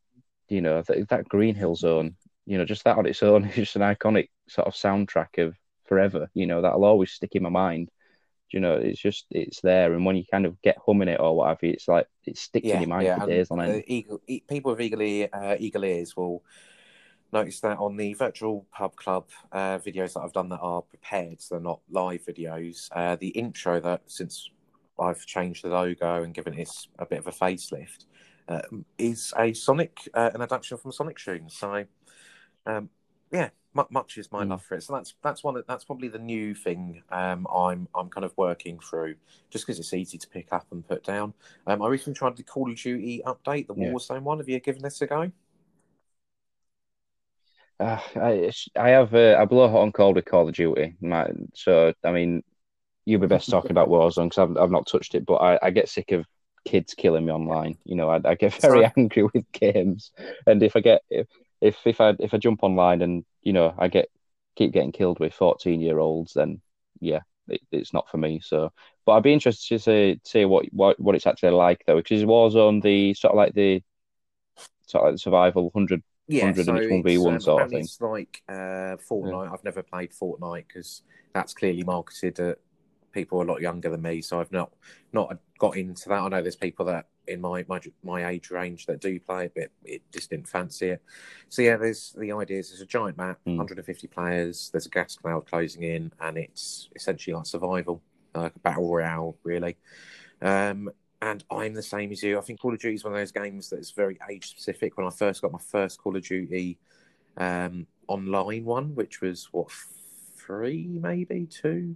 you 0.48 0.60
know, 0.60 0.82
that, 0.82 1.08
that 1.08 1.28
Green 1.28 1.54
Hill 1.54 1.76
Zone, 1.76 2.16
you 2.44 2.58
know, 2.58 2.64
just 2.64 2.84
that 2.84 2.98
on 2.98 3.06
its 3.06 3.22
own 3.22 3.44
is 3.48 3.54
just 3.54 3.76
an 3.76 3.82
iconic 3.82 4.28
sort 4.48 4.66
of 4.66 4.74
soundtrack 4.74 5.38
of 5.38 5.54
forever. 5.84 6.28
You 6.34 6.46
know, 6.46 6.60
that'll 6.60 6.84
always 6.84 7.12
stick 7.12 7.34
in 7.34 7.44
my 7.44 7.50
mind. 7.50 7.88
You 8.50 8.60
know, 8.60 8.74
it's 8.74 9.00
just 9.00 9.24
it's 9.30 9.62
there, 9.62 9.94
and 9.94 10.04
when 10.04 10.16
you 10.16 10.24
kind 10.30 10.44
of 10.44 10.60
get 10.60 10.76
humming 10.84 11.08
it 11.08 11.20
or 11.20 11.34
whatever, 11.34 11.60
it's 11.62 11.88
like 11.88 12.06
it 12.26 12.36
sticks 12.36 12.66
yeah, 12.66 12.74
in 12.74 12.80
your 12.82 12.88
mind 12.90 13.06
yeah, 13.06 13.18
for 13.18 13.26
days 13.26 13.50
on 13.50 13.62
end. 13.62 13.84
Eagle, 13.86 14.20
people 14.26 14.72
with 14.72 14.80
eagle, 14.82 15.28
uh, 15.32 15.56
eagle 15.58 15.84
ears 15.84 16.14
will 16.14 16.42
notice 17.32 17.60
that 17.60 17.78
on 17.78 17.96
the 17.96 18.14
virtual 18.14 18.66
pub 18.72 18.96
club 18.96 19.28
uh, 19.52 19.78
videos 19.78 20.14
that 20.14 20.20
I've 20.20 20.32
done 20.32 20.48
that 20.50 20.60
are 20.60 20.82
prepared, 20.82 21.40
so 21.40 21.54
they're 21.54 21.62
not 21.62 21.80
live 21.90 22.24
videos. 22.24 22.88
Uh, 22.92 23.16
the 23.16 23.28
intro 23.28 23.80
that 23.80 24.02
since 24.06 24.50
I've 24.98 25.24
changed 25.26 25.64
the 25.64 25.68
logo 25.68 26.22
and 26.22 26.34
given 26.34 26.54
it 26.54 26.70
a 26.98 27.06
bit 27.06 27.18
of 27.18 27.26
a 27.26 27.32
facelift 27.32 28.06
uh, 28.48 28.62
is 28.98 29.32
a 29.38 29.52
Sonic, 29.52 30.08
uh, 30.14 30.30
an 30.34 30.42
adaptation 30.42 30.78
from 30.78 30.92
Sonic 30.92 31.18
tunes. 31.18 31.56
So, 31.56 31.84
um, 32.66 32.90
yeah, 33.30 33.50
much 33.90 34.18
is 34.18 34.30
my 34.30 34.44
mm. 34.44 34.50
love 34.50 34.62
for 34.62 34.74
it. 34.76 34.82
So 34.82 34.94
that's 34.94 35.14
that's 35.22 35.42
one 35.42 35.62
that's 35.66 35.84
probably 35.84 36.08
the 36.08 36.18
new 36.18 36.54
thing 36.54 37.02
um, 37.10 37.46
I'm 37.54 37.88
I'm 37.94 38.10
kind 38.10 38.24
of 38.24 38.34
working 38.36 38.78
through, 38.78 39.16
just 39.50 39.66
because 39.66 39.78
it's 39.78 39.94
easy 39.94 40.18
to 40.18 40.28
pick 40.28 40.52
up 40.52 40.66
and 40.70 40.86
put 40.86 41.04
down. 41.04 41.32
Um, 41.66 41.82
I 41.82 41.88
recently 41.88 42.14
tried 42.14 42.36
the 42.36 42.42
Call 42.42 42.70
of 42.70 42.76
Duty 42.76 43.22
update, 43.24 43.66
the 43.66 43.74
yeah. 43.74 43.88
Warzone 43.88 44.22
one. 44.22 44.38
Have 44.38 44.48
you 44.48 44.60
given 44.60 44.82
this 44.82 45.00
a 45.00 45.06
go? 45.06 45.32
Uh, 47.82 47.98
I 48.14 48.52
I 48.76 48.88
have 48.90 49.12
uh, 49.12 49.36
I 49.40 49.44
blow 49.44 49.68
hot 49.68 49.80
on 49.80 49.90
cold 49.92 50.14
with 50.14 50.24
Call 50.24 50.48
of 50.48 50.54
Duty, 50.54 50.94
so 51.54 51.92
I 52.04 52.12
mean, 52.12 52.44
you'll 53.06 53.20
be 53.20 53.26
best 53.26 53.50
talking 53.50 53.72
about 53.72 53.88
Warzone 53.88 54.30
because 54.30 54.38
I've 54.38 54.56
I've 54.56 54.70
not 54.70 54.86
touched 54.86 55.16
it, 55.16 55.26
but 55.26 55.36
I, 55.36 55.58
I 55.60 55.70
get 55.70 55.88
sick 55.88 56.12
of 56.12 56.24
kids 56.64 56.94
killing 56.94 57.26
me 57.26 57.32
online. 57.32 57.76
You 57.84 57.96
know, 57.96 58.08
I, 58.08 58.20
I 58.24 58.34
get 58.36 58.54
very 58.62 58.84
Sorry. 58.84 58.92
angry 58.96 59.24
with 59.24 59.50
games, 59.52 60.12
and 60.46 60.62
if 60.62 60.76
I 60.76 60.80
get 60.80 61.02
if, 61.10 61.26
if 61.60 61.76
if 61.84 62.00
I 62.00 62.14
if 62.20 62.32
I 62.34 62.38
jump 62.38 62.62
online 62.62 63.02
and 63.02 63.24
you 63.42 63.52
know 63.52 63.74
I 63.76 63.88
get 63.88 64.08
keep 64.54 64.72
getting 64.72 64.92
killed 64.92 65.18
with 65.18 65.34
fourteen 65.34 65.80
year 65.80 65.98
olds, 65.98 66.34
then 66.34 66.60
yeah, 67.00 67.22
it, 67.48 67.62
it's 67.72 67.92
not 67.92 68.08
for 68.08 68.18
me. 68.18 68.40
So, 68.44 68.72
but 69.04 69.14
I'd 69.14 69.24
be 69.24 69.32
interested 69.32 69.68
to 69.68 69.78
see 69.80 70.20
say 70.24 70.44
what 70.44 70.66
what 70.72 71.00
what 71.00 71.16
it's 71.16 71.26
actually 71.26 71.50
like 71.50 71.82
though, 71.86 71.96
because 71.96 72.22
Warzone 72.22 72.80
the 72.80 73.14
sort 73.14 73.32
of 73.32 73.38
like 73.38 73.54
the 73.54 73.82
sort 74.86 75.04
of 75.06 75.12
like 75.14 75.20
survival 75.20 75.70
hundred 75.74 76.02
yeah, 76.28 76.44
100 76.44 76.66
so 76.66 76.74
and 76.76 77.04
1v1 77.04 77.32
um, 77.34 77.40
sort 77.40 77.62
of 77.62 77.70
thing. 77.70 77.80
It's 77.80 78.00
like 78.00 78.42
uh, 78.48 78.96
Fortnite. 79.10 79.46
Yeah. 79.46 79.52
I've 79.52 79.64
never 79.64 79.82
played 79.82 80.12
Fortnite 80.12 80.66
because 80.68 81.02
that's 81.34 81.54
clearly 81.54 81.82
marketed 81.82 82.38
at 82.40 82.58
people 83.12 83.42
a 83.42 83.44
lot 83.44 83.60
younger 83.60 83.90
than 83.90 84.02
me. 84.02 84.22
So 84.22 84.40
I've 84.40 84.52
not 84.52 84.72
not 85.12 85.36
got 85.58 85.76
into 85.76 86.08
that. 86.08 86.20
I 86.20 86.28
know 86.28 86.42
there's 86.42 86.56
people 86.56 86.86
that 86.86 87.06
in 87.28 87.40
my 87.40 87.64
my, 87.68 87.80
my 88.02 88.28
age 88.28 88.50
range 88.50 88.86
that 88.86 89.00
do 89.00 89.18
play 89.20 89.46
it, 89.46 89.52
but 89.54 89.70
it 89.84 90.02
just 90.12 90.30
didn't 90.30 90.48
fancy 90.48 90.90
it. 90.90 91.02
So 91.48 91.62
yeah, 91.62 91.76
there's 91.76 92.14
the 92.18 92.32
idea 92.32 92.58
is 92.58 92.70
there's 92.70 92.80
a 92.80 92.86
giant 92.86 93.16
map, 93.16 93.38
mm. 93.46 93.56
150 93.56 94.06
players. 94.08 94.70
There's 94.72 94.86
a 94.86 94.90
gas 94.90 95.16
cloud 95.16 95.46
closing 95.46 95.82
in, 95.82 96.12
and 96.20 96.36
it's 96.36 96.88
essentially 96.96 97.34
like 97.34 97.46
survival, 97.46 98.02
like 98.34 98.54
a 98.56 98.58
battle 98.60 98.90
royale, 98.92 99.36
really. 99.44 99.76
Um, 100.40 100.90
and 101.22 101.44
I'm 101.52 101.72
the 101.72 101.82
same 101.82 102.10
as 102.10 102.20
you. 102.22 102.36
I 102.36 102.40
think 102.40 102.60
Call 102.60 102.74
of 102.74 102.80
Duty 102.80 102.96
is 102.96 103.04
one 103.04 103.12
of 103.12 103.18
those 103.18 103.30
games 103.30 103.70
that's 103.70 103.92
very 103.92 104.18
age 104.28 104.50
specific. 104.50 104.96
When 104.96 105.06
I 105.06 105.10
first 105.10 105.40
got 105.40 105.52
my 105.52 105.60
first 105.60 106.02
Call 106.02 106.16
of 106.16 106.24
Duty 106.24 106.78
um, 107.36 107.86
online 108.08 108.64
one, 108.64 108.96
which 108.96 109.20
was 109.20 109.48
what 109.52 109.70
three, 110.36 110.88
maybe 110.88 111.46
two, 111.46 111.94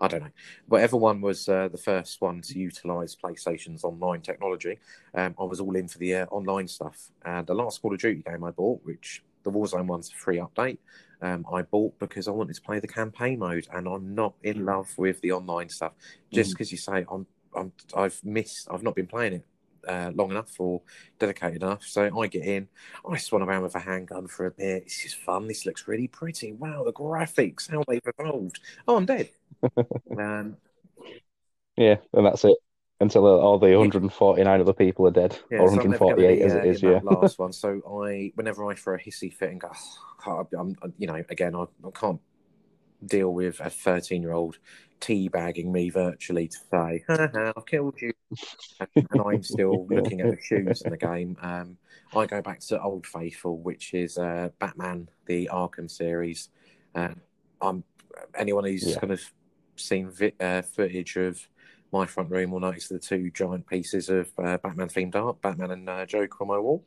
I 0.00 0.06
don't 0.06 0.22
know. 0.22 0.30
Whatever 0.68 0.96
one 0.96 1.20
was 1.20 1.48
uh, 1.48 1.66
the 1.66 1.76
first 1.76 2.20
one 2.20 2.40
to 2.42 2.56
utilize 2.56 3.16
PlayStation's 3.16 3.82
online 3.82 4.20
technology, 4.20 4.78
um, 5.12 5.34
I 5.40 5.42
was 5.42 5.58
all 5.58 5.74
in 5.74 5.88
for 5.88 5.98
the 5.98 6.14
uh, 6.14 6.26
online 6.26 6.68
stuff. 6.68 7.10
And 7.24 7.48
the 7.48 7.54
last 7.54 7.82
Call 7.82 7.92
of 7.92 7.98
Duty 7.98 8.22
game 8.22 8.44
I 8.44 8.52
bought, 8.52 8.80
which 8.84 9.24
the 9.42 9.50
Warzone 9.50 9.86
one's 9.86 10.12
a 10.12 10.14
free 10.14 10.36
update, 10.38 10.78
um, 11.20 11.44
I 11.52 11.62
bought 11.62 11.98
because 11.98 12.28
I 12.28 12.30
wanted 12.30 12.54
to 12.54 12.62
play 12.62 12.78
the 12.78 12.86
campaign 12.86 13.40
mode, 13.40 13.66
and 13.72 13.88
I'm 13.88 14.14
not 14.14 14.34
in 14.44 14.64
love 14.64 14.96
with 14.96 15.20
the 15.20 15.32
online 15.32 15.68
stuff. 15.68 15.94
Just 16.32 16.52
because 16.52 16.68
mm. 16.68 16.72
you 16.72 16.78
say 16.78 17.04
I'm 17.10 17.26
I'm, 17.54 17.72
I've 17.96 18.20
missed, 18.24 18.68
I've 18.70 18.82
not 18.82 18.94
been 18.94 19.06
playing 19.06 19.34
it 19.34 19.46
uh, 19.86 20.12
long 20.14 20.30
enough 20.30 20.52
or 20.58 20.82
dedicated 21.18 21.62
enough. 21.62 21.84
So 21.84 22.18
I 22.20 22.26
get 22.26 22.44
in, 22.44 22.68
I 23.08 23.16
swan 23.16 23.42
around 23.42 23.62
with 23.62 23.74
a 23.74 23.80
handgun 23.80 24.26
for 24.26 24.46
a 24.46 24.50
bit. 24.50 24.84
This 24.84 25.04
is 25.04 25.14
fun. 25.14 25.48
This 25.48 25.66
looks 25.66 25.88
really 25.88 26.08
pretty. 26.08 26.52
Wow, 26.52 26.84
the 26.84 26.92
graphics, 26.92 27.70
how 27.70 27.84
they've 27.86 28.02
evolved. 28.18 28.60
Oh, 28.86 28.96
I'm 28.96 29.06
dead. 29.06 29.30
um, 30.18 30.56
yeah, 31.76 31.96
and 32.12 32.26
that's 32.26 32.44
it 32.44 32.56
until 33.00 33.26
all 33.26 33.58
the 33.58 33.68
149 33.68 34.60
other 34.60 34.72
people 34.72 35.06
are 35.06 35.12
dead, 35.12 35.38
yeah, 35.50 35.58
or 35.58 35.66
148 35.66 36.42
as 36.42 36.54
it 36.54 36.64
is. 36.64 36.82
Yeah, 36.82 37.00
last 37.02 37.38
one. 37.38 37.52
So 37.52 37.80
I, 38.04 38.32
whenever 38.34 38.68
I 38.68 38.74
throw 38.74 38.96
a 38.96 38.98
hissy 38.98 39.32
fit 39.32 39.50
and 39.50 39.60
go, 39.60 39.70
oh, 40.26 40.48
I'm, 40.58 40.76
you 40.98 41.06
know, 41.06 41.22
again, 41.28 41.54
I, 41.54 41.62
I 41.62 41.90
can't 41.94 42.20
deal 43.04 43.32
with 43.32 43.60
a 43.60 43.70
13 43.70 44.22
year 44.22 44.32
old 44.32 44.58
teabagging 45.00 45.66
me 45.66 45.90
virtually 45.90 46.48
to 46.48 46.58
say, 46.70 47.04
I've 47.08 47.66
killed 47.66 48.00
you. 48.00 48.12
and 48.94 49.22
I'm 49.24 49.42
still 49.42 49.86
looking 49.90 50.20
at 50.20 50.30
the 50.30 50.42
shoes 50.42 50.82
in 50.82 50.90
the 50.90 50.96
game. 50.96 51.36
Um, 51.40 51.76
I 52.14 52.26
go 52.26 52.40
back 52.40 52.60
to 52.60 52.82
Old 52.82 53.06
Faithful, 53.06 53.58
which 53.58 53.94
is 53.94 54.18
uh, 54.18 54.48
Batman, 54.58 55.08
the 55.26 55.50
Arkham 55.52 55.90
series. 55.90 56.48
Uh, 56.94 57.14
I'm 57.60 57.84
anyone 58.36 58.64
who's 58.64 58.86
yeah. 58.86 58.98
kind 58.98 59.12
of 59.12 59.20
seen 59.76 60.10
vi- 60.10 60.32
uh, 60.40 60.62
footage 60.62 61.16
of 61.16 61.48
my 61.92 62.06
front 62.06 62.30
room 62.30 62.50
will 62.50 62.60
notice 62.60 62.88
the 62.88 62.98
two 62.98 63.30
giant 63.30 63.66
pieces 63.66 64.08
of 64.08 64.30
uh, 64.38 64.58
Batman 64.58 64.88
themed 64.88 65.14
art, 65.14 65.40
Batman 65.40 65.70
and 65.70 65.88
uh, 65.88 66.06
Joker 66.06 66.36
on 66.42 66.48
my 66.48 66.58
wall, 66.58 66.84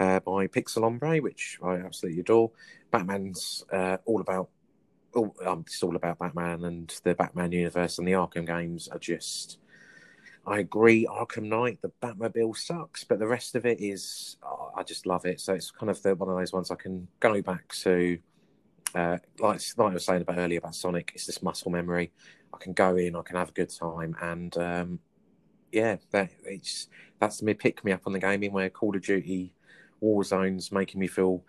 uh, 0.00 0.20
by 0.20 0.46
Pixel 0.48 0.84
Ombre, 0.84 1.18
which 1.18 1.58
I 1.62 1.76
absolutely 1.76 2.20
adore. 2.20 2.50
Batman's 2.90 3.64
uh, 3.72 3.98
all 4.04 4.20
about 4.20 4.48
all, 5.14 5.34
um, 5.46 5.64
it's 5.66 5.82
all 5.82 5.96
about 5.96 6.18
Batman 6.18 6.64
and 6.64 6.94
the 7.04 7.14
Batman 7.14 7.52
universe 7.52 7.98
and 7.98 8.06
the 8.06 8.12
Arkham 8.12 8.46
games 8.46 8.88
are 8.88 8.98
just. 8.98 9.58
I 10.44 10.58
agree, 10.58 11.06
Arkham 11.06 11.44
Knight, 11.44 11.78
the 11.82 11.92
Batmobile 12.02 12.56
sucks, 12.56 13.04
but 13.04 13.20
the 13.20 13.28
rest 13.28 13.54
of 13.54 13.64
it 13.64 13.80
is, 13.80 14.38
oh, 14.42 14.72
I 14.76 14.82
just 14.82 15.06
love 15.06 15.24
it. 15.24 15.40
So 15.40 15.54
it's 15.54 15.70
kind 15.70 15.88
of 15.88 16.02
the, 16.02 16.16
one 16.16 16.28
of 16.28 16.36
those 16.36 16.52
ones 16.52 16.70
I 16.70 16.74
can 16.74 17.06
go 17.20 17.40
back 17.42 17.68
to. 17.82 18.18
Uh, 18.94 19.18
like, 19.38 19.60
like 19.76 19.90
I 19.90 19.94
was 19.94 20.04
saying 20.04 20.22
about 20.22 20.38
earlier 20.38 20.58
about 20.58 20.74
Sonic, 20.74 21.12
it's 21.14 21.26
this 21.26 21.42
muscle 21.42 21.70
memory. 21.70 22.10
I 22.52 22.58
can 22.58 22.72
go 22.72 22.96
in, 22.96 23.14
I 23.14 23.22
can 23.22 23.36
have 23.36 23.50
a 23.50 23.52
good 23.52 23.70
time, 23.70 24.16
and 24.20 24.56
um, 24.58 24.98
yeah, 25.70 25.96
that 26.10 26.30
it's 26.44 26.88
that's 27.18 27.40
me 27.40 27.54
pick 27.54 27.84
me 27.84 27.92
up 27.92 28.02
on 28.06 28.12
the 28.12 28.18
gaming 28.18 28.52
where 28.52 28.68
Call 28.68 28.94
of 28.94 29.02
Duty 29.02 29.52
Warzone's 30.02 30.70
making 30.70 31.00
me 31.00 31.06
feel 31.06 31.42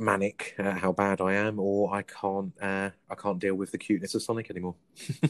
manic 0.00 0.54
at 0.58 0.78
how 0.78 0.92
bad 0.92 1.20
I 1.20 1.34
am, 1.34 1.58
or 1.58 1.92
I 1.94 2.02
can't 2.02 2.52
uh, 2.60 2.90
I 3.08 3.14
can't 3.14 3.38
deal 3.38 3.54
with 3.54 3.72
the 3.72 3.78
cuteness 3.78 4.14
of 4.14 4.22
Sonic 4.22 4.50
anymore. 4.50 4.74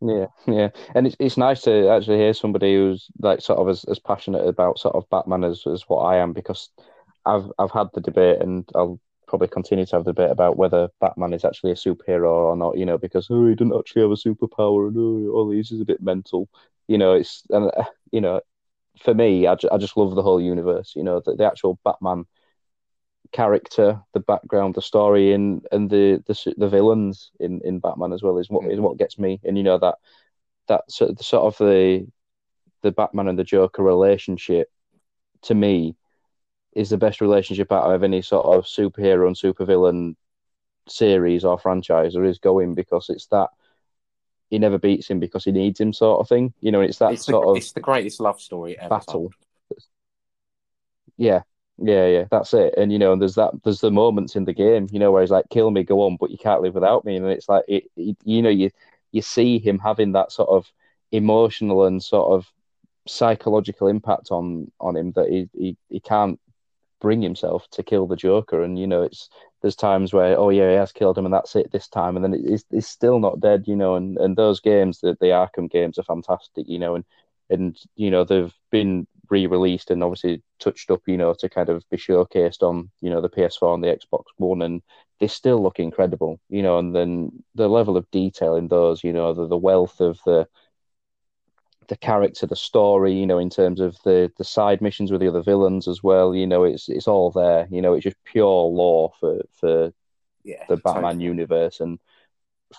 yeah, 0.00 0.26
yeah, 0.46 0.68
and 0.94 1.06
it's 1.06 1.16
it's 1.18 1.36
nice 1.36 1.62
to 1.62 1.88
actually 1.88 2.18
hear 2.18 2.34
somebody 2.34 2.74
who's 2.74 3.08
like 3.20 3.40
sort 3.40 3.58
of 3.58 3.68
as, 3.68 3.84
as 3.84 3.98
passionate 3.98 4.46
about 4.46 4.78
sort 4.78 4.94
of 4.94 5.08
Batman 5.10 5.44
as, 5.44 5.66
as 5.66 5.84
what 5.88 6.00
I 6.00 6.18
am 6.18 6.32
because 6.32 6.70
I've 7.24 7.50
I've 7.58 7.70
had 7.70 7.88
the 7.94 8.00
debate 8.00 8.40
and 8.40 8.68
I'll 8.74 9.00
probably 9.26 9.48
continue 9.48 9.86
to 9.86 9.96
have 9.96 10.04
the 10.04 10.12
debate 10.12 10.30
about 10.30 10.56
whether 10.56 10.88
Batman 11.00 11.32
is 11.32 11.44
actually 11.44 11.72
a 11.72 11.74
superhero 11.76 12.30
or 12.30 12.56
not. 12.56 12.76
You 12.76 12.86
know, 12.86 12.98
because 12.98 13.28
oh, 13.30 13.46
he 13.46 13.54
doesn't 13.54 13.76
actually 13.76 14.02
have 14.02 14.10
a 14.10 14.14
superpower 14.14 14.88
and 14.88 14.96
oh, 14.98 15.32
all 15.32 15.48
these 15.48 15.70
is 15.72 15.80
a 15.80 15.84
bit 15.86 16.02
mental. 16.02 16.48
You 16.88 16.98
know, 16.98 17.14
it's 17.14 17.44
and 17.50 17.70
uh, 17.76 17.84
you 18.12 18.20
know, 18.20 18.40
for 18.98 19.14
me, 19.14 19.46
I, 19.46 19.56
I 19.72 19.78
just 19.78 19.96
love 19.96 20.14
the 20.14 20.22
whole 20.22 20.40
universe. 20.40 20.92
You 20.94 21.02
know, 21.02 21.20
the, 21.24 21.34
the 21.34 21.44
actual 21.46 21.78
Batman 21.84 22.26
character, 23.34 24.00
the 24.14 24.20
background, 24.20 24.74
the 24.74 24.82
story, 24.82 25.32
and 25.32 25.66
and 25.72 25.90
the 25.90 26.22
the, 26.26 26.54
the 26.56 26.68
villains 26.68 27.32
in, 27.40 27.60
in 27.64 27.80
Batman 27.80 28.12
as 28.12 28.22
well 28.22 28.38
is 28.38 28.48
what 28.48 28.64
is 28.70 28.78
mm. 28.78 28.82
what 28.82 28.96
gets 28.96 29.18
me. 29.18 29.40
And 29.44 29.58
you 29.58 29.64
know 29.64 29.78
that 29.78 29.96
that 30.68 30.90
sort 30.90 31.10
of, 31.10 31.18
sort 31.20 31.44
of 31.44 31.58
the 31.58 32.06
the 32.82 32.92
Batman 32.92 33.28
and 33.28 33.38
the 33.38 33.44
Joker 33.44 33.82
relationship 33.82 34.70
to 35.42 35.54
me 35.54 35.96
is 36.74 36.90
the 36.90 36.96
best 36.96 37.20
relationship 37.20 37.72
out 37.72 37.92
of 37.92 38.02
any 38.02 38.22
sort 38.22 38.46
of 38.46 38.64
superhero 38.64 39.26
and 39.26 39.36
supervillain 39.36 40.14
series 40.88 41.44
or 41.44 41.58
franchise 41.58 42.12
there 42.14 42.24
is 42.24 42.38
going 42.38 42.74
because 42.74 43.08
it's 43.08 43.26
that 43.26 43.48
he 44.50 44.58
never 44.58 44.78
beats 44.78 45.08
him 45.08 45.18
because 45.18 45.44
he 45.44 45.50
needs 45.50 45.80
him 45.80 45.92
sort 45.92 46.20
of 46.20 46.28
thing. 46.28 46.52
You 46.60 46.70
know, 46.70 46.80
it's 46.80 46.98
that 46.98 47.14
it's 47.14 47.26
sort 47.26 47.44
the, 47.44 47.50
of 47.50 47.56
it's 47.56 47.72
the 47.72 47.80
greatest 47.80 48.20
love 48.20 48.40
story 48.40 48.78
ever 48.78 48.88
battle. 48.88 49.32
Yeah, 51.16 51.42
yeah, 51.78 52.06
yeah. 52.06 52.24
That's 52.30 52.54
it. 52.54 52.74
And 52.76 52.92
you 52.92 52.98
know, 52.98 53.12
and 53.12 53.20
there's 53.20 53.34
that. 53.34 53.52
There's 53.64 53.80
the 53.80 53.90
moments 53.90 54.36
in 54.36 54.44
the 54.44 54.52
game, 54.52 54.88
you 54.92 54.98
know, 54.98 55.10
where 55.10 55.22
he's 55.22 55.30
like, 55.30 55.48
"Kill 55.50 55.70
me, 55.70 55.82
go 55.82 56.02
on," 56.02 56.16
but 56.18 56.30
you 56.30 56.38
can't 56.38 56.62
live 56.62 56.74
without 56.74 57.04
me. 57.04 57.16
And 57.16 57.26
it's 57.26 57.48
like, 57.48 57.64
it, 57.68 57.84
it, 57.96 58.16
you 58.24 58.42
know, 58.42 58.48
you 58.50 58.70
you 59.12 59.22
see 59.22 59.58
him 59.58 59.78
having 59.78 60.12
that 60.12 60.32
sort 60.32 60.48
of 60.50 60.70
emotional 61.12 61.84
and 61.84 62.02
sort 62.02 62.32
of 62.32 62.46
psychological 63.08 63.88
impact 63.88 64.30
on 64.30 64.70
on 64.80 64.96
him 64.96 65.12
that 65.12 65.28
he 65.28 65.48
he, 65.54 65.76
he 65.88 66.00
can't 66.00 66.40
bring 67.00 67.22
himself 67.22 67.68
to 67.72 67.82
kill 67.82 68.06
the 68.06 68.16
Joker. 68.16 68.62
And 68.62 68.78
you 68.78 68.86
know, 68.86 69.02
it's 69.02 69.28
there's 69.62 69.76
times 69.76 70.12
where 70.12 70.38
oh 70.38 70.50
yeah, 70.50 70.70
he 70.70 70.76
has 70.76 70.92
killed 70.92 71.18
him, 71.18 71.24
and 71.26 71.34
that's 71.34 71.56
it 71.56 71.72
this 71.72 71.88
time, 71.88 72.16
and 72.16 72.24
then 72.24 72.34
it's 72.34 72.64
it's 72.70 72.88
still 72.88 73.18
not 73.20 73.40
dead. 73.40 73.64
You 73.66 73.76
know, 73.76 73.96
and 73.96 74.16
and 74.18 74.36
those 74.36 74.60
games, 74.60 75.00
the 75.00 75.16
the 75.20 75.28
Arkham 75.28 75.70
games, 75.70 75.98
are 75.98 76.04
fantastic. 76.04 76.68
You 76.68 76.78
know, 76.78 76.94
and 76.96 77.04
and 77.50 77.76
you 77.96 78.10
know 78.10 78.24
they've 78.24 78.54
been 78.70 79.06
re-released 79.30 79.90
and 79.90 80.02
obviously 80.02 80.42
touched 80.60 80.90
up, 80.90 81.02
you 81.06 81.16
know, 81.16 81.34
to 81.34 81.48
kind 81.48 81.68
of 81.68 81.82
be 81.90 81.96
showcased 81.96 82.62
on, 82.62 82.90
you 83.00 83.10
know, 83.10 83.20
the 83.20 83.28
PS4 83.28 83.74
and 83.74 83.84
the 83.84 83.88
Xbox 83.88 84.24
One, 84.38 84.62
and 84.62 84.82
they 85.20 85.28
still 85.28 85.62
look 85.62 85.78
incredible, 85.78 86.40
you 86.48 86.62
know. 86.62 86.78
And 86.78 86.94
then 86.94 87.30
the 87.54 87.68
level 87.68 87.96
of 87.96 88.10
detail 88.10 88.56
in 88.56 88.68
those, 88.68 89.04
you 89.04 89.12
know, 89.12 89.34
the, 89.34 89.46
the 89.48 89.56
wealth 89.58 90.00
of 90.00 90.18
the 90.26 90.48
the 91.88 91.96
character, 91.96 92.46
the 92.46 92.56
story, 92.56 93.12
you 93.12 93.26
know, 93.26 93.38
in 93.38 93.50
terms 93.50 93.80
of 93.80 93.96
the 94.04 94.32
the 94.38 94.44
side 94.44 94.80
missions 94.80 95.12
with 95.12 95.20
the 95.20 95.28
other 95.28 95.42
villains 95.42 95.86
as 95.88 96.02
well, 96.02 96.34
you 96.34 96.46
know, 96.46 96.64
it's 96.64 96.88
it's 96.88 97.08
all 97.08 97.30
there, 97.30 97.66
you 97.70 97.82
know, 97.82 97.94
it's 97.94 98.04
just 98.04 98.16
pure 98.24 98.62
lore 98.64 99.12
for 99.20 99.40
for 99.52 99.92
Yeah, 100.44 100.68
the 100.68 100.76
Batman 100.78 101.20
totally. 101.20 101.20
universe, 101.20 101.80
and 101.80 101.98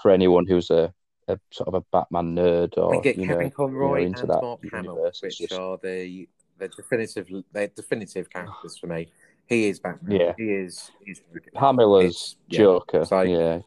for 0.02 0.12
anyone 0.12 0.48
who's 0.48 0.72
a, 0.72 0.94
a 1.28 1.40
sort 1.52 1.68
of 1.68 1.74
a 1.76 1.82
Batman 1.92 2.36
nerd 2.36 2.78
or 2.78 2.96
you 2.96 3.02
Kevin 3.14 3.28
know, 3.46 3.50
Conroy 3.50 4.00
you 4.00 4.02
know, 4.02 4.08
into 4.08 4.22
and 4.22 4.30
that 4.30 4.42
Mark 4.42 4.62
Hamill, 4.72 4.94
universe, 4.96 5.22
it's 5.24 5.40
which 5.40 5.50
just 5.50 5.60
are 5.60 5.78
the 5.82 6.28
the 6.58 6.68
definitive 6.70 7.28
they're 7.52 7.68
definitive 7.68 8.30
characters 8.30 8.78
for 8.78 8.88
me. 8.88 9.08
He 9.48 9.68
is 9.68 9.80
Batman. 9.80 10.20
Yeah. 10.20 10.34
He 10.38 10.52
is. 10.52 10.92
He's 11.04 11.22
Hamill 11.56 11.98
It's- 11.98 12.36
yeah. 12.48 12.58
Joker, 12.60 13.06
So- 13.06 13.22
yeah, 13.22 13.60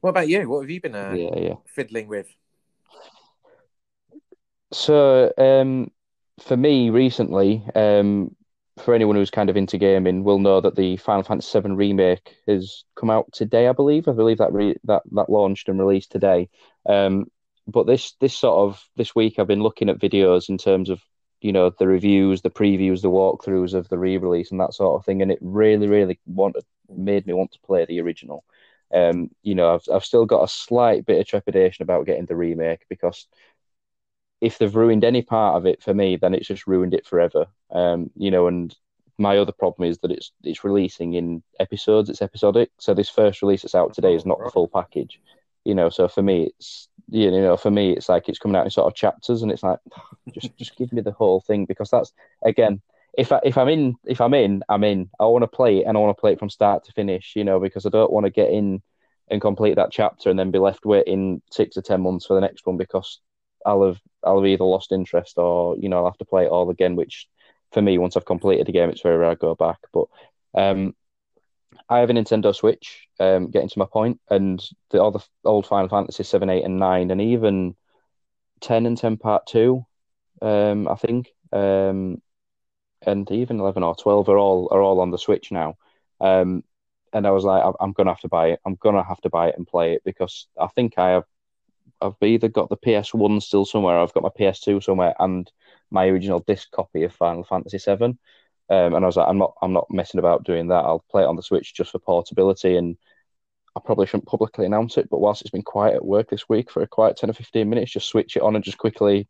What 0.00 0.10
about 0.10 0.28
you? 0.28 0.48
What 0.48 0.60
have 0.62 0.70
you 0.70 0.80
been 0.80 0.94
uh, 0.94 1.14
yeah, 1.16 1.30
yeah. 1.38 1.54
fiddling 1.66 2.08
with? 2.08 2.28
So, 4.72 5.32
um, 5.38 5.90
for 6.40 6.56
me 6.56 6.90
recently, 6.90 7.64
um, 7.74 8.34
for 8.78 8.92
anyone 8.92 9.14
who's 9.16 9.30
kind 9.30 9.48
of 9.48 9.56
into 9.56 9.78
gaming, 9.78 10.24
will 10.24 10.40
know 10.40 10.60
that 10.60 10.74
the 10.74 10.96
Final 10.96 11.22
Fantasy 11.22 11.60
VII 11.60 11.70
remake 11.70 12.34
has 12.48 12.84
come 12.96 13.08
out 13.08 13.32
today. 13.32 13.68
I 13.68 13.72
believe. 13.72 14.08
I 14.08 14.12
believe 14.12 14.38
that 14.38 14.52
re 14.52 14.74
that 14.84 15.02
that 15.12 15.30
launched 15.30 15.68
and 15.68 15.78
released 15.78 16.10
today. 16.10 16.48
Um, 16.88 17.26
but 17.66 17.86
this 17.86 18.12
this 18.20 18.34
sort 18.34 18.68
of 18.68 18.82
this 18.96 19.14
week, 19.14 19.38
I've 19.38 19.46
been 19.46 19.62
looking 19.62 19.88
at 19.88 19.98
videos 19.98 20.48
in 20.48 20.58
terms 20.58 20.90
of 20.90 21.00
you 21.40 21.52
know 21.52 21.70
the 21.78 21.86
reviews, 21.86 22.42
the 22.42 22.50
previews, 22.50 23.02
the 23.02 23.10
walkthroughs 23.10 23.74
of 23.74 23.88
the 23.88 23.98
re-release 23.98 24.50
and 24.50 24.60
that 24.60 24.74
sort 24.74 25.00
of 25.00 25.04
thing, 25.04 25.22
and 25.22 25.30
it 25.30 25.38
really, 25.40 25.86
really 25.88 26.18
wanted 26.26 26.64
made 26.88 27.26
me 27.26 27.32
want 27.32 27.52
to 27.52 27.58
play 27.60 27.84
the 27.84 28.00
original. 28.00 28.44
Um, 28.92 29.30
you 29.42 29.54
know, 29.54 29.74
I've 29.74 29.84
I've 29.92 30.04
still 30.04 30.26
got 30.26 30.44
a 30.44 30.48
slight 30.48 31.06
bit 31.06 31.20
of 31.20 31.26
trepidation 31.26 31.82
about 31.82 32.06
getting 32.06 32.26
the 32.26 32.36
remake 32.36 32.86
because 32.88 33.26
if 34.40 34.58
they've 34.58 34.74
ruined 34.74 35.04
any 35.04 35.22
part 35.22 35.56
of 35.56 35.66
it 35.66 35.82
for 35.82 35.94
me, 35.94 36.16
then 36.16 36.34
it's 36.34 36.48
just 36.48 36.66
ruined 36.66 36.94
it 36.94 37.06
forever. 37.06 37.46
Um, 37.70 38.10
you 38.14 38.30
know, 38.30 38.46
and 38.46 38.76
my 39.18 39.38
other 39.38 39.52
problem 39.52 39.88
is 39.88 39.98
that 39.98 40.10
it's 40.10 40.32
it's 40.42 40.64
releasing 40.64 41.14
in 41.14 41.42
episodes. 41.60 42.10
It's 42.10 42.22
episodic. 42.22 42.70
So 42.78 42.94
this 42.94 43.08
first 43.08 43.42
release 43.42 43.62
that's 43.62 43.74
out 43.74 43.94
today 43.94 44.14
is 44.14 44.26
not 44.26 44.38
the 44.42 44.50
full 44.50 44.68
package. 44.68 45.20
You 45.64 45.74
know, 45.74 45.88
so 45.90 46.08
for 46.08 46.22
me, 46.22 46.44
it's 46.58 46.88
you 47.08 47.30
know, 47.30 47.56
for 47.56 47.70
me, 47.70 47.92
it's 47.92 48.08
like 48.08 48.28
it's 48.28 48.38
coming 48.38 48.56
out 48.56 48.64
in 48.64 48.70
sort 48.70 48.86
of 48.86 48.94
chapters, 48.96 49.42
and 49.42 49.50
it's 49.52 49.62
like 49.62 49.78
just 50.32 50.56
just 50.56 50.76
give 50.76 50.92
me 50.92 51.00
the 51.02 51.12
whole 51.12 51.40
thing 51.40 51.64
because 51.66 51.90
that's 51.90 52.12
again. 52.44 52.80
If 53.16 53.30
I 53.30 53.40
if 53.44 53.56
I'm 53.56 53.68
in 53.68 53.94
if 54.04 54.20
I'm 54.20 54.34
in 54.34 54.62
I'm 54.68 54.82
in 54.82 55.08
I 55.20 55.24
want 55.26 55.42
to 55.42 55.46
play 55.48 55.78
it 55.78 55.86
and 55.86 55.96
I 55.96 56.00
want 56.00 56.16
to 56.16 56.20
play 56.20 56.32
it 56.32 56.38
from 56.40 56.50
start 56.50 56.84
to 56.84 56.92
finish 56.92 57.34
you 57.36 57.44
know 57.44 57.60
because 57.60 57.86
I 57.86 57.88
don't 57.88 58.12
want 58.12 58.26
to 58.26 58.30
get 58.30 58.50
in 58.50 58.82
and 59.30 59.40
complete 59.40 59.76
that 59.76 59.92
chapter 59.92 60.30
and 60.30 60.38
then 60.38 60.50
be 60.50 60.58
left 60.58 60.84
waiting 60.84 61.40
six 61.50 61.76
or 61.76 61.82
ten 61.82 62.00
months 62.00 62.26
for 62.26 62.34
the 62.34 62.40
next 62.40 62.66
one 62.66 62.76
because 62.76 63.20
I'll 63.64 63.84
have 63.84 64.00
I'll 64.24 64.38
have 64.38 64.46
either 64.46 64.64
lost 64.64 64.92
interest 64.92 65.38
or 65.38 65.76
you 65.78 65.88
know 65.88 65.98
I'll 65.98 66.10
have 66.10 66.18
to 66.18 66.24
play 66.24 66.44
it 66.44 66.50
all 66.50 66.70
again. 66.70 66.96
Which 66.96 67.28
for 67.72 67.82
me, 67.82 67.98
once 67.98 68.16
I've 68.16 68.24
completed 68.24 68.66
the 68.66 68.72
game, 68.72 68.90
it's 68.90 69.02
very 69.02 69.16
rare 69.16 69.30
I 69.30 69.34
go 69.34 69.54
back. 69.54 69.78
But 69.92 70.06
um, 70.54 70.94
I 71.88 71.98
have 72.00 72.10
a 72.10 72.12
Nintendo 72.12 72.54
Switch. 72.54 73.08
Um, 73.20 73.50
getting 73.50 73.68
to 73.68 73.78
my 73.78 73.86
point, 73.86 74.20
and 74.30 74.62
the 74.90 75.02
other 75.02 75.20
old 75.44 75.66
Final 75.66 75.88
Fantasy 75.88 76.24
seven, 76.24 76.50
eight, 76.50 76.64
and 76.64 76.78
nine, 76.78 77.10
and 77.10 77.20
even 77.20 77.76
ten 78.60 78.86
and 78.86 78.98
ten 78.98 79.16
Part 79.16 79.46
Two, 79.46 79.86
um, 80.42 80.88
I 80.88 80.96
think, 80.96 81.32
um, 81.52 82.22
and 83.02 83.30
even 83.30 83.60
eleven 83.60 83.82
or 83.82 83.94
twelve 83.94 84.28
are 84.28 84.38
all 84.38 84.68
are 84.72 84.82
all 84.82 85.00
on 85.00 85.10
the 85.10 85.18
Switch 85.18 85.52
now. 85.52 85.76
Um, 86.20 86.64
and 87.12 87.26
I 87.26 87.30
was 87.30 87.44
like, 87.44 87.62
I'm 87.80 87.92
gonna 87.92 88.10
have 88.10 88.20
to 88.20 88.28
buy 88.28 88.48
it. 88.48 88.60
I'm 88.66 88.76
gonna 88.76 89.04
have 89.04 89.20
to 89.22 89.30
buy 89.30 89.48
it 89.48 89.54
and 89.56 89.66
play 89.66 89.94
it 89.94 90.02
because 90.04 90.48
I 90.60 90.66
think 90.68 90.98
I 90.98 91.10
have 91.10 91.24
I've 92.00 92.14
either 92.22 92.48
got 92.48 92.68
the 92.68 92.76
PS1 92.76 93.40
still 93.40 93.64
somewhere, 93.64 93.98
I've 93.98 94.12
got 94.14 94.22
my 94.22 94.30
PS2 94.36 94.80
somewhere, 94.80 95.14
and 95.18 95.50
my 95.90 96.06
original 96.06 96.40
disc 96.40 96.70
copy 96.70 97.04
of 97.04 97.14
Final 97.14 97.44
Fantasy 97.44 97.78
VII. 97.78 98.18
Um, 98.70 98.94
and 98.94 99.04
I 99.04 99.06
was 99.06 99.16
like, 99.16 99.28
I'm 99.28 99.38
not, 99.38 99.54
I'm 99.62 99.72
not 99.72 99.90
messing 99.90 100.18
about 100.18 100.44
doing 100.44 100.68
that. 100.68 100.84
I'll 100.84 101.04
play 101.10 101.22
it 101.22 101.26
on 101.26 101.36
the 101.36 101.42
Switch 101.42 101.74
just 101.74 101.90
for 101.92 101.98
portability. 101.98 102.76
And 102.76 102.96
I 103.76 103.80
probably 103.84 104.06
shouldn't 104.06 104.26
publicly 104.26 104.66
announce 104.66 104.96
it, 104.96 105.08
but 105.10 105.20
whilst 105.20 105.42
it's 105.42 105.50
been 105.50 105.62
quiet 105.62 105.96
at 105.96 106.04
work 106.04 106.30
this 106.30 106.48
week 106.48 106.70
for 106.70 106.82
a 106.82 106.86
quiet 106.86 107.16
ten 107.16 107.30
or 107.30 107.34
fifteen 107.34 107.68
minutes, 107.68 107.92
just 107.92 108.08
switch 108.08 108.36
it 108.36 108.42
on 108.42 108.54
and 108.54 108.64
just 108.64 108.78
quickly 108.78 109.28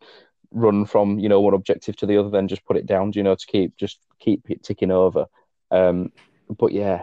run 0.50 0.84
from 0.86 1.18
you 1.18 1.28
know 1.28 1.40
one 1.40 1.54
objective 1.54 1.96
to 1.96 2.06
the 2.06 2.18
other, 2.18 2.30
then 2.30 2.48
just 2.48 2.64
put 2.64 2.76
it 2.76 2.86
down, 2.86 3.12
you 3.14 3.22
know, 3.22 3.34
to 3.34 3.46
keep 3.46 3.76
just 3.76 3.98
keep 4.20 4.50
it 4.50 4.62
ticking 4.62 4.90
over. 4.90 5.26
Um, 5.70 6.12
but 6.48 6.72
yeah, 6.72 7.02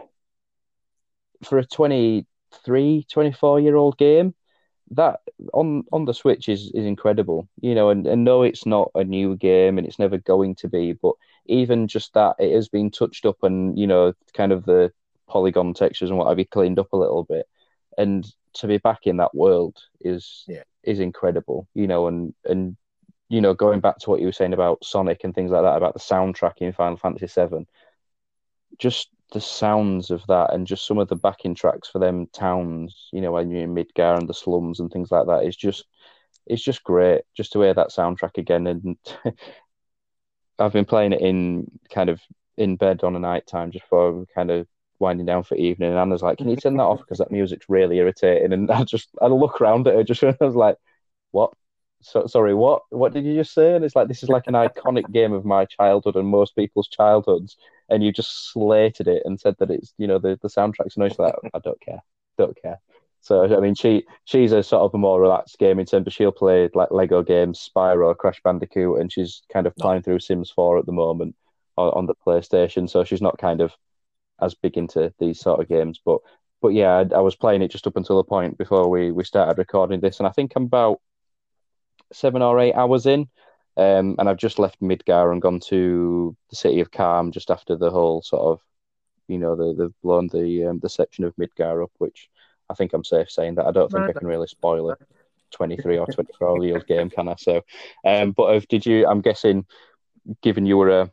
for 1.43 1.57
a 1.57 1.65
23, 1.65 3.05
24 3.09 3.59
year 3.59 3.75
old 3.75 3.97
game, 3.97 4.35
that 4.91 5.21
on 5.53 5.83
on 5.91 6.05
the 6.05 6.13
Switch 6.13 6.47
is 6.47 6.71
is 6.73 6.85
incredible, 6.85 7.49
you 7.61 7.73
know, 7.73 7.89
and, 7.89 8.05
and 8.05 8.23
no, 8.23 8.43
it's 8.43 8.65
not 8.65 8.91
a 8.93 9.03
new 9.03 9.35
game 9.35 9.77
and 9.77 9.87
it's 9.87 9.99
never 9.99 10.17
going 10.17 10.55
to 10.55 10.67
be, 10.69 10.93
but 10.93 11.13
even 11.45 11.87
just 11.87 12.13
that 12.13 12.35
it 12.39 12.53
has 12.53 12.69
been 12.69 12.91
touched 12.91 13.25
up 13.25 13.37
and 13.43 13.77
you 13.77 13.87
know, 13.87 14.13
kind 14.33 14.51
of 14.51 14.65
the 14.65 14.91
polygon 15.27 15.73
textures 15.73 16.09
and 16.09 16.19
what 16.19 16.27
have 16.27 16.39
you 16.39 16.45
cleaned 16.45 16.79
up 16.79 16.91
a 16.93 16.97
little 16.97 17.23
bit, 17.23 17.47
and 17.97 18.25
to 18.53 18.67
be 18.67 18.77
back 18.77 19.07
in 19.07 19.17
that 19.17 19.33
world 19.35 19.77
is 20.01 20.45
Yeah. 20.47 20.63
is 20.83 20.99
incredible, 20.99 21.67
you 21.73 21.87
know, 21.87 22.07
and 22.07 22.33
and 22.45 22.77
you 23.29 23.39
know, 23.41 23.53
going 23.53 23.79
back 23.79 23.97
to 23.99 24.09
what 24.09 24.19
you 24.19 24.25
were 24.25 24.33
saying 24.33 24.53
about 24.53 24.83
Sonic 24.83 25.23
and 25.23 25.33
things 25.33 25.51
like 25.51 25.63
that 25.63 25.77
about 25.77 25.93
the 25.93 25.99
soundtrack 25.99 26.57
in 26.57 26.73
Final 26.73 26.97
Fantasy 26.97 27.27
VII, 27.27 27.65
just 28.77 29.09
the 29.31 29.41
sounds 29.41 30.11
of 30.11 30.25
that 30.27 30.53
and 30.53 30.67
just 30.67 30.85
some 30.85 30.97
of 30.97 31.07
the 31.07 31.15
backing 31.15 31.55
tracks 31.55 31.87
for 31.87 31.99
them 31.99 32.27
towns, 32.33 33.09
you 33.13 33.21
know, 33.21 33.31
when 33.31 33.49
you're 33.49 33.63
in 33.63 33.73
Midgar 33.73 34.17
and 34.17 34.27
the 34.27 34.33
slums 34.33 34.79
and 34.79 34.91
things 34.91 35.11
like 35.11 35.27
that 35.27 35.45
is 35.45 35.55
just 35.55 35.85
it's 36.47 36.63
just 36.63 36.83
great 36.83 37.21
just 37.35 37.53
to 37.53 37.61
hear 37.61 37.73
that 37.73 37.89
soundtrack 37.89 38.37
again 38.37 38.67
and 38.67 38.97
I've 40.61 40.73
been 40.73 40.85
playing 40.85 41.13
it 41.13 41.21
in 41.21 41.69
kind 41.89 42.09
of 42.09 42.21
in 42.57 42.75
bed 42.75 43.03
on 43.03 43.15
a 43.15 43.19
night 43.19 43.47
time 43.47 43.71
just 43.71 43.85
for 43.85 44.25
kind 44.35 44.51
of 44.51 44.67
winding 44.99 45.25
down 45.25 45.43
for 45.43 45.55
evening 45.55 45.89
and 45.89 45.97
Anna's 45.97 46.21
like, 46.21 46.37
Can 46.37 46.49
you 46.49 46.55
turn 46.55 46.77
that 46.77 46.83
off? 46.83 46.99
Because 47.01 47.17
that 47.17 47.31
music's 47.31 47.67
really 47.69 47.97
irritating 47.97 48.53
and 48.53 48.69
I 48.71 48.83
just 48.83 49.09
I 49.21 49.27
look 49.27 49.59
around 49.59 49.87
at 49.87 49.95
her 49.95 50.03
just 50.03 50.23
I 50.23 50.35
was 50.39 50.55
like, 50.55 50.77
What? 51.31 51.51
So, 52.03 52.25
sorry, 52.25 52.55
what? 52.55 52.81
What 52.89 53.13
did 53.13 53.25
you 53.25 53.35
just 53.35 53.53
say? 53.53 53.75
And 53.75 53.85
it's 53.85 53.95
like 53.95 54.07
this 54.07 54.23
is 54.23 54.29
like 54.29 54.47
an 54.47 54.53
iconic 54.55 55.11
game 55.13 55.33
of 55.33 55.45
my 55.45 55.65
childhood 55.65 56.15
and 56.15 56.27
most 56.27 56.55
people's 56.55 56.87
childhoods, 56.87 57.57
and 57.89 58.03
you 58.03 58.11
just 58.11 58.51
slated 58.51 59.07
it 59.07 59.21
and 59.25 59.39
said 59.39 59.55
that 59.59 59.69
it's 59.69 59.93
you 59.97 60.07
know 60.07 60.17
the 60.17 60.39
the 60.41 60.47
soundtrack's 60.47 60.97
nice. 60.97 61.19
Like 61.19 61.35
I 61.53 61.59
don't 61.59 61.79
care, 61.79 62.01
don't 62.39 62.59
care. 62.59 62.79
So 63.21 63.43
I 63.55 63.59
mean, 63.59 63.75
she 63.75 64.05
she's 64.25 64.51
a 64.51 64.63
sort 64.63 64.81
of 64.81 64.93
a 64.93 64.97
more 64.97 65.21
relaxed 65.21 65.59
game 65.59 65.79
in 65.79 65.85
terms 65.85 66.07
of 66.07 66.13
she'll 66.13 66.31
play 66.31 66.69
like 66.73 66.91
Lego 66.91 67.21
games, 67.21 67.69
Spyro, 67.75 68.17
Crash 68.17 68.41
Bandicoot, 68.43 68.99
and 68.99 69.11
she's 69.11 69.43
kind 69.53 69.67
of 69.67 69.75
playing 69.75 70.01
through 70.01 70.19
Sims 70.19 70.49
4 70.49 70.79
at 70.79 70.85
the 70.87 70.91
moment 70.91 71.35
on, 71.77 71.89
on 71.91 72.05
the 72.07 72.15
PlayStation. 72.15 72.89
So 72.89 73.03
she's 73.03 73.21
not 73.21 73.37
kind 73.37 73.61
of 73.61 73.73
as 74.41 74.55
big 74.55 74.75
into 74.75 75.13
these 75.19 75.39
sort 75.39 75.59
of 75.61 75.69
games, 75.69 76.01
but 76.03 76.19
but 76.61 76.69
yeah, 76.69 77.03
I, 77.11 77.15
I 77.15 77.19
was 77.19 77.35
playing 77.35 77.61
it 77.61 77.71
just 77.71 77.87
up 77.87 77.95
until 77.95 78.17
the 78.17 78.23
point 78.23 78.57
before 78.57 78.89
we 78.89 79.11
we 79.11 79.23
started 79.23 79.57
recording 79.57 79.99
this, 79.99 80.19
and 80.19 80.27
I 80.27 80.31
think 80.31 80.53
I'm 80.55 80.63
about 80.63 80.99
seven 82.13 82.41
or 82.41 82.59
eight 82.59 82.73
hours 82.73 83.05
in. 83.05 83.27
Um, 83.77 84.15
and 84.19 84.27
I've 84.27 84.37
just 84.37 84.59
left 84.59 84.81
Midgar 84.81 85.31
and 85.31 85.41
gone 85.41 85.61
to 85.67 86.35
the 86.49 86.55
city 86.55 86.81
of 86.81 86.91
Kalm 86.91 87.31
just 87.31 87.49
after 87.49 87.77
the 87.77 87.89
whole 87.89 88.21
sort 88.21 88.41
of, 88.41 88.59
you 89.29 89.37
know, 89.37 89.55
the, 89.55 89.73
they've 89.73 90.01
blown 90.03 90.27
the 90.27 90.65
um, 90.65 90.79
the 90.79 90.89
section 90.89 91.23
of 91.23 91.35
Midgar 91.37 91.81
up, 91.83 91.91
which 91.97 92.29
I 92.71 92.75
think 92.75 92.93
I'm 92.93 93.03
safe 93.05 93.31
saying 93.31 93.55
that. 93.55 93.67
I 93.67 93.71
don't 93.71 93.91
think 93.91 94.09
I 94.09 94.13
can 94.13 94.27
really 94.27 94.47
spoil 94.47 94.91
a 94.91 94.97
23 95.51 95.97
or 95.99 96.07
24 96.07 96.65
year 96.65 96.75
old 96.75 96.87
game, 96.87 97.09
can 97.09 97.29
I? 97.29 97.35
So, 97.37 97.61
um, 98.05 98.31
but 98.33 98.55
if, 98.55 98.67
did 98.69 98.85
you? 98.85 99.07
I'm 99.07 99.21
guessing, 99.21 99.65
given 100.43 100.65
you 100.65 100.77
were 100.77 101.01
a 101.01 101.11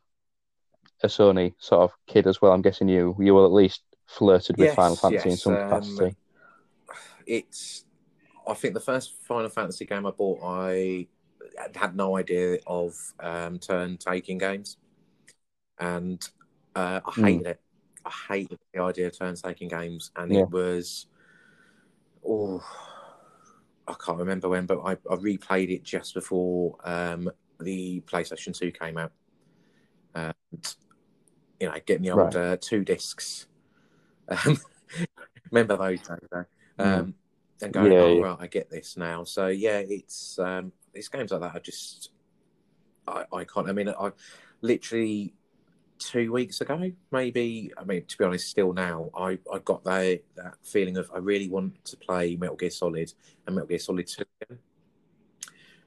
a 1.02 1.08
Sony 1.08 1.54
sort 1.58 1.82
of 1.90 1.96
kid 2.06 2.28
as 2.28 2.40
well. 2.40 2.52
I'm 2.52 2.62
guessing 2.62 2.88
you 2.88 3.16
you 3.18 3.34
will 3.34 3.44
at 3.46 3.52
least 3.52 3.82
flirted 4.06 4.56
with 4.58 4.70
Yes, 4.70 4.72
Final 4.72 4.96
Fantasy 4.96 5.28
in 5.28 5.36
yes, 5.36 5.38
some 5.38 5.56
um, 5.56 5.58
capacity. 5.58 6.16
it's 7.26 7.84
I 8.46 8.54
think 8.54 8.74
the 8.74 8.80
first 8.80 9.14
Final 9.26 9.50
Fantasy 9.50 9.86
game 9.86 10.06
I 10.06 10.10
bought, 10.10 10.40
I 10.42 11.06
had 11.74 11.96
no 11.96 12.16
idea 12.16 12.58
of 12.66 12.94
um, 13.20 13.58
turn 13.58 13.98
taking 13.98 14.38
games, 14.38 14.78
and 15.78 16.26
uh, 16.74 17.00
I 17.04 17.12
Hmm. 17.16 17.22
hated 17.26 17.46
it. 17.46 17.60
I 18.04 18.10
hated 18.28 18.58
the 18.72 18.82
idea 18.82 19.08
of 19.08 19.18
turn 19.18 19.34
taking 19.34 19.68
games, 19.68 20.10
and 20.16 20.30
Yeah. 20.30 20.32
it 20.32 20.50
was 20.50 21.06
oh, 22.26 22.62
I 23.86 23.94
can't 23.94 24.18
remember 24.18 24.48
when, 24.48 24.66
but 24.66 24.80
I, 24.80 24.92
I 24.92 25.16
replayed 25.16 25.70
it 25.70 25.82
just 25.82 26.14
before 26.14 26.76
um, 26.84 27.30
the 27.60 28.00
PlayStation 28.02 28.56
Two 28.56 28.70
came 28.70 28.98
out. 28.98 29.12
And 30.14 30.34
you 31.60 31.68
know, 31.68 31.74
getting 31.84 32.02
the 32.02 32.10
old 32.10 32.36
uh, 32.36 32.56
two 32.60 32.84
discs. 32.84 33.46
Um, 34.28 34.58
remember 35.50 35.76
those 35.76 36.00
days? 36.00 36.18
though? 36.30 36.44
Um, 36.78 37.14
and 37.60 37.72
going, 37.72 37.92
Yeah, 37.92 37.98
oh 37.98 38.14
yeah. 38.14 38.24
right, 38.24 38.36
I 38.40 38.46
get 38.46 38.70
this 38.70 38.96
now. 38.96 39.24
So 39.24 39.48
yeah, 39.48 39.82
it's 39.88 40.38
um, 40.38 40.72
it's 40.94 41.08
games 41.08 41.32
like 41.32 41.40
that. 41.40 41.54
I 41.54 41.58
just, 41.58 42.10
I, 43.06 43.24
I 43.32 43.44
can't. 43.44 43.68
I 43.68 43.72
mean, 43.72 43.88
I 43.88 44.12
literally 44.60 45.34
two 45.98 46.32
weeks 46.32 46.60
ago, 46.60 46.90
maybe. 47.10 47.72
I 47.76 47.84
mean, 47.84 48.04
to 48.06 48.18
be 48.18 48.24
honest, 48.24 48.48
still 48.48 48.72
now, 48.72 49.10
I, 49.16 49.38
I 49.52 49.58
got 49.64 49.84
that 49.84 50.20
that 50.36 50.54
feeling 50.62 50.96
of 50.96 51.10
I 51.14 51.18
really 51.18 51.48
want 51.48 51.84
to 51.86 51.96
play 51.96 52.36
Metal 52.36 52.56
Gear 52.56 52.70
Solid 52.70 53.12
and 53.46 53.56
Metal 53.56 53.68
Gear 53.68 53.78
Solid 53.78 54.06
Two. 54.06 54.24
Again. 54.42 54.58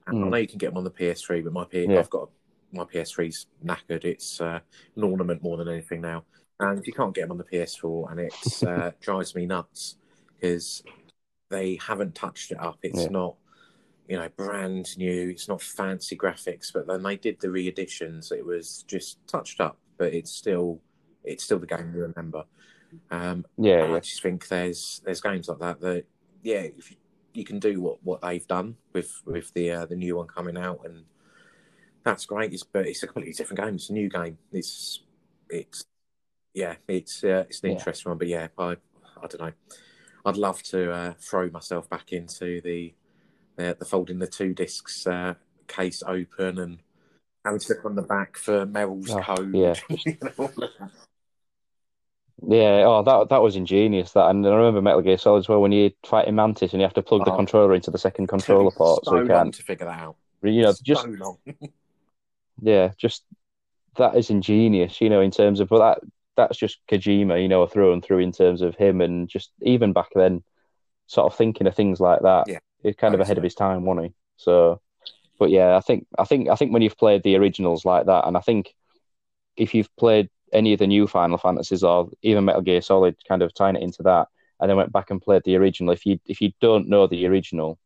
And 0.08 0.18
I 0.18 0.28
Mm. 0.28 0.30
know 0.32 0.38
you 0.38 0.48
can 0.48 0.58
get 0.58 0.68
them 0.68 0.78
on 0.78 0.84
the 0.84 0.92
PS3, 0.92 1.44
but 1.44 1.54
my 1.54 1.64
P- 1.66 1.86
Yeah. 1.86 2.00
I've 2.00 2.10
got 2.10 2.30
my 2.72 2.84
PS3's 2.86 3.48
knackered. 3.64 4.04
It's 4.06 4.42
uh, 4.42 4.60
an 4.96 5.04
ornament 5.04 5.44
more 5.44 5.58
than 5.58 5.68
anything 5.68 6.02
now. 6.02 6.26
And 6.60 6.86
you 6.86 6.94
can't 6.94 7.14
get 7.14 7.22
them 7.22 7.32
on 7.32 7.38
the 7.38 7.44
PS4, 7.44 8.12
and 8.12 8.20
it 8.20 8.34
uh, 8.68 8.92
drives 9.00 9.36
me 9.36 9.46
nuts 9.46 9.98
because 10.40 10.84
they 11.50 11.76
haven't 11.76 12.16
touched 12.16 12.52
it 12.52 12.60
up. 12.60 12.80
It's 12.82 13.04
Yeah. 13.06 13.10
not, 13.10 13.36
you 14.08 14.18
know, 14.18 14.30
brand 14.30 14.98
new. 14.98 15.30
It's 15.30 15.48
not 15.48 15.62
fancy 15.62 16.18
graphics. 16.18 16.74
But 16.74 16.88
then 16.88 17.04
they 17.04 17.18
did 17.18 17.40
the 17.40 17.52
re-editions. 17.52 18.32
It 18.32 18.46
was 18.46 18.84
just 18.88 19.26
touched 19.28 19.62
up, 19.62 19.78
but 20.02 20.16
it's 20.16 20.32
still, 20.32 20.82
it's 21.24 21.44
still 21.44 21.60
the 21.60 21.68
game 21.68 21.94
you 21.94 22.02
remember. 22.02 22.44
Um, 23.12 23.46
Yeah, 23.56 23.84
and 23.84 23.94
I 23.94 24.00
just 24.00 24.20
think 24.24 24.48
there's 24.48 25.00
there's 25.06 25.22
games 25.22 25.48
like 25.48 25.60
that 25.60 25.80
that 25.82 26.06
yeah, 26.42 26.62
if 26.62 26.90
you, 26.90 26.98
you 27.34 27.44
can 27.44 27.60
do 27.60 27.80
what, 27.80 28.04
what 28.04 28.20
they've 28.24 28.48
done 28.48 28.78
with 28.94 29.22
with 29.28 29.54
the 29.54 29.70
uh, 29.70 29.86
the 29.86 29.96
new 29.96 30.16
one 30.18 30.26
coming 30.26 30.58
out, 30.58 30.80
and 30.86 31.04
that's 32.04 32.26
great. 32.26 32.52
It's 32.52 32.64
but 32.64 32.88
it's 32.88 33.04
a 33.04 33.08
completely 33.08 33.34
different 33.34 33.62
game. 33.62 33.76
It's 33.76 33.92
a 33.92 33.94
new 33.94 34.10
game. 34.10 34.40
It's 34.52 35.04
it's 35.52 35.86
yeah, 36.56 36.78
it's 36.88 37.24
uh, 37.24 37.46
it's 37.48 37.62
an 37.62 37.70
Yeah. 37.70 37.76
interesting 37.76 38.10
one. 38.10 38.18
But 38.18 38.28
yeah, 38.28 38.48
I 38.58 38.72
I 39.22 39.28
don't 39.28 39.40
know. 39.40 39.54
I'd 40.26 40.38
love 40.38 40.64
to 40.64 40.92
uh, 40.92 41.14
throw 41.20 41.48
myself 41.52 41.88
back 41.92 42.12
into 42.12 42.60
the 42.62 42.96
the, 43.56 43.78
the 43.78 43.86
folding 43.86 44.18
the 44.18 44.26
two 44.26 44.56
discs 44.56 45.06
uh, 45.06 45.36
case 45.68 46.02
open 46.08 46.58
and 46.58 46.80
having 47.44 47.60
to 47.60 47.74
look 47.74 47.86
on 47.86 47.96
the 47.96 48.02
back 48.02 48.38
for 48.38 48.66
Meryl's 48.66 49.10
Oh, 49.12 49.22
code. 49.22 49.56
yeah. 49.56 49.74
you 49.90 50.18
know, 50.22 50.32
all 50.38 50.46
of 50.46 50.56
that. 50.56 50.92
yeah. 52.48 52.84
Oh, 52.86 53.04
that 53.04 53.30
that 53.30 53.42
was 53.42 53.56
ingenious. 53.56 54.12
That, 54.14 54.30
and 54.30 54.46
I 54.46 54.50
remember 54.50 54.82
Metal 54.82 55.02
Gear 55.02 55.18
Solid 55.18 55.40
as 55.40 55.50
well 55.50 55.62
when 55.62 55.72
you're 55.72 55.92
fighting 56.06 56.36
Mantis 56.36 56.74
and 56.74 56.82
you 56.82 56.86
have 56.86 56.94
to 56.96 57.02
plug 57.04 57.26
the 57.26 57.32
Oh. 57.32 57.36
controller 57.36 57.74
into 57.76 57.92
the 57.92 57.98
second 57.98 58.28
controller 58.28 58.72
port, 58.72 59.06
so 59.06 59.12
so 59.12 59.22
you 59.22 59.28
can't. 59.28 59.54
to 59.54 59.64
figure 59.64 59.86
that 59.86 60.00
out. 60.00 60.16
You 60.44 60.64
know, 60.64 60.72
so 60.72 60.82
just 60.84 61.08
long. 61.08 61.38
yeah, 62.62 62.92
just 62.98 63.24
that 63.98 64.16
is 64.16 64.30
ingenious. 64.30 65.00
You 65.02 65.10
know, 65.10 65.22
in 65.22 65.32
terms 65.32 65.60
of 65.60 65.70
but 65.70 65.80
that 65.80 66.00
that's 66.38 66.58
just 66.58 66.80
Kojima. 66.90 67.42
You 67.42 67.48
know, 67.48 67.66
through 67.68 67.94
and 67.94 68.04
through 68.04 68.20
in 68.20 68.32
terms 68.32 68.62
of 68.62 68.76
him 68.76 69.02
and 69.02 69.28
just 69.30 69.52
even 69.62 69.94
back 69.94 70.10
then, 70.16 70.44
sort 71.08 71.32
of 71.32 71.38
thinking 71.38 71.68
of 71.68 71.76
things 71.76 72.00
like 72.00 72.22
that. 72.22 72.46
Yeah, 72.48 72.60
he's 72.82 72.96
kind 72.96 73.14
of 73.14 73.20
ahead 73.20 73.38
of 73.38 73.44
his 73.44 73.54
time, 73.56 73.86
wasn't 73.86 74.08
he? 74.08 74.14
So, 74.38 74.82
but 75.42 75.50
yeah, 75.50 75.76
I 75.76 75.80
think 75.80 76.06
I 76.20 76.24
think 76.24 76.50
I 76.50 76.56
think 76.56 76.72
when 76.72 76.84
you've 76.84 77.00
played 77.00 77.24
the 77.24 77.36
originals 77.36 77.84
like 77.84 78.06
that, 78.06 78.28
and 78.28 78.38
I 78.38 78.42
think 78.42 78.76
if 79.58 79.74
you've 79.74 79.90
played 79.96 80.30
any 80.54 80.74
of 80.74 80.78
the 80.80 80.86
new 80.86 81.08
Final 81.08 81.40
Fantasies 81.40 81.84
or 81.84 82.12
even 82.22 82.46
Metal 82.46 82.62
Gear 82.62 82.80
Solid, 82.80 83.16
kind 83.28 83.42
of 83.42 83.52
tying 83.52 83.76
it 83.76 83.82
into 83.82 84.04
that, 84.04 84.28
and 84.60 84.70
then 84.70 84.78
went 84.78 84.92
back 84.92 85.10
and 85.10 85.20
played 85.20 85.42
the 85.44 85.56
original, 85.56 85.94
if 85.94 86.06
you 86.06 86.20
if 86.28 86.42
you 86.42 86.52
don't 86.62 86.88
know 86.90 87.08
the 87.08 87.26
original, 87.26 87.80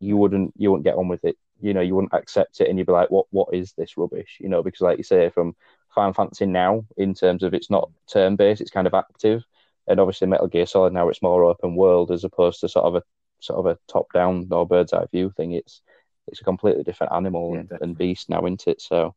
you 0.00 0.16
wouldn't 0.16 0.52
you 0.56 0.72
wouldn't 0.72 0.84
get 0.84 0.96
on 0.96 1.06
with 1.06 1.24
it. 1.24 1.36
You 1.60 1.74
know, 1.74 1.80
you 1.80 1.94
wouldn't 1.94 2.12
accept 2.12 2.60
it, 2.60 2.68
and 2.68 2.76
you'd 2.76 2.88
be 2.88 2.92
like, 2.92 3.08
"What 3.12 3.26
what 3.30 3.54
is 3.54 3.72
this 3.74 3.96
rubbish?" 3.96 4.38
You 4.40 4.48
know, 4.48 4.64
because 4.64 4.80
like 4.80 4.98
you 4.98 5.04
say, 5.04 5.30
from 5.30 5.54
Final 5.94 6.12
Fantasy 6.12 6.46
now, 6.46 6.84
in 6.96 7.14
terms 7.14 7.44
of 7.44 7.54
it's 7.54 7.70
not 7.70 7.88
turn 8.08 8.34
based, 8.34 8.60
it's 8.60 8.72
kind 8.72 8.88
of 8.88 8.94
active, 8.94 9.44
and 9.86 10.00
obviously 10.00 10.26
Metal 10.26 10.48
Gear 10.48 10.66
Solid 10.66 10.92
now 10.92 11.08
it's 11.08 11.22
more 11.22 11.44
open 11.44 11.76
world 11.76 12.10
as 12.10 12.24
opposed 12.24 12.58
to 12.62 12.68
sort 12.68 12.86
of 12.86 12.96
a 12.96 13.02
sort 13.38 13.60
of 13.60 13.66
a 13.66 13.78
top 13.86 14.12
down 14.12 14.48
or 14.50 14.66
bird's 14.66 14.92
eye 14.92 15.06
view 15.12 15.30
thing. 15.30 15.52
It's 15.52 15.82
it's 16.28 16.40
a 16.40 16.44
completely 16.44 16.82
different 16.82 17.12
animal 17.12 17.54
Yeah, 17.54 17.60
and, 17.60 17.72
and 17.80 17.98
beast 17.98 18.28
now, 18.28 18.44
isn't 18.44 18.66
it? 18.66 18.80
So, 18.80 19.14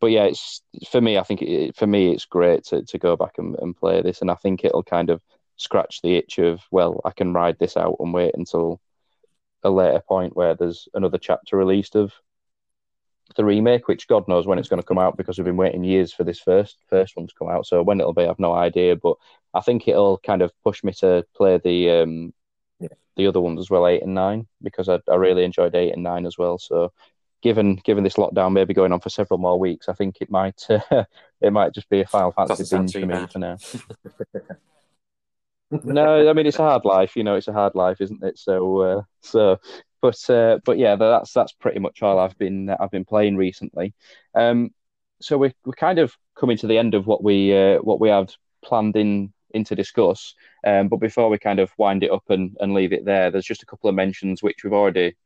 but 0.00 0.08
yeah, 0.08 0.24
it's 0.24 0.62
for 0.90 1.00
me. 1.00 1.18
I 1.18 1.22
think 1.22 1.42
it, 1.42 1.76
for 1.76 1.86
me, 1.86 2.12
it's 2.12 2.24
great 2.24 2.64
to, 2.66 2.82
to 2.82 2.98
go 2.98 3.16
back 3.16 3.38
and, 3.38 3.56
and 3.60 3.76
play 3.76 4.02
this, 4.02 4.20
and 4.20 4.30
I 4.30 4.34
think 4.36 4.64
it'll 4.64 4.82
kind 4.82 5.10
of 5.10 5.20
scratch 5.56 6.00
the 6.02 6.16
itch 6.16 6.38
of 6.38 6.62
well, 6.70 7.00
I 7.04 7.10
can 7.10 7.34
ride 7.34 7.58
this 7.58 7.76
out 7.76 7.96
and 8.00 8.14
wait 8.14 8.34
until 8.34 8.80
a 9.62 9.70
later 9.70 10.00
point 10.00 10.34
where 10.34 10.54
there's 10.54 10.88
another 10.94 11.18
chapter 11.18 11.56
released 11.56 11.94
of 11.96 12.12
the 13.36 13.44
remake, 13.44 13.86
which 13.86 14.08
God 14.08 14.26
knows 14.26 14.46
when 14.46 14.58
it's 14.58 14.68
going 14.68 14.80
to 14.80 14.86
come 14.86 14.98
out 14.98 15.16
because 15.16 15.38
we've 15.38 15.44
been 15.44 15.56
waiting 15.56 15.84
years 15.84 16.12
for 16.12 16.24
this 16.24 16.40
first 16.40 16.78
first 16.88 17.16
one 17.16 17.26
to 17.26 17.34
come 17.38 17.48
out. 17.48 17.66
So 17.66 17.82
when 17.82 18.00
it'll 18.00 18.12
be, 18.12 18.24
I've 18.24 18.38
no 18.38 18.54
idea, 18.54 18.96
but 18.96 19.16
I 19.54 19.60
think 19.60 19.86
it'll 19.86 20.18
kind 20.18 20.42
of 20.42 20.52
push 20.64 20.82
me 20.82 20.92
to 20.94 21.24
play 21.36 21.58
the 21.62 21.90
um. 21.90 22.32
The 23.16 23.26
other 23.26 23.40
ones 23.40 23.60
as 23.60 23.70
well, 23.70 23.86
eight 23.86 24.02
and 24.02 24.14
nine, 24.14 24.46
because 24.62 24.88
I, 24.88 25.00
I 25.08 25.16
really 25.16 25.44
enjoyed 25.44 25.74
eight 25.74 25.92
and 25.92 26.02
nine 26.02 26.26
as 26.26 26.38
well. 26.38 26.58
So 26.58 26.92
given 27.42 27.76
given 27.76 28.04
this 28.04 28.14
lockdown 28.14 28.52
maybe 28.52 28.74
going 28.74 28.92
on 28.92 29.00
for 29.00 29.10
several 29.10 29.38
more 29.38 29.58
weeks, 29.58 29.88
I 29.88 29.92
think 29.94 30.16
it 30.20 30.30
might 30.30 30.62
uh, 30.68 30.80
it 31.40 31.52
might 31.52 31.74
just 31.74 31.88
be 31.88 32.00
a 32.00 32.06
Final 32.06 32.32
Fantasy 32.32 32.76
binge 32.76 32.92
for 32.92 33.00
me 33.00 33.06
bad. 33.06 33.32
for 33.32 33.38
now. 33.38 33.56
no, 35.84 36.28
I 36.28 36.32
mean 36.32 36.46
it's 36.46 36.58
a 36.58 36.62
hard 36.62 36.84
life, 36.84 37.16
you 37.16 37.24
know, 37.24 37.36
it's 37.36 37.48
a 37.48 37.52
hard 37.52 37.74
life, 37.74 38.00
isn't 38.00 38.24
it? 38.24 38.38
So, 38.38 38.80
uh, 38.80 39.02
so, 39.22 39.58
but, 40.02 40.28
uh, 40.28 40.58
but 40.64 40.78
yeah, 40.78 40.96
that's 40.96 41.32
that's 41.32 41.52
pretty 41.52 41.78
much 41.78 42.02
all 42.02 42.18
I've 42.18 42.36
been 42.38 42.70
I've 42.70 42.90
been 42.90 43.04
playing 43.04 43.36
recently. 43.36 43.94
Um, 44.34 44.70
so 45.20 45.38
we're 45.38 45.52
we're 45.64 45.74
kind 45.74 45.98
of 45.98 46.16
coming 46.36 46.56
to 46.58 46.66
the 46.66 46.78
end 46.78 46.94
of 46.94 47.06
what 47.06 47.22
we 47.22 47.56
uh, 47.56 47.78
what 47.78 48.00
we 48.00 48.08
had 48.08 48.34
planned 48.64 48.96
in 48.96 49.32
in 49.50 49.64
to 49.64 49.76
discuss. 49.76 50.34
Um, 50.64 50.88
but 50.88 50.98
before 50.98 51.28
we 51.28 51.38
kind 51.38 51.58
of 51.58 51.72
wind 51.78 52.02
it 52.02 52.10
up 52.10 52.28
and, 52.28 52.56
and 52.60 52.74
leave 52.74 52.92
it 52.92 53.04
there, 53.04 53.30
there's 53.30 53.46
just 53.46 53.62
a 53.62 53.66
couple 53.66 53.88
of 53.88 53.96
mentions 53.96 54.42
which 54.42 54.62
we've 54.62 54.72
already 54.72 55.16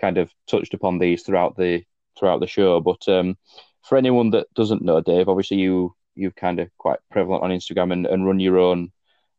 kind 0.00 0.18
of 0.18 0.30
touched 0.46 0.74
upon 0.74 0.98
these 0.98 1.22
throughout 1.22 1.56
the 1.56 1.84
throughout 2.18 2.40
the 2.40 2.46
show. 2.46 2.80
But 2.80 3.08
um, 3.08 3.36
for 3.82 3.96
anyone 3.96 4.30
that 4.30 4.52
doesn't 4.54 4.82
know 4.82 5.00
Dave, 5.00 5.28
obviously 5.28 5.58
you 5.58 5.94
you've 6.14 6.36
kind 6.36 6.60
of 6.60 6.68
quite 6.78 6.98
prevalent 7.10 7.42
on 7.42 7.50
Instagram 7.50 7.92
and, 7.92 8.06
and 8.06 8.26
run 8.26 8.40
your 8.40 8.58
own 8.58 8.92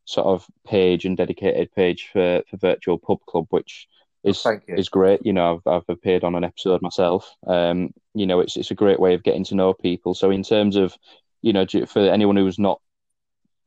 sort 0.06 0.28
of 0.28 0.46
page 0.66 1.06
and 1.06 1.16
dedicated 1.16 1.72
page 1.74 2.10
for, 2.12 2.42
for 2.50 2.58
Virtual 2.58 2.98
Pub 2.98 3.20
Club, 3.28 3.46
which 3.50 3.88
is 4.24 4.42
Thank 4.42 4.64
is 4.68 4.90
great. 4.90 5.26
You 5.26 5.34
know, 5.34 5.62
I've 5.66 5.72
I've 5.72 5.90
appeared 5.90 6.24
on 6.24 6.36
an 6.36 6.44
episode 6.44 6.82
myself. 6.82 7.36
Um, 7.46 7.94
you 8.14 8.26
know, 8.26 8.40
it's 8.40 8.58
it's 8.58 8.72
a 8.72 8.76
great 8.76 9.00
way 9.00 9.14
of 9.14 9.24
getting 9.24 9.44
to 9.46 9.56
know 9.56 9.74
people. 9.74 10.14
So 10.14 10.32
in 10.32 10.44
terms 10.44 10.76
of, 10.76 10.96
you 11.42 11.54
know, 11.54 11.66
for 11.86 12.00
anyone 12.00 12.38
who's 12.38 12.60
not 12.60 12.82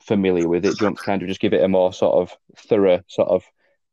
familiar 0.06 0.48
with 0.48 0.64
it, 0.64 0.70
do 0.70 0.76
you 0.80 0.86
want 0.86 0.98
to 0.98 1.04
kind 1.04 1.22
of 1.22 1.28
just 1.28 1.40
give 1.40 1.52
it 1.52 1.62
a 1.62 1.68
more 1.68 1.92
sort 1.92 2.14
of 2.14 2.36
thorough 2.56 3.02
sort 3.08 3.28
of 3.28 3.44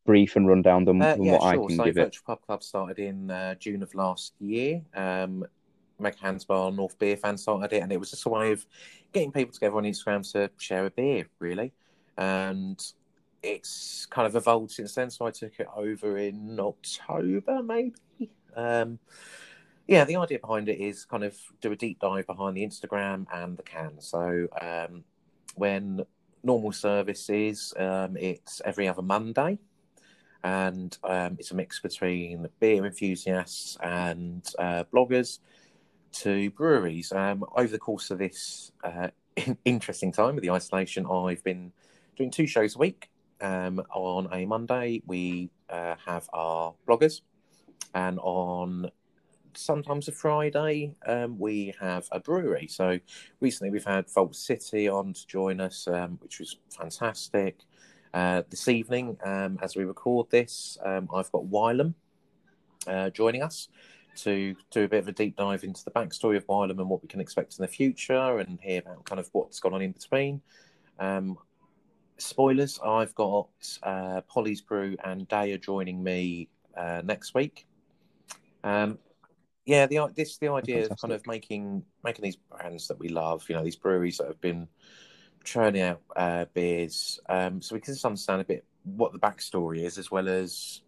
brief 0.06 0.36
and 0.36 0.48
rundown 0.48 0.86
than, 0.86 1.02
Uh, 1.02 1.16
than 1.16 1.24
yeah, 1.24 1.32
what 1.34 1.44
I 1.44 1.56
can 1.56 1.78
So 1.78 1.84
give 1.86 1.98
it? 1.98 2.04
Virtual 2.04 2.24
Pub 2.28 2.42
Club 2.46 2.64
started 2.64 3.00
in 3.00 3.32
uh, 3.32 3.56
June 3.56 3.84
of 3.84 3.94
last 3.96 4.34
year. 4.40 4.82
Um, 4.94 5.46
Meg 6.00 6.18
Hansbar, 6.18 6.76
North 6.76 6.98
Beer 7.00 7.16
fan 7.16 7.38
started 7.38 7.74
it, 7.76 7.84
and 7.84 7.92
it 7.92 8.00
was 8.00 8.12
just 8.12 8.26
a 8.26 8.30
way 8.30 8.52
of 8.52 8.66
getting 9.14 9.32
people 9.32 9.54
together 9.54 9.78
on 9.78 9.84
Instagram 9.84 10.30
to 10.34 10.50
share 10.58 10.86
a 10.86 10.92
beer, 10.92 11.28
really. 11.40 11.72
And 12.18 12.84
it's 13.42 14.06
kind 14.08 14.28
of 14.28 14.36
evolved 14.36 14.72
since 14.72 14.96
then. 14.96 15.10
So 15.10 15.26
I 15.26 15.32
took 15.32 15.60
it 15.60 15.68
over 15.76 16.18
in 16.18 16.60
October, 16.60 17.64
maybe. 17.64 17.94
Um, 18.56 19.00
yeah, 19.88 20.06
the 20.06 20.16
idea 20.16 20.40
behind 20.40 20.70
it 20.70 20.80
is 20.80 21.06
kind 21.06 21.24
of 21.24 21.38
do 21.62 21.72
a 21.72 21.76
deep 21.76 22.00
dive 22.00 22.26
behind 22.28 22.58
the 22.58 22.66
Instagram 22.66 23.26
and 23.34 23.58
the 23.58 23.64
can. 23.64 24.00
So 24.00 24.48
um, 24.62 25.04
when 25.56 26.06
normal 26.44 26.72
service 26.72 27.30
is, 27.30 27.74
um, 27.78 28.18
it's 28.18 28.62
every 28.66 28.88
other 28.88 29.02
Monday 29.02 29.58
and 30.44 30.98
um, 31.04 31.38
it's 31.40 31.52
a 31.52 31.56
mix 31.56 31.80
between 31.80 32.48
beer 32.60 32.86
enthusiasts 32.86 33.78
and 33.82 34.46
uh, 34.60 34.84
bloggers 34.94 35.40
to 36.12 36.50
breweries. 36.52 37.12
Um, 37.12 37.46
over 37.56 37.68
the 37.68 37.80
course 37.80 38.12
of 38.12 38.20
this 38.20 38.72
uh, 38.84 39.08
interesting 39.66 40.12
time 40.12 40.36
with 40.36 40.44
the 40.44 40.52
isolation, 40.52 41.06
I've 41.06 41.44
been 41.44 41.72
doing 42.18 42.30
two 42.30 42.48
shows 42.48 42.76
a 42.76 42.80
week. 42.80 43.10
Um, 43.42 43.82
on 43.94 44.30
a 44.32 44.46
Monday, 44.46 45.02
we 45.06 45.50
uh, 45.70 45.96
have 46.06 46.30
our 46.32 46.76
bloggers, 46.88 47.22
and 47.94 48.20
on 48.20 48.90
sometimes 49.58 50.08
a 50.08 50.12
Friday, 50.12 50.96
um, 51.06 51.38
we 51.38 51.74
have 51.80 52.08
a 52.12 52.20
brewery. 52.20 52.68
So 52.68 53.00
recently 53.40 53.72
we've 53.72 53.86
had 53.86 54.10
Vault 54.10 54.36
City 54.36 54.88
on 54.88 55.14
to 55.14 55.28
join 55.28 55.60
us, 55.62 55.88
um, 55.88 56.18
which 56.22 56.40
was 56.40 56.58
fantastic. 56.70 57.60
Uh, 58.14 58.44
this 58.50 58.68
evening, 58.68 59.18
um, 59.24 59.58
as 59.62 59.76
we 59.76 59.86
record 59.86 60.30
this, 60.30 60.78
um, 60.84 61.10
I've 61.14 61.32
got 61.32 61.46
Wylam 61.46 61.94
uh, 62.88 63.10
joining 63.10 63.42
us 63.42 63.70
to 64.16 64.56
do 64.70 64.84
a 64.84 64.88
bit 64.88 65.00
of 65.00 65.08
a 65.08 65.12
deep 65.12 65.36
dive 65.36 65.64
into 65.64 65.84
the 65.84 65.92
backstory 65.92 66.38
of 66.38 66.46
Wylam 66.48 66.80
and 66.80 66.90
what 66.90 67.02
we 67.02 67.08
can 67.08 67.20
expect 67.20 67.58
in 67.58 67.64
the 67.64 67.68
future 67.68 68.40
and 68.40 68.60
hear 68.62 68.80
about 68.80 69.06
kind 69.06 69.20
of 69.20 69.30
what's 69.32 69.60
gone 69.60 69.74
on 69.74 69.82
in 69.82 69.92
between. 69.92 70.42
Um, 71.00 71.38
spoilers, 72.18 72.80
I've 72.86 73.16
got 73.16 73.50
uh, 73.82 74.22
Polly's 74.22 74.62
Brew 74.62 74.96
and 75.04 75.28
Deya 75.28 75.62
joining 75.62 76.04
me 76.04 76.50
uh, 76.78 77.02
next 77.04 77.34
week. 77.34 77.66
Um, 78.64 78.98
yeah, 79.66 79.86
the 79.86 80.12
this 80.16 80.38
the 80.38 80.50
idea 80.50 80.84
Fantastic. 80.84 80.92
of 80.92 81.02
kind 81.02 81.14
of 81.14 81.28
making 81.28 81.84
making 82.04 82.24
these 82.24 82.36
brands 82.36 82.88
that 82.88 83.00
we 83.00 83.10
love. 83.10 83.46
You 83.48 83.56
know, 83.56 83.64
these 83.64 83.76
breweries 83.76 84.18
that 84.18 84.28
have 84.28 84.42
been 84.42 84.68
churning 85.44 85.82
out 85.82 86.02
uh, 86.16 86.46
beers, 86.54 87.20
um, 87.30 87.62
so 87.62 87.76
we 87.76 87.82
can 87.82 87.94
just 87.94 88.06
understand 88.06 88.42
a 88.42 88.46
bit 88.46 88.66
what 88.84 89.14
the 89.14 89.20
backstory 89.20 89.84
is, 89.84 89.98
as 89.98 90.12
well 90.12 90.28
as 90.28 90.82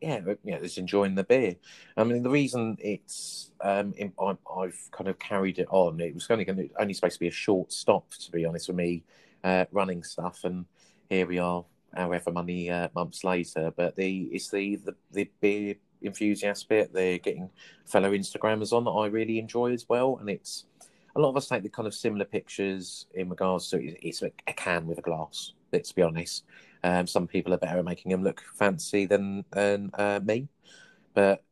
yeah, 0.00 0.20
yeah, 0.42 0.58
just 0.58 0.78
enjoying 0.78 1.14
the 1.14 1.22
beer. 1.22 1.56
I 1.96 2.04
mean, 2.04 2.22
the 2.22 2.30
reason 2.30 2.76
it's 2.80 3.50
um, 3.60 3.94
in, 3.96 4.12
I, 4.20 4.34
have 4.62 4.90
kind 4.90 5.08
of 5.08 5.18
carried 5.18 5.58
it 5.58 5.68
on. 5.70 6.00
It 6.00 6.14
was 6.14 6.26
only 6.28 6.44
going 6.44 6.58
to, 6.58 6.68
only 6.80 6.94
supposed 6.94 7.14
to 7.14 7.20
be 7.20 7.28
a 7.28 7.32
short 7.32 7.72
stop, 7.72 8.10
to 8.10 8.32
be 8.32 8.44
honest 8.44 8.68
with 8.68 8.76
me, 8.76 9.04
uh, 9.44 9.66
running 9.70 10.02
stuff, 10.02 10.44
and 10.44 10.64
here 11.08 11.26
we 11.26 11.38
are, 11.38 11.64
however 11.94 12.32
many 12.32 12.68
uh, 12.68 12.88
months 12.94 13.22
later. 13.22 13.72
But 13.76 13.96
the 13.96 14.22
it's 14.32 14.50
the, 14.50 14.76
the 14.76 14.94
the 15.12 15.30
beer 15.40 15.76
enthusiast 16.04 16.68
bit. 16.68 16.92
They're 16.92 17.18
getting 17.18 17.50
fellow 17.86 18.12
Instagrammers 18.12 18.72
on 18.72 18.84
that 18.84 18.90
I 18.90 19.06
really 19.06 19.38
enjoy 19.38 19.72
as 19.72 19.88
well, 19.88 20.18
and 20.20 20.28
it's 20.28 20.66
a 21.14 21.20
lot 21.20 21.30
of 21.30 21.36
us 21.36 21.48
take 21.48 21.62
the 21.62 21.68
kind 21.68 21.86
of 21.86 21.94
similar 21.94 22.24
pictures 22.24 23.06
in 23.14 23.28
regards 23.28 23.68
to 23.70 23.82
it's 23.82 24.22
a, 24.22 24.30
can 24.52 24.86
with 24.86 24.98
a 24.98 25.02
glass. 25.02 25.52
Let's 25.72 25.92
be 25.92 26.02
honest. 26.02 26.44
Um, 26.84 27.06
some 27.06 27.26
people 27.26 27.54
are 27.54 27.58
better 27.58 27.78
at 27.78 27.84
making 27.84 28.10
them 28.10 28.24
look 28.24 28.42
fancy 28.54 29.06
than 29.06 29.44
than 29.50 29.90
uh, 29.94 30.20
me, 30.22 30.48
but 31.14 31.44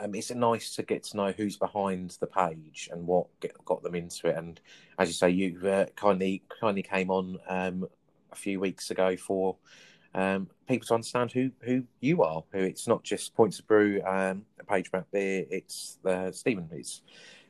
um, 0.00 0.14
it's 0.14 0.30
nice 0.30 0.74
to 0.76 0.82
get 0.82 1.02
to 1.04 1.16
know 1.16 1.32
who's 1.32 1.56
behind 1.56 2.16
the 2.20 2.26
page 2.26 2.88
and 2.92 3.06
what 3.06 3.26
get, 3.40 3.52
got 3.64 3.82
them 3.82 3.94
into 3.94 4.28
it. 4.28 4.36
And 4.36 4.60
as 4.98 5.08
you 5.08 5.14
say, 5.14 5.30
you 5.30 5.68
uh, 5.68 5.86
kindly 5.96 6.42
kindly 6.60 6.82
came 6.82 7.10
on 7.10 7.38
um, 7.48 7.86
a 8.32 8.36
few 8.36 8.60
weeks 8.60 8.90
ago 8.90 9.16
for 9.16 9.56
um, 10.14 10.48
people 10.68 10.86
to 10.86 10.94
understand 10.94 11.32
who 11.32 11.50
who 11.60 11.84
you 12.00 12.22
are. 12.22 12.44
Who 12.52 12.60
it's 12.60 12.86
not 12.86 13.02
just 13.02 13.34
Points 13.34 13.58
of 13.58 13.66
Brew, 13.66 14.00
um, 14.06 14.44
a 14.60 14.64
page 14.64 14.90
map 14.92 15.06
beer. 15.12 15.44
It's 15.50 15.98
uh, 16.04 16.30
Stephen. 16.32 16.68
It's 16.72 17.02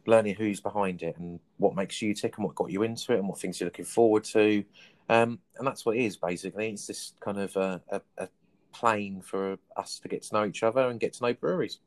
learning 0.07 0.35
who's 0.35 0.61
behind 0.61 1.03
it 1.03 1.17
and 1.19 1.41
what 1.59 1.75
makes 1.75 2.03
you 2.03 2.15
tick 2.15 2.37
and 2.37 2.45
what 2.45 2.55
got 2.55 2.71
you 2.71 2.83
into 2.83 3.13
it 3.13 3.19
and 3.19 3.29
what 3.29 3.39
things 3.39 3.61
you're 3.61 3.67
looking 3.67 3.85
forward 3.85 4.25
to. 4.25 4.65
Um, 5.09 5.39
and 5.59 5.67
that's 5.67 5.85
what 5.87 5.97
it 5.97 6.03
is 6.03 6.17
basically. 6.17 6.71
It's 6.71 6.87
just 6.87 7.19
kind 7.21 7.39
of 7.39 7.57
a, 7.57 7.81
a, 7.91 8.01
a 8.19 8.29
plane 8.73 9.23
for 9.23 9.57
us 9.77 9.99
to 10.01 10.09
get 10.09 10.23
to 10.25 10.35
know 10.35 10.45
each 10.45 10.63
other 10.63 10.89
and 10.89 11.01
get 11.01 11.15
to 11.15 11.23
know 11.23 11.35
breweries. 11.35 11.79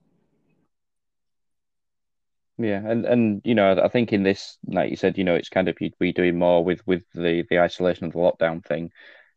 Yeah, 2.60 2.82
and 2.84 3.06
and 3.06 3.42
you 3.44 3.54
know, 3.54 3.80
I 3.84 3.88
think 3.88 4.12
in 4.12 4.24
this, 4.24 4.58
like 4.66 4.90
you 4.90 4.96
said, 4.96 5.18
you 5.18 5.24
know, 5.24 5.36
it's 5.36 5.50
kind 5.50 5.68
of 5.68 5.80
you'd 5.80 5.98
be 6.00 6.12
doing 6.12 6.40
more 6.40 6.64
with 6.64 6.86
with 6.88 7.04
the 7.14 7.44
the 7.50 7.60
isolation 7.60 8.08
of 8.08 8.14
the 8.14 8.20
lockdown 8.20 8.66
thing. 8.66 8.92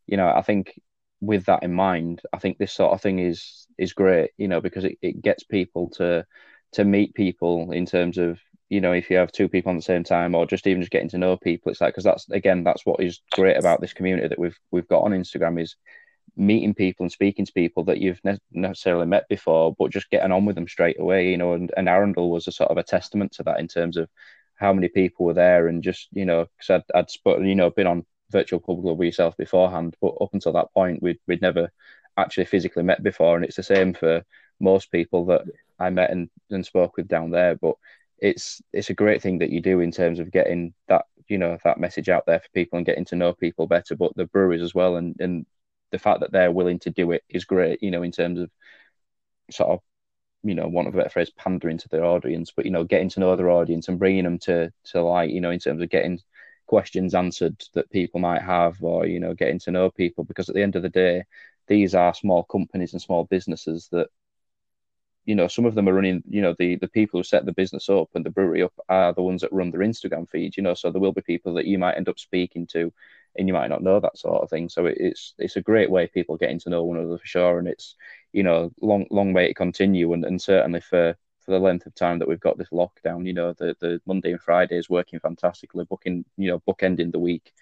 You 0.06 0.16
know, 0.16 0.28
I 0.28 0.40
think 0.40 0.80
with 1.20 1.44
that 1.46 1.62
in 1.62 1.72
mind, 1.72 2.22
I 2.32 2.38
think 2.38 2.58
this 2.58 2.72
sort 2.72 2.92
of 2.92 3.00
thing 3.00 3.18
is 3.18 3.66
is 3.78 3.92
great, 3.92 4.30
you 4.36 4.48
know, 4.48 4.60
because 4.60 4.84
it, 4.84 4.98
it 5.02 5.22
gets 5.22 5.44
people 5.44 5.90
to 5.90 6.26
to 6.72 6.84
meet 6.84 7.14
people 7.14 7.72
in 7.72 7.86
terms 7.86 8.18
of 8.18 8.38
you 8.68 8.80
know 8.80 8.92
if 8.92 9.10
you 9.10 9.16
have 9.16 9.32
two 9.32 9.48
people 9.48 9.70
on 9.70 9.76
the 9.76 9.82
same 9.82 10.04
time 10.04 10.34
or 10.34 10.46
just 10.46 10.66
even 10.66 10.80
just 10.80 10.92
getting 10.92 11.08
to 11.08 11.18
know 11.18 11.36
people 11.36 11.70
it's 11.70 11.80
like 11.80 11.92
because 11.92 12.04
that's 12.04 12.28
again 12.30 12.62
that's 12.62 12.86
what 12.86 13.00
is 13.00 13.20
great 13.32 13.56
about 13.56 13.80
this 13.80 13.92
community 13.92 14.28
that 14.28 14.38
we've 14.38 14.58
we've 14.70 14.86
got 14.86 15.02
on 15.02 15.10
instagram 15.10 15.60
is 15.60 15.74
meeting 16.36 16.72
people 16.72 17.02
and 17.02 17.10
speaking 17.10 17.44
to 17.44 17.52
people 17.52 17.82
that 17.82 17.98
you've 17.98 18.20
ne- 18.24 18.38
necessarily 18.52 19.06
met 19.06 19.28
before 19.28 19.74
but 19.76 19.90
just 19.90 20.08
getting 20.10 20.30
on 20.30 20.44
with 20.44 20.54
them 20.54 20.68
straight 20.68 21.00
away 21.00 21.28
you 21.28 21.36
know 21.36 21.54
and, 21.54 21.72
and 21.76 21.88
arundel 21.88 22.30
was 22.30 22.46
a 22.46 22.52
sort 22.52 22.70
of 22.70 22.76
a 22.78 22.84
testament 22.84 23.32
to 23.32 23.42
that 23.42 23.58
in 23.58 23.66
terms 23.66 23.96
of 23.96 24.08
how 24.54 24.72
many 24.72 24.88
people 24.88 25.26
were 25.26 25.34
there 25.34 25.66
and 25.66 25.82
just 25.82 26.08
you 26.12 26.24
know 26.24 26.46
because 26.56 26.82
I'd, 26.94 27.08
I'd 27.26 27.44
you 27.44 27.56
know 27.56 27.70
been 27.70 27.88
on 27.88 28.06
virtual 28.30 28.60
pub 28.60 28.82
club 28.82 28.98
with 28.98 29.06
yourself 29.06 29.36
beforehand, 29.36 29.96
but 30.00 30.14
up 30.20 30.30
until 30.32 30.52
that 30.54 30.72
point, 30.72 31.02
we'd 31.02 31.18
we'd 31.26 31.42
never 31.42 31.70
actually 32.16 32.46
physically 32.46 32.82
met 32.82 33.02
before, 33.02 33.36
and 33.36 33.44
it's 33.44 33.56
the 33.56 33.62
same 33.62 33.94
for 33.94 34.24
most 34.60 34.90
people 34.92 35.26
that 35.26 35.42
I 35.78 35.90
met 35.90 36.10
and, 36.10 36.28
and 36.50 36.64
spoke 36.64 36.96
with 36.96 37.08
down 37.08 37.30
there. 37.30 37.56
But 37.56 37.74
it's 38.18 38.62
it's 38.72 38.90
a 38.90 38.94
great 38.94 39.22
thing 39.22 39.38
that 39.38 39.50
you 39.50 39.60
do 39.60 39.80
in 39.80 39.90
terms 39.90 40.18
of 40.20 40.30
getting 40.30 40.74
that 40.88 41.06
you 41.28 41.38
know 41.38 41.58
that 41.64 41.80
message 41.80 42.08
out 42.08 42.26
there 42.26 42.40
for 42.40 42.48
people 42.54 42.76
and 42.76 42.86
getting 42.86 43.04
to 43.06 43.16
know 43.16 43.32
people 43.32 43.66
better. 43.66 43.96
But 43.96 44.14
the 44.16 44.26
breweries 44.26 44.62
as 44.62 44.74
well, 44.74 44.96
and 44.96 45.16
and 45.20 45.46
the 45.92 45.98
fact 45.98 46.20
that 46.20 46.32
they're 46.32 46.52
willing 46.52 46.78
to 46.80 46.90
do 46.90 47.12
it 47.12 47.24
is 47.28 47.44
great. 47.44 47.82
You 47.82 47.90
know, 47.90 48.02
in 48.02 48.12
terms 48.12 48.40
of 48.40 48.50
sort 49.50 49.70
of 49.70 49.80
you 50.42 50.54
know, 50.54 50.68
one 50.68 50.86
of 50.86 50.94
a 50.94 50.98
better 50.98 51.10
phrase, 51.10 51.30
pandering 51.30 51.78
to 51.78 51.88
their 51.88 52.04
audience, 52.04 52.50
but 52.54 52.64
you 52.64 52.70
know, 52.70 52.84
getting 52.84 53.10
to 53.10 53.20
know 53.20 53.36
their 53.36 53.50
audience 53.50 53.88
and 53.88 53.98
bringing 53.98 54.24
them 54.24 54.38
to 54.38 54.72
to 54.84 55.02
light. 55.02 55.30
You 55.30 55.40
know, 55.40 55.50
in 55.50 55.58
terms 55.58 55.82
of 55.82 55.90
getting 55.90 56.20
questions 56.74 57.14
answered 57.14 57.56
that 57.74 57.90
people 57.90 58.20
might 58.20 58.42
have 58.42 58.82
or 58.82 59.06
you 59.06 59.20
know 59.20 59.34
getting 59.34 59.58
to 59.58 59.72
know 59.72 59.90
people 59.90 60.22
because 60.24 60.48
at 60.48 60.54
the 60.54 60.62
end 60.62 60.76
of 60.76 60.82
the 60.82 60.96
day 61.04 61.24
these 61.66 61.94
are 61.94 62.14
small 62.14 62.44
companies 62.44 62.92
and 62.92 63.02
small 63.02 63.24
businesses 63.24 63.88
that 63.90 64.08
you 65.24 65.34
know 65.34 65.48
some 65.48 65.66
of 65.66 65.74
them 65.74 65.88
are 65.88 65.94
running 65.98 66.22
you 66.28 66.40
know 66.40 66.54
the 66.60 66.76
the 66.76 66.88
people 66.88 67.18
who 67.18 67.24
set 67.24 67.44
the 67.44 67.60
business 67.60 67.88
up 67.88 68.08
and 68.14 68.24
the 68.24 68.30
brewery 68.30 68.62
up 68.62 68.72
are 68.88 69.12
the 69.12 69.22
ones 69.30 69.42
that 69.42 69.52
run 69.52 69.70
their 69.72 69.80
instagram 69.80 70.28
feed 70.28 70.56
you 70.56 70.62
know 70.62 70.74
so 70.74 70.90
there 70.90 71.00
will 71.00 71.12
be 71.12 71.32
people 71.32 71.54
that 71.54 71.66
you 71.66 71.76
might 71.76 71.96
end 71.96 72.08
up 72.08 72.18
speaking 72.18 72.66
to 72.66 72.92
and 73.36 73.48
you 73.48 73.54
might 73.54 73.68
not 73.68 73.82
know 73.82 74.00
that 74.00 74.18
sort 74.18 74.42
of 74.42 74.50
thing. 74.50 74.68
So 74.68 74.86
it's 74.86 75.34
it's 75.38 75.56
a 75.56 75.62
great 75.62 75.90
way 75.90 76.06
people 76.06 76.36
getting 76.36 76.58
to 76.60 76.70
know 76.70 76.84
one 76.84 76.98
another 76.98 77.18
for 77.18 77.26
sure 77.26 77.58
and 77.58 77.68
it's 77.68 77.96
you 78.32 78.42
know 78.42 78.72
long 78.80 79.06
long 79.10 79.32
way 79.32 79.48
to 79.48 79.54
continue 79.54 80.12
and, 80.12 80.24
and 80.24 80.40
certainly 80.40 80.80
for 80.80 81.16
for 81.50 81.58
the 81.58 81.64
length 81.64 81.86
of 81.86 81.94
time 81.96 82.20
that 82.20 82.28
we've 82.28 82.38
got 82.38 82.58
this 82.58 82.68
lockdown. 82.70 83.26
You 83.26 83.32
know, 83.32 83.52
the 83.52 83.76
the 83.80 84.00
Monday 84.06 84.30
and 84.30 84.40
Friday 84.40 84.78
is 84.78 84.88
working 84.88 85.18
fantastically, 85.18 85.84
booking 85.84 86.24
you 86.36 86.48
know 86.48 86.60
bookending 86.60 87.10
the 87.10 87.18
week. 87.18 87.52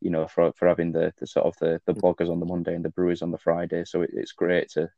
You 0.00 0.10
know, 0.10 0.28
for 0.28 0.52
for 0.52 0.68
having 0.68 0.92
the, 0.92 1.14
the 1.18 1.26
sort 1.26 1.46
of 1.46 1.56
the 1.56 1.80
the 1.86 1.94
bloggers 1.94 2.30
on 2.30 2.40
the 2.40 2.46
Monday 2.46 2.74
and 2.74 2.84
the 2.84 2.90
brewers 2.90 3.22
on 3.22 3.30
the 3.30 3.38
Friday. 3.38 3.84
So 3.86 4.02
it, 4.02 4.10
it's 4.12 4.32
great 4.32 4.68
to 4.72 4.90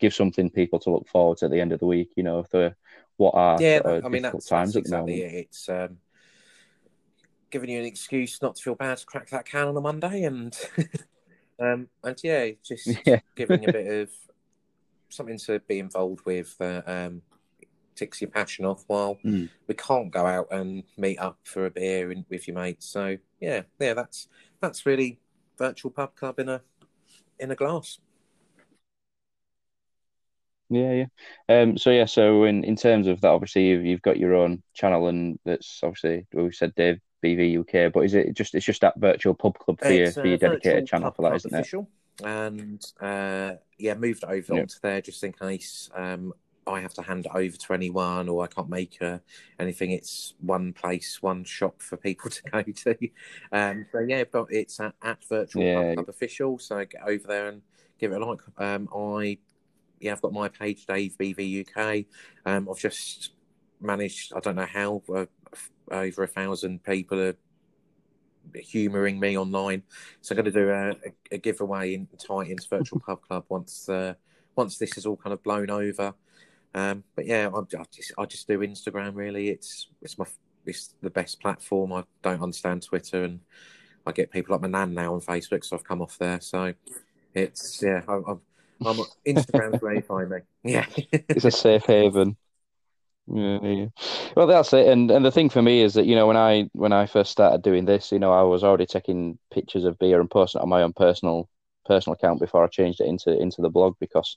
give 0.00 0.14
something 0.14 0.48
people 0.48 0.78
to 0.80 0.90
look 0.90 1.06
forward 1.06 1.38
to 1.38 1.44
at 1.44 1.50
the 1.50 1.60
end 1.60 1.72
of 1.72 1.80
the 1.80 1.86
week. 1.86 2.12
You 2.16 2.22
know, 2.22 2.46
the 2.50 2.74
what 3.18 3.34
are 3.34 3.60
yeah, 3.60 3.82
I 3.84 4.08
mean 4.08 4.22
that's, 4.22 4.46
times 4.46 4.72
that's 4.72 4.86
exactly 4.86 5.22
it. 5.22 5.34
It's 5.34 5.68
um, 5.68 5.98
giving 7.50 7.68
you 7.68 7.78
an 7.78 7.84
excuse 7.84 8.40
not 8.40 8.56
to 8.56 8.62
feel 8.62 8.74
bad 8.74 8.96
to 8.96 9.04
crack 9.06 9.28
that 9.30 9.44
can 9.44 9.68
on 9.68 9.76
a 9.76 9.82
Monday, 9.82 10.24
and 10.24 10.58
um, 11.60 11.88
and 12.02 12.18
yeah, 12.24 12.52
just 12.64 12.88
yeah. 13.06 13.20
giving 13.36 13.68
a 13.68 13.72
bit 13.72 14.00
of 14.00 14.10
something 15.10 15.38
to 15.40 15.60
be 15.60 15.78
involved 15.78 16.24
with. 16.24 16.56
Uh, 16.58 16.80
um, 16.86 17.22
ticks 17.98 18.20
your 18.20 18.30
passion 18.30 18.64
off 18.64 18.84
while 18.86 19.18
mm. 19.24 19.48
we 19.66 19.74
can't 19.74 20.10
go 20.10 20.24
out 20.24 20.48
and 20.50 20.84
meet 20.96 21.18
up 21.18 21.38
for 21.44 21.66
a 21.66 21.70
beer 21.70 22.12
in, 22.12 22.24
with 22.30 22.46
your 22.46 22.56
mates. 22.56 22.86
So 22.86 23.16
yeah, 23.40 23.62
yeah, 23.78 23.94
that's 23.94 24.28
that's 24.60 24.86
really 24.86 25.18
virtual 25.56 25.90
pub 25.90 26.14
club 26.14 26.38
in 26.38 26.48
a 26.48 26.62
in 27.38 27.50
a 27.50 27.56
glass. 27.56 27.98
Yeah, 30.70 31.06
yeah. 31.48 31.62
Um, 31.62 31.78
so 31.78 31.90
yeah, 31.90 32.04
so 32.04 32.44
in, 32.44 32.62
in 32.62 32.76
terms 32.76 33.06
of 33.06 33.22
that, 33.22 33.28
obviously 33.28 33.68
you've, 33.68 33.86
you've 33.86 34.02
got 34.02 34.18
your 34.18 34.34
own 34.34 34.62
channel, 34.74 35.08
and 35.08 35.38
that's 35.44 35.80
obviously 35.82 36.26
we 36.32 36.52
said 36.52 36.74
Dave 36.74 37.00
BV 37.24 37.60
UK. 37.60 37.92
But 37.92 38.00
is 38.00 38.14
it 38.14 38.34
just 38.34 38.54
it's 38.54 38.66
just 38.66 38.82
that 38.82 38.98
virtual 38.98 39.34
pub 39.34 39.58
club 39.58 39.80
for 39.80 39.90
your 39.90 40.10
for 40.12 40.26
your 40.26 40.38
dedicated 40.38 40.86
channel 40.86 41.10
for 41.10 41.22
that, 41.22 41.36
isn't 41.36 41.54
official. 41.54 41.88
it? 42.20 42.26
And 42.26 42.84
uh, 43.00 43.52
yeah, 43.78 43.94
moved 43.94 44.24
over 44.24 44.54
yep. 44.54 44.62
onto 44.62 44.74
there 44.82 45.00
just 45.00 45.22
in 45.24 45.32
case 45.32 45.88
um, 45.94 46.34
I 46.68 46.80
have 46.80 46.94
to 46.94 47.02
hand 47.02 47.26
it 47.26 47.32
over 47.34 47.56
to 47.56 47.72
anyone 47.72 48.28
or 48.28 48.44
I 48.44 48.46
can't 48.46 48.68
make 48.68 48.98
uh, 49.00 49.18
anything. 49.58 49.92
It's 49.92 50.34
one 50.40 50.72
place, 50.72 51.22
one 51.22 51.44
shop 51.44 51.80
for 51.80 51.96
people 51.96 52.30
to 52.30 52.42
go 52.50 52.62
to. 52.62 52.96
Um, 53.52 53.86
so 53.92 54.00
yeah, 54.00 54.24
but 54.30 54.46
it's 54.50 54.78
at, 54.80 54.94
at 55.02 55.24
Virtual 55.28 55.62
yeah. 55.62 55.94
Club 55.94 56.08
Official. 56.08 56.58
So 56.58 56.84
get 56.84 57.02
over 57.06 57.26
there 57.26 57.48
and 57.48 57.62
give 57.98 58.12
it 58.12 58.20
a 58.20 58.24
like. 58.24 58.40
Um, 58.58 58.88
I 58.94 59.38
yeah, 60.00 60.12
I've 60.12 60.22
got 60.22 60.32
my 60.32 60.48
page, 60.48 60.86
Dave 60.86 61.16
BV 61.18 61.66
UK. 61.66 62.04
Um, 62.46 62.68
I've 62.70 62.78
just 62.78 63.32
managed. 63.80 64.32
I 64.34 64.40
don't 64.40 64.56
know 64.56 64.66
how 64.66 65.02
uh, 65.14 65.26
over 65.90 66.22
a 66.22 66.28
thousand 66.28 66.84
people 66.84 67.20
are 67.20 67.34
humouring 68.54 69.18
me 69.20 69.36
online. 69.36 69.82
So 70.20 70.34
I'm 70.34 70.42
going 70.42 70.52
to 70.52 70.60
do 70.60 70.70
a, 70.70 70.90
a, 70.90 71.12
a 71.32 71.38
giveaway 71.38 71.94
in 71.94 72.08
Titans 72.18 72.66
Virtual 72.66 73.00
Pub 73.06 73.20
Club 73.22 73.44
once 73.48 73.88
uh, 73.88 74.14
once 74.56 74.78
this 74.78 74.96
is 74.96 75.06
all 75.06 75.16
kind 75.16 75.32
of 75.32 75.42
blown 75.42 75.70
over. 75.70 76.14
Um, 76.74 77.04
but 77.16 77.26
yeah, 77.26 77.50
I, 77.52 77.58
I, 77.58 77.84
just 77.90 78.12
I 78.18 78.24
just 78.26 78.46
do 78.46 78.58
Instagram. 78.60 79.14
Really, 79.14 79.48
it's 79.48 79.88
it's 80.02 80.18
my 80.18 80.26
it's 80.66 80.94
the 81.02 81.10
best 81.10 81.40
platform. 81.40 81.92
I 81.92 82.04
don't 82.22 82.42
understand 82.42 82.82
Twitter, 82.82 83.24
and 83.24 83.40
I 84.06 84.12
get 84.12 84.30
people 84.30 84.54
like 84.54 84.62
my 84.62 84.68
nan 84.68 84.94
now 84.94 85.14
on 85.14 85.20
Facebook, 85.20 85.64
so 85.64 85.76
I've 85.76 85.84
come 85.84 86.02
off 86.02 86.18
there. 86.18 86.40
So 86.40 86.74
it's 87.34 87.82
yeah, 87.82 88.02
I, 88.06 88.14
I'm, 88.14 88.40
I'm 88.84 88.96
Instagram's 89.26 89.82
where 89.82 89.94
you 89.94 90.02
find 90.02 90.30
me. 90.30 90.38
Yeah, 90.64 90.86
it's 91.12 91.44
a 91.44 91.50
safe 91.50 91.84
haven. 91.86 92.36
Yeah, 93.30 93.58
yeah. 93.62 93.86
Well, 94.36 94.46
that's 94.46 94.72
it. 94.72 94.86
And 94.88 95.10
and 95.10 95.24
the 95.24 95.30
thing 95.30 95.50
for 95.50 95.62
me 95.62 95.82
is 95.82 95.94
that 95.94 96.06
you 96.06 96.14
know 96.14 96.26
when 96.26 96.36
I 96.36 96.68
when 96.72 96.92
I 96.92 97.06
first 97.06 97.30
started 97.30 97.62
doing 97.62 97.84
this, 97.84 98.10
you 98.12 98.18
know, 98.18 98.32
I 98.32 98.42
was 98.42 98.64
already 98.64 98.86
taking 98.86 99.38
pictures 99.52 99.84
of 99.84 99.98
beer 99.98 100.20
and 100.20 100.30
posting 100.30 100.60
it 100.60 100.62
on 100.62 100.68
my 100.68 100.82
own 100.82 100.92
personal 100.92 101.48
personal 101.86 102.14
account 102.14 102.40
before 102.40 102.64
I 102.64 102.68
changed 102.68 103.00
it 103.00 103.06
into 103.06 103.36
into 103.38 103.62
the 103.62 103.70
blog 103.70 103.96
because 104.00 104.36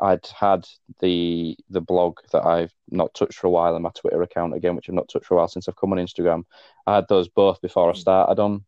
I'd 0.00 0.26
had 0.26 0.66
the 1.00 1.56
the 1.70 1.80
blog 1.80 2.18
that 2.32 2.44
I've 2.44 2.72
not 2.90 3.14
touched 3.14 3.38
for 3.38 3.46
a 3.48 3.50
while 3.50 3.74
and 3.74 3.82
my 3.82 3.90
Twitter 3.94 4.22
account 4.22 4.54
again, 4.54 4.76
which 4.76 4.88
I've 4.88 4.94
not 4.94 5.08
touched 5.08 5.26
for 5.26 5.34
a 5.34 5.36
while 5.38 5.48
since 5.48 5.68
I've 5.68 5.76
come 5.76 5.92
on 5.92 5.98
Instagram. 5.98 6.44
I 6.86 6.96
had 6.96 7.06
those 7.08 7.28
both 7.28 7.60
before 7.60 7.90
I 7.90 7.92
mm. 7.92 7.96
started 7.96 8.40
on 8.40 8.64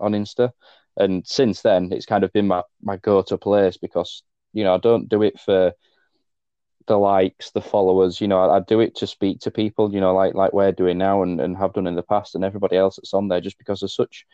on 0.00 0.12
Insta, 0.12 0.52
and 0.96 1.26
since 1.26 1.62
then 1.62 1.92
it's 1.92 2.06
kind 2.06 2.24
of 2.24 2.32
been 2.32 2.46
my 2.46 2.62
my 2.82 2.96
go 2.98 3.22
to 3.22 3.38
place 3.38 3.76
because 3.76 4.22
you 4.52 4.64
know 4.64 4.74
I 4.74 4.78
don't 4.78 5.08
do 5.08 5.22
it 5.22 5.40
for 5.40 5.72
the 6.86 6.96
likes, 6.98 7.50
the 7.50 7.60
followers. 7.60 8.20
You 8.20 8.28
know, 8.28 8.40
I, 8.40 8.56
I, 8.56 8.60
do 8.60 8.80
it 8.80 8.96
to 8.96 9.06
speak 9.06 9.40
to 9.40 9.50
people. 9.50 9.92
You 9.92 10.00
know, 10.00 10.14
like 10.14 10.34
like 10.34 10.52
we're 10.52 10.72
doing 10.72 10.98
now 10.98 11.22
and, 11.22 11.40
and 11.40 11.56
have 11.56 11.72
done 11.72 11.86
in 11.86 11.96
the 11.96 12.02
past, 12.02 12.34
and 12.34 12.44
everybody 12.44 12.76
else 12.76 12.96
that's 12.96 13.14
on 13.14 13.28
there. 13.28 13.40
Just 13.40 13.58
because 13.58 13.80
there's 13.80 13.96
such 13.96 14.26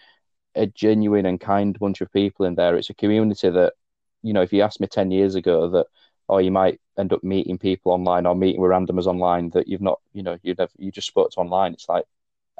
a 0.54 0.66
genuine 0.66 1.26
and 1.26 1.40
kind 1.40 1.78
bunch 1.78 2.00
of 2.00 2.12
people 2.12 2.46
in 2.46 2.56
there, 2.56 2.76
it's 2.76 2.90
a 2.90 2.94
community 2.94 3.48
that, 3.50 3.74
you 4.22 4.32
know, 4.32 4.42
if 4.42 4.52
you 4.52 4.62
asked 4.62 4.80
me 4.80 4.86
ten 4.88 5.10
years 5.10 5.34
ago 5.34 5.70
that, 5.70 5.86
oh, 6.30 6.38
you 6.38 6.50
might 6.52 6.80
end 6.98 7.12
up 7.12 7.24
meeting 7.24 7.58
people 7.58 7.92
online 7.92 8.24
or 8.26 8.34
meeting 8.36 8.60
with 8.60 8.70
randomers 8.70 9.06
online 9.06 9.50
that 9.50 9.68
you've 9.68 9.82
not, 9.82 10.00
you 10.12 10.22
know, 10.22 10.38
you'd 10.42 10.60
have 10.60 10.70
you 10.78 10.92
just 10.92 11.08
spoke 11.08 11.30
to 11.32 11.40
online. 11.40 11.72
It's 11.74 11.88
like 11.88 12.04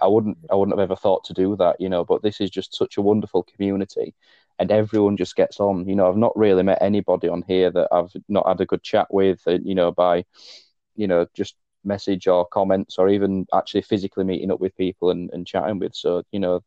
I 0.03 0.09
wouldn't 0.09 0.39
I 0.51 0.57
wouldn't 0.57 0.77
have 0.79 0.83
ever 0.91 0.97
thought 0.97 1.25
to 1.25 1.35
do 1.35 1.57
that, 1.57 1.81
you 1.81 1.89
know. 1.89 2.05
But 2.05 2.23
this 2.23 2.41
is 2.41 2.51
just 2.51 2.75
such 2.77 2.97
a 2.97 3.03
wonderful 3.03 3.45
community, 3.45 4.15
and 4.59 4.71
everyone 4.73 5.17
just 5.17 5.37
gets 5.37 5.61
on. 5.61 5.89
You 5.89 5.95
know, 5.95 6.09
I've 6.09 6.17
not 6.17 6.37
really 6.37 6.63
met 6.65 6.83
anybody 6.83 7.29
on 7.29 7.43
here 7.47 7.71
that 7.71 7.89
I've 7.93 8.13
not 8.29 8.49
had 8.49 8.61
a 8.61 8.67
good 8.67 8.83
chat 8.83 9.07
with, 9.11 9.41
uh, 9.47 9.59
you 9.63 9.75
know, 9.75 9.93
by, 9.93 10.25
you 10.97 11.07
know, 11.07 11.27
just 11.35 11.57
message 11.85 12.27
or 12.29 12.47
comments 12.47 12.99
or 12.99 13.09
even 13.09 13.47
actually 13.55 13.83
physically 13.83 14.25
meeting 14.25 14.51
up 14.51 14.61
with 14.61 14.77
people 14.77 15.11
and, 15.11 15.31
and 15.33 15.47
chatting 15.47 15.79
with. 15.79 15.95
So, 15.95 16.23
you 16.33 16.41
know, 16.41 16.63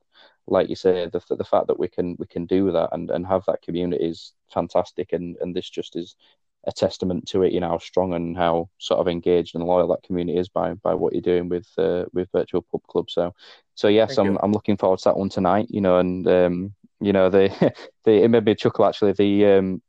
like 0.48 0.70
you 0.70 0.76
say, 0.76 1.08
the 1.12 1.22
the 1.36 1.44
fact 1.44 1.68
that 1.68 1.80
we 1.80 1.88
can 1.88 2.16
we 2.20 2.28
can 2.28 2.46
do 2.46 2.72
that 2.72 2.90
and, 2.94 3.10
and 3.12 3.26
have 3.28 3.44
that 3.48 3.62
community 3.62 4.04
is 4.06 4.34
fantastic, 4.54 5.14
and 5.14 5.38
and 5.42 5.56
this 5.56 5.70
just 5.70 5.96
is 5.96 6.16
a 6.65 6.72
testament 6.72 7.27
to 7.27 7.44
it. 7.44 7.52
You 7.52 7.60
know 7.60 7.69
how 7.69 7.77
strong 7.77 8.14
and 8.14 8.35
how 8.38 8.69
sort 8.77 8.99
of 8.99 9.07
engaged 9.07 9.56
and 9.56 9.64
loyal 9.64 9.88
that 9.90 10.03
community 10.03 10.38
is 10.38 10.49
by 10.49 10.73
by 10.76 10.94
what 10.94 11.14
you're 11.14 11.22
doing 11.22 11.49
with 11.49 11.68
uh, 11.77 12.06
with 12.14 12.31
virtual 12.31 12.61
pub 12.61 12.81
club. 12.88 13.10
So, 13.10 13.34
so 13.76 13.88
yes, 13.88 14.15
Thank 14.15 14.19
I'm 14.27 14.34
you. 14.34 14.40
I'm 14.44 14.53
looking 14.53 14.77
forward 14.77 14.99
to 14.99 15.06
that 15.06 15.18
one 15.18 15.30
tonight. 15.30 15.68
You 15.69 15.81
know, 15.81 15.98
and 15.99 16.27
um, 16.27 16.73
you 16.99 17.14
know, 17.14 17.30
the 17.30 17.49
the 18.06 18.23
it 18.23 18.30
made 18.30 18.45
me 18.45 18.56
chuckle 18.56 18.85
actually. 18.85 19.14
The 19.14 19.45
um, 19.45 19.81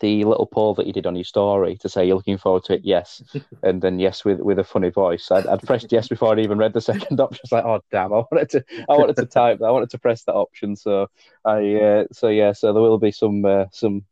the 0.00 0.24
little 0.24 0.46
poll 0.46 0.74
that 0.74 0.86
you 0.86 0.92
did 0.92 1.06
on 1.06 1.16
your 1.16 1.24
story 1.24 1.76
to 1.78 1.88
say 1.88 2.06
you're 2.06 2.16
looking 2.16 2.36
forward 2.36 2.64
to 2.64 2.74
it, 2.74 2.82
yes, 2.84 3.22
and 3.62 3.80
then 3.80 3.98
yes 3.98 4.24
with 4.24 4.40
with 4.40 4.58
a 4.58 4.64
funny 4.64 4.90
voice. 4.90 5.30
I'd, 5.30 5.46
I'd 5.46 5.62
pressed 5.62 5.92
yes 5.92 6.08
before 6.08 6.32
I'd 6.32 6.40
even 6.40 6.58
read 6.58 6.74
the 6.74 6.80
second 6.92 7.20
option. 7.20 7.40
I 7.40 7.44
was 7.44 7.52
like, 7.52 7.64
oh 7.64 7.80
damn, 7.90 8.12
I 8.12 8.22
wanted 8.30 8.50
to 8.50 8.64
I 8.88 8.96
wanted 8.96 9.16
to 9.16 9.26
type 9.26 9.62
I 9.62 9.70
wanted 9.70 9.90
to 9.90 9.98
press 9.98 10.24
that 10.24 10.34
option. 10.34 10.76
So 10.76 11.08
I 11.44 11.74
uh, 11.76 12.04
so 12.12 12.28
yeah, 12.28 12.52
so 12.52 12.72
there 12.72 12.82
will 12.82 12.98
be 12.98 13.12
some 13.12 13.44
uh, 13.44 13.66
some 13.72 14.04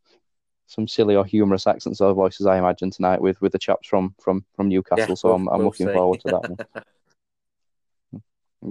some 0.66 0.88
silly 0.88 1.14
or 1.14 1.24
humorous 1.24 1.66
accents 1.66 2.00
or 2.00 2.14
voices 2.14 2.46
I 2.46 2.58
imagine 2.58 2.90
tonight 2.90 3.20
with 3.20 3.40
with 3.40 3.52
the 3.52 3.58
chaps 3.58 3.86
from 3.88 4.14
from 4.20 4.44
from 4.54 4.68
Newcastle. 4.68 5.06
Yeah, 5.10 5.14
so 5.14 5.32
I'm 5.32 5.48
I'm 5.48 5.62
looking 5.62 5.92
forward 5.92 6.20
to 6.20 6.28
that 6.28 6.48
one. 6.50 6.84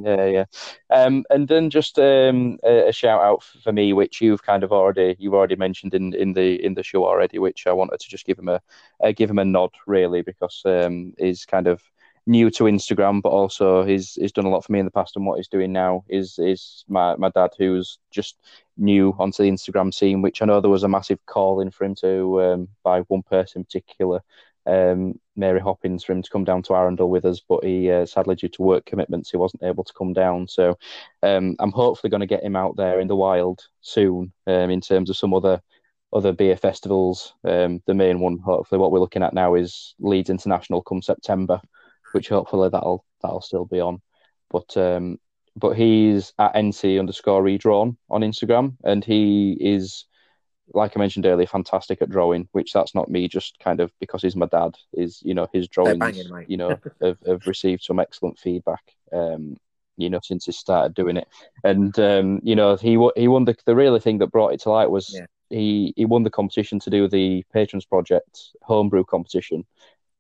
Yeah, 0.02 0.26
yeah. 0.26 0.46
Um, 0.90 1.24
and 1.30 1.48
then 1.48 1.70
just 1.70 2.00
um, 2.00 2.58
a, 2.64 2.88
a, 2.88 2.92
shout 2.92 3.22
out 3.22 3.44
for 3.44 3.72
me, 3.72 3.94
which 3.94 4.22
you've 4.22 4.42
kind 4.42 4.64
of 4.64 4.72
already 4.72 5.16
you've 5.20 5.36
already 5.36 5.56
mentioned 5.56 5.94
in, 5.94 6.16
in 6.16 6.34
the 6.34 6.64
in 6.66 6.74
the 6.74 6.82
show 6.82 7.06
already, 7.06 7.38
which 7.38 7.68
I 7.68 7.74
wanted 7.74 8.00
to 8.00 8.10
just 8.10 8.26
give 8.26 8.40
him 8.40 8.50
a 8.50 8.60
uh, 9.04 9.12
give 9.12 9.30
him 9.30 9.38
a 9.38 9.46
nod 9.46 9.70
really 9.86 10.24
because 10.24 10.64
um, 10.66 11.14
he's 11.20 11.46
kind 11.46 11.68
of 11.68 11.84
new 12.26 12.50
to 12.52 12.64
Instagram, 12.66 13.22
but 13.22 13.30
also 13.30 13.84
he's 13.84 14.14
he's 14.14 14.32
done 14.32 14.46
a 14.46 14.50
lot 14.50 14.64
for 14.66 14.72
me 14.72 14.80
in 14.80 14.86
the 14.86 14.92
past, 14.92 15.16
and 15.16 15.26
what 15.26 15.38
he's 15.38 15.48
doing 15.48 15.72
now 15.74 16.04
is 16.10 16.40
is 16.40 16.86
my 16.88 17.16
my 17.16 17.30
dad 17.30 17.52
who's 17.58 18.00
just 18.12 18.38
new 18.78 19.16
onto 19.20 19.44
the 19.44 19.50
Instagram 19.50 19.94
scene, 19.94 20.22
which 20.22 20.42
I 20.42 20.46
know 20.46 20.62
there 20.62 20.70
was 20.70 20.84
a 20.84 20.88
massive 20.90 21.20
calling 21.26 21.72
for 21.72 21.86
him 21.86 21.96
to 21.96 22.42
um, 22.42 22.68
by 22.84 23.02
one 23.02 23.24
person 23.24 23.62
in 23.62 23.66
particular 23.66 24.22
um, 24.66 25.20
Mary 25.36 25.60
Hoppins 25.60 26.04
for 26.04 26.14
him 26.14 26.22
to 26.22 26.30
come 26.30 26.44
down 26.44 26.64
to 26.64 26.74
Arundel 26.74 27.10
with 27.10 27.26
us, 27.26 27.42
but 27.48 27.64
he 27.64 27.92
uh, 27.92 28.06
sadly 28.06 28.36
due 28.36 28.50
to 28.50 28.62
work 28.62 28.86
commitments 28.86 29.32
he 29.32 29.38
wasn't 29.38 29.64
able 29.64 29.84
to 29.84 29.94
come 29.98 30.14
down. 30.14 30.48
So 30.48 30.78
um, 31.22 31.56
I'm 31.60 31.72
hopefully 31.72 32.12
going 32.12 32.22
to 32.22 32.28
get 32.28 32.44
him 32.44 32.56
out 32.56 32.76
there 32.78 33.00
in 33.00 33.08
the 33.08 33.16
wild 33.16 33.62
soon. 33.82 34.32
Um, 34.48 34.70
in 34.70 34.82
terms 34.82 35.10
of 35.10 35.18
some 35.18 35.34
other 35.34 35.62
other 36.14 36.32
beer 36.32 36.56
festivals, 36.56 37.34
um, 37.44 37.82
the 37.88 37.94
main 37.96 38.20
one, 38.20 38.38
hopefully, 38.38 38.80
what 38.80 38.92
we're 38.92 39.00
looking 39.00 39.24
at 39.24 39.34
now 39.34 39.56
is 39.56 39.96
Leeds 40.00 40.30
International 40.30 40.82
come 40.82 41.02
September, 41.02 41.60
which 42.14 42.30
hopefully 42.30 42.70
that'll 42.70 43.06
that'll 43.22 43.42
still 43.42 43.66
be 43.66 43.80
on. 43.80 44.02
But 44.50 44.76
um, 44.78 45.20
but 45.56 45.72
he's 45.74 46.34
at 46.40 46.56
NC 46.56 47.00
underscore 47.00 47.44
redrawn 47.44 47.98
on 48.10 48.22
Instagram, 48.22 48.78
and 48.84 49.04
he 49.04 49.58
is 49.60 50.06
like 50.74 50.96
I 50.96 51.00
mentioned 51.00 51.26
earlier, 51.26 51.48
fantastic 51.48 52.02
at 52.02 52.10
drawing, 52.10 52.48
which 52.52 52.72
that's 52.72 52.96
not 52.96 53.10
me 53.10 53.28
just 53.28 53.60
kind 53.60 53.80
of 53.80 53.92
because 54.00 54.22
he's 54.22 54.36
my 54.36 54.48
dad. 54.48 54.76
Is 54.94 55.22
you 55.24 55.34
know 55.34 55.48
his 55.52 55.68
drawings, 55.68 56.00
banging, 56.00 56.46
you 56.48 56.58
know, 56.58 56.80
have, 57.02 57.18
have 57.26 57.48
received 57.48 57.84
some 57.84 58.00
excellent 58.00 58.40
feedback. 58.40 58.82
Um, 59.12 59.58
you 59.98 60.10
know, 60.10 60.20
since 60.24 60.46
he 60.46 60.52
started 60.52 60.96
doing 60.96 61.18
it, 61.18 61.28
and 61.64 61.98
um, 62.00 62.40
you 62.44 62.56
know, 62.56 62.76
he 62.76 62.92
he 63.16 63.28
won 63.28 63.46
the 63.46 63.56
the 63.66 63.76
really 63.76 64.00
thing 64.00 64.18
that 64.20 64.32
brought 64.32 64.54
it 64.54 64.62
to 64.62 64.72
light 64.72 64.90
was 64.90 65.14
yeah. 65.14 65.26
he 65.50 65.94
he 65.96 66.06
won 66.06 66.24
the 66.24 66.30
competition 66.30 66.80
to 66.80 66.90
do 66.90 67.08
the 67.08 67.44
Patrons 67.54 67.86
Project 67.86 68.40
homebrew 68.64 69.04
competition, 69.04 69.66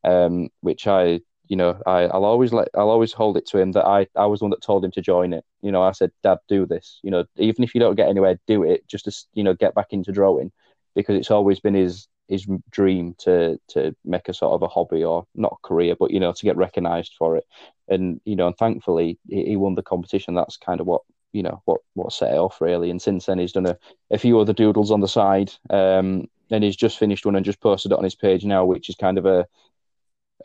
um, 0.04 0.50
which 0.62 0.86
I 0.88 1.22
you 1.48 1.56
know, 1.56 1.80
I, 1.86 2.06
will 2.06 2.26
always 2.26 2.54
let 2.54 2.70
I'll 2.74 2.90
always 2.90 3.14
hold 3.14 3.38
it 3.38 3.46
to 3.48 3.58
him 3.60 3.74
that 3.74 3.86
I, 3.86 4.08
I 4.16 4.26
was 4.26 4.40
the 4.40 4.46
one 4.46 4.52
that 4.52 4.62
told 4.62 4.84
him 4.86 4.92
to 4.92 5.02
join 5.02 5.34
it. 5.34 5.44
You 5.62 5.72
know, 5.72 5.84
I 5.84 5.92
said, 5.92 6.12
Dad, 6.24 6.38
do 6.48 6.66
this. 6.66 7.00
You 7.04 7.12
know, 7.12 7.26
even 7.38 7.64
if 7.64 7.76
you 7.76 7.80
don't 7.80 7.96
get 7.96 8.10
anywhere, 8.10 8.40
do 8.48 8.64
it 8.64 8.88
just 8.88 9.06
to 9.06 9.26
you 9.34 9.44
know 9.44 9.54
get 9.54 9.76
back 9.76 9.88
into 9.92 10.12
drawing, 10.12 10.52
because 10.96 11.16
it's 11.16 11.32
always 11.32 11.60
been 11.60 11.74
his 11.74 12.08
his 12.30 12.48
dream 12.72 13.16
to 13.20 13.60
to 13.70 13.96
make 14.06 14.30
a 14.30 14.34
sort 14.34 14.54
of 14.54 14.62
a 14.62 14.68
hobby 14.68 15.04
or 15.04 15.26
not 15.36 15.58
a 15.64 15.68
career, 15.68 15.96
but 16.00 16.12
you 16.12 16.20
know, 16.20 16.34
to 16.34 16.46
get 16.46 16.58
recognised 16.58 17.14
for 17.18 17.38
it. 17.38 17.46
And 17.88 18.22
you 18.26 18.36
know, 18.36 18.48
and 18.48 18.58
thankfully 18.58 19.20
he, 19.28 19.46
he 19.46 19.56
won 19.58 19.76
the 19.76 19.84
competition. 19.84 20.36
That's 20.36 20.58
kind 20.58 20.80
of 20.80 20.88
what 20.88 21.02
you 21.34 21.44
know 21.44 21.62
what 21.66 21.82
what 21.94 22.14
set 22.14 22.34
it 22.34 22.38
off 22.38 22.62
really. 22.62 22.90
And 22.90 23.02
since 23.02 23.26
then 23.26 23.40
he's 23.40 23.52
done 23.52 23.66
a, 23.66 23.78
a 24.12 24.18
few 24.18 24.40
other 24.40 24.54
doodles 24.54 24.92
on 24.92 25.02
the 25.02 25.08
side. 25.08 25.52
Um, 25.70 26.30
and 26.52 26.64
he's 26.64 26.76
just 26.76 27.00
finished 27.00 27.26
one 27.26 27.36
and 27.36 27.46
just 27.46 27.62
posted 27.62 27.92
it 27.92 27.98
on 27.98 28.04
his 28.04 28.16
page 28.16 28.46
now, 28.46 28.64
which 28.64 28.90
is 28.90 28.96
kind 28.96 29.18
of 29.18 29.26
a 29.26 29.48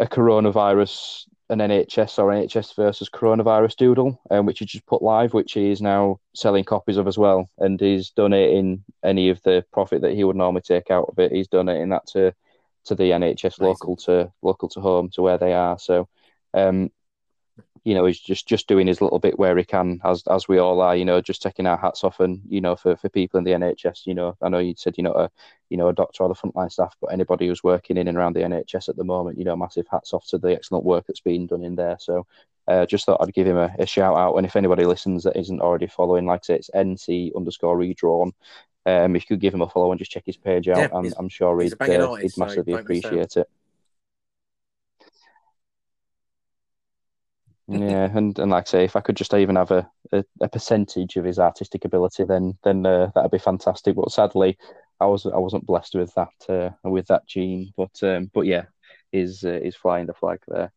a 0.01 0.07
coronavirus, 0.07 1.27
an 1.51 1.59
NHS 1.59 2.19
or 2.19 2.31
NHS 2.31 2.77
versus 2.77 3.09
coronavirus 3.09 3.77
doodle, 3.77 4.21
um, 4.31 4.47
which 4.47 4.59
he 4.59 4.65
just 4.65 4.87
put 4.87 5.03
live, 5.03 5.35
which 5.35 5.53
he 5.53 5.71
is 5.71 5.81
now 5.81 6.21
selling 6.35 6.65
copies 6.65 6.97
of 6.97 7.07
as 7.07 7.19
well, 7.19 7.49
and 7.59 7.81
he's 7.81 8.11
donating 8.11 8.85
any 9.05 9.31
of 9.31 9.43
the 9.43 9.65
profit 9.73 10.03
that 10.03 10.15
he 10.15 10.25
would 10.25 10.37
normally 10.37 10.63
take 10.63 10.91
out 10.91 11.09
of 11.09 11.19
it. 11.19 11.33
He's 11.33 11.49
donating 11.49 11.91
that 11.91 12.07
to 12.09 12.35
to 12.85 12.95
the 12.95 13.11
NHS 13.11 13.61
local 13.61 13.97
to 13.97 14.33
local 14.43 14.69
to 14.71 14.81
home 14.81 15.11
to 15.11 15.23
where 15.23 15.39
they 15.39 15.53
are. 15.53 15.79
So, 15.79 16.09
um, 16.55 16.91
you 17.85 17.95
know, 17.95 18.07
he's 18.07 18.19
just 18.19 18.47
just 18.47 18.67
doing 18.69 18.87
his 18.87 19.01
little 19.01 19.19
bit 19.19 19.39
where 19.39 19.57
he 19.57 19.65
can, 19.65 20.01
as 20.05 20.23
as 20.31 20.49
we 20.49 20.59
all 20.59 20.81
are. 20.81 20.97
You 20.97 21.05
know, 21.05 21.21
just 21.21 21.43
taking 21.43 21.67
our 21.67 21.77
hats 21.77 22.05
off, 22.05 22.21
and 22.21 22.41
you 22.49 22.61
know, 22.61 22.77
for, 22.77 22.97
for 22.97 23.09
people 23.09 23.39
in 23.39 23.45
the 23.45 23.53
NHS. 23.53 24.07
You 24.07 24.15
know, 24.15 24.37
I 24.43 24.49
know 24.49 24.59
you 24.59 24.75
said 24.77 24.95
you 24.97 25.05
know 25.05 25.13
a 25.13 25.31
you 25.71 25.77
know 25.77 25.89
a 25.89 25.93
doctor 25.93 26.23
or 26.25 26.29
the 26.29 26.35
frontline 26.35 26.71
staff, 26.71 26.97
but 27.01 27.13
anybody 27.13 27.47
who's 27.47 27.65
working 27.65 27.97
in 27.97 28.09
and 28.09 28.17
around 28.17 28.35
the 28.35 28.41
NHS 28.41 28.89
at 28.89 28.97
the 28.97 29.05
moment, 29.05 29.39
you 29.39 29.45
know, 29.45 29.57
massive 29.57 29.87
hats 29.91 30.13
off 30.13 30.27
to 30.29 30.39
the 30.39 30.53
excellent 30.55 30.85
work 30.85 31.07
that's 31.07 31.21
being 31.21 31.47
done 31.47 31.63
in 31.63 31.77
there. 31.77 31.97
So. 32.01 32.27
Uh, 32.67 32.85
just 32.85 33.07
thought 33.07 33.19
I'd 33.23 33.33
give 33.33 33.47
him 33.47 33.57
a, 33.57 33.75
a, 33.79 33.87
shout 33.87 34.15
out, 34.15 34.37
and 34.37 34.45
if 34.45 34.55
anybody 34.55 34.85
listens 34.85 35.25
that 35.25 35.39
isn't 35.39 35.63
already 35.63 35.87
following, 35.87 36.27
like 36.27 36.43
I 36.43 36.45
say, 36.45 36.55
it's 36.57 36.69
NC 36.75 37.35
underscore 37.35 37.79
redrawn. 37.79 38.35
Um, 38.85 39.17
if 39.17 39.23
you 39.23 39.37
could 39.37 39.41
give 39.41 39.55
him 39.55 39.63
a 39.63 39.69
follow 39.71 39.91
and 39.91 39.99
just 39.99 40.11
check 40.11 40.25
his 40.27 40.37
page 40.37 40.69
out, 40.69 40.77
yeah, 40.77 40.89
I'm, 40.93 41.11
I'm, 41.19 41.29
sure 41.31 41.59
he'd, 41.63 41.73
uh, 41.81 42.15
he'd 42.17 42.37
massively 42.37 42.75
so 42.75 42.79
appreciate 42.79 43.39
it. 43.39 43.49
Yeah, 47.69 48.11
and, 48.17 48.39
and 48.39 48.51
like 48.51 48.67
I 48.69 48.71
say, 48.71 48.85
if 48.85 48.97
I 48.97 49.01
could 49.01 49.17
just 49.17 49.35
even 49.35 49.57
have 49.57 49.71
a, 49.71 49.89
a, 50.13 50.25
a 50.41 50.49
percentage 50.49 51.17
of 51.17 51.25
his 51.25 51.39
artistic 51.39 51.85
ability, 51.85 52.25
then 52.25 52.57
then 52.65 52.87
uh, 52.87 53.11
that'd 53.15 53.31
be 53.31 53.39
fantastic. 53.39 53.95
But 53.95 54.11
sadly, 54.11 54.57
I 55.01 55.07
was 55.07 55.27
I 55.27 55.37
wasn't 55.37 55.67
blessed 55.67 55.95
with 55.95 56.15
that 56.15 56.29
uh, 56.49 56.71
with 56.89 57.07
that 57.09 57.27
gene. 57.27 57.73
But 57.77 58.03
um, 58.03 58.31
but 58.33 58.47
yeah, 58.47 58.65
is 59.13 59.45
uh, 59.45 59.61
is 59.63 59.77
flying 59.77 60.07
the 60.07 60.15
flag 60.15 60.41
there, 60.49 60.73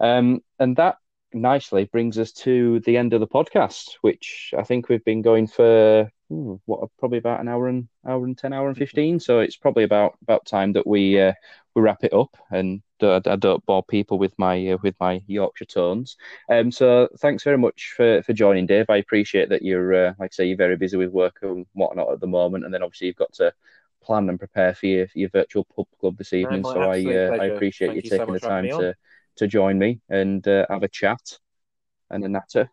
um, 0.00 0.42
and 0.58 0.76
that 0.76 0.96
nicely 1.32 1.84
brings 1.84 2.18
us 2.18 2.32
to 2.32 2.80
the 2.80 2.96
end 2.96 3.14
of 3.14 3.20
the 3.20 3.28
podcast, 3.28 3.94
which 4.00 4.52
I 4.58 4.64
think 4.64 4.88
we've 4.88 5.04
been 5.04 5.22
going 5.22 5.46
for 5.46 6.10
ooh, 6.32 6.60
what 6.64 6.88
probably 6.98 7.18
about 7.18 7.40
an 7.40 7.48
hour 7.48 7.68
and 7.68 7.88
hour 8.06 8.24
and 8.24 8.36
ten, 8.36 8.52
hour 8.52 8.68
and 8.68 8.76
fifteen. 8.76 9.20
So 9.20 9.40
it's 9.40 9.56
probably 9.56 9.84
about 9.84 10.16
about 10.22 10.46
time 10.46 10.72
that 10.72 10.86
we 10.86 11.20
uh, 11.20 11.32
we 11.74 11.82
wrap 11.82 12.04
it 12.04 12.12
up 12.12 12.36
and 12.50 12.82
uh, 13.02 13.20
I 13.26 13.36
don't 13.36 13.64
bore 13.66 13.82
people 13.82 14.18
with 14.18 14.32
my 14.38 14.68
uh, 14.68 14.78
with 14.82 14.94
my 15.00 15.22
Yorkshire 15.26 15.66
tones. 15.66 16.16
Um, 16.48 16.70
so 16.70 17.08
thanks 17.18 17.42
very 17.42 17.58
much 17.58 17.94
for, 17.96 18.22
for 18.22 18.32
joining, 18.32 18.66
Dave. 18.66 18.86
I 18.88 18.96
appreciate 18.96 19.48
that 19.50 19.62
you're 19.62 19.94
uh, 19.94 20.14
like 20.18 20.32
I 20.32 20.34
say 20.34 20.46
you're 20.46 20.56
very 20.56 20.76
busy 20.76 20.96
with 20.96 21.10
work 21.10 21.38
and 21.42 21.66
whatnot 21.72 22.12
at 22.12 22.20
the 22.20 22.26
moment, 22.26 22.64
and 22.64 22.72
then 22.72 22.82
obviously 22.82 23.08
you've 23.08 23.16
got 23.16 23.32
to 23.34 23.52
plan 24.02 24.28
and 24.28 24.38
prepare 24.38 24.74
for 24.74 24.86
your, 24.86 25.06
your 25.14 25.30
virtual 25.30 25.64
pub 25.76 25.86
club 26.00 26.16
this 26.16 26.32
evening. 26.32 26.64
so 26.64 26.82
I 26.82 27.00
uh, 27.04 27.36
I 27.40 27.46
appreciate 27.46 27.88
Thank 27.88 28.04
you 28.04 28.10
taking 28.10 28.26
so 28.28 28.32
the 28.34 28.40
time 28.40 28.68
to 28.68 28.94
to 29.36 29.46
join 29.46 29.78
me 29.78 30.00
and 30.08 30.46
uh, 30.46 30.66
have 30.68 30.82
a 30.82 30.88
chat 30.88 31.38
and 32.10 32.24
a 32.24 32.28
natter. 32.28 32.70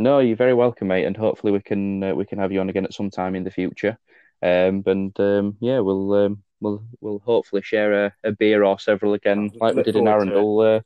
No, 0.00 0.18
you're 0.18 0.34
very 0.34 0.54
welcome, 0.54 0.88
mate, 0.88 1.04
and 1.04 1.14
hopefully 1.14 1.52
we 1.52 1.60
can 1.60 2.02
uh, 2.02 2.14
we 2.14 2.24
can 2.24 2.38
have 2.38 2.50
you 2.50 2.60
on 2.60 2.70
again 2.70 2.86
at 2.86 2.94
some 2.94 3.10
time 3.10 3.34
in 3.34 3.44
the 3.44 3.50
future. 3.50 3.98
Um, 4.42 4.82
and 4.86 5.20
um, 5.20 5.58
yeah, 5.60 5.80
we'll 5.80 6.14
um, 6.14 6.42
we'll 6.58 6.82
we'll 7.02 7.18
hopefully 7.18 7.60
share 7.60 8.06
a, 8.06 8.14
a 8.24 8.32
beer 8.32 8.64
or 8.64 8.78
several 8.78 9.12
again, 9.12 9.50
like 9.60 9.74
we 9.74 9.82
did 9.82 9.96
in 9.96 10.08
Arundel, 10.08 10.60
uh, 10.60 10.80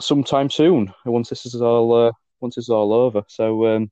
sometime 0.00 0.50
soon. 0.50 0.92
Once 1.04 1.28
this 1.28 1.46
is 1.46 1.62
all 1.62 1.94
uh, 1.94 2.10
once 2.40 2.56
this 2.56 2.64
is 2.64 2.70
all 2.70 2.92
over. 2.92 3.22
So 3.28 3.66
um, 3.68 3.88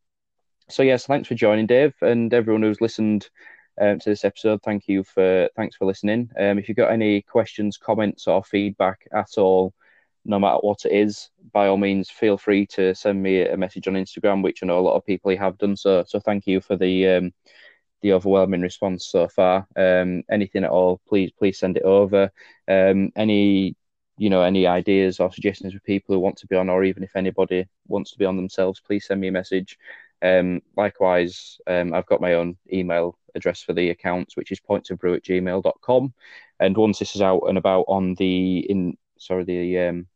so 0.69 0.82
yes, 0.82 1.07
thanks 1.07 1.28
for 1.28 1.37
joining, 1.37 1.66
Dave, 1.66 1.95
and 2.01 2.35
everyone 2.35 2.62
who's 2.62 2.81
listened 2.81 3.28
um, 3.81 4.01
to 4.01 4.11
this 4.11 4.24
episode. 4.24 4.61
Thank 4.65 4.89
you 4.89 5.05
for 5.05 5.49
thanks 5.55 5.77
for 5.77 5.85
listening. 5.85 6.31
Um, 6.37 6.59
if 6.59 6.69
you've 6.69 6.77
got 6.77 6.91
any 6.91 7.23
questions, 7.23 7.77
comments, 7.77 8.27
or 8.27 8.43
feedback 8.43 9.07
at 9.12 9.39
all, 9.39 9.73
no 10.25 10.39
matter 10.39 10.59
what 10.59 10.85
it 10.85 10.93
is, 10.93 11.31
by 11.53 11.67
all 11.67 11.77
means, 11.77 12.11
feel 12.11 12.37
free 12.37 12.67
to 12.67 12.95
send 12.95 13.23
me 13.23 13.43
a 13.43 13.57
message 13.57 13.89
on 13.89 13.95
Instagram, 13.95 14.43
which 14.43 14.63
I 14.63 14.67
know 14.67 14.79
a 14.79 14.81
lot 14.81 14.97
of 14.97 15.07
people 15.07 15.37
have 15.37 15.59
done. 15.59 15.77
So, 15.77 16.05
so 16.07 16.21
thank 16.21 16.47
you 16.47 16.61
for 16.61 16.77
the 16.77 17.07
um, 17.09 17.33
the 18.03 18.13
overwhelming 18.13 18.61
response 18.63 19.07
so 19.07 19.29
far. 19.29 19.67
Um, 19.77 20.23
anything 20.31 20.65
at 20.65 20.71
all, 20.71 21.01
please 21.09 21.31
please 21.37 21.59
send 21.59 21.77
it 21.77 21.83
over. 21.83 22.31
Um, 22.69 23.11
any 23.17 23.77
you 24.19 24.31
know 24.31 24.43
any 24.43 24.67
ideas 24.67 25.21
or 25.21 25.33
suggestions 25.33 25.73
for 25.73 25.81
people 25.81 26.15
who 26.15 26.21
want 26.21 26.37
to 26.39 26.47
be 26.47 26.57
on, 26.57 26.69
or 26.69 26.85
even 26.85 27.03
if 27.03 27.17
anybody 27.17 27.67
wants 27.89 28.13
to 28.13 28.19
be 28.19 28.25
on 28.25 28.37
themselves, 28.37 28.81
please 28.81 29.07
send 29.07 29.21
me 29.21 29.29
a 29.29 29.33
message. 29.33 29.79
Um, 30.23 30.61
likewise, 30.77 31.59
um, 31.67 31.95
I've 31.95 32.07
got 32.07 32.21
my 32.21 32.35
own 32.35 32.59
email 32.73 33.19
address 33.35 33.63
for 33.63 33.73
the 33.73 33.91
accounts, 33.91 34.37
which 34.37 34.53
is 34.53 34.61
pointsofbrew 34.61 35.17
at 35.17 35.25
gmail.com. 35.25 36.13
And 36.59 36.77
once 36.77 36.99
this 36.99 37.15
is 37.17 37.23
out 37.23 37.45
and 37.49 37.57
about 37.57 37.87
on 37.89 38.15
the 38.17 38.59
in 38.59 38.99
sorry 39.21 39.45
the 39.45 39.79
um, 39.79 40.07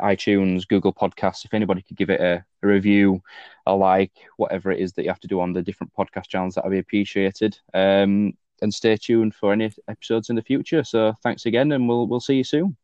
iTunes, 0.00 0.66
Google 0.66 0.92
Podcasts. 0.92 1.44
If 1.44 1.54
anybody 1.54 1.82
could 1.82 1.96
give 1.96 2.10
it 2.10 2.20
a, 2.20 2.44
a, 2.62 2.66
review, 2.66 3.22
a 3.66 3.74
like, 3.74 4.12
whatever 4.36 4.70
it 4.70 4.80
is 4.80 4.92
that 4.94 5.02
you 5.02 5.08
have 5.08 5.20
to 5.20 5.28
do 5.28 5.40
on 5.40 5.52
the 5.52 5.62
different 5.62 5.92
podcast 5.98 6.28
channels, 6.28 6.54
that 6.54 6.64
would 6.64 6.70
be 6.70 6.78
appreciated. 6.78 7.58
Um, 7.74 8.34
and 8.60 8.72
stay 8.72 8.96
tuned 8.96 9.34
for 9.34 9.52
any 9.52 9.72
episodes 9.88 10.30
in 10.30 10.36
the 10.36 10.42
future. 10.42 10.84
So 10.84 11.14
thanks 11.22 11.46
again, 11.46 11.72
and 11.72 11.88
we'll 11.88 12.06
we'll 12.06 12.20
see 12.20 12.36
you 12.36 12.44
soon. 12.44 12.76